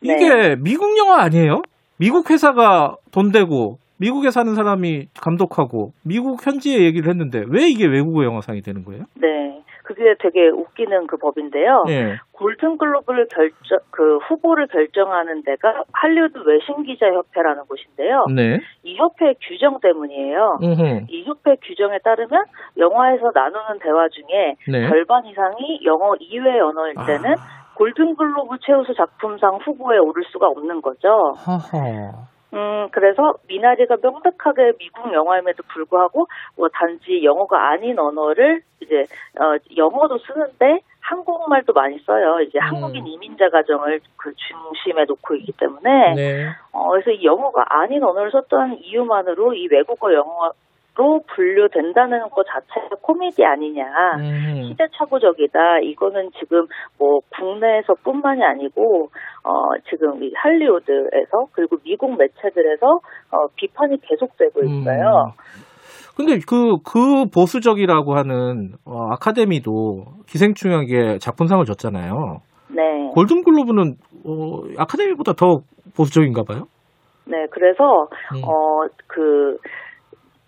이게 0.01 0.29
네. 0.29 0.57
미국 0.57 0.99
영화 0.99 1.23
아니에요? 1.23 1.63
미국 1.99 2.31
회사가 2.31 2.97
돈 3.13 3.31
대고 3.31 3.77
미국에 3.99 4.31
사는 4.33 4.53
사람이 4.57 5.07
감독하고 5.21 5.93
미국 6.05 6.45
현지의 6.45 6.85
얘기를 6.85 7.09
했는데 7.09 7.45
왜 7.49 7.69
이게 7.69 7.87
외국어 7.87 8.25
영화상이 8.25 8.61
되는 8.61 8.83
거예요? 8.83 9.05
네. 9.15 9.63
그게 9.95 10.15
되게 10.19 10.49
웃기는 10.49 11.07
그 11.07 11.17
법인데요. 11.17 11.85
예. 11.89 12.17
골든글로브를 12.33 13.29
결정, 13.29 13.79
그 13.91 14.19
후보를 14.19 14.67
결정하는 14.67 15.43
데가 15.45 15.85
할리우드 15.93 16.39
외신 16.39 16.83
기자 16.83 17.07
협회라는 17.07 17.65
곳인데요. 17.69 18.25
네. 18.35 18.59
이 18.83 18.97
협회의 18.97 19.35
규정 19.41 19.79
때문이에요. 19.81 20.59
음흠. 20.63 21.07
이 21.09 21.25
협회 21.25 21.57
규정에 21.63 21.99
따르면 21.99 22.45
영화에서 22.79 23.31
나누는 23.35 23.79
대화 23.81 24.09
중에 24.09 24.57
네. 24.69 24.89
절반 24.89 25.27
이상이 25.27 25.81
영어 25.85 26.15
이외의 26.19 26.61
언어일 26.61 26.95
때는 27.07 27.35
골든글로브 27.77 28.57
최우수 28.61 28.95
작품상 28.95 29.59
후보에 29.65 29.99
오를 29.99 30.23
수가 30.33 30.49
없는 30.49 30.83
거죠. 30.83 31.35
하하. 31.37 32.32
음, 32.55 32.89
그래서 32.91 33.35
미나리가 33.49 33.97
명백하게 34.03 34.73
미국 34.79 35.13
영화임에도 35.13 35.63
불구하고 35.73 36.27
뭐 36.57 36.69
단지 36.69 37.25
영어가 37.25 37.71
아닌 37.71 37.99
언어를 37.99 38.63
이제 38.81 39.07
어 39.41 39.57
영어도 39.77 40.19
쓰는데 40.19 40.81
한국말도 41.01 41.73
많이 41.73 41.99
써요. 42.01 42.41
이제 42.41 42.59
음. 42.59 42.63
한국인 42.63 43.07
이민자 43.07 43.49
가정을 43.49 44.01
그 44.17 44.33
중심에 44.35 45.05
놓고 45.05 45.35
있기 45.37 45.53
때문에 45.53 46.15
네. 46.15 46.49
어 46.73 46.91
그래서 46.91 47.11
이 47.11 47.25
영어가 47.25 47.65
아닌 47.69 48.03
언어를 48.05 48.31
썼던 48.31 48.79
이유만으로 48.83 49.55
이 49.55 49.69
외국어 49.71 50.13
영어 50.13 50.53
로 50.95 51.21
분류된다는 51.35 52.29
것 52.29 52.45
자체가 52.47 52.97
코미디 53.01 53.43
아니냐. 53.45 53.85
음. 54.19 54.63
시대착오적이다. 54.69 55.79
이거는 55.85 56.31
지금 56.39 56.67
뭐 56.99 57.21
국내에서뿐만이 57.35 58.45
아니고 58.45 59.09
어 59.43 59.53
지금 59.89 60.23
이 60.23 60.31
할리우드에서 60.37 61.47
그리고 61.53 61.77
미국 61.83 62.17
매체들에서 62.19 62.87
어 63.31 63.47
비판이 63.57 64.03
계속되고 64.03 64.61
있어요. 64.65 65.33
근데 66.15 66.39
그, 66.47 66.77
그 66.85 67.25
보수적이라고 67.33 68.15
하는 68.15 68.73
어, 68.85 69.13
아카데미도 69.13 70.05
기생충에게 70.29 71.17
작품상을 71.19 71.65
줬잖아요. 71.65 72.43
네. 72.69 72.83
골든글로브는 73.15 73.95
어, 74.27 74.61
아카데미보다 74.77 75.33
더 75.33 75.61
보수적인가 75.97 76.43
봐요. 76.43 76.65
네. 77.25 77.47
그래서 77.51 78.09
음. 78.35 78.43
어 78.45 78.73
그 79.13 79.57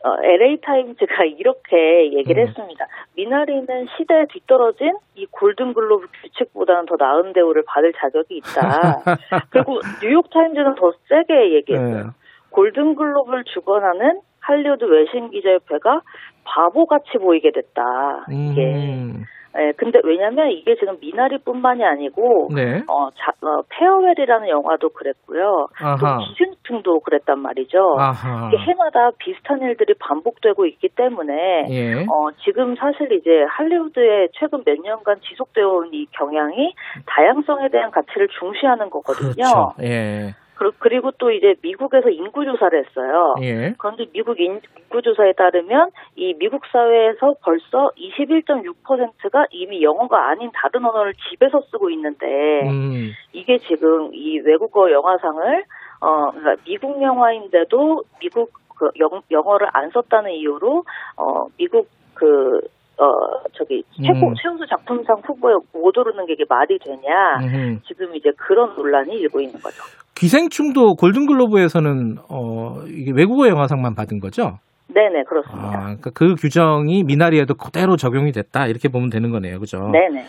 어, 0.04 0.16
LA 0.22 0.60
타임즈가 0.60 1.24
이렇게 1.38 2.12
얘기를 2.12 2.42
음. 2.42 2.48
했습니다. 2.48 2.86
미나리는 3.16 3.86
시대에 3.96 4.26
뒤떨어진 4.30 4.94
이 5.14 5.26
골든글로브 5.30 6.06
규칙보다는 6.22 6.84
더 6.86 6.96
나은 6.98 7.32
대우를 7.32 7.64
받을 7.66 7.92
자격이 7.94 8.36
있다. 8.36 9.02
그리고 9.50 9.80
뉴욕 10.02 10.28
타임즈는 10.28 10.74
더 10.74 10.92
세게 11.08 11.54
얘기했어요. 11.54 12.04
네. 12.04 12.10
골든글로브를 12.50 13.44
주관하는 13.44 14.20
할리우드 14.40 14.84
외신 14.84 15.30
기자협회가 15.30 16.02
바보같이 16.44 17.16
보이게 17.18 17.50
됐다. 17.50 18.26
이게. 18.28 18.74
음. 18.74 19.24
예, 19.56 19.72
근데 19.76 20.00
왜냐면 20.04 20.50
이게 20.50 20.74
지금 20.76 20.98
미나리뿐만이 21.00 21.84
아니고 21.84 22.48
네. 22.54 22.82
어, 22.88 23.10
자, 23.10 23.32
어, 23.42 23.62
페어웰이라는 23.68 24.48
영화도 24.48 24.90
그랬고요. 24.90 25.68
아하. 25.80 25.96
또 25.96 26.24
기생충도 26.26 27.00
그랬단 27.00 27.38
말이죠. 27.38 27.96
아하. 27.98 28.48
이게 28.48 28.58
해마다 28.64 29.10
비슷한 29.18 29.62
일들이 29.62 29.94
반복되고 29.98 30.66
있기 30.66 30.88
때문에 30.96 31.66
예. 31.70 31.94
어, 32.02 32.30
지금 32.44 32.74
사실 32.76 33.12
이제 33.12 33.30
할리우드의 33.48 34.30
최근 34.34 34.62
몇 34.64 34.78
년간 34.80 35.20
지속되어 35.28 35.66
온 35.68 35.94
이 35.94 36.06
경향이 36.10 36.74
다양성에 37.06 37.68
대한 37.68 37.90
가치를 37.92 38.26
중시하는 38.40 38.90
거거든요. 38.90 39.32
그렇죠. 39.32 39.72
예. 39.82 40.34
그- 40.56 40.70
그리고 40.78 41.10
또 41.18 41.30
이제 41.30 41.54
미국에서 41.62 42.10
인구 42.10 42.44
조사를 42.44 42.78
했어요. 42.84 43.34
예. 43.42 43.74
그런데 43.78 44.06
미국 44.12 44.38
인구 44.40 45.02
조사에 45.02 45.32
따르면 45.32 45.90
이 46.16 46.34
미국 46.38 46.62
사회에서 46.66 47.34
벌써 47.42 47.90
21.6%가 47.96 49.46
이미 49.50 49.82
영어가 49.82 50.28
아닌 50.28 50.50
다른 50.54 50.84
언어를 50.84 51.12
집에서 51.28 51.60
쓰고 51.70 51.90
있는데 51.90 52.26
음. 52.68 53.10
이게 53.32 53.58
지금 53.58 54.10
이 54.14 54.38
외국어 54.40 54.90
영화상을 54.90 55.64
어 56.00 56.30
그러니까 56.30 56.62
미국 56.64 57.02
영화인데도 57.02 58.02
미국 58.20 58.52
그 58.76 58.90
영, 58.98 59.22
영어를 59.30 59.68
안 59.72 59.90
썼다는 59.90 60.30
이유로 60.32 60.84
어 61.16 61.46
미국 61.56 61.88
그 62.14 62.60
어 62.96 63.06
저기 63.54 63.82
최고 64.06 64.28
음. 64.28 64.34
최우수 64.40 64.64
작품상 64.68 65.16
후보에 65.26 65.54
못 65.72 65.98
오르는 65.98 66.26
게 66.26 66.34
이게 66.34 66.44
말이 66.48 66.78
되냐 66.78 67.38
음흠. 67.40 67.80
지금 67.88 68.14
이제 68.14 68.30
그런 68.36 68.72
논란이 68.76 69.16
일고 69.16 69.40
있는 69.40 69.54
거죠. 69.60 69.82
기생충도 70.24 70.94
골든글로브에서는 70.94 72.16
어 72.30 72.82
이게 72.88 73.12
외국어 73.14 73.46
영화상만 73.46 73.94
받은 73.94 74.20
거죠? 74.20 74.58
네네 74.88 75.24
그렇습니다. 75.28 75.68
아, 75.68 75.80
그러니까 75.82 76.10
그 76.14 76.34
규정이 76.36 77.02
미나리에도 77.02 77.54
그대로 77.54 77.98
적용이 77.98 78.32
됐다 78.32 78.66
이렇게 78.68 78.88
보면 78.88 79.10
되는 79.10 79.30
거네요, 79.30 79.60
그죠? 79.60 79.90
네네. 79.92 80.24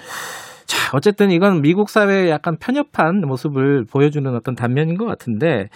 자, 0.65 0.97
어쨌든 0.97 1.31
이건 1.31 1.61
미국 1.61 1.89
사회의 1.89 2.29
약간 2.29 2.57
편협한 2.59 3.21
모습을 3.21 3.85
보여주는 3.89 4.29
어떤 4.35 4.53
단면인 4.53 4.97
것 4.97 5.05
같은데 5.05 5.69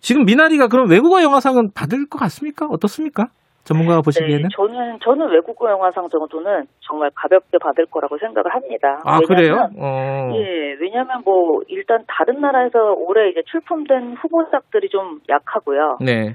지금 0.00 0.24
미나리가 0.24 0.68
그럼 0.68 0.88
외국어 0.88 1.22
영화상은 1.22 1.72
받을 1.74 2.08
것 2.08 2.18
같습니까? 2.18 2.64
어떻습니까? 2.70 3.26
전문가가 3.68 4.00
보시기에는? 4.00 4.42
네, 4.42 4.48
저는 4.56 4.98
저는 5.04 5.28
외국어 5.30 5.70
영화상 5.70 6.08
정도는 6.08 6.64
정말 6.80 7.10
가볍게 7.14 7.58
받을 7.58 7.84
거라고 7.86 8.16
생각을 8.18 8.54
합니다. 8.54 9.00
아 9.04 9.20
그래요? 9.20 9.52
왜냐면, 9.52 9.70
어. 9.78 10.32
예, 10.34 10.76
왜냐하면 10.80 11.22
뭐 11.24 11.60
일단 11.68 12.04
다른 12.08 12.40
나라에서 12.40 12.94
올해 12.96 13.28
이제 13.30 13.42
출품된 13.50 14.16
후보작들이 14.20 14.88
좀 14.88 15.20
약하고요. 15.28 15.98
네. 16.00 16.34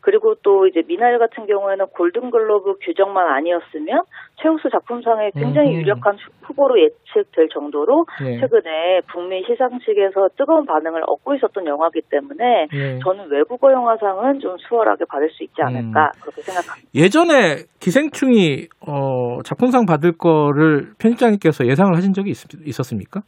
그리고 0.00 0.34
또 0.42 0.66
이제 0.66 0.82
미나리 0.86 1.18
같은 1.18 1.46
경우에는 1.46 1.86
골든글로브 1.88 2.76
규정만 2.82 3.28
아니었으면 3.28 4.02
최우수 4.36 4.70
작품상에 4.70 5.30
굉장히 5.34 5.70
음흠. 5.70 5.80
유력한 5.80 6.16
후보로 6.42 6.80
예측될 6.80 7.48
정도로 7.50 8.06
네. 8.22 8.40
최근에 8.40 9.02
북미 9.12 9.44
시상식에서 9.46 10.30
뜨거운 10.36 10.64
반응을 10.64 11.02
얻고 11.06 11.34
있었던 11.34 11.66
영화이기 11.66 12.02
때문에 12.10 12.68
네. 12.72 12.98
저는 13.02 13.30
외국어 13.30 13.72
영화상은 13.72 14.40
좀 14.40 14.56
수월하게 14.58 15.04
받을 15.08 15.30
수 15.30 15.44
있지 15.44 15.60
않을까 15.60 16.06
음. 16.06 16.20
그렇게 16.20 16.42
생각합니다. 16.42 16.88
예전에 16.94 17.64
기생충이 17.80 18.68
어, 18.86 19.42
작품상 19.42 19.84
받을 19.86 20.12
거를 20.16 20.92
편집장님께서 20.98 21.66
예상을 21.66 21.94
하신 21.94 22.12
적이 22.14 22.30
있, 22.30 22.80
었습니까 22.80 23.20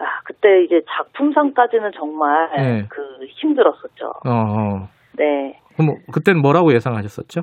아, 0.00 0.04
그때 0.24 0.62
이제 0.64 0.80
작품상까지는 0.88 1.90
정말 1.92 2.50
네. 2.56 2.86
그 2.88 3.02
힘들었었죠. 3.40 4.06
어, 4.24 4.30
어. 4.30 4.88
네. 5.16 5.58
그럼 5.78 5.86
뭐, 5.86 5.96
그때는 6.12 6.42
뭐라고 6.42 6.74
예상하셨었죠? 6.74 7.42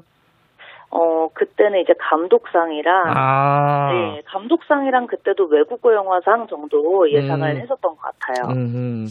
어, 0.91 1.29
그때는 1.33 1.81
이제 1.81 1.93
감독상이랑 1.97 3.03
아. 3.07 3.91
네, 3.91 4.21
감독상이랑 4.27 5.07
그때도 5.07 5.45
외국어 5.45 5.93
영화상 5.93 6.47
정도 6.47 7.09
예상을 7.09 7.49
음. 7.49 7.57
했었던 7.57 7.95
것 7.95 7.97
같아요. 8.01 8.53
음. 8.55 9.07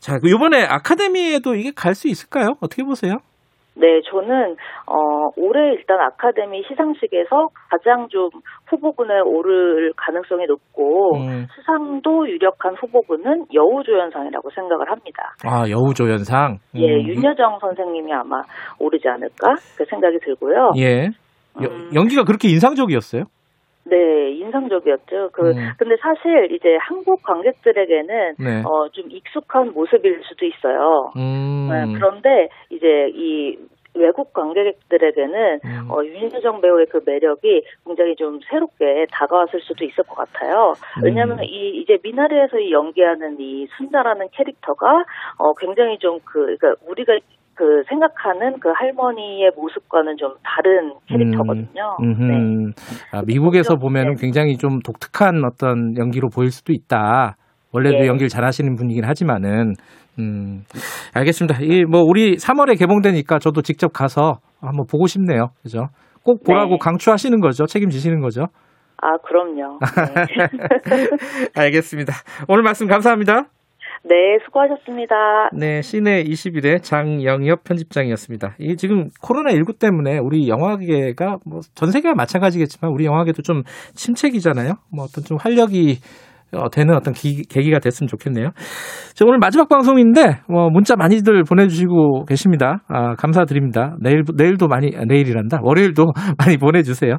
자, 0.00 0.18
그 0.18 0.28
이번에 0.28 0.64
아카데미에도 0.64 1.54
이게 1.54 1.72
갈 1.74 1.94
수 1.94 2.08
있을까요? 2.08 2.56
어떻게 2.60 2.82
보세요? 2.84 3.18
네, 3.76 4.00
저는 4.10 4.56
어, 4.86 4.94
올해 5.36 5.72
일단 5.74 5.98
아카데미 6.00 6.62
시상식에서 6.68 7.48
가장 7.70 8.06
좀 8.08 8.30
후보군에 8.68 9.20
오를 9.24 9.92
가능성이 9.96 10.46
높고 10.46 11.16
음. 11.16 11.46
수상도 11.54 12.28
유력한 12.28 12.74
후보군은 12.80 13.46
여우조연상이라고 13.52 14.50
생각을 14.54 14.90
합니다. 14.90 15.34
아, 15.44 15.68
여우조연상. 15.68 16.58
예, 16.76 16.86
음. 16.94 17.08
윤여정 17.08 17.58
선생님이 17.60 18.12
아마 18.12 18.42
오르지 18.78 19.08
않을까 19.08 19.54
그 19.76 19.84
생각이 19.86 20.18
들고요. 20.24 20.72
예. 20.78 21.06
여- 21.62 21.68
음. 21.70 21.90
연기가 21.94 22.22
그렇게 22.24 22.48
인상적이었어요? 22.48 23.24
네, 23.84 24.30
인상적이었죠. 24.32 25.30
그 25.32 25.50
음. 25.50 25.72
근데 25.78 25.96
사실 26.00 26.52
이제 26.52 26.76
한국 26.80 27.22
관객들에게는 27.22 28.34
네. 28.38 28.62
어, 28.64 28.88
좀 28.90 29.10
익숙한 29.10 29.72
모습일 29.72 30.22
수도 30.24 30.46
있어요. 30.46 31.12
음. 31.16 31.68
네, 31.70 31.98
그런데 31.98 32.48
이제 32.70 33.10
이 33.14 33.58
외국 33.94 34.32
관객들에게는 34.32 35.60
음. 35.64 35.90
어, 35.90 36.04
윤여정 36.04 36.60
배우의 36.60 36.86
그 36.86 37.00
매력이 37.04 37.62
굉장히 37.86 38.16
좀 38.16 38.40
새롭게 38.50 39.06
다가왔을 39.12 39.60
수도 39.60 39.84
있을 39.84 40.02
것 40.04 40.16
같아요. 40.16 40.74
음. 40.98 41.04
왜냐하면 41.04 41.42
이 41.44 41.80
이제 41.80 41.98
미나리에서 42.02 42.58
이 42.58 42.72
연기하는 42.72 43.36
이 43.38 43.68
순자라는 43.76 44.28
캐릭터가 44.32 45.04
어, 45.38 45.54
굉장히 45.54 45.98
좀그 45.98 46.56
그러니까 46.58 46.74
우리가 46.86 47.18
그 47.54 47.82
생각하는 47.88 48.58
그 48.60 48.70
할머니의 48.74 49.52
모습과는 49.56 50.16
좀 50.16 50.34
다른 50.42 50.92
캐릭터거든요. 51.08 51.96
음흠. 52.00 52.22
네. 52.24 52.72
아, 53.12 53.22
미국에서 53.26 53.74
그렇죠. 53.74 53.80
보면은 53.80 54.14
네. 54.14 54.20
굉장히 54.20 54.56
좀 54.56 54.80
독특한 54.80 55.42
어떤 55.44 55.96
연기로 55.96 56.28
보일 56.34 56.50
수도 56.50 56.72
있다. 56.72 57.36
원래도 57.72 58.04
예. 58.04 58.06
연기를 58.06 58.28
잘하시는 58.28 58.74
분이긴 58.76 59.04
하지만은 59.04 59.74
음, 60.18 60.62
알겠습니다. 61.14 61.58
이 61.62 61.84
뭐 61.84 62.02
우리 62.02 62.36
3월에 62.36 62.78
개봉되니까 62.78 63.38
저도 63.40 63.62
직접 63.62 63.92
가서 63.92 64.34
한번 64.60 64.86
보고 64.90 65.06
싶네요. 65.06 65.48
그죠? 65.62 65.88
꼭 66.22 66.44
보라고 66.44 66.72
네. 66.74 66.78
강추하시는 66.80 67.40
거죠? 67.40 67.66
책임지시는 67.66 68.20
거죠? 68.20 68.46
아 69.02 69.16
그럼요. 69.26 69.78
네. 70.14 71.50
알겠습니다. 71.60 72.12
오늘 72.48 72.62
말씀 72.62 72.86
감사합니다. 72.86 73.44
네, 74.06 74.38
수고하셨습니다. 74.44 75.14
네, 75.56 75.80
시내 75.80 76.22
21의 76.24 76.82
장영엽 76.82 77.64
편집장이었습니다. 77.64 78.56
이게 78.58 78.76
지금 78.76 79.08
코로나19 79.22 79.78
때문에 79.78 80.18
우리 80.18 80.48
영화계가 80.48 81.38
뭐 81.46 81.60
전 81.74 81.90
세계가 81.90 82.14
마찬가지겠지만 82.14 82.92
우리 82.92 83.06
영화계도 83.06 83.40
좀 83.42 83.62
침체기잖아요. 83.94 84.74
뭐 84.94 85.04
어떤 85.04 85.24
좀 85.24 85.38
활력이 85.40 85.98
어, 86.52 86.68
되는 86.70 86.94
어떤 86.94 87.14
기- 87.14 87.42
계기가 87.48 87.80
됐으면 87.80 88.06
좋겠네요. 88.06 88.50
자, 89.14 89.24
오늘 89.26 89.38
마지막 89.38 89.68
방송인데 89.68 90.40
뭐 90.48 90.68
문자 90.70 90.94
많이들 90.94 91.42
보내주시고 91.42 92.26
계십니다. 92.26 92.84
아, 92.88 93.14
감사드립니다. 93.16 93.96
내일 94.00 94.22
내일도 94.36 94.68
많이 94.68 94.92
아, 94.96 95.04
내일이란다. 95.04 95.60
월요일도 95.62 96.12
많이 96.38 96.56
보내주세요. 96.58 97.16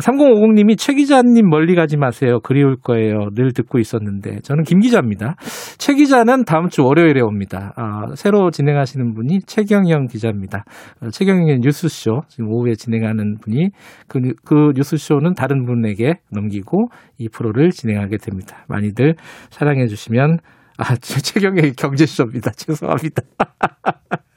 3050님이 0.00 0.76
최 0.78 0.94
기자님 0.94 1.48
멀리 1.48 1.74
가지 1.74 1.96
마세요. 1.96 2.40
그리울 2.42 2.76
거예요. 2.76 3.28
늘 3.34 3.52
듣고 3.52 3.78
있었는데 3.78 4.40
저는 4.40 4.64
김 4.64 4.80
기자입니다. 4.80 5.36
최 5.78 5.94
기자는 5.94 6.44
다음 6.44 6.68
주 6.68 6.82
월요일에 6.84 7.20
옵니다. 7.20 7.72
아, 7.76 8.14
새로 8.16 8.50
진행하시는 8.50 9.14
분이 9.14 9.40
최경영 9.46 10.06
기자입니다. 10.06 10.64
어, 11.00 11.10
최경영의 11.10 11.58
뉴스쇼 11.60 12.22
지금 12.28 12.50
오후에 12.50 12.74
진행하는 12.74 13.36
분이 13.40 13.70
그, 14.08 14.18
뉴- 14.18 14.34
그 14.44 14.72
뉴스쇼는 14.74 15.34
다른 15.34 15.64
분에게 15.64 16.14
넘기고 16.30 16.88
이 17.18 17.28
프로를 17.28 17.70
진행하게 17.70 18.16
됩니다. 18.18 18.64
많이들 18.68 19.14
사랑해 19.50 19.86
주시면 19.86 20.38
아, 20.78 20.96
최- 20.96 21.20
최경영의 21.20 21.72
경제쇼입니다. 21.74 22.50
죄송합니다. 22.56 23.22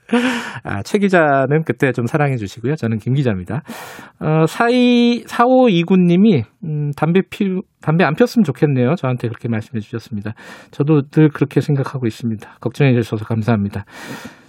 아, 0.63 0.81
최 0.83 0.99
기자는 0.99 1.63
그때 1.65 1.91
좀 1.91 2.05
사랑해 2.05 2.37
주시고요. 2.37 2.75
저는 2.75 2.97
김 2.97 3.13
기자입니다. 3.13 3.61
어, 4.19 4.45
42, 4.45 5.25
4529님이, 5.25 6.43
음, 6.63 6.91
담배 6.95 7.21
피, 7.29 7.45
담배 7.81 8.03
안 8.03 8.15
폈으면 8.15 8.43
좋겠네요. 8.43 8.95
저한테 8.95 9.27
그렇게 9.27 9.47
말씀해 9.49 9.79
주셨습니다. 9.79 10.33
저도 10.71 11.03
늘 11.11 11.29
그렇게 11.29 11.61
생각하고 11.61 12.07
있습니다. 12.07 12.57
걱정해 12.61 12.93
주셔서 12.93 13.25
감사합니다. 13.25 13.85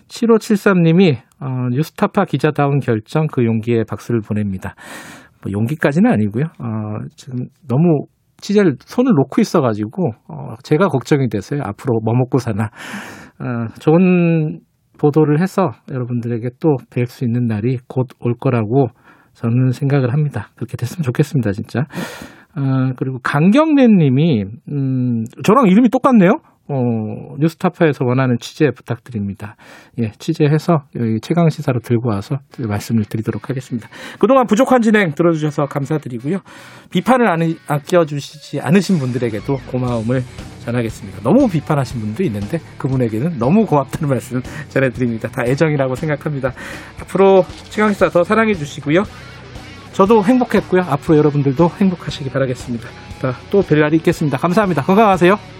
7573님이, 0.08 1.16
어, 1.40 1.68
뉴스타파 1.70 2.24
기자다운 2.24 2.78
결정 2.78 3.26
그 3.26 3.44
용기에 3.44 3.84
박수를 3.88 4.20
보냅니다. 4.20 4.74
뭐 5.42 5.52
용기까지는 5.52 6.10
아니고요. 6.10 6.44
어, 6.58 7.04
지금 7.14 7.46
너무 7.68 8.06
취재를 8.40 8.76
손을 8.80 9.12
놓고 9.12 9.40
있어가지고, 9.40 10.10
어, 10.28 10.54
제가 10.62 10.88
걱정이 10.88 11.28
됐어요. 11.28 11.60
앞으로 11.64 12.00
뭐 12.04 12.14
먹고 12.14 12.38
사나. 12.38 12.70
어, 13.40 13.66
좋은 13.80 14.60
보도를 14.98 15.40
해서 15.40 15.70
여러분들에게 15.90 16.48
또 16.60 16.76
뵐 16.90 17.06
수 17.06 17.24
있는 17.24 17.46
날이 17.46 17.78
곧 17.88 18.08
올 18.20 18.34
거라고 18.38 18.88
저는 19.34 19.70
생각을 19.70 20.12
합니다. 20.12 20.48
그렇게 20.56 20.76
됐으면 20.76 21.02
좋겠습니다, 21.04 21.52
진짜. 21.52 21.84
아, 22.54 22.92
그리고 22.96 23.18
강경래 23.22 23.86
님이, 23.86 24.44
음, 24.72 25.24
저랑 25.44 25.68
이름이 25.68 25.90
똑같네요? 25.90 26.40
어, 26.70 27.36
뉴스타파에서 27.38 28.04
원하는 28.04 28.36
취재 28.40 28.70
부탁드립니다. 28.70 29.56
예, 29.98 30.10
취재해서 30.18 30.82
여기 30.96 31.18
최강 31.20 31.48
시사로 31.48 31.80
들고 31.80 32.10
와서 32.10 32.36
말씀을 32.58 33.04
드리도록 33.04 33.48
하겠습니다. 33.48 33.88
그동안 34.18 34.46
부족한 34.46 34.82
진행 34.82 35.12
들어주셔서 35.14 35.66
감사드리고요. 35.66 36.40
비판을 36.90 37.26
안, 37.26 37.40
아껴주시지 37.66 38.60
않으신 38.60 38.98
분들에게도 38.98 39.56
고마움을 39.70 40.22
전하겠습니다. 40.64 41.20
너무 41.22 41.48
비판하신 41.48 42.00
분도 42.00 42.22
있는데 42.24 42.58
그분에게는 42.76 43.38
너무 43.38 43.64
고맙다는 43.64 44.08
말씀 44.08 44.42
전해드립니다. 44.68 45.28
다 45.28 45.44
애정이라고 45.46 45.94
생각합니다. 45.94 46.52
앞으로 47.00 47.44
최강 47.70 47.92
시사 47.92 48.10
더 48.10 48.22
사랑해 48.24 48.52
주시고요. 48.52 49.04
저도 49.92 50.22
행복했고요. 50.22 50.82
앞으로 50.82 51.16
여러분들도 51.16 51.70
행복하시기 51.80 52.30
바라겠습니다. 52.30 52.86
또 53.50 53.62
뵐 53.62 53.80
날이 53.80 53.96
있겠습니다. 53.96 54.36
감사합니다. 54.38 54.82
건강하세요. 54.82 55.57